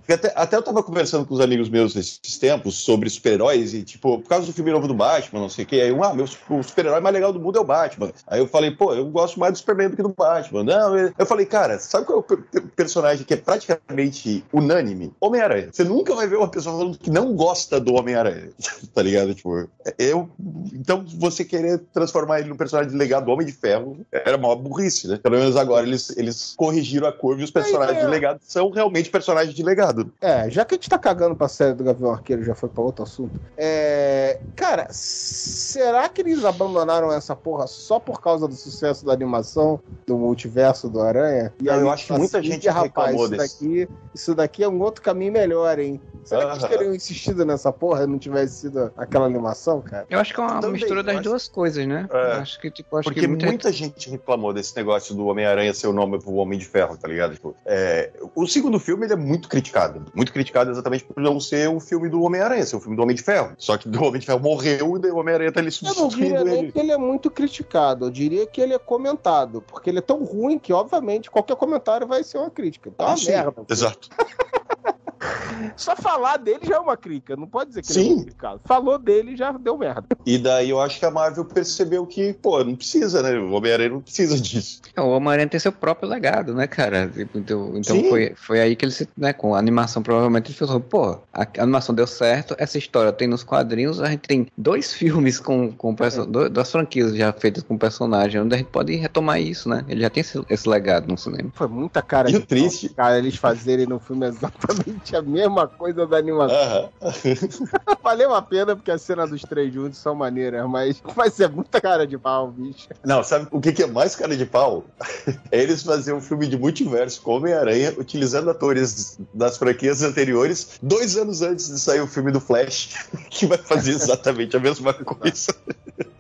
Até, 0.08 0.32
até 0.34 0.56
eu 0.56 0.62
tava 0.62 0.82
conversando 0.82 1.26
com 1.26 1.34
os 1.34 1.40
amigos 1.40 1.68
meus 1.68 1.94
nesses 1.94 2.38
tempos 2.38 2.76
sobre 2.76 3.08
super-heróis 3.11 3.74
e, 3.74 3.82
tipo, 3.82 4.18
por 4.18 4.28
causa 4.28 4.46
do 4.46 4.52
filme 4.52 4.70
novo 4.70 4.88
do 4.88 4.94
Batman, 4.94 5.40
não 5.40 5.48
sei 5.48 5.64
o 5.64 5.68
que, 5.68 5.80
aí 5.80 5.92
um, 5.92 6.02
ah, 6.02 6.14
meu, 6.14 6.24
o 6.24 6.62
super-herói 6.62 7.00
mais 7.00 7.14
legal 7.14 7.32
do 7.32 7.40
mundo 7.40 7.58
é 7.58 7.61
o 7.61 7.64
Batman. 7.64 8.11
Aí 8.26 8.40
eu 8.40 8.46
falei, 8.46 8.70
pô, 8.70 8.94
eu 8.94 9.06
gosto 9.06 9.38
mais 9.38 9.52
do 9.52 9.58
Superman 9.58 9.90
do 9.90 9.96
que 9.96 10.02
do 10.02 10.14
Batman. 10.16 10.64
Não, 10.64 10.96
eu 10.96 11.26
falei, 11.26 11.46
cara, 11.46 11.78
sabe 11.78 12.06
qual 12.06 12.24
é 12.28 12.58
o 12.58 12.62
personagem 12.74 13.24
que 13.24 13.34
é 13.34 13.36
praticamente 13.36 14.44
unânime? 14.52 15.12
Homem-Aranha. 15.20 15.68
Você 15.72 15.84
nunca 15.84 16.14
vai 16.14 16.26
ver 16.26 16.36
uma 16.36 16.48
pessoa 16.48 16.78
falando 16.78 16.98
que 16.98 17.11
não 17.11 17.34
gosta 17.34 17.80
do 17.80 17.94
Homem-Aranha, 17.94 18.50
tá 18.94 19.02
ligado? 19.02 19.34
Tipo, 19.34 19.49
eu. 19.98 20.28
Então, 20.72 21.05
você 21.18 21.44
querer 21.44 21.78
transformar 21.92 22.40
ele 22.40 22.48
num 22.48 22.57
personagem 22.57 22.96
legado 22.96 23.26
do 23.26 23.32
Homem 23.32 23.46
de 23.46 23.53
Ferro 23.53 23.98
era 24.11 24.36
uma 24.36 24.55
burrice, 24.57 25.09
né? 25.09 25.18
Pelo 25.22 25.36
menos 25.36 25.57
agora 25.57 25.86
eles, 25.86 26.16
eles 26.16 26.55
corrigiram 26.57 27.07
a 27.07 27.12
curva 27.12 27.40
e 27.40 27.44
os 27.44 27.51
personagens 27.51 27.98
é, 27.98 28.01
é. 28.01 28.05
de 28.05 28.11
legado 28.11 28.40
são 28.42 28.70
realmente 28.70 29.11
personagens 29.11 29.55
de 29.55 29.62
legado. 29.62 30.12
É, 30.20 30.48
já 30.51 30.64
que 30.64 30.74
a 30.74 30.76
gente 30.76 30.88
tá 30.88 30.98
cagando 30.98 31.34
pra 31.34 31.48
série 31.48 31.74
do 31.74 31.84
Gavião 31.84 32.12
Arqueiro, 32.12 32.44
já 32.44 32.55
foi 32.55 32.68
pra 32.68 32.82
outro 32.82 33.03
assunto. 33.03 33.40
É. 33.57 34.40
Cara, 34.57 34.88
será 34.90 36.09
que 36.09 36.20
eles 36.20 36.44
abandonaram 36.44 37.12
essa 37.12 37.34
porra 37.34 37.66
só 37.66 37.98
por 37.98 38.20
causa 38.20 38.46
do 38.46 38.55
sucesso 38.55 39.05
da 39.05 39.12
animação 39.12 39.80
do 40.07 40.16
multiverso 40.16 40.88
do 40.88 41.01
Aranha? 41.01 41.53
E 41.61 41.68
aí, 41.68 41.80
eu 41.80 41.90
acho 41.90 42.07
que 42.07 42.12
muita 42.12 42.38
assim, 42.38 42.53
gente 42.53 42.68
rapaz, 42.68 43.14
isso 43.14 43.28
desse. 43.28 43.55
daqui, 43.55 43.88
isso 44.14 44.34
daqui 44.34 44.64
é 44.64 44.68
um 44.68 44.80
outro 44.80 45.03
caminho 45.03 45.32
melhor, 45.32 45.78
hein? 45.78 46.01
Será 46.24 46.46
que 46.46 46.53
eles 46.53 46.64
teriam 46.64 46.94
insistido 46.94 47.44
nessa 47.44 47.72
porra 47.72 48.05
e 48.05 48.07
não 48.07 48.18
tivesse 48.18 48.61
sido 48.61 48.92
aquela 48.96 49.26
animação, 49.26 49.39
cara? 49.82 50.07
Eu 50.09 50.18
acho 50.18 50.34
que 50.34 50.41
é 50.41 50.43
uma 50.45 50.61
Também, 50.61 50.72
mistura 50.80 51.03
das 51.03 51.16
acho- 51.16 51.24
duas 51.24 51.49
coisas, 51.49 51.86
né? 51.86 52.09
É. 52.12 52.32
Acho 52.32 52.61
que, 52.61 52.70
tipo, 52.70 52.97
acho 52.97 53.05
Porque 53.09 53.20
que 53.20 53.26
muita, 53.28 53.47
muita... 53.47 53.72
gente 53.72 54.11
reclamou 54.11 54.53
desse 54.53 54.74
negócio 54.76 55.14
do 55.14 55.26
Homem-Aranha 55.26 55.72
ser 55.74 55.86
o 55.86 55.93
nome 55.93 56.18
pro 56.20 56.34
Homem 56.34 56.59
de 56.59 56.64
Ferro, 56.66 56.97
tá 56.97 57.07
ligado? 57.09 57.34
Tipo, 57.34 57.55
é, 57.64 58.11
o 58.34 58.47
segundo 58.47 58.78
filme 58.78 59.07
ele 59.07 59.12
é 59.12 59.16
muito 59.16 59.49
criticado. 59.49 60.05
Muito 60.14 60.32
criticado 60.32 60.70
exatamente 60.70 61.05
por 61.05 61.20
não 61.22 61.38
ser 61.41 61.68
o 61.68 61.80
filme 61.80 62.09
do 62.09 62.22
Homem-Aranha, 62.22 62.64
ser 62.66 62.76
o 62.76 62.80
filme 62.80 62.97
do 62.97 63.03
Homem 63.03 63.16
de 63.16 63.22
Ferro. 63.22 63.53
Só 63.59 63.76
que 63.76 63.88
do 63.88 64.03
Homem 64.05 64.20
de 64.20 64.26
Ferro 64.26 64.41
morreu 64.41 64.99
e 65.03 65.07
o 65.11 65.16
Homem-Aranha 65.16 65.53
tá 65.53 65.61
ali 65.61 65.70
Eu 65.82 65.95
não 65.95 66.09
diria 66.09 66.38
substituindo 66.38 66.45
nem 66.45 66.59
ele. 66.64 66.72
que 66.72 66.78
ele 66.78 66.93
é 66.93 66.99
muito 66.99 67.30
criticado, 67.30 68.07
eu 68.07 68.11
diria 68.11 68.47
que 68.47 68.61
ele 68.61 68.74
é 68.74 68.78
comentado, 68.78 69.62
porque 69.66 69.91
ele 69.91 69.99
é 69.99 70.03
tão 70.03 70.24
ruim 70.24 70.59
que, 70.59 70.72
obviamente, 70.72 71.30
qualquer 71.30 71.57
comentário 71.57 72.07
vai 72.07 72.22
ser 72.24 72.38
uma 72.38 72.51
crítica. 72.51 72.91
Tá 72.97 73.05
uma 73.07 73.12
Ah, 73.12 73.16
sim, 73.16 73.30
merda. 73.30 73.62
Exato. 73.68 74.09
Só 75.76 75.94
falar 75.96 76.36
dele 76.38 76.60
já 76.64 76.76
é 76.76 76.78
uma 76.78 76.96
crítica, 76.96 77.36
não 77.36 77.46
pode 77.46 77.68
dizer 77.70 77.82
que 77.82 77.92
ele 77.92 78.00
é 78.00 78.02
Sim. 78.02 78.20
criticado. 78.22 78.60
Falou 78.64 78.98
dele 78.98 79.36
já 79.36 79.52
deu 79.52 79.76
merda. 79.78 80.04
E 80.26 80.38
daí 80.38 80.70
eu 80.70 80.80
acho 80.80 80.98
que 80.98 81.04
a 81.04 81.10
Marvel 81.10 81.44
percebeu 81.44 82.06
que, 82.06 82.32
pô, 82.34 82.62
não 82.64 82.74
precisa, 82.74 83.22
né? 83.22 83.38
O 83.38 83.52
Homem-Aranha 83.52 83.90
não 83.90 84.00
precisa 84.00 84.38
disso. 84.40 84.80
É, 84.96 85.00
O 85.00 85.08
Homem-Aranha 85.10 85.48
tem 85.48 85.60
seu 85.60 85.72
próprio 85.72 86.08
legado, 86.08 86.54
né, 86.54 86.66
cara? 86.66 87.08
Tipo, 87.08 87.38
Então, 87.38 87.72
então 87.76 87.96
Sim. 87.96 88.08
foi, 88.08 88.32
foi 88.36 88.60
aí 88.60 88.76
que 88.76 88.84
ele 88.84 88.92
se. 88.92 89.08
Né, 89.16 89.32
com 89.32 89.54
a 89.54 89.58
animação, 89.58 90.02
provavelmente 90.02 90.50
ele 90.50 90.56
falou: 90.58 90.80
pô, 90.80 91.18
a 91.32 91.46
animação 91.58 91.94
deu 91.94 92.06
certo, 92.06 92.54
essa 92.58 92.78
história 92.78 93.12
tem 93.12 93.28
nos 93.28 93.42
quadrinhos, 93.42 94.00
a 94.00 94.08
gente 94.08 94.20
tem 94.22 94.46
dois 94.56 94.92
filmes 94.94 95.38
com, 95.38 95.72
com 95.72 95.94
perso- 95.94 96.24
do- 96.26 96.48
duas 96.48 96.70
franquias 96.70 97.14
já 97.14 97.32
feitas 97.32 97.62
com 97.62 97.76
personagem, 97.76 98.40
onde 98.40 98.54
a 98.54 98.58
gente 98.58 98.68
pode 98.68 98.94
retomar 98.96 99.40
isso, 99.40 99.68
né? 99.68 99.84
Ele 99.88 100.00
já 100.00 100.10
tem 100.10 100.20
esse, 100.22 100.40
esse 100.48 100.68
legado 100.68 101.06
no 101.08 101.18
cinema. 101.18 101.50
Foi 101.54 101.68
muita 101.68 102.00
cara 102.02 102.28
E 102.30 102.32
de 102.34 102.40
triste- 102.40 102.88
cara, 102.90 103.18
eles 103.18 103.36
fazerem 103.36 103.86
no 103.86 103.98
filme 103.98 104.26
exatamente 104.26 105.09
a 105.16 105.22
mesma 105.22 105.66
coisa 105.66 106.06
da 106.06 106.16
animação. 106.16 106.90
Valeu 108.02 108.34
a 108.34 108.42
pena 108.42 108.74
porque 108.76 108.90
as 108.90 109.02
cenas 109.02 109.30
dos 109.30 109.42
três 109.42 109.72
juntos 109.72 109.98
são 109.98 110.14
maneiras, 110.14 110.68
mas 110.68 111.02
vai 111.14 111.30
ser 111.30 111.48
muita 111.48 111.80
cara 111.80 112.06
de 112.06 112.16
pau, 112.18 112.48
bicho. 112.50 112.88
Não, 113.04 113.22
sabe 113.22 113.46
o 113.50 113.61
que 113.61 113.82
é 113.82 113.86
mais 113.86 114.14
cara 114.16 114.36
de 114.36 114.46
pau? 114.46 114.84
É 115.52 115.61
eles 115.62 115.82
fazerem 115.82 116.18
um 116.18 116.22
filme 116.22 116.46
de 116.46 116.56
multiverso 116.56 117.20
com 117.22 117.36
Homem-Aranha, 117.36 117.94
utilizando 117.98 118.50
atores 118.50 119.18
das 119.34 119.56
franquias 119.58 120.02
anteriores, 120.02 120.78
dois 120.82 121.16
anos 121.16 121.42
antes 121.42 121.68
de 121.68 121.78
sair 121.78 122.00
o 122.00 122.06
filme 122.06 122.30
do 122.32 122.40
Flash, 122.40 122.94
que 123.30 123.46
vai 123.46 123.58
fazer 123.58 123.92
exatamente 123.92 124.56
a 124.56 124.61
mesma 124.61 124.92
coisa. 124.94 125.54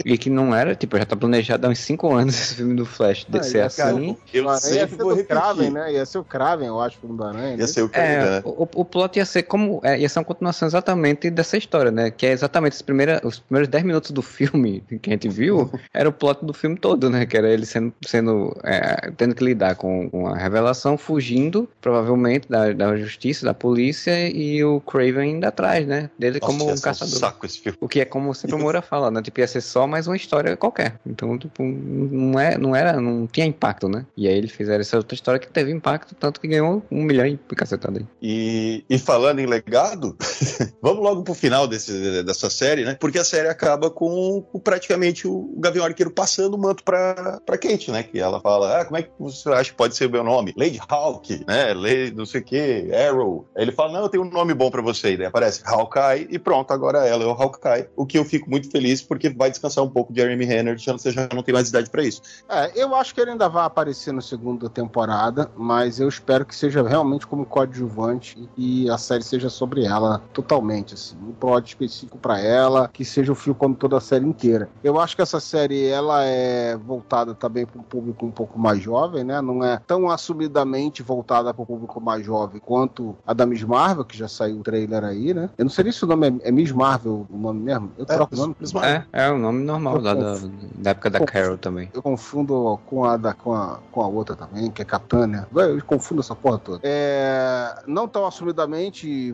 E 0.04 0.16
que 0.18 0.28
não 0.30 0.54
era, 0.54 0.74
tipo, 0.74 0.96
já 0.98 1.04
tá 1.06 1.14
planejado 1.16 1.66
há 1.66 1.70
uns 1.70 1.78
5 1.78 2.12
anos 2.14 2.34
esse 2.34 2.54
filme 2.56 2.74
do 2.74 2.84
Flash 2.84 3.24
de 3.28 3.38
Ah, 3.38 3.42
ser 3.42 3.60
assim. 3.60 4.16
Eu 4.32 4.44
O 4.46 4.48
Aranha 4.48 4.74
ia 4.74 4.80
sempre 4.80 4.96
ser 4.96 5.02
vou 5.02 5.12
repetir. 5.14 5.26
Kraven, 5.28 5.70
né? 5.70 5.92
Ia 5.92 6.06
ser 6.06 6.18
o 6.18 6.24
Kraven, 6.24 6.66
eu 6.68 6.80
acho, 6.80 6.96
o 6.96 7.00
filme 7.00 7.16
do 7.16 7.24
Aranha. 7.24 7.56
né? 7.56 7.56
Ia 7.58 7.66
ser 7.66 7.82
o 7.82 7.88
que 7.88 7.98
É, 7.98 8.18
né? 8.24 8.42
o, 8.44 8.68
o 8.74 8.79
plot 8.84 9.16
ia 9.16 9.24
ser 9.24 9.44
como. 9.44 9.80
é, 9.84 9.98
ia 9.98 10.08
ser 10.08 10.18
uma 10.18 10.24
continuação 10.24 10.66
exatamente 10.68 11.30
dessa 11.30 11.56
história, 11.56 11.90
né? 11.90 12.10
Que 12.10 12.26
é 12.26 12.32
exatamente 12.32 12.72
os, 12.72 12.82
primeira, 12.82 13.20
os 13.24 13.38
primeiros 13.38 13.68
10 13.68 13.84
minutos 13.84 14.10
do 14.10 14.22
filme 14.22 14.82
que 15.02 15.10
a 15.10 15.12
gente 15.12 15.28
viu, 15.28 15.70
era 15.92 16.08
o 16.08 16.12
plot 16.12 16.44
do 16.44 16.52
filme 16.52 16.76
todo, 16.76 17.10
né? 17.10 17.26
Que 17.26 17.36
era 17.36 17.48
ele 17.48 17.66
sendo. 17.66 17.92
sendo 18.06 18.56
é, 18.64 19.10
tendo 19.16 19.34
que 19.34 19.44
lidar 19.44 19.74
com, 19.76 20.08
com 20.10 20.26
a 20.26 20.36
revelação, 20.36 20.96
fugindo, 20.96 21.68
provavelmente, 21.80 22.48
da, 22.48 22.72
da 22.72 22.96
justiça, 22.96 23.44
da 23.44 23.54
polícia, 23.54 24.28
e 24.28 24.62
o 24.64 24.80
Craven 24.80 25.36
indo 25.36 25.44
atrás, 25.44 25.86
né? 25.86 26.10
Dele 26.18 26.38
Nossa, 26.40 26.52
como 26.52 26.70
um 26.70 26.76
caçador. 26.76 27.18
saco 27.18 27.46
esse 27.46 27.58
filme. 27.60 27.78
O 27.80 27.88
que 27.88 28.00
é 28.00 28.04
como 28.04 28.34
sempre 28.34 28.56
o 28.56 28.58
Moura 28.58 28.82
fala, 28.82 29.10
né? 29.10 29.22
Tipo, 29.22 29.40
ia 29.40 29.46
ser 29.46 29.60
só 29.60 29.86
mais 29.86 30.06
uma 30.06 30.16
história 30.16 30.56
qualquer. 30.56 30.98
Então, 31.06 31.36
tipo, 31.38 31.62
não, 31.62 32.38
é, 32.38 32.56
não 32.56 32.74
era, 32.74 33.00
não 33.00 33.26
tinha 33.26 33.46
impacto, 33.46 33.88
né? 33.88 34.04
E 34.16 34.28
aí 34.28 34.34
eles 34.34 34.52
fizeram 34.52 34.80
essa 34.80 34.96
outra 34.96 35.14
história 35.14 35.40
que 35.40 35.48
teve 35.48 35.70
impacto, 35.70 36.14
tanto 36.14 36.40
que 36.40 36.48
ganhou 36.48 36.82
um 36.90 37.02
milhão 37.02 37.26
e 37.26 37.36
cacetada 37.54 38.00
aí. 38.00 38.06
E, 38.22 38.69
e 38.88 38.98
falando 38.98 39.40
em 39.40 39.46
legado, 39.46 40.16
vamos 40.82 41.02
logo 41.02 41.22
pro 41.22 41.34
final 41.34 41.66
desse, 41.66 42.22
dessa 42.22 42.50
série, 42.50 42.84
né? 42.84 42.96
Porque 42.98 43.18
a 43.18 43.24
série 43.24 43.48
acaba 43.48 43.90
com, 43.90 44.42
praticamente 44.62 45.26
o 45.26 45.54
Gavião 45.56 45.84
Arqueiro 45.84 46.10
passando 46.10 46.54
o 46.54 46.58
manto 46.58 46.82
pra, 46.82 47.40
pra 47.44 47.58
Kate, 47.58 47.90
né? 47.90 48.02
Que 48.02 48.18
ela 48.18 48.40
fala: 48.40 48.80
Ah, 48.80 48.84
como 48.84 48.98
é 48.98 49.02
que 49.02 49.10
você 49.18 49.48
acha 49.50 49.70
que 49.70 49.76
pode 49.76 49.96
ser 49.96 50.06
o 50.06 50.10
meu 50.10 50.24
nome? 50.24 50.54
Lady 50.56 50.80
Hawk, 50.88 51.44
né? 51.46 51.72
Lady 51.74 52.14
não 52.14 52.26
sei 52.26 52.40
o 52.40 52.44
que, 52.44 52.90
Arrow. 52.94 53.46
Aí 53.56 53.62
ele 53.64 53.72
fala: 53.72 53.92
Não, 53.92 54.02
eu 54.02 54.08
tenho 54.08 54.24
um 54.24 54.30
nome 54.30 54.54
bom 54.54 54.70
pra 54.70 54.82
você. 54.82 55.14
E 55.14 55.24
aparece 55.24 55.62
Hawkeye 55.64 56.28
e 56.30 56.38
pronto, 56.38 56.72
agora 56.72 57.06
ela 57.06 57.22
é 57.22 57.26
o 57.26 57.30
Hawkeye. 57.30 57.88
O 57.96 58.06
que 58.06 58.18
eu 58.18 58.24
fico 58.24 58.48
muito 58.50 58.70
feliz 58.70 59.02
porque 59.02 59.28
vai 59.30 59.50
descansar 59.50 59.84
um 59.84 59.90
pouco 59.90 60.12
de 60.12 60.20
Jeremy 60.20 60.44
Renner, 60.44 60.78
já 60.78 60.92
você 60.92 61.10
já 61.10 61.28
não 61.34 61.42
tem 61.42 61.52
mais 61.52 61.68
idade 61.68 61.90
pra 61.90 62.02
isso. 62.02 62.22
É, 62.48 62.72
eu 62.74 62.94
acho 62.94 63.14
que 63.14 63.20
ele 63.20 63.32
ainda 63.32 63.48
vai 63.48 63.64
aparecer 63.64 64.12
na 64.12 64.20
segunda 64.20 64.68
temporada, 64.68 65.50
mas 65.56 66.00
eu 66.00 66.08
espero 66.08 66.44
que 66.44 66.54
seja 66.54 66.86
realmente 66.86 67.26
como 67.26 67.44
coadjuvante 67.44 68.48
e 68.60 68.90
a 68.90 68.98
série 68.98 69.24
seja 69.24 69.48
sobre 69.48 69.86
ela 69.86 70.20
totalmente, 70.34 70.92
assim, 70.92 71.16
um 71.26 71.32
plot 71.32 71.66
específico 71.66 72.18
pra 72.18 72.38
ela, 72.38 72.88
que 72.92 73.06
seja 73.06 73.32
o 73.32 73.34
fio 73.34 73.54
condutor 73.54 73.88
da 73.88 74.00
série 74.00 74.26
inteira. 74.26 74.68
Eu 74.84 75.00
acho 75.00 75.16
que 75.16 75.22
essa 75.22 75.40
série 75.40 75.86
ela 75.86 76.22
é 76.24 76.76
voltada 76.76 77.34
também 77.34 77.64
para 77.64 77.80
um 77.80 77.82
público 77.82 78.26
um 78.26 78.30
pouco 78.30 78.58
mais 78.58 78.82
jovem, 78.82 79.24
né? 79.24 79.40
Não 79.40 79.64
é 79.64 79.80
tão 79.86 80.10
assumidamente 80.10 81.02
voltada 81.02 81.54
para 81.54 81.62
o 81.62 81.66
público 81.66 81.98
mais 82.02 82.24
jovem 82.24 82.60
quanto 82.60 83.16
a 83.26 83.32
da 83.32 83.46
Miss 83.46 83.62
Marvel, 83.62 84.04
que 84.04 84.16
já 84.16 84.28
saiu 84.28 84.58
o 84.60 84.62
trailer 84.62 85.04
aí, 85.04 85.32
né? 85.32 85.48
Eu 85.56 85.64
não 85.64 85.70
sei 85.70 85.84
nem 85.84 85.92
se 85.92 86.04
o 86.04 86.08
nome 86.08 86.28
é, 86.28 86.48
é 86.48 86.52
Miss 86.52 86.70
Marvel 86.70 87.26
o 87.30 87.38
nome 87.38 87.62
mesmo. 87.62 87.90
Eu 87.96 88.04
troco 88.04 88.34
o 88.34 88.38
nome. 88.38 88.56
Miss 88.60 88.74
Marvel. 88.74 89.02
É, 89.10 89.24
é 89.24 89.30
o 89.30 89.38
nome 89.38 89.64
normal 89.64 89.96
Eu 89.96 90.02
da, 90.02 90.12
da, 90.14 90.32
confundo. 90.32 90.54
da 90.74 90.90
época 90.90 91.10
da. 91.10 91.20
Carol 91.24 91.56
também. 91.56 91.88
Eu 91.94 92.02
confundo 92.02 92.78
com 92.86 93.04
a, 93.04 93.16
da, 93.16 93.32
com, 93.32 93.54
a, 93.54 93.78
com 93.90 94.02
a 94.02 94.06
outra 94.06 94.36
também, 94.36 94.70
que 94.70 94.82
é 94.82 94.84
Capitã, 94.84 95.26
né? 95.26 95.46
Eu 95.54 95.82
confundo 95.84 96.20
essa 96.20 96.34
porra 96.34 96.58
toda. 96.58 96.80
É, 96.82 97.82
não 97.86 98.06
tão 98.06 98.26
assumidamente 98.26 98.49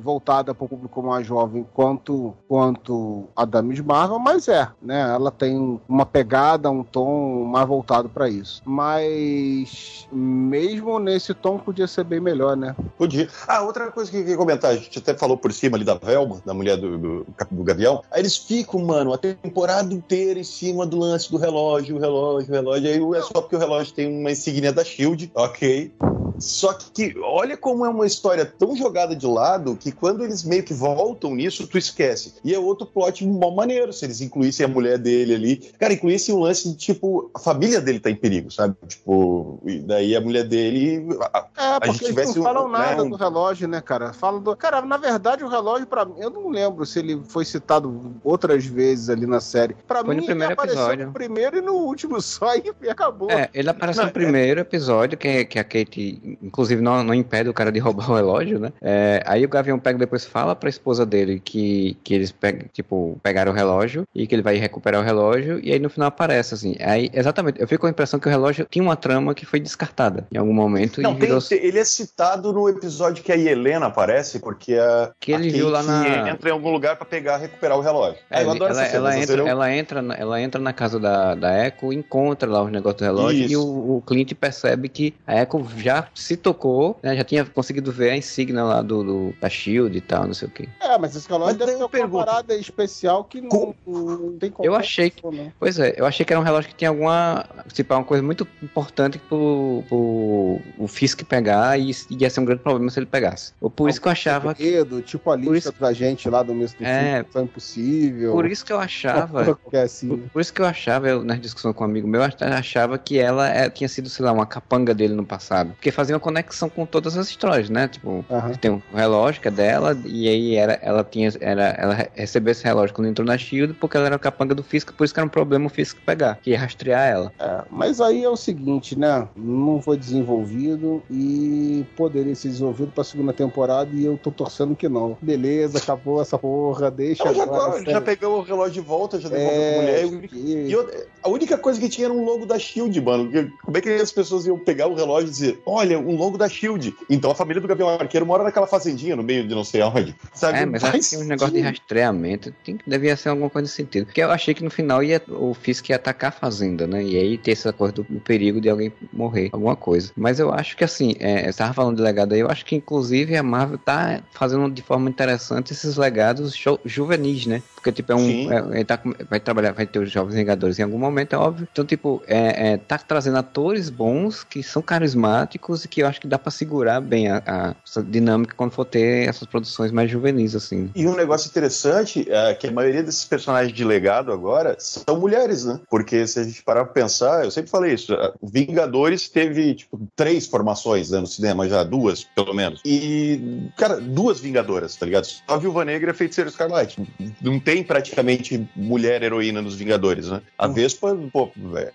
voltada 0.03 0.55
para 0.55 0.65
o 0.65 0.69
público 0.69 1.03
mais 1.03 1.27
jovem 1.27 1.67
quanto, 1.75 2.35
quanto 2.49 3.25
a 3.35 3.45
da 3.45 3.63
Miss 3.63 3.81
Marvel, 3.81 4.19
mas 4.19 4.49
é, 4.49 4.69
né? 4.81 5.15
Ela 5.15 5.31
tem 5.31 5.81
uma 5.89 6.07
pegada, 6.07 6.71
um 6.71 6.83
tom 6.83 7.45
mais 7.45 7.67
voltado 7.67 8.09
para 8.09 8.29
isso. 8.29 8.63
Mas 8.65 10.07
mesmo 10.13 10.99
nesse 10.99 11.35
tom 11.35 11.59
podia 11.59 11.87
ser 11.87 12.05
bem 12.05 12.21
melhor, 12.21 12.57
né? 12.57 12.75
Podia. 12.97 13.29
Ah, 13.47 13.63
outra 13.63 13.91
coisa 13.91 14.11
que 14.11 14.17
eu 14.17 14.23
queria 14.23 14.37
comentar, 14.37 14.71
a 14.73 14.77
gente 14.77 14.99
até 14.99 15.15
falou 15.15 15.37
por 15.37 15.53
cima 15.53 15.77
ali 15.77 15.85
da 15.85 15.95
Velma, 15.95 16.41
da 16.45 16.55
mulher 16.55 16.77
do, 16.77 16.99
do, 16.99 17.27
do 17.51 17.65
Gavião. 17.65 18.03
Aí 18.11 18.21
eles 18.21 18.37
ficam, 18.37 18.85
mano, 18.85 19.13
a 19.13 19.19
temporada 19.19 19.93
inteira 19.93 20.41
em 20.41 20.45
cima 20.45 20.87
do 20.87 20.99
lance 20.99 21.31
do 21.31 21.37
relógio, 21.37 21.97
o 21.97 21.99
relógio, 21.99 22.51
o 22.51 22.53
relógio. 22.53 22.89
Aí 22.89 23.19
é 23.19 23.23
só 23.23 23.41
porque 23.41 23.57
o 23.57 23.59
relógio 23.59 23.95
tem 23.95 24.21
uma 24.21 24.31
insígnia 24.31 24.73
da 24.73 24.85
Shield, 24.85 25.31
ok. 25.35 25.93
Só 26.39 26.73
que 26.73 27.15
olha 27.23 27.57
como 27.57 27.85
é 27.85 27.89
uma 27.89 28.07
história 28.07 28.45
tão 28.45 28.77
jogada 28.77 29.06
de 29.15 29.27
lado 29.27 29.77
que 29.77 29.93
quando 29.93 30.25
eles 30.25 30.43
meio 30.43 30.63
que 30.63 30.75
voltam 30.75 31.35
nisso, 31.35 31.67
tu 31.67 31.77
esquece. 31.79 32.35
E 32.43 32.55
é 32.55 32.59
outro 32.59 32.87
plot 32.87 33.25
mó 33.27 33.51
maneiro, 33.51 33.93
se 33.93 34.05
eles 34.05 34.21
incluíssem 34.21 34.65
a 34.67 34.69
mulher 34.69 34.99
dele 34.99 35.35
ali. 35.35 35.57
Cara, 35.79 35.93
incluíssem 35.93 36.35
o 36.35 36.39
lance 36.41 36.69
de, 36.71 36.77
tipo, 36.77 37.31
a 37.35 37.39
família 37.39 37.81
dele 37.81 38.01
tá 38.01 38.11
em 38.11 38.17
perigo, 38.17 38.51
sabe? 38.51 38.75
Tipo, 38.89 39.61
e 39.67 39.79
daí 39.81 40.17
a 40.17 40.21
mulher 40.21 40.45
dele. 40.45 41.07
a- 41.33 41.47
É, 41.57 41.73
porque 41.75 41.87
gente 41.93 42.01
eles 42.05 42.09
tivesse 42.09 42.37
não 42.39 42.45
falam 42.45 42.67
um- 42.67 42.71
nada 42.71 42.97
né, 42.97 43.03
um- 43.03 43.11
do 43.11 43.17
relógio, 43.17 43.69
né, 43.69 43.81
cara? 43.81 44.13
Falam 44.13 44.41
do. 44.41 44.57
Cara, 44.57 44.81
na 44.83 44.97
verdade, 44.97 45.45
o 45.45 45.49
relógio, 45.49 45.87
pra 45.87 46.05
mim, 46.05 46.15
eu 46.19 46.31
não 46.31 46.49
lembro 46.49 46.85
se 46.87 46.99
ele 46.99 47.21
foi 47.29 47.45
citado 47.45 48.15
outras 48.25 48.65
vezes 48.65 49.09
ali 49.11 49.27
na 49.27 49.41
série. 49.41 49.75
Pra 49.87 50.05
Foi 50.05 50.15
mim, 50.15 50.21
no 50.21 50.27
primeiro 50.27 50.53
ele 50.53 50.55
apareceu 50.55 50.81
episódio. 50.83 51.07
no 51.07 51.13
primeiro 51.13 51.59
e 51.59 51.61
no 51.61 51.73
último 51.75 52.21
só 52.23 52.55
e 52.57 52.89
acabou. 52.89 53.31
É, 53.31 53.49
ele 53.53 53.69
aparece 53.69 53.99
Não, 53.99 54.07
no 54.07 54.13
primeiro 54.13 54.61
episódio, 54.61 55.19
que, 55.19 55.45
que 55.45 55.59
a 55.59 55.65
Kate, 55.65 56.39
inclusive, 56.43 56.81
não, 56.81 57.03
não 57.05 57.15
impede 57.15 57.49
o 57.49 57.55
cara 57.55 57.71
de 57.73 57.79
roubar 57.79 58.11
o 58.11 58.15
relógio, 58.15 58.59
né? 58.59 58.73
É, 58.89 59.21
aí 59.27 59.45
o 59.45 59.49
Gavião 59.49 59.81
pega 59.81 59.99
depois 59.99 60.25
fala 60.25 60.55
pra 60.55 60.69
esposa 60.69 61.05
dele 61.05 61.41
que, 61.45 61.97
que 62.05 62.15
eles 62.15 62.31
pegam, 62.31 62.69
tipo, 62.73 63.19
pegaram 63.21 63.51
o 63.51 63.55
relógio 63.55 64.05
e 64.15 64.29
que 64.29 64.35
ele 64.35 64.43
vai 64.43 64.55
recuperar 64.57 65.01
o 65.01 65.05
relógio, 65.05 65.59
e 65.61 65.73
aí 65.73 65.79
no 65.81 65.91
final 65.91 66.07
aparece, 66.07 66.55
assim. 66.55 66.77
Aí, 66.79 67.11
exatamente, 67.13 67.61
eu 67.61 67.67
fico 67.67 67.81
com 67.81 67.89
a 67.89 67.91
impressão 67.91 68.21
que 68.21 68.29
o 68.29 68.31
relógio 68.31 68.65
tinha 68.71 68.83
uma 68.85 68.95
trama 68.95 69.35
que 69.35 69.45
foi 69.45 69.59
descartada 69.59 70.25
em 70.33 70.39
algum 70.39 70.53
momento 70.53 71.03
Não, 71.03 71.15
tem- 71.17 71.27
virou. 71.29 71.43
ele 71.51 71.79
é 71.81 71.85
citado 71.85 72.53
no 72.53 72.69
episódio 72.69 73.25
que 73.25 73.33
a 73.33 73.37
Helena 73.37 73.87
aparece, 73.87 74.39
porque 74.39 74.75
a, 74.75 75.11
Que 75.19 75.33
ele 75.33 75.51
viu 75.51 75.69
lá 75.69 75.83
na- 75.83 76.31
entra 76.31 76.51
em 76.51 76.53
algum 76.53 76.71
lugar 76.71 76.95
pra 76.95 77.05
pegar, 77.05 77.39
recuperar 77.39 77.77
o 77.77 77.81
relógio. 77.81 78.19
É, 78.31 78.45
eu 78.45 78.51
adoro 78.53 78.73
ela, 78.73 78.83
essa 78.85 78.97
ela 78.97 79.19
entra, 79.19 79.49
ela, 79.49 79.75
entra 79.75 80.01
na, 80.03 80.15
ela 80.15 80.41
entra 80.41 80.61
na 80.61 80.73
casa 80.73 81.01
da, 81.01 81.35
da 81.35 81.67
Echo, 81.67 81.93
encontra 81.93 82.49
lá 82.49 82.63
os 82.63 82.71
negócios 82.71 83.01
do 83.01 83.05
relógio 83.05 83.41
Isso. 83.47 83.53
e 83.53 83.57
o, 83.57 83.97
o 83.97 84.03
Clint 84.07 84.33
percebe 84.35 84.89
que 84.89 85.13
a 85.27 85.43
Echo 85.43 85.67
já 85.77 86.07
se 86.15 86.37
tocou, 86.37 86.99
né, 87.03 87.17
já 87.17 87.25
tinha 87.25 87.45
conseguido 87.45 87.91
ver 87.91 88.11
a 88.11 88.17
insígnia 88.17 88.63
lá 88.63 88.76
do, 88.83 89.03
do 89.03 89.35
da 89.41 89.49
Shield 89.49 89.97
e 89.97 90.01
tal, 90.01 90.27
não 90.27 90.35
sei 90.35 90.49
o 90.49 90.51
que. 90.51 90.69
É, 90.81 90.99
mas 90.99 91.15
esse 91.15 91.29
relógio 91.29 91.59
deve 91.59 91.73
ter 91.73 91.79
uma 91.79 91.89
pergunta. 91.89 92.27
parada 92.27 92.55
especial 92.55 93.25
que 93.25 93.41
não, 93.41 93.75
não 93.87 94.39
tem 94.39 94.51
como. 94.51 94.67
Eu 94.67 94.75
achei 94.75 95.11
que. 95.11 95.27
Né? 95.27 95.53
Pois 95.59 95.79
é, 95.79 95.95
eu 95.97 96.07
achei 96.07 96.25
que 96.25 96.33
era 96.33 96.41
um 96.41 96.45
relógio 96.45 96.71
que 96.71 96.77
tinha 96.77 96.91
alguma. 96.91 97.45
Tipo, 97.73 97.95
uma 97.95 98.05
coisa 98.05 98.23
muito 98.23 98.47
importante 98.63 99.19
pro, 99.19 99.83
pro 99.89 100.61
o 100.79 100.89
Fisk 100.89 101.23
pegar 101.25 101.79
e 101.79 101.91
ia 102.11 102.31
ser 102.31 102.41
um 102.41 102.45
grande 102.45 102.63
problema 102.63 102.91
se 102.91 102.99
ele 102.99 103.07
pegasse. 103.07 103.53
Por 103.75 103.89
isso 103.89 104.01
que 104.01 104.09
eu 104.09 104.13
achava. 104.13 104.55
Medo, 104.59 105.03
tipo 105.03 105.31
a 105.31 105.37
lista 105.37 105.71
isso... 105.71 105.81
da 105.81 105.93
gente 105.93 106.29
lá 106.29 106.43
do 106.43 106.55
mesmo 106.55 106.85
é, 106.85 107.25
foi 107.31 107.43
impossível. 107.43 108.33
Por 108.33 108.47
isso 108.47 108.65
que 108.65 108.73
eu 108.73 108.79
achava. 108.79 109.59
É 109.73 109.83
assim. 109.83 110.09
por, 110.09 110.19
por, 110.31 110.41
isso 110.41 110.53
que 110.53 110.61
eu 110.61 110.67
achava, 110.67 111.09
eu, 111.09 111.25
na 111.25 111.37
discussão 111.37 111.73
com 111.73 111.85
um 111.85 111.87
amigo 111.87 112.07
meu, 112.07 112.21
eu 112.23 112.29
achava 112.53 112.99
que 112.99 113.19
ela 113.19 113.49
é, 113.49 113.69
tinha 113.69 113.89
sido, 113.89 114.09
sei 114.09 114.25
lá, 114.25 114.33
uma 114.33 114.47
capanga 114.47 114.95
dele 114.95 115.15
no 115.15 115.25
passado. 115.25 115.73
Porque 115.73 115.91
fazia 115.91 116.15
uma 116.15 116.21
conexão 116.21 116.69
com 116.69 116.87
todas 116.87 117.17
as 117.17 117.29
histórias, 117.29 117.69
né? 117.69 117.89
Tipo, 117.89 118.25
uhum. 118.29 118.53
Tem 118.67 118.71
um 118.71 118.83
relógio 118.93 119.41
que 119.41 119.49
é 119.49 119.51
dela, 119.51 119.97
e 120.05 120.29
aí 120.29 120.57
era, 120.57 120.79
ela 120.83 121.05
tinha. 121.05 121.31
Era, 121.41 121.69
ela 121.79 122.09
recebeu 122.15 122.53
esse 122.53 122.65
relógio 122.65 122.95
quando 122.95 123.09
entrou 123.09 123.27
na 123.27 123.39
Shield, 123.39 123.75
porque 123.75 123.97
ela 123.97 124.07
era 124.07 124.19
capanga 124.19 124.55
do 124.55 124.63
Fisk, 124.63 124.93
por 124.93 125.05
isso 125.05 125.15
que 125.15 125.21
era 125.21 125.27
um 125.27 125.31
problema 125.31 125.67
o 125.67 125.69
Fisk 125.69 125.99
pegar, 126.05 126.39
que 126.43 126.51
ia 126.51 126.59
rastrear 126.59 127.09
ela. 127.09 127.33
É, 127.39 127.63
mas 127.71 128.01
aí 128.01 128.25
é 128.25 128.29
o 128.29 128.37
seguinte, 128.37 128.99
né? 128.99 129.29
Não 129.37 129.81
foi 129.81 129.97
desenvolvido 129.97 131.03
e 131.11 131.85
poderia 131.97 132.35
ser 132.35 132.49
desenvolvido 132.49 132.91
pra 132.93 133.05
segunda 133.05 133.33
temporada 133.33 133.91
e 133.93 134.05
eu 134.05 134.19
tô 134.19 134.31
torcendo 134.31 134.75
que 134.75 134.89
não. 134.89 135.17
Beleza, 135.23 135.79
acabou 135.79 136.21
essa 136.21 136.39
porra, 136.39 136.91
deixa 136.91 137.25
não, 137.25 137.43
agora. 137.43 137.85
Já, 137.85 137.93
já 137.93 138.01
pegou 138.01 138.39
o 138.39 138.43
relógio 138.43 138.75
de 138.75 138.81
volta, 138.81 139.21
já 139.21 139.29
devolveu 139.29 139.61
é, 139.61 139.73
pra 139.73 139.83
mulher. 139.83 140.29
E, 140.33 140.73
eu, 140.73 140.91
a 141.23 141.29
única 141.29 141.57
coisa 141.57 141.81
que 141.81 141.89
tinha 141.89 142.07
era 142.07 142.15
um 142.15 142.25
logo 142.25 142.47
da 142.47 142.59
Shield, 142.59 143.01
mano. 143.01 143.31
Como 143.63 143.77
é 143.77 143.81
que 143.81 143.91
as 143.91 144.13
pessoas 144.13 144.47
iam 144.47 144.59
pegar 144.59 144.89
o 144.89 144.95
relógio 144.95 145.29
e 145.29 145.31
dizer, 145.31 145.63
olha, 145.65 145.99
um 145.99 146.17
logo 146.17 146.37
da 146.37 146.49
Shield? 146.49 146.95
Então 147.09 147.31
a 147.31 147.35
família 147.35 147.61
do 147.61 147.69
Gabriel 147.69 147.91
Arqueiro 147.91 148.27
mora 148.27 148.43
naquela 148.57 148.67
fazendinha 148.67 149.15
no 149.15 149.23
meio 149.23 149.47
de 149.47 149.55
não 149.55 149.63
sei 149.63 149.83
onde. 149.83 150.15
Sabe? 150.33 150.59
É, 150.59 150.67
mas 150.67 150.83
acho 150.83 151.11
que 151.11 151.17
um 151.19 151.25
negócio 151.25 151.55
de 151.55 151.61
rastreamento 151.61 152.53
tem, 152.65 152.79
devia 152.87 153.15
ser 153.17 153.29
alguma 153.29 153.51
coisa 153.51 153.65
nesse 153.65 153.77
sentido. 153.77 154.07
Porque 154.07 154.23
eu 154.23 154.31
achei 154.31 154.55
que 154.55 154.65
no 154.65 154.71
final 154.71 155.03
ia, 155.03 155.23
o 155.29 155.53
Fisk 155.53 155.91
ia 155.91 155.97
atacar 155.97 156.29
a 156.29 156.33
fazenda, 156.33 156.87
né? 156.87 157.03
E 157.03 157.17
aí 157.17 157.39
ter 157.39 157.53
essa 157.53 157.73
coisa 157.73 157.93
do, 157.93 158.03
do 158.05 158.21
perigo 158.21 158.61
de 158.61 158.71
alguém 158.71 158.93
morrer, 159.13 159.51
alguma 159.53 159.77
coisa. 159.77 160.11
Mas 160.17 160.41
eu 160.41 160.53
acho 160.53 160.77
que 160.77 160.85
assim, 160.85 161.15
é, 161.19 161.51
você 161.51 161.59
tava 161.59 161.75
falando 161.75 161.97
de 161.97 162.03
legado 162.03 162.33
aí, 162.33 162.41
eu 162.41 162.51
acho 162.51 162.65
que 162.65 162.75
inclusive 162.75 163.37
a 163.37 163.43
Marvel 163.43 163.79
tá 163.79 164.23
fazendo 164.33 164.71
de 164.71 164.83
forma 164.83 165.11
interessante 165.11 165.73
esses 165.73 165.97
legados 165.97 166.55
juvenis, 166.85 167.47
né? 167.47 167.63
Porque, 167.87 167.93
tipo, 167.93 168.11
é 168.11 168.17
um. 168.17 168.53
É, 168.53 168.77
ele 168.79 168.85
tá, 168.85 168.99
vai 169.31 169.39
trabalhar, 169.39 169.73
vai 169.73 169.87
ter 169.87 170.01
os 170.01 170.11
Jovens 170.11 170.35
Vingadores 170.35 170.79
em 170.79 170.83
algum 170.83 170.99
momento, 170.99 171.35
é 171.35 171.39
óbvio. 171.39 171.69
Então, 171.71 171.85
tipo, 171.85 172.21
é, 172.27 172.73
é, 172.73 172.77
tá 172.77 172.99
trazendo 172.99 173.37
atores 173.37 173.91
bons 173.91 174.43
que 174.43 174.61
são 174.61 174.83
carismáticos 174.83 175.85
e 175.85 175.89
que 175.89 176.03
eu 176.03 176.09
acho 176.09 176.21
que 176.21 176.27
dá 176.27 176.37
pra 176.37 176.51
segurar 176.51 177.01
bem 177.01 177.29
a, 177.29 177.43
a 177.47 177.75
essa 177.87 178.03
dinâmica 178.47 178.55
quando 178.57 178.71
for 178.71 178.85
ter 178.85 179.29
essas 179.29 179.47
produções 179.47 179.91
mais 179.91 180.11
juvenis, 180.11 180.55
assim. 180.55 180.91
E 180.95 181.07
um 181.07 181.15
negócio 181.15 181.49
interessante 181.49 182.27
é 182.31 182.55
que 182.55 182.69
a 182.69 182.73
maioria 182.73 183.03
desses 183.03 183.25
personagens 183.25 183.75
de 183.75 183.85
legado 183.85 184.33
agora 184.33 184.77
são 184.79 185.19
mulheres, 185.19 185.65
né? 185.65 185.81
Porque 185.91 186.27
se 186.27 186.39
a 186.39 186.45
gente 186.45 186.63
parar 186.63 186.85
pra 186.85 186.95
pensar, 186.95 187.45
eu 187.45 187.51
sempre 187.51 187.71
falei 187.71 187.95
isso, 187.95 188.17
Vingadores 188.43 189.29
teve, 189.29 189.75
tipo, 189.75 190.01
três 190.15 190.47
formações 190.47 191.11
né, 191.11 191.19
no 191.19 191.27
cinema 191.27 191.69
já, 191.69 191.83
duas, 191.83 192.25
pelo 192.25 192.55
menos. 192.55 192.81
E, 192.85 193.69
cara, 193.77 194.01
duas 194.01 194.39
Vingadoras, 194.39 194.95
tá 194.97 195.05
ligado? 195.07 195.25
Só 195.25 195.43
a 195.49 195.57
Viúva 195.57 195.85
Negra 195.85 196.11
e 196.11 196.13
a 196.13 196.15
Feiticeira 196.15 196.49
Escarlate. 196.49 197.03
Não 197.41 197.59
tem 197.59 197.83
praticamente 197.83 198.69
mulher 198.77 199.23
heroína 199.23 199.61
nos 199.61 199.75
Vingadores, 199.75 200.29
né? 200.29 200.43
A 200.59 200.67
uhum. 200.67 200.75
Vespa, 200.75 201.17
pô, 201.33 201.51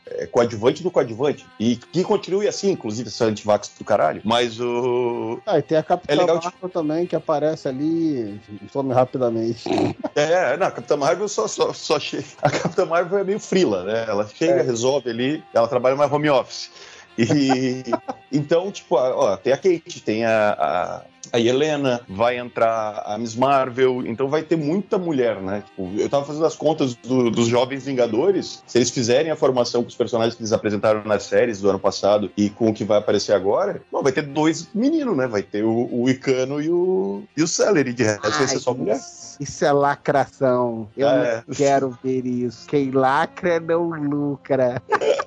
é 0.08 0.26
coadjuvante 0.28 0.84
do 0.84 0.92
coadjuvante. 0.92 1.46
E 1.60 1.76
que 1.76 2.04
continue 2.04 2.48
assim, 2.48 2.72
inclusive 2.72 3.08
essa 3.08 3.26
antivax 3.26 3.72
do 3.78 3.86
caralho. 3.86 4.22
Mas 4.24 4.60
o. 4.60 5.40
Ah, 5.46 5.60
e 5.60 5.62
tem 5.62 5.78
a 5.78 5.84
Capitã 5.84 6.14
é 6.14 6.16
legal, 6.16 6.41
Marvel 6.44 6.70
também, 6.70 7.06
que 7.06 7.16
aparece 7.16 7.68
ali, 7.68 8.40
some 8.72 8.94
rapidamente. 8.94 9.70
É, 10.16 10.58
não, 10.58 10.68
a 10.68 10.72
Capitã 10.72 10.98
Marvel 10.98 11.28
só, 11.28 11.48
só, 11.48 11.74
só 11.74 12.00
chega. 12.00 12.26
A 12.42 12.50
Capitã 12.50 12.86
Marvel 12.86 13.20
é 13.20 13.24
meio 13.24 13.40
frila, 13.40 13.84
né? 13.84 14.06
Ela 14.08 14.28
chega, 14.28 14.60
é. 14.60 14.62
resolve 14.62 15.10
ali, 15.10 15.44
ela 15.54 15.68
trabalha 15.68 15.96
mais 15.96 16.12
home 16.12 16.30
office. 16.30 16.70
E 17.18 17.84
então, 18.32 18.72
tipo, 18.72 18.96
ó, 18.96 19.38
tem 19.38 19.54
a 19.54 19.58
Kate, 19.58 20.02
tem 20.02 20.26
a, 20.26 20.52
a, 20.52 21.02
a 21.32 21.40
Helena, 21.40 22.02
vai 22.08 22.38
entrar 22.38 23.04
a 23.06 23.18
Miss 23.18 23.36
Marvel, 23.36 24.06
então 24.06 24.28
vai 24.28 24.44
ter 24.44 24.56
muita 24.56 24.98
mulher, 24.98 25.42
né? 25.42 25.64
Tipo, 25.66 25.90
eu 26.00 26.10
tava 26.10 26.26
fazendo 26.26 26.46
as 26.46 26.56
contas 26.56 26.96
do, 26.96 27.30
dos 27.32 27.48
Jovens 27.48 27.86
Vingadores, 27.86 28.64
se 28.68 28.78
eles 28.78 28.90
fizerem 28.90 29.32
a 29.32 29.36
formação 29.36 29.82
com 29.82 29.90
os 29.90 29.96
personagens 29.96 30.36
que 30.36 30.42
eles 30.42 30.52
apresentaram 30.52 31.04
nas 31.06 31.24
séries 31.24 31.62
do 31.62 31.70
ano 31.70 31.80
passado 31.80 32.32
e 32.36 32.50
com 32.50 32.70
o 32.70 32.74
que 32.74 32.84
vai 32.84 32.98
aparecer 32.98 33.34
agora, 33.34 33.82
bom, 33.92 34.02
vai 34.02 34.12
ter 34.12 34.24
dois 34.24 34.68
meninos, 34.74 35.16
né? 35.16 35.28
Vai 35.28 35.44
ter 35.44 35.64
o, 35.64 35.90
o 35.92 36.10
Icano 36.10 36.62
e 36.62 36.70
o, 36.70 37.24
e 37.36 37.44
o 37.44 37.48
Celery, 37.48 37.94
de 37.94 38.04
resto 38.04 38.30
vai 38.30 38.48
ser 38.48 38.60
só 38.60 38.74
mulher. 38.74 39.00
Isso 39.40 39.66
é 39.66 39.72
lacração. 39.72 40.88
Eu 40.96 41.08
é. 41.08 41.44
não 41.48 41.56
quero 41.56 41.98
ver 42.04 42.26
isso. 42.28 42.68
Quem 42.68 42.92
lacra 42.92 43.60
não 43.60 43.90
lucra. 43.90 44.82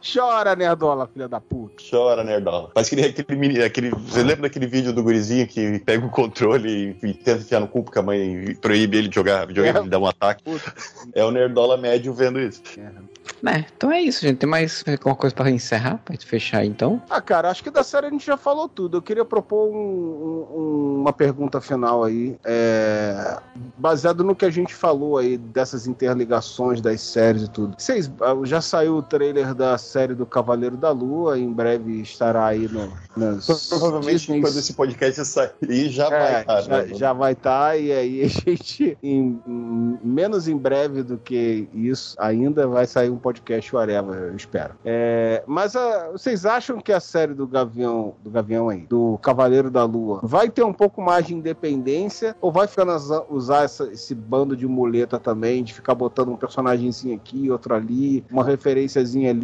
Chora, 0.00 0.54
nerdola, 0.54 1.06
filha 1.06 1.28
da 1.28 1.40
puta. 1.40 1.82
Chora, 1.90 2.22
nerdola. 2.22 2.70
Mas 2.74 2.88
que 2.88 3.00
aquele, 3.00 3.62
aquele. 3.62 3.90
Você 3.90 4.22
lembra 4.22 4.42
daquele 4.42 4.66
vídeo 4.66 4.92
do 4.92 5.02
gurizinho 5.02 5.46
que 5.46 5.78
pega 5.80 6.04
o 6.04 6.10
controle 6.10 6.96
e, 7.02 7.06
e 7.06 7.14
tenta 7.14 7.42
enfiar 7.42 7.60
no 7.60 7.68
cu 7.68 7.82
porque 7.82 7.98
a 7.98 8.02
mãe 8.02 8.54
proíbe 8.60 8.98
ele 8.98 9.08
de 9.08 9.14
jogar 9.14 9.46
videogame, 9.46 9.78
é. 9.78 9.80
ele 9.82 9.90
dá 9.90 9.98
um 9.98 10.06
ataque? 10.06 10.44
Puta. 10.44 10.72
É 11.14 11.24
o 11.24 11.30
nerdola 11.30 11.76
médio 11.76 12.12
vendo 12.12 12.40
isso. 12.40 12.62
É. 12.78 13.16
É, 13.44 13.64
então 13.76 13.90
é 13.90 14.00
isso, 14.00 14.22
gente. 14.22 14.38
Tem 14.38 14.48
mais 14.48 14.84
alguma 14.86 15.14
coisa 15.14 15.34
para 15.34 15.50
encerrar, 15.50 15.98
pra 16.04 16.14
gente 16.14 16.26
fechar 16.26 16.64
então? 16.64 17.02
Ah, 17.10 17.20
cara, 17.20 17.50
acho 17.50 17.62
que 17.62 17.70
da 17.70 17.82
série 17.82 18.06
a 18.06 18.10
gente 18.10 18.24
já 18.24 18.36
falou 18.36 18.68
tudo. 18.68 18.96
Eu 18.96 19.02
queria 19.02 19.24
propor 19.24 19.68
um, 19.68 20.46
um, 20.54 21.00
uma 21.00 21.12
pergunta 21.12 21.60
final 21.60 22.04
aí. 22.04 22.36
É, 22.44 23.38
baseado 23.76 24.24
no 24.24 24.34
que 24.34 24.44
a 24.44 24.50
gente 24.50 24.74
falou 24.74 25.18
aí, 25.18 25.36
dessas 25.36 25.86
interligações 25.86 26.80
das 26.80 27.00
séries 27.00 27.42
e 27.42 27.50
tudo. 27.50 27.74
Vocês, 27.78 28.10
ah, 28.20 28.34
já 28.44 28.60
saiu 28.60 28.96
o 28.96 29.02
trailer 29.02 29.45
da 29.54 29.76
série 29.78 30.14
do 30.14 30.26
Cavaleiro 30.26 30.76
da 30.76 30.90
Lua, 30.90 31.38
em 31.38 31.52
breve 31.52 32.00
estará 32.00 32.46
aí 32.46 32.68
no, 32.68 32.92
nas 33.16 33.68
Provavelmente 33.68 34.18
Disney. 34.18 34.40
quando 34.40 34.58
esse 34.58 34.72
podcast 34.74 35.24
sair 35.24 35.88
já 35.88 36.06
é, 36.06 36.08
vai 36.08 36.40
estar. 36.40 36.60
Já, 36.62 36.82
né? 36.82 36.94
já 36.94 37.12
vai 37.12 37.32
estar, 37.32 37.80
e 37.80 37.92
aí 37.92 38.22
a 38.22 38.28
gente, 38.28 38.98
em, 39.02 39.40
em, 39.46 39.98
menos 40.02 40.48
em 40.48 40.56
breve 40.56 41.02
do 41.02 41.18
que 41.18 41.68
isso, 41.72 42.16
ainda 42.18 42.66
vai 42.66 42.86
sair 42.86 43.10
um 43.10 43.18
podcast 43.18 43.74
whatever, 43.74 44.14
eu 44.14 44.36
espero. 44.36 44.74
É, 44.84 45.42
mas 45.46 45.76
a, 45.76 45.80
ah, 45.80 46.10
vocês 46.12 46.44
acham 46.44 46.80
que 46.80 46.92
a 46.92 47.00
série 47.00 47.34
do 47.34 47.46
Gavião, 47.46 48.14
do 48.22 48.30
Gavião 48.30 48.68
aí, 48.68 48.86
do 48.88 49.18
Cavaleiro 49.18 49.70
da 49.70 49.84
Lua, 49.84 50.20
vai 50.22 50.50
ter 50.50 50.64
um 50.64 50.72
pouco 50.72 51.00
mais 51.02 51.26
de 51.26 51.34
independência 51.34 52.36
ou 52.40 52.50
vai 52.50 52.66
ficar 52.66 52.86
usar 53.30 53.64
essa, 53.64 53.84
esse 53.92 54.14
bando 54.14 54.56
de 54.56 54.66
muleta 54.66 55.18
também, 55.18 55.62
de 55.62 55.74
ficar 55.74 55.94
botando 55.94 56.30
um 56.30 56.36
personagemzinho 56.36 57.14
aqui, 57.14 57.50
outro 57.50 57.74
ali, 57.74 58.24
uma 58.30 58.44
referenciazinha 58.44 59.30
ali, 59.30 59.35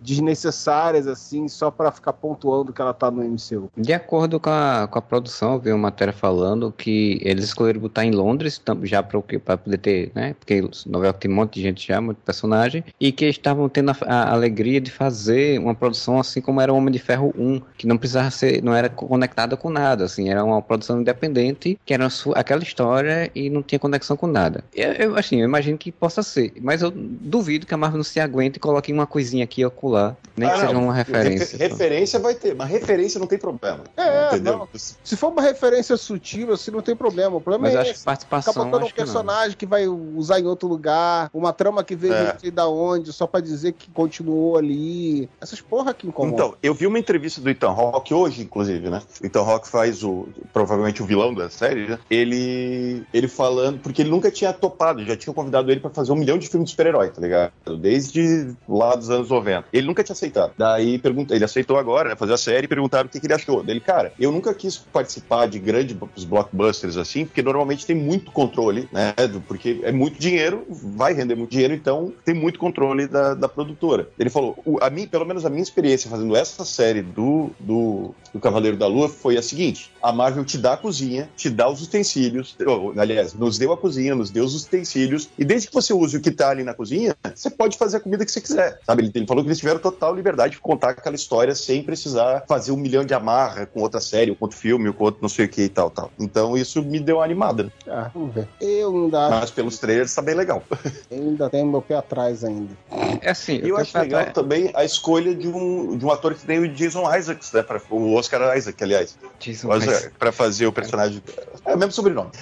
desnecessárias 0.00 1.06
assim, 1.06 1.48
só 1.48 1.70
para 1.70 1.90
ficar 1.90 2.12
pontuando 2.12 2.72
que 2.72 2.80
ela 2.80 2.94
tá 2.94 3.10
no 3.10 3.22
MCU? 3.22 3.70
De 3.76 3.92
acordo 3.92 4.40
com 4.40 4.50
a, 4.50 4.88
com 4.90 4.98
a 4.98 5.02
produção, 5.02 5.54
eu 5.54 5.60
vi 5.60 5.70
uma 5.70 5.78
matéria 5.78 6.12
falando 6.12 6.72
que 6.76 7.18
eles 7.22 7.44
escolheram 7.44 7.80
botar 7.80 8.04
em 8.04 8.10
Londres 8.10 8.60
já 8.82 9.02
para 9.02 9.56
poder 9.56 9.78
ter, 9.78 10.12
né? 10.14 10.34
Porque 10.38 10.62
Nova 10.86 11.06
York 11.06 11.20
tem 11.20 11.30
um 11.30 11.34
monte 11.34 11.54
de 11.54 11.62
gente 11.62 11.86
já, 11.86 12.00
muito 12.00 12.18
personagem, 12.18 12.84
e 13.00 13.12
que 13.12 13.26
estavam 13.26 13.68
tendo 13.68 13.90
a, 13.90 13.96
a, 14.06 14.32
alegria 14.32 14.80
de 14.80 14.90
fazer 14.90 15.58
uma 15.58 15.74
produção 15.74 16.18
assim 16.18 16.40
como 16.40 16.60
era 16.60 16.72
o 16.72 16.76
Homem 16.76 16.92
de 16.92 16.98
Ferro 16.98 17.34
1, 17.36 17.60
que 17.76 17.86
não 17.86 17.98
precisava 17.98 18.30
ser, 18.30 18.62
não 18.62 18.74
era 18.74 18.88
conectada 18.88 19.56
com 19.56 19.70
nada, 19.70 20.04
assim, 20.04 20.28
era 20.28 20.44
uma 20.44 20.60
produção 20.62 21.00
independente, 21.00 21.78
que 21.84 21.94
era 21.94 22.08
aquela 22.34 22.62
história 22.62 23.30
e 23.34 23.50
não 23.50 23.62
tinha 23.62 23.78
conexão 23.78 24.16
com 24.16 24.26
nada. 24.26 24.64
Eu, 24.74 24.92
eu, 24.92 25.16
assim, 25.16 25.40
eu 25.40 25.44
imagino 25.44 25.76
que 25.76 25.90
possa 25.90 26.22
ser, 26.22 26.52
mas 26.60 26.82
eu 26.82 26.90
duvido 26.90 27.66
que 27.66 27.74
a 27.74 27.76
Marvel 27.76 27.98
não 27.98 28.04
se 28.04 28.20
aguente 28.20 28.56
e 28.56 28.60
coloque 28.60 28.92
uma 28.92 29.06
coisinha 29.06 29.33
aqui 29.42 29.62
e 29.62 29.64
acolá, 29.64 30.16
nem 30.36 30.48
ah, 30.48 30.52
que 30.52 30.58
não. 30.58 30.66
seja 30.66 30.78
uma 30.78 30.94
referência. 30.94 31.56
Refer, 31.56 31.70
referência 31.70 32.18
vai 32.18 32.34
ter, 32.34 32.54
mas 32.54 32.68
referência 32.68 33.20
não 33.20 33.26
tem 33.26 33.38
problema. 33.38 33.80
É, 33.96 34.28
entendeu? 34.28 34.68
Se 34.74 35.16
for 35.16 35.30
uma 35.30 35.42
referência 35.42 35.96
sutil, 35.96 36.52
assim, 36.52 36.70
não 36.70 36.82
tem 36.82 36.96
problema. 36.96 37.36
O 37.36 37.40
problema 37.40 37.68
mas 37.68 37.74
é 37.74 37.80
acho 37.80 37.90
esse. 37.92 38.04
participação, 38.04 38.64
um 38.64 38.90
personagem 38.90 39.52
que, 39.52 39.58
que, 39.58 39.66
vai 39.66 39.86
usar 39.86 40.40
em 40.40 40.46
outro 40.46 40.68
lugar, 40.68 41.30
uma 41.32 41.52
trama 41.52 41.84
que 41.84 41.94
veio 41.94 42.14
é. 42.14 42.32
não 42.32 42.38
sei 42.38 42.50
da 42.50 42.68
onde, 42.68 43.12
só 43.12 43.26
pra 43.26 43.40
dizer 43.40 43.72
que 43.72 43.90
continuou 43.90 44.56
ali. 44.56 45.28
Essas 45.40 45.60
porra 45.60 45.94
que 45.94 46.06
incomodam. 46.06 46.46
Então, 46.46 46.58
eu 46.62 46.74
vi 46.74 46.86
uma 46.86 46.98
entrevista 46.98 47.40
do 47.40 47.48
Ethan 47.48 47.70
Rock 47.70 48.12
hoje, 48.12 48.42
inclusive, 48.42 48.90
né? 48.90 49.02
O 49.22 49.26
Ethan 49.26 49.42
Rock 49.42 49.68
faz 49.68 50.02
o. 50.02 50.28
provavelmente 50.52 51.02
o 51.02 51.06
vilão 51.06 51.32
da 51.32 51.48
série, 51.48 51.88
né? 51.88 51.98
Ele. 52.10 53.04
ele 53.14 53.28
falando. 53.28 53.78
Porque 53.78 54.02
ele 54.02 54.10
nunca 54.10 54.30
tinha 54.30 54.52
topado, 54.52 55.04
já 55.04 55.16
tinha 55.16 55.32
convidado 55.32 55.70
ele 55.70 55.80
para 55.80 55.90
fazer 55.90 56.10
um 56.10 56.16
milhão 56.16 56.38
de 56.38 56.48
filmes 56.48 56.70
de 56.70 56.72
super-herói, 56.72 57.10
tá 57.10 57.20
ligado? 57.20 57.52
Desde 57.78 58.54
lá 58.68 58.96
dos 58.96 59.10
anos 59.10 59.23
90. 59.28 59.54
Marvel. 59.54 59.64
Ele 59.72 59.86
nunca 59.86 60.02
tinha 60.02 60.14
aceitado. 60.14 60.52
Daí 60.56 60.98
pergunta, 60.98 61.34
ele 61.34 61.44
aceitou 61.44 61.78
agora, 61.78 62.10
né, 62.10 62.16
fazer 62.16 62.32
a 62.32 62.36
série 62.36 62.64
e 62.64 62.68
perguntaram 62.68 63.06
o 63.06 63.08
que, 63.08 63.20
que 63.20 63.26
ele 63.26 63.34
achou. 63.34 63.62
Dele, 63.62 63.80
cara, 63.80 64.12
eu 64.18 64.32
nunca 64.32 64.52
quis 64.54 64.76
participar 64.76 65.46
de 65.46 65.58
grandes 65.58 65.96
blockbusters 66.24 66.96
assim, 66.96 67.24
porque 67.24 67.42
normalmente 67.42 67.86
tem 67.86 67.96
muito 67.96 68.30
controle, 68.32 68.88
né? 68.92 69.14
Porque 69.46 69.80
é 69.82 69.92
muito 69.92 70.18
dinheiro, 70.18 70.66
vai 70.68 71.14
render 71.14 71.34
muito 71.34 71.50
dinheiro, 71.50 71.74
então 71.74 72.12
tem 72.24 72.34
muito 72.34 72.58
controle 72.58 73.06
da, 73.06 73.34
da 73.34 73.48
produtora. 73.48 74.08
Ele 74.18 74.30
falou, 74.30 74.56
a 74.80 74.90
mim, 74.90 75.06
pelo 75.06 75.24
menos 75.24 75.44
a 75.44 75.50
minha 75.50 75.62
experiência 75.62 76.10
fazendo 76.10 76.34
essa 76.36 76.64
série 76.64 77.02
do, 77.02 77.50
do, 77.60 78.14
do 78.32 78.40
Cavaleiro 78.40 78.76
da 78.76 78.86
Lua 78.86 79.08
foi 79.08 79.36
a 79.36 79.42
seguinte: 79.42 79.90
a 80.02 80.12
Marvel 80.12 80.44
te 80.44 80.58
dá 80.58 80.74
a 80.74 80.76
cozinha, 80.76 81.28
te 81.36 81.50
dá 81.50 81.68
os 81.68 81.82
utensílios, 81.82 82.56
aliás, 82.96 83.34
nos 83.34 83.58
deu 83.58 83.72
a 83.72 83.76
cozinha, 83.76 84.14
nos 84.14 84.30
deu 84.30 84.44
os 84.44 84.64
utensílios, 84.64 85.28
e 85.38 85.44
desde 85.44 85.68
que 85.68 85.74
você 85.74 85.92
use 85.92 86.16
o 86.16 86.20
que 86.20 86.30
tá 86.30 86.50
ali 86.50 86.62
na 86.62 86.74
cozinha, 86.74 87.16
você 87.34 87.50
pode 87.50 87.76
fazer 87.76 87.98
a 87.98 88.00
comida 88.00 88.24
que 88.24 88.30
você 88.30 88.40
quiser, 88.40 88.78
sabe? 88.86 89.02
Ele, 89.02 89.12
ele 89.14 89.26
falou 89.26 89.42
que 89.42 89.48
eles 89.48 89.58
tiveram 89.58 89.78
total 89.78 90.14
liberdade 90.14 90.54
de 90.54 90.60
contar 90.60 90.90
aquela 90.90 91.14
história 91.14 91.54
sem 91.54 91.82
precisar 91.82 92.44
fazer 92.48 92.72
um 92.72 92.76
milhão 92.76 93.04
de 93.04 93.14
amarra 93.14 93.66
com 93.66 93.80
outra 93.80 94.00
série, 94.00 94.30
ou 94.30 94.36
com 94.36 94.44
outro 94.44 94.58
filme, 94.58 94.88
ou 94.88 94.94
com 94.94 95.04
outro 95.04 95.22
não 95.22 95.28
sei 95.28 95.46
o 95.46 95.48
que 95.48 95.62
e 95.62 95.68
tal, 95.68 95.90
tal. 95.90 96.10
Então 96.18 96.56
isso 96.56 96.82
me 96.82 96.98
deu 96.98 97.16
uma 97.16 97.24
animada. 97.24 97.72
Ah, 97.88 98.10
vamos 98.12 98.34
ver. 98.34 98.48
Eu 98.60 99.04
ainda 99.04 99.30
Mas 99.30 99.50
pelos 99.50 99.78
trailers 99.78 100.14
tá 100.14 100.22
bem 100.22 100.34
legal. 100.34 100.62
Eu 101.10 101.18
ainda 101.18 101.48
tenho 101.48 101.66
meu 101.66 101.82
pé 101.82 101.96
atrás 101.96 102.44
ainda. 102.44 102.74
É 103.20 103.30
assim, 103.30 103.60
E 103.62 103.68
eu 103.68 103.76
acho 103.76 103.96
legal 103.96 104.20
atrás... 104.20 104.34
também 104.34 104.70
a 104.74 104.84
escolha 104.84 105.34
de 105.34 105.48
um, 105.48 105.96
de 105.96 106.04
um 106.04 106.10
ator 106.10 106.34
que 106.34 106.44
tem 106.44 106.58
o 106.58 106.68
Jason 106.68 107.02
Isaacs, 107.14 107.52
né? 107.52 107.62
Pra, 107.62 107.80
o 107.90 108.14
Oscar 108.14 108.56
Isaac, 108.56 108.82
aliás. 108.82 109.16
Jason 109.38 109.74
Isaac. 109.76 110.10
Pra 110.18 110.32
fazer 110.32 110.66
o 110.66 110.72
personagem. 110.72 111.22
É 111.64 111.74
o 111.74 111.78
mesmo 111.78 111.92
sobrenome. 111.92 112.30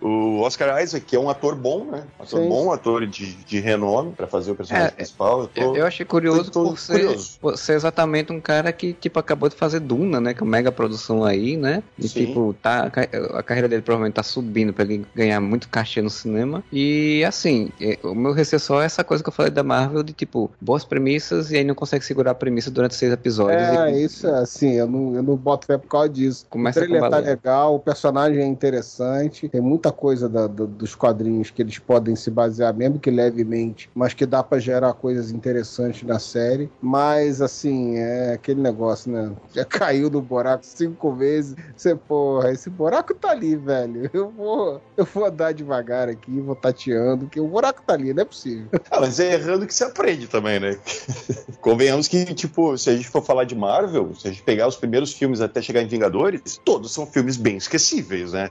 O 0.00 0.40
Oscar 0.40 0.82
Isaac, 0.82 1.04
que 1.04 1.16
é 1.16 1.18
um 1.18 1.28
ator 1.28 1.54
bom, 1.54 1.84
né? 1.84 2.04
Um 2.18 2.22
ator 2.22 2.40
Sim. 2.40 2.48
bom, 2.48 2.72
ator 2.72 3.06
de, 3.06 3.34
de 3.34 3.60
renome 3.60 4.12
pra 4.12 4.26
fazer 4.26 4.52
o 4.52 4.54
personagem 4.54 4.88
é, 4.88 4.90
principal. 4.90 5.42
Eu, 5.42 5.48
tô, 5.48 5.76
eu, 5.76 5.86
achei 5.86 6.06
curioso 6.08 6.50
por, 6.50 6.78
ser, 6.78 6.92
curioso. 6.92 7.38
por, 7.40 7.58
ser, 7.58 7.74
exatamente 7.74 8.32
um 8.32 8.40
cara 8.40 8.72
que, 8.72 8.92
tipo, 8.92 9.18
acabou 9.18 9.48
de 9.48 9.54
fazer 9.54 9.80
Duna, 9.80 10.20
né? 10.20 10.34
Que 10.34 10.42
é 10.42 10.44
uma 10.44 10.50
mega 10.50 10.72
produção 10.72 11.24
aí, 11.24 11.56
né? 11.56 11.82
E, 11.98 12.08
Sim. 12.08 12.26
tipo, 12.26 12.54
tá, 12.60 12.90
a 13.34 13.42
carreira 13.42 13.68
dele 13.68 13.82
provavelmente 13.82 14.14
tá 14.14 14.22
subindo 14.22 14.72
pra 14.72 14.84
ele 14.84 15.04
ganhar 15.14 15.40
muito 15.40 15.68
cachê 15.68 16.02
no 16.02 16.10
cinema. 16.10 16.64
E, 16.72 17.24
assim, 17.24 17.70
é, 17.80 17.98
o 18.02 18.14
meu 18.14 18.32
receio 18.32 18.60
só 18.60 18.82
é 18.82 18.86
essa 18.86 19.04
coisa 19.04 19.22
que 19.22 19.28
eu 19.28 19.32
falei 19.32 19.52
da 19.52 19.62
Marvel, 19.62 20.02
de, 20.02 20.12
tipo, 20.12 20.50
boas 20.60 20.84
premissas 20.84 21.50
e 21.50 21.56
aí 21.56 21.64
não 21.64 21.74
consegue 21.74 22.04
segurar 22.04 22.32
a 22.32 22.34
premissa 22.34 22.70
durante 22.70 22.94
seis 22.94 23.12
episódios. 23.12 23.62
É, 23.62 23.92
e... 23.92 24.04
isso 24.04 24.26
é 24.26 24.38
assim, 24.40 24.72
eu 24.72 24.86
não, 24.86 25.14
eu 25.14 25.22
não 25.22 25.36
boto 25.36 25.66
fé 25.66 25.76
por 25.76 25.88
causa 25.88 26.08
disso. 26.08 26.46
Começa 26.48 26.80
o 26.80 26.82
trailer 26.82 27.10
tá 27.10 27.18
legal, 27.18 27.74
o 27.74 27.78
personagem 27.78 28.42
é 28.42 28.46
interessante, 28.46 29.48
tem 29.48 29.60
muita 29.60 29.92
coisa 29.92 30.28
da, 30.28 30.46
da, 30.46 30.64
dos 30.64 30.94
quadrinhos 30.94 31.50
que 31.50 31.62
eles 31.62 31.78
podem 31.78 32.16
se 32.16 32.30
basear, 32.30 32.74
mesmo 32.74 32.98
que 32.98 33.10
levemente, 33.10 33.90
mas 33.94 34.14
que 34.14 34.26
dá 34.26 34.42
para 34.42 34.58
gerar 34.58 34.92
coisas 34.94 35.30
interessantes 35.30 35.97
na 36.06 36.18
série. 36.18 36.70
Mas, 36.80 37.40
assim, 37.40 37.96
é 37.96 38.32
aquele 38.32 38.60
negócio, 38.60 39.10
né? 39.10 39.32
Já 39.54 39.64
caiu 39.66 40.10
no 40.10 40.20
buraco 40.20 40.64
cinco 40.64 41.12
vezes. 41.12 41.56
Você, 41.76 41.94
porra, 41.94 42.52
esse 42.52 42.70
buraco 42.70 43.14
tá 43.14 43.30
ali, 43.30 43.56
velho. 43.56 44.10
Eu 44.12 44.30
vou, 44.30 44.80
eu 44.96 45.04
vou 45.04 45.26
andar 45.26 45.52
devagar 45.52 46.08
aqui, 46.08 46.40
vou 46.40 46.54
tateando, 46.54 47.26
que 47.26 47.40
o 47.40 47.46
buraco 47.46 47.82
tá 47.86 47.94
ali, 47.94 48.12
não 48.12 48.22
é 48.22 48.24
possível. 48.24 48.68
Ah, 48.90 49.00
mas 49.00 49.20
é 49.20 49.34
errando 49.34 49.66
que 49.66 49.74
se 49.74 49.84
aprende 49.84 50.26
também, 50.26 50.58
né? 50.58 50.78
Convenhamos 51.60 52.08
que, 52.08 52.24
tipo, 52.34 52.76
se 52.76 52.90
a 52.90 52.96
gente 52.96 53.08
for 53.08 53.22
falar 53.22 53.44
de 53.44 53.54
Marvel, 53.54 54.14
se 54.14 54.28
a 54.28 54.30
gente 54.30 54.42
pegar 54.42 54.66
os 54.66 54.76
primeiros 54.76 55.12
filmes 55.12 55.40
até 55.40 55.60
chegar 55.60 55.82
em 55.82 55.86
Vingadores, 55.86 56.60
todos 56.64 56.92
são 56.92 57.06
filmes 57.06 57.36
bem 57.36 57.56
esquecíveis, 57.56 58.32
né? 58.32 58.48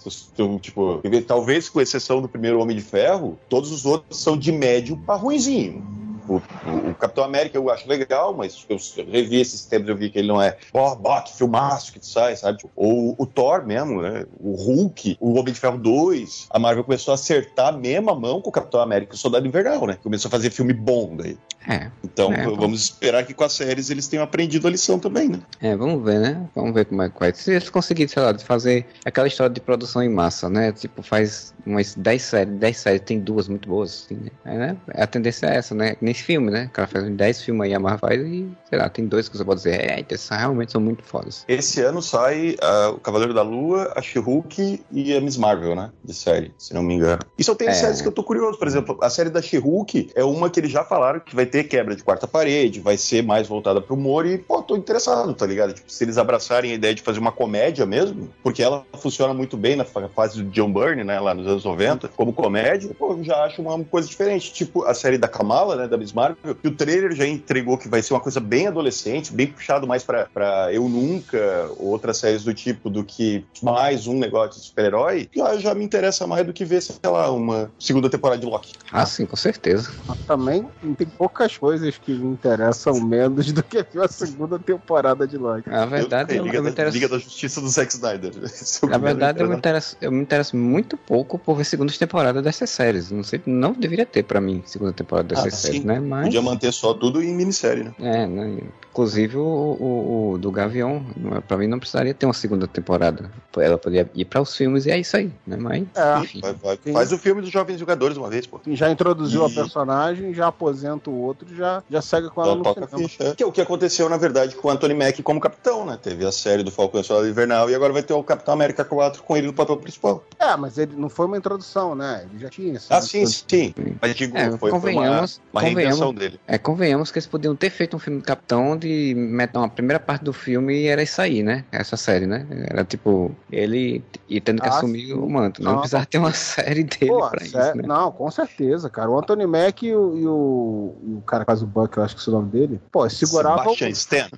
Tipo, 0.62 1.02
talvez 1.26 1.70
com 1.70 1.82
exceção 1.82 2.22
do 2.22 2.30
primeiro 2.30 2.60
Homem 2.60 2.76
de 2.76 2.84
Ferro, 2.84 3.38
todos 3.50 3.72
os 3.72 3.86
outros 3.86 4.20
são 4.20 4.38
de 4.38 4.52
médio 4.52 4.98
para 5.06 5.16
ruinzinho. 5.16 6.07
O, 6.28 6.41
o, 6.89 6.95
Capitão 6.95 7.23
América 7.23 7.57
eu 7.57 7.69
acho 7.69 7.88
legal, 7.88 8.34
mas 8.34 8.65
eu, 8.69 8.78
revi 9.05 9.39
esses 9.39 9.65
tempos, 9.65 9.89
eu 9.89 9.95
vi 9.95 10.09
que 10.09 10.19
ele 10.19 10.28
não 10.28 10.41
é, 10.41 10.57
ó, 10.73 10.97
oh, 11.01 11.21
que 11.21 11.36
filmaço 11.36 11.93
que 11.93 12.05
sai, 12.05 12.36
sabe? 12.36 12.63
Ou 12.75 13.15
o 13.17 13.25
Thor 13.25 13.65
mesmo, 13.65 14.01
né? 14.01 14.25
O 14.39 14.55
Hulk, 14.55 15.17
o 15.19 15.34
Homem 15.34 15.53
de 15.53 15.59
Ferro 15.59 15.78
2. 15.78 16.47
A 16.49 16.59
Marvel 16.59 16.84
começou 16.84 17.11
a 17.11 17.15
acertar 17.15 17.69
a 17.69 17.78
mesma 17.78 18.13
mão 18.13 18.41
com 18.41 18.49
o 18.49 18.53
Capitão 18.53 18.80
América 18.80 19.13
e 19.13 19.15
o 19.15 19.17
Soldado 19.17 19.47
Invernal, 19.47 19.86
né? 19.88 19.97
Começou 20.01 20.30
a 20.30 20.32
fazer 20.32 20.49
filme 20.49 20.73
bom 20.73 21.15
daí. 21.15 21.38
É. 21.67 21.91
Então 22.03 22.32
é, 22.32 22.45
vamos 22.45 22.82
esperar 22.82 23.25
que 23.25 23.34
com 23.34 23.43
as 23.43 23.51
séries 23.51 23.89
eles 23.89 24.07
tenham 24.07 24.23
aprendido 24.23 24.67
a 24.67 24.71
lição 24.71 24.97
também, 24.97 25.28
né? 25.28 25.39
É, 25.59 25.75
vamos 25.75 26.03
ver, 26.03 26.19
né? 26.19 26.47
Vamos 26.55 26.73
ver 26.73 26.86
como 26.86 27.01
é 27.01 27.09
que 27.09 27.19
vai. 27.19 27.34
Se 27.34 27.51
eles 27.51 27.69
conseguirem, 27.69 28.07
sei 28.07 28.23
lá, 28.23 28.38
fazer 28.39 28.86
aquela 29.03 29.28
história 29.28 29.53
de 29.53 29.59
produção 29.59 30.01
em 30.01 30.09
massa, 30.09 30.49
né? 30.49 30.71
Tipo, 30.71 31.01
faz 31.01 31.53
umas 31.65 31.93
10 31.95 32.21
séries, 32.21 32.53
10 32.55 32.78
séries, 32.78 33.01
tem 33.01 33.19
duas 33.19 33.49
muito 33.49 33.67
boas, 33.67 34.05
assim, 34.05 34.15
né? 34.15 34.32
É, 34.45 34.57
né? 34.57 34.78
A 34.95 35.05
tendência 35.05 35.47
é 35.47 35.57
essa, 35.57 35.75
né? 35.75 35.97
Nesse 36.18 36.24
filme, 36.24 36.49
né? 36.49 36.65
O 36.65 36.70
cara 36.72 36.88
faz 36.88 37.07
10 37.07 37.41
filmes 37.43 37.68
aí, 37.68 37.74
a 37.74 37.80
Marvel 37.80 37.99
faz 37.99 38.22
e, 38.22 38.49
sei 38.70 38.80
lá, 38.80 38.89
tem 38.89 39.05
dois 39.05 39.30
que 39.30 39.38
você 39.38 39.45
pode 39.45 39.59
dizer, 39.59 39.80
é, 39.80 40.03
esses 40.09 40.30
realmente 40.30 40.72
são 40.72 40.82
muito 40.82 41.03
fodas. 41.03 41.45
Esse 41.47 41.82
ano 41.82 42.01
sai 42.01 42.55
uh, 42.55 42.93
o 42.93 42.99
Cavaleiro 42.99 43.34
da 43.34 43.43
Lua, 43.43 43.93
a 43.95 44.01
She-Hulk 44.01 44.84
e 44.91 45.15
a 45.15 45.22
Miss 45.22 45.38
Marvel, 45.38 45.76
né? 45.76 45.91
De 46.03 46.13
série, 46.13 46.53
se 46.57 46.74
não 46.74 46.82
me 46.82 46.95
engano. 46.95 47.20
E 47.38 47.43
só 47.43 47.53
tem 47.53 47.68
é. 47.68 47.74
séries 47.74 48.01
que 48.01 48.07
eu 48.07 48.11
tô 48.11 48.24
curioso, 48.24 48.57
por 48.57 48.68
exemplo, 48.68 48.97
a 49.01 49.09
série 49.09 49.30
da 49.30 49.41
She-Hulk 49.41 50.11
é 50.15 50.24
uma 50.24 50.49
que 50.49 50.59
eles 50.59 50.72
já 50.72 50.84
falaram 50.84 51.20
que 51.20 51.36
vai 51.36 51.45
ter 51.45 51.65
quebra 51.65 51.95
de 51.95 52.03
quarta 52.03 52.28
parede, 52.28 52.80
vai 52.80 52.97
ser 52.97 53.24
mais 53.24 53.47
voltada 53.47 53.80
pro 53.80 53.95
humor 53.95 54.26
e, 54.26 54.38
pô, 54.38 54.61
tô 54.63 54.76
interessado, 54.76 55.34
tá 55.34 55.45
ligado? 55.45 55.74
Tipo, 55.74 55.91
se 55.91 56.03
eles 56.03 56.18
abraçarem 56.18 56.72
a 56.72 56.76
ideia 56.76 56.95
de 56.95 57.01
fazer 57.01 57.20
uma 57.20 57.32
comédia 57.32 57.86
mesmo, 57.86 58.30
porque 58.41 58.63
ela 58.63 58.86
funciona 58.99 59.34
muito 59.34 59.55
bem 59.55 59.76
na 59.76 59.86
fase 59.86 60.41
do 60.41 60.49
John 60.49 60.72
Byrne, 60.72 61.03
né, 61.03 61.20
lá 61.20 61.34
nos 61.34 61.47
anos 61.47 61.65
90, 61.65 62.07
como 62.09 62.34
comédia, 62.34 62.93
pô, 62.97 63.13
eu 63.13 63.24
já 63.24 63.43
acho 63.43 63.61
uma 63.61 63.84
coisa 63.84 64.07
diferente. 64.07 64.51
Tipo, 64.51 64.84
a 64.84 64.93
série 64.93 65.18
da 65.18 65.28
Kamala, 65.28 65.76
né, 65.76 65.88
da 65.88 65.97
Miss 65.97 66.07
Marvel, 66.14 66.55
que 66.55 66.68
o 66.68 66.72
trailer 66.72 67.14
já 67.14 67.28
entregou 67.28 67.78
que 67.78 67.88
vai 67.88 68.01
ser 68.01 68.14
uma 68.14 68.20
coisa 68.20 68.39
bem 68.39 68.68
adolescente, 68.68 69.34
bem 69.34 69.47
puxado 69.47 69.88
mais 69.88 70.03
pra, 70.03 70.26
pra 70.34 70.74
Eu 70.74 70.88
Nunca, 70.88 71.70
outras 71.78 72.18
séries 72.18 72.43
do 72.43 72.53
tipo, 72.53 72.89
do 72.89 73.03
que 73.03 73.45
mais 73.62 74.08
um 74.08 74.18
negócio 74.18 74.60
de 74.60 74.68
super-herói, 74.68 75.30
já, 75.36 75.58
já 75.58 75.76
me 75.76 75.84
interessa 75.84 76.26
mais 76.26 76.45
do 76.45 76.53
que 76.53 76.66
ver, 76.66 76.82
sei 76.82 76.95
lá, 77.03 77.32
uma 77.32 77.72
segunda 77.80 78.10
temporada 78.10 78.39
de 78.39 78.45
Loki. 78.47 78.74
Ah, 78.91 79.05
sim, 79.05 79.26
com 79.26 79.36
certeza. 79.36 79.91
Também 80.26 80.68
tem 80.97 81.08
poucas 81.08 81.58
coisas 81.58 81.97
que 81.97 82.12
me 82.12 82.34
interessam 82.34 82.99
menos 83.01 83.51
do 83.51 83.64
que 83.64 83.78
a 83.78 84.08
segunda 84.08 84.58
temporada 84.58 85.28
de 85.28 85.38
Loki. 85.38 85.70
A 85.70 85.86
verdade, 85.86 86.36
eu, 86.36 86.38
eu, 86.38 86.45
Liga, 86.45 86.58
eu 86.58 86.64
da, 86.64 86.70
interesso... 86.70 86.95
Liga 86.95 87.10
da 87.10 87.18
Justiça 87.18 87.62
do 87.62 87.70
Zack 87.70 87.93
Snyder. 87.93 88.34
Na 88.89 88.97
verdade, 88.97 89.41
eu 89.41 89.49
me, 89.49 89.55
interesso, 89.55 89.97
eu 90.01 90.12
me 90.12 90.22
interesso 90.22 90.55
muito 90.55 90.97
pouco 90.97 91.38
por 91.38 91.55
ver 91.55 91.66
segundas 91.66 91.97
temporadas 91.97 92.43
dessas 92.43 92.70
séries. 92.70 93.12
Não 93.12 93.24
sei, 93.24 93.41
não 93.45 93.74
deveria 93.74 94.05
ter 94.05 94.24
pra 94.24 94.39
mim 94.41 94.64
segunda 94.66 94.93
temporada 94.93 95.30
dessas 95.30 95.53
ah, 95.53 95.58
séries, 95.58 95.82
sim. 95.82 95.88
Né? 96.00 96.08
Mas... 96.08 96.26
Podia 96.26 96.41
manter 96.41 96.72
só 96.72 96.93
tudo 96.93 97.22
em 97.22 97.34
minissérie, 97.34 97.84
né? 97.84 97.93
É, 98.00 98.28
né? 98.28 98.58
Inclusive 98.91 99.38
o, 99.38 99.43
o, 99.43 100.32
o 100.34 100.38
do 100.39 100.52
Gavião, 100.52 101.06
é, 101.36 101.39
pra 101.39 101.56
mim 101.56 101.68
não 101.68 101.78
precisaria 101.78 102.16
ter 102.16 102.26
uma 102.26 102.34
segunda 102.34 102.68
temporada. 102.68 103.30
Ela 103.56 103.78
poderia 103.78 104.10
ir 104.16 104.26
para 104.26 104.41
os 104.41 104.56
filmes 104.56 104.88
e 104.88 104.91
é 104.91 104.98
isso 104.98 105.16
aí, 105.16 105.32
né? 105.45 105.56
Mas, 105.56 105.84
é, 105.95 106.20
enfim. 106.20 106.41
Vai, 106.41 106.54
vai. 106.54 106.78
Faz 106.93 107.12
o 107.12 107.18
filme 107.18 107.41
dos 107.41 107.52
Jovens 107.52 107.80
Jogadores 107.80 108.18
uma 108.18 108.30
vez, 108.30 108.48
pô. 108.48 108.60
Já 108.68 108.89
introduziu 108.89 109.48
e... 109.48 109.52
a 109.52 109.54
personagem, 109.54 110.34
já 110.34 110.48
aposenta 110.48 111.12
o 111.12 111.22
outro, 111.22 111.48
já, 111.56 111.84
já 111.89 112.02
segue 112.02 112.30
com 112.30 112.41
ela 112.41 112.56
no 112.56 112.64
final. 112.64 112.89
Ficha, 112.89 113.24
é. 113.24 113.36
Que 113.36 113.43
é 113.43 113.45
o 113.45 113.52
que 113.52 113.62
aconteceu, 113.62 114.10
na 114.10 114.18
verdade, 114.18 114.56
com 114.56 114.68
o 114.68 114.72
Anthony 114.72 114.95
Mack 114.95 115.22
como 115.22 115.39
capitão, 115.39 115.86
né? 115.86 116.00
Teve 116.02 116.26
a 116.26 116.32
série 116.32 116.64
do 116.64 116.72
Falcão 116.72 117.04
Soldado 117.04 117.30
Invernal 117.30 117.70
e 117.70 117.76
agora 117.76 117.93
vai 117.93 118.02
ter 118.02 118.14
o 118.14 118.24
Capitão 118.24 118.54
América 118.54 118.84
4 118.84 119.22
com 119.22 119.38
ele 119.38 119.45
no 119.45 119.54
papel 119.54 119.78
principal. 119.78 120.24
É, 120.39 120.56
mas 120.56 120.78
ele 120.78 120.95
não 120.95 121.10
foi 121.10 121.28
uma 121.28 121.38
introdução, 121.38 121.93
né? 121.93 122.26
Ele 122.30 122.39
já 122.41 122.50
tinha 122.50 122.74
isso. 122.74 122.88
Ah, 122.89 123.02
sim, 123.02 123.26
sim. 123.26 123.74
Mas 124.02 124.16
digo, 124.16 124.36
é, 124.36 124.58
foi, 124.58 124.72
foi 124.72 124.93
uma, 124.93 125.26
uma 125.54 125.62
reinvenção 125.88 126.13
dele. 126.13 126.39
É, 126.47 126.57
convenhamos 126.57 127.11
que 127.11 127.17
eles 127.17 127.27
podiam 127.27 127.55
ter 127.55 127.69
feito 127.69 127.95
um 127.95 127.99
filme 127.99 128.19
do 128.19 128.25
Capitão 128.25 128.71
onde 128.71 129.13
metam 129.15 129.63
a 129.63 129.69
primeira 129.69 129.99
parte 129.99 130.23
do 130.23 130.33
filme 130.33 130.83
e 130.83 130.88
era 130.88 131.01
isso 131.01 131.21
aí, 131.21 131.43
né? 131.43 131.65
Essa 131.71 131.97
série, 131.97 132.25
né? 132.25 132.45
Era 132.69 132.83
tipo, 132.83 133.31
ele 133.51 134.03
e 134.29 134.41
tendo 134.41 134.61
que 134.61 134.67
ah, 134.67 134.75
assumir 134.75 135.07
sim. 135.07 135.13
o 135.13 135.29
manto. 135.29 135.63
Não, 135.63 135.73
não 135.73 135.79
precisava 135.79 136.05
ter 136.05 136.17
uma 136.17 136.33
série 136.33 136.83
dele 136.83 137.11
Pô, 137.11 137.29
pra 137.29 137.43
isso, 137.43 137.57
né? 137.57 137.73
Não, 137.85 138.11
com 138.11 138.29
certeza, 138.31 138.89
cara. 138.89 139.09
O 139.09 139.17
Anthony 139.17 139.47
Mack 139.47 139.85
e 139.85 139.95
o, 139.95 140.17
e 140.17 140.27
o, 140.27 140.95
e 141.03 141.13
o 141.15 141.21
cara 141.21 141.43
que 141.43 141.51
faz 141.51 141.61
o 141.61 141.65
Buck, 141.67 141.95
eu 141.97 142.03
acho 142.03 142.15
que 142.15 142.29
é 142.29 142.33
o 142.33 142.35
nome 142.35 142.49
dele, 142.49 142.81
pô, 142.91 143.09
seguravam. 143.09 143.75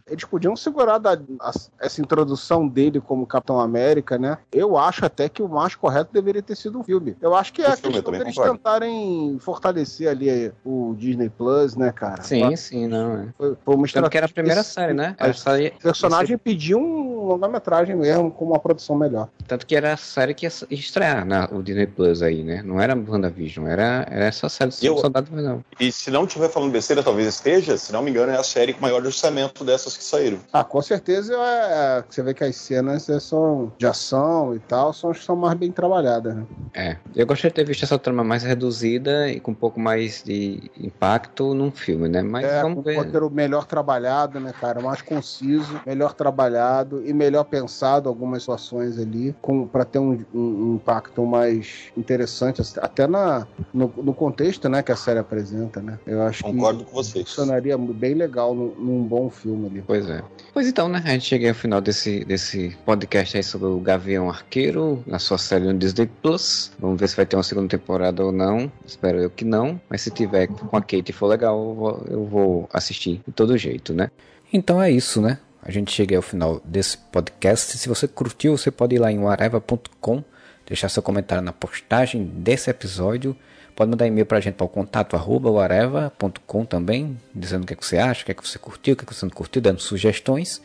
Eles 0.08 0.26
podiam 0.26 0.56
segurar 0.56 0.98
da, 0.98 1.14
a, 1.42 1.52
essa 1.80 2.02
introdução 2.02 2.68
dele 2.68 3.00
como 3.00 3.26
Capitão 3.26 3.60
América, 3.60 4.18
né? 4.18 4.38
Eu 4.52 4.78
acho 4.78 5.06
até 5.06 5.28
que 5.30 5.42
o 5.42 5.48
mais 5.48 5.76
correto 5.76 6.12
deveria 6.14 6.42
ter 6.42 6.56
sido 6.56 6.80
um 6.80 6.84
filme. 6.84 7.16
Eu 7.22 7.36
acho 7.36 7.54
que 7.54 7.62
é 7.62 7.68
a 7.68 7.78
questão 7.78 8.12
deles 8.12 8.36
tentarem 8.36 9.38
fortalecer 9.40 10.10
ali 10.10 10.52
o 10.64 10.96
Disney 10.98 11.30
Plus, 11.40 11.74
né, 11.78 11.94
cara? 11.94 12.22
Sim, 12.22 12.48
pra... 12.48 12.58
sim, 12.58 12.86
não. 12.86 13.14
É. 13.14 13.26
Foi, 13.38 13.56
foi 13.64 13.76
uma 13.76 14.10
que 14.10 14.18
era 14.18 14.26
a 14.26 14.30
primeira 14.30 14.62
série, 14.62 14.94
né? 14.94 15.16
A 15.18 15.32
série... 15.32 15.70
O 15.80 15.84
personagem 15.84 16.38
pediu 16.38 16.78
um 16.78 17.28
longa-metragem 17.28 17.96
mesmo, 17.96 18.30
com 18.30 18.44
uma 18.44 18.60
produção 18.60 18.94
melhor. 18.98 19.30
Tanto 19.48 19.66
que 19.66 19.74
era 19.74 19.94
a 19.94 19.98
série 19.98 20.34
que 20.34 20.46
ia 20.46 20.52
estrear 20.70 21.26
na, 21.26 21.48
o 21.50 21.64
Disney 21.64 21.88
Plus 21.88 22.22
aí, 22.22 22.44
né? 22.44 22.62
Não 22.62 22.82
era 22.82 22.94
WandaVision, 22.94 23.68
era, 23.68 24.06
era 24.12 24.26
essa 24.26 24.50
série 24.50 24.72
do 24.72 24.86
eu, 24.86 24.98
Soldado 24.98 25.32
Invernal. 25.32 25.64
E 25.80 25.94
se 25.94 26.12
não 26.12 26.26
estiver 26.26 26.50
falando 26.50 26.74
besteira, 26.74 27.02
talvez 27.02 27.26
esteja, 27.30 27.78
se 27.78 27.94
não 27.94 28.02
me 28.02 28.12
engano, 28.12 28.34
é 28.34 28.38
a 28.38 28.44
série 28.44 28.74
com 28.74 28.82
maior 28.82 29.02
orçamento 29.06 29.64
dessas 29.64 29.96
que 29.96 30.04
saíram. 30.04 30.40
Ah, 30.52 30.66
com 30.66 30.82
certeza 30.82 31.34
é, 31.36 32.00
é 32.00 32.04
você 32.10 32.22
vê 32.22 32.34
que 32.34 32.44
as 32.44 32.58
cenas 32.58 33.08
são 33.22 33.72
de 33.78 33.88
ação 33.88 34.54
e 34.54 34.60
tal, 34.60 34.92
são, 34.92 35.14
são 35.14 35.38
mais 35.38 35.58
bem 35.58 35.72
trabalhadas. 35.72 36.36
Né? 36.36 36.44
É, 36.74 36.98
eu 37.16 37.26
gostaria 37.26 37.50
de 37.50 37.56
ter 37.56 37.66
visto 37.66 37.86
essa 37.86 37.98
trama 37.98 38.26
mais 38.26 38.44
reduzida 38.44 39.30
e 39.30 39.40
com 39.40 39.52
um 39.52 39.56
pouco 39.56 39.80
mais 39.80 40.22
de 40.22 40.70
impacto 40.78 41.19
impacto 41.20 41.54
num 41.54 41.72
filme, 41.72 42.08
né? 42.08 42.22
Mas 42.22 42.46
é, 42.46 42.62
vamos 42.62 42.80
um 42.80 42.82
ver. 42.82 42.96
roteiro 42.96 43.30
melhor 43.30 43.66
trabalhado, 43.66 44.40
né, 44.40 44.54
cara? 44.60 44.80
Mais 44.82 45.02
conciso, 45.02 45.80
melhor 45.86 46.14
trabalhado 46.14 47.04
e 47.06 47.14
melhor 47.14 47.44
pensado 47.44 48.08
algumas 48.08 48.44
situações 48.44 48.98
ali, 48.98 49.36
para 49.72 49.86
ter 49.86 50.00
um, 50.00 50.24
um, 50.34 50.40
um, 50.40 50.76
impacto 50.76 51.26
mais 51.26 51.92
interessante, 51.98 52.62
até 52.78 53.08
na, 53.08 53.46
no, 53.74 53.92
no, 53.98 54.14
contexto 54.14 54.70
né, 54.70 54.82
que 54.82 54.92
a 54.92 54.96
série 54.96 55.20
apresenta, 55.20 55.82
né? 55.82 56.00
Eu 56.06 56.22
acho 56.24 56.44
Concordo 56.44 56.84
que 56.84 56.92
com 56.92 56.96
vocês. 56.96 57.28
funcionaria 57.28 57.78
bem 57.78 58.14
legal 58.14 58.54
num, 58.54 58.74
num 58.78 59.04
bom 59.04 59.30
filme 59.30 59.68
ali. 59.68 59.84
Pois 59.86 60.10
é. 60.10 60.22
Pois 60.54 60.68
então, 60.68 60.88
né? 60.90 61.02
A 61.06 61.10
gente 61.10 61.26
chega 61.26 61.50
ao 61.50 61.56
final 61.56 61.82
desse, 61.82 62.24
desse 62.26 62.76
podcast 62.86 63.38
aí 63.38 63.44
sobre 63.44 63.68
o 63.68 63.80
Gavião 63.80 64.30
Arqueiro, 64.30 65.04
na 65.06 65.20
sua 65.20 65.38
série 65.38 65.66
no 65.66 65.74
Disney 65.74 66.10
Plus. 66.22 66.72
Vamos 66.80 67.00
ver 67.00 67.08
se 67.08 67.16
vai 67.16 67.26
ter 67.26 67.36
uma 67.36 67.44
segunda 67.44 67.68
temporada 67.68 68.24
ou 68.24 68.32
não. 68.32 68.72
Espero 68.86 69.20
eu 69.20 69.30
que 69.30 69.46
não. 69.46 69.80
Mas 69.90 70.02
se 70.02 70.12
tiver 70.12 70.48
com 70.48 70.78
a 70.78 70.82
Kate 70.82 71.09
e 71.10 71.14
for 71.14 71.28
legal, 71.28 71.58
eu 71.58 71.76
vou, 71.76 72.06
eu 72.10 72.26
vou 72.26 72.70
assistir 72.74 73.22
de 73.28 73.34
todo 73.34 73.58
jeito, 73.58 73.94
né? 73.94 74.12
Então 74.52 74.82
é 74.82 74.90
isso, 74.90 75.22
né? 75.22 75.40
A 75.62 75.72
gente 75.72 75.92
chega 75.92 76.16
ao 76.16 76.22
final 76.22 76.62
desse 76.64 76.98
podcast. 76.98 77.78
Se 77.78 77.90
você 77.90 78.08
curtiu, 78.08 78.58
você 78.58 78.72
pode 78.72 78.96
ir 78.96 79.00
lá 79.00 79.12
em 79.12 79.26
areva.com, 79.26 80.24
deixar 80.66 80.90
seu 80.90 81.04
comentário 81.04 81.44
na 81.44 81.52
postagem 81.52 82.26
desse 82.26 82.70
episódio. 82.70 83.36
Pode 83.76 83.92
mandar 83.92 84.08
e-mail 84.08 84.26
pra 84.26 84.40
gente 84.40 84.56
para 84.56 84.66
o 84.66 84.70
contato 84.70 85.16
areva.com 85.16 86.66
também, 86.66 87.18
dizendo 87.34 87.64
o 87.64 87.66
que, 87.66 87.74
é 87.74 87.76
que 87.76 87.86
você 87.86 87.98
acha, 87.98 88.24
o 88.24 88.26
que, 88.26 88.32
é 88.32 88.34
que 88.34 88.46
você 88.46 88.58
curtiu, 88.58 88.94
o 88.94 88.98
que, 88.98 89.04
é 89.04 89.08
que 89.08 89.14
você 89.14 89.26
não 89.26 89.32
curtiu, 89.32 89.62
dando 89.62 89.80
sugestões. 89.80 90.62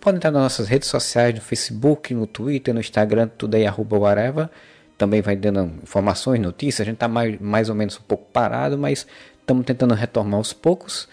Pode 0.00 0.18
entrar 0.18 0.30
nas 0.30 0.42
nossas 0.42 0.68
redes 0.68 0.88
sociais, 0.88 1.34
no 1.34 1.40
Facebook, 1.40 2.14
no 2.14 2.26
Twitter, 2.26 2.72
no 2.72 2.80
Instagram, 2.80 3.28
tudo 3.36 3.56
aí, 3.56 3.66
arroba 3.66 4.08
areva. 4.08 4.50
Também 4.96 5.20
vai 5.20 5.36
dando 5.36 5.64
informações, 5.82 6.40
notícias. 6.40 6.82
A 6.82 6.84
gente 6.84 6.94
está 6.94 7.08
mais, 7.08 7.38
mais 7.40 7.68
ou 7.68 7.74
menos 7.74 7.98
um 7.98 8.02
pouco 8.06 8.24
parado, 8.32 8.78
mas 8.78 9.06
estamos 9.46 9.64
tentando 9.64 9.94
retomar 9.94 10.34
aos 10.34 10.52
poucos. 10.52 11.08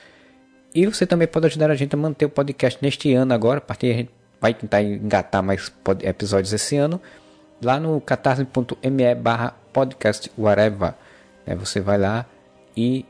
E 0.73 0.87
você 0.87 1.05
também 1.05 1.27
pode 1.27 1.45
ajudar 1.45 1.69
a 1.69 1.75
gente 1.75 1.93
a 1.93 1.97
manter 1.97 2.25
o 2.25 2.29
podcast 2.29 2.79
neste 2.81 3.13
ano 3.13 3.31
agora. 3.31 3.59
A 3.59 3.61
partir 3.61 3.91
a 3.91 3.93
gente 3.93 4.09
vai 4.41 4.55
tentar 4.55 4.81
engatar 4.81 5.43
mais 5.43 5.71
episódios 6.01 6.51
esse 6.51 6.75
ano. 6.75 6.99
Lá 7.61 7.79
no 7.79 8.01
catarse.me 8.01 9.15
barra 9.15 9.55
podcast 9.71 10.31
whatever. 10.35 10.95
Né? 11.45 11.55
Você 11.55 11.79
vai 11.79 11.99
lá 11.99 12.25
e 12.75 13.05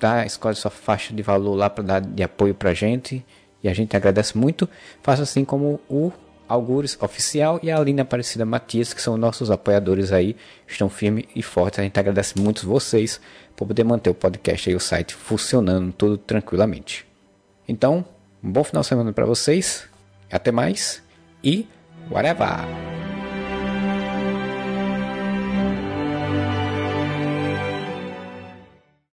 tá, 0.00 0.24
escolhe 0.24 0.56
sua 0.56 0.70
faixa 0.70 1.12
de 1.12 1.22
valor 1.22 1.54
lá 1.54 1.68
para 1.68 1.84
dar 1.84 2.00
de 2.00 2.22
apoio 2.22 2.54
para 2.54 2.70
a 2.70 2.74
gente. 2.74 3.24
E 3.62 3.68
a 3.68 3.74
gente 3.74 3.94
agradece 3.94 4.36
muito. 4.36 4.66
Faça 5.02 5.24
assim 5.24 5.44
como 5.44 5.78
o 5.90 6.10
Algures 6.48 6.96
Oficial 7.00 7.60
e 7.62 7.70
a 7.70 7.78
Aline 7.78 8.00
Aparecida 8.00 8.44
Matias, 8.44 8.92
que 8.92 9.00
são 9.00 9.16
nossos 9.16 9.50
apoiadores 9.50 10.12
aí, 10.12 10.36
estão 10.66 10.88
firmes 10.88 11.24
e 11.34 11.42
fortes. 11.42 11.78
A 11.78 11.82
gente 11.82 11.98
agradece 11.98 12.38
muito 12.38 12.66
vocês 12.66 13.20
por 13.56 13.66
poder 13.66 13.84
manter 13.84 14.10
o 14.10 14.14
podcast 14.14 14.68
e 14.70 14.74
o 14.74 14.80
site 14.80 15.14
funcionando 15.14 15.92
tudo 15.92 16.18
tranquilamente. 16.18 17.06
Então, 17.68 18.04
um 18.42 18.50
bom 18.50 18.64
final 18.64 18.82
de 18.82 18.88
semana 18.88 19.12
para 19.12 19.24
vocês, 19.24 19.88
até 20.30 20.50
mais 20.50 21.02
e 21.42 21.66
whatever! 22.10 23.13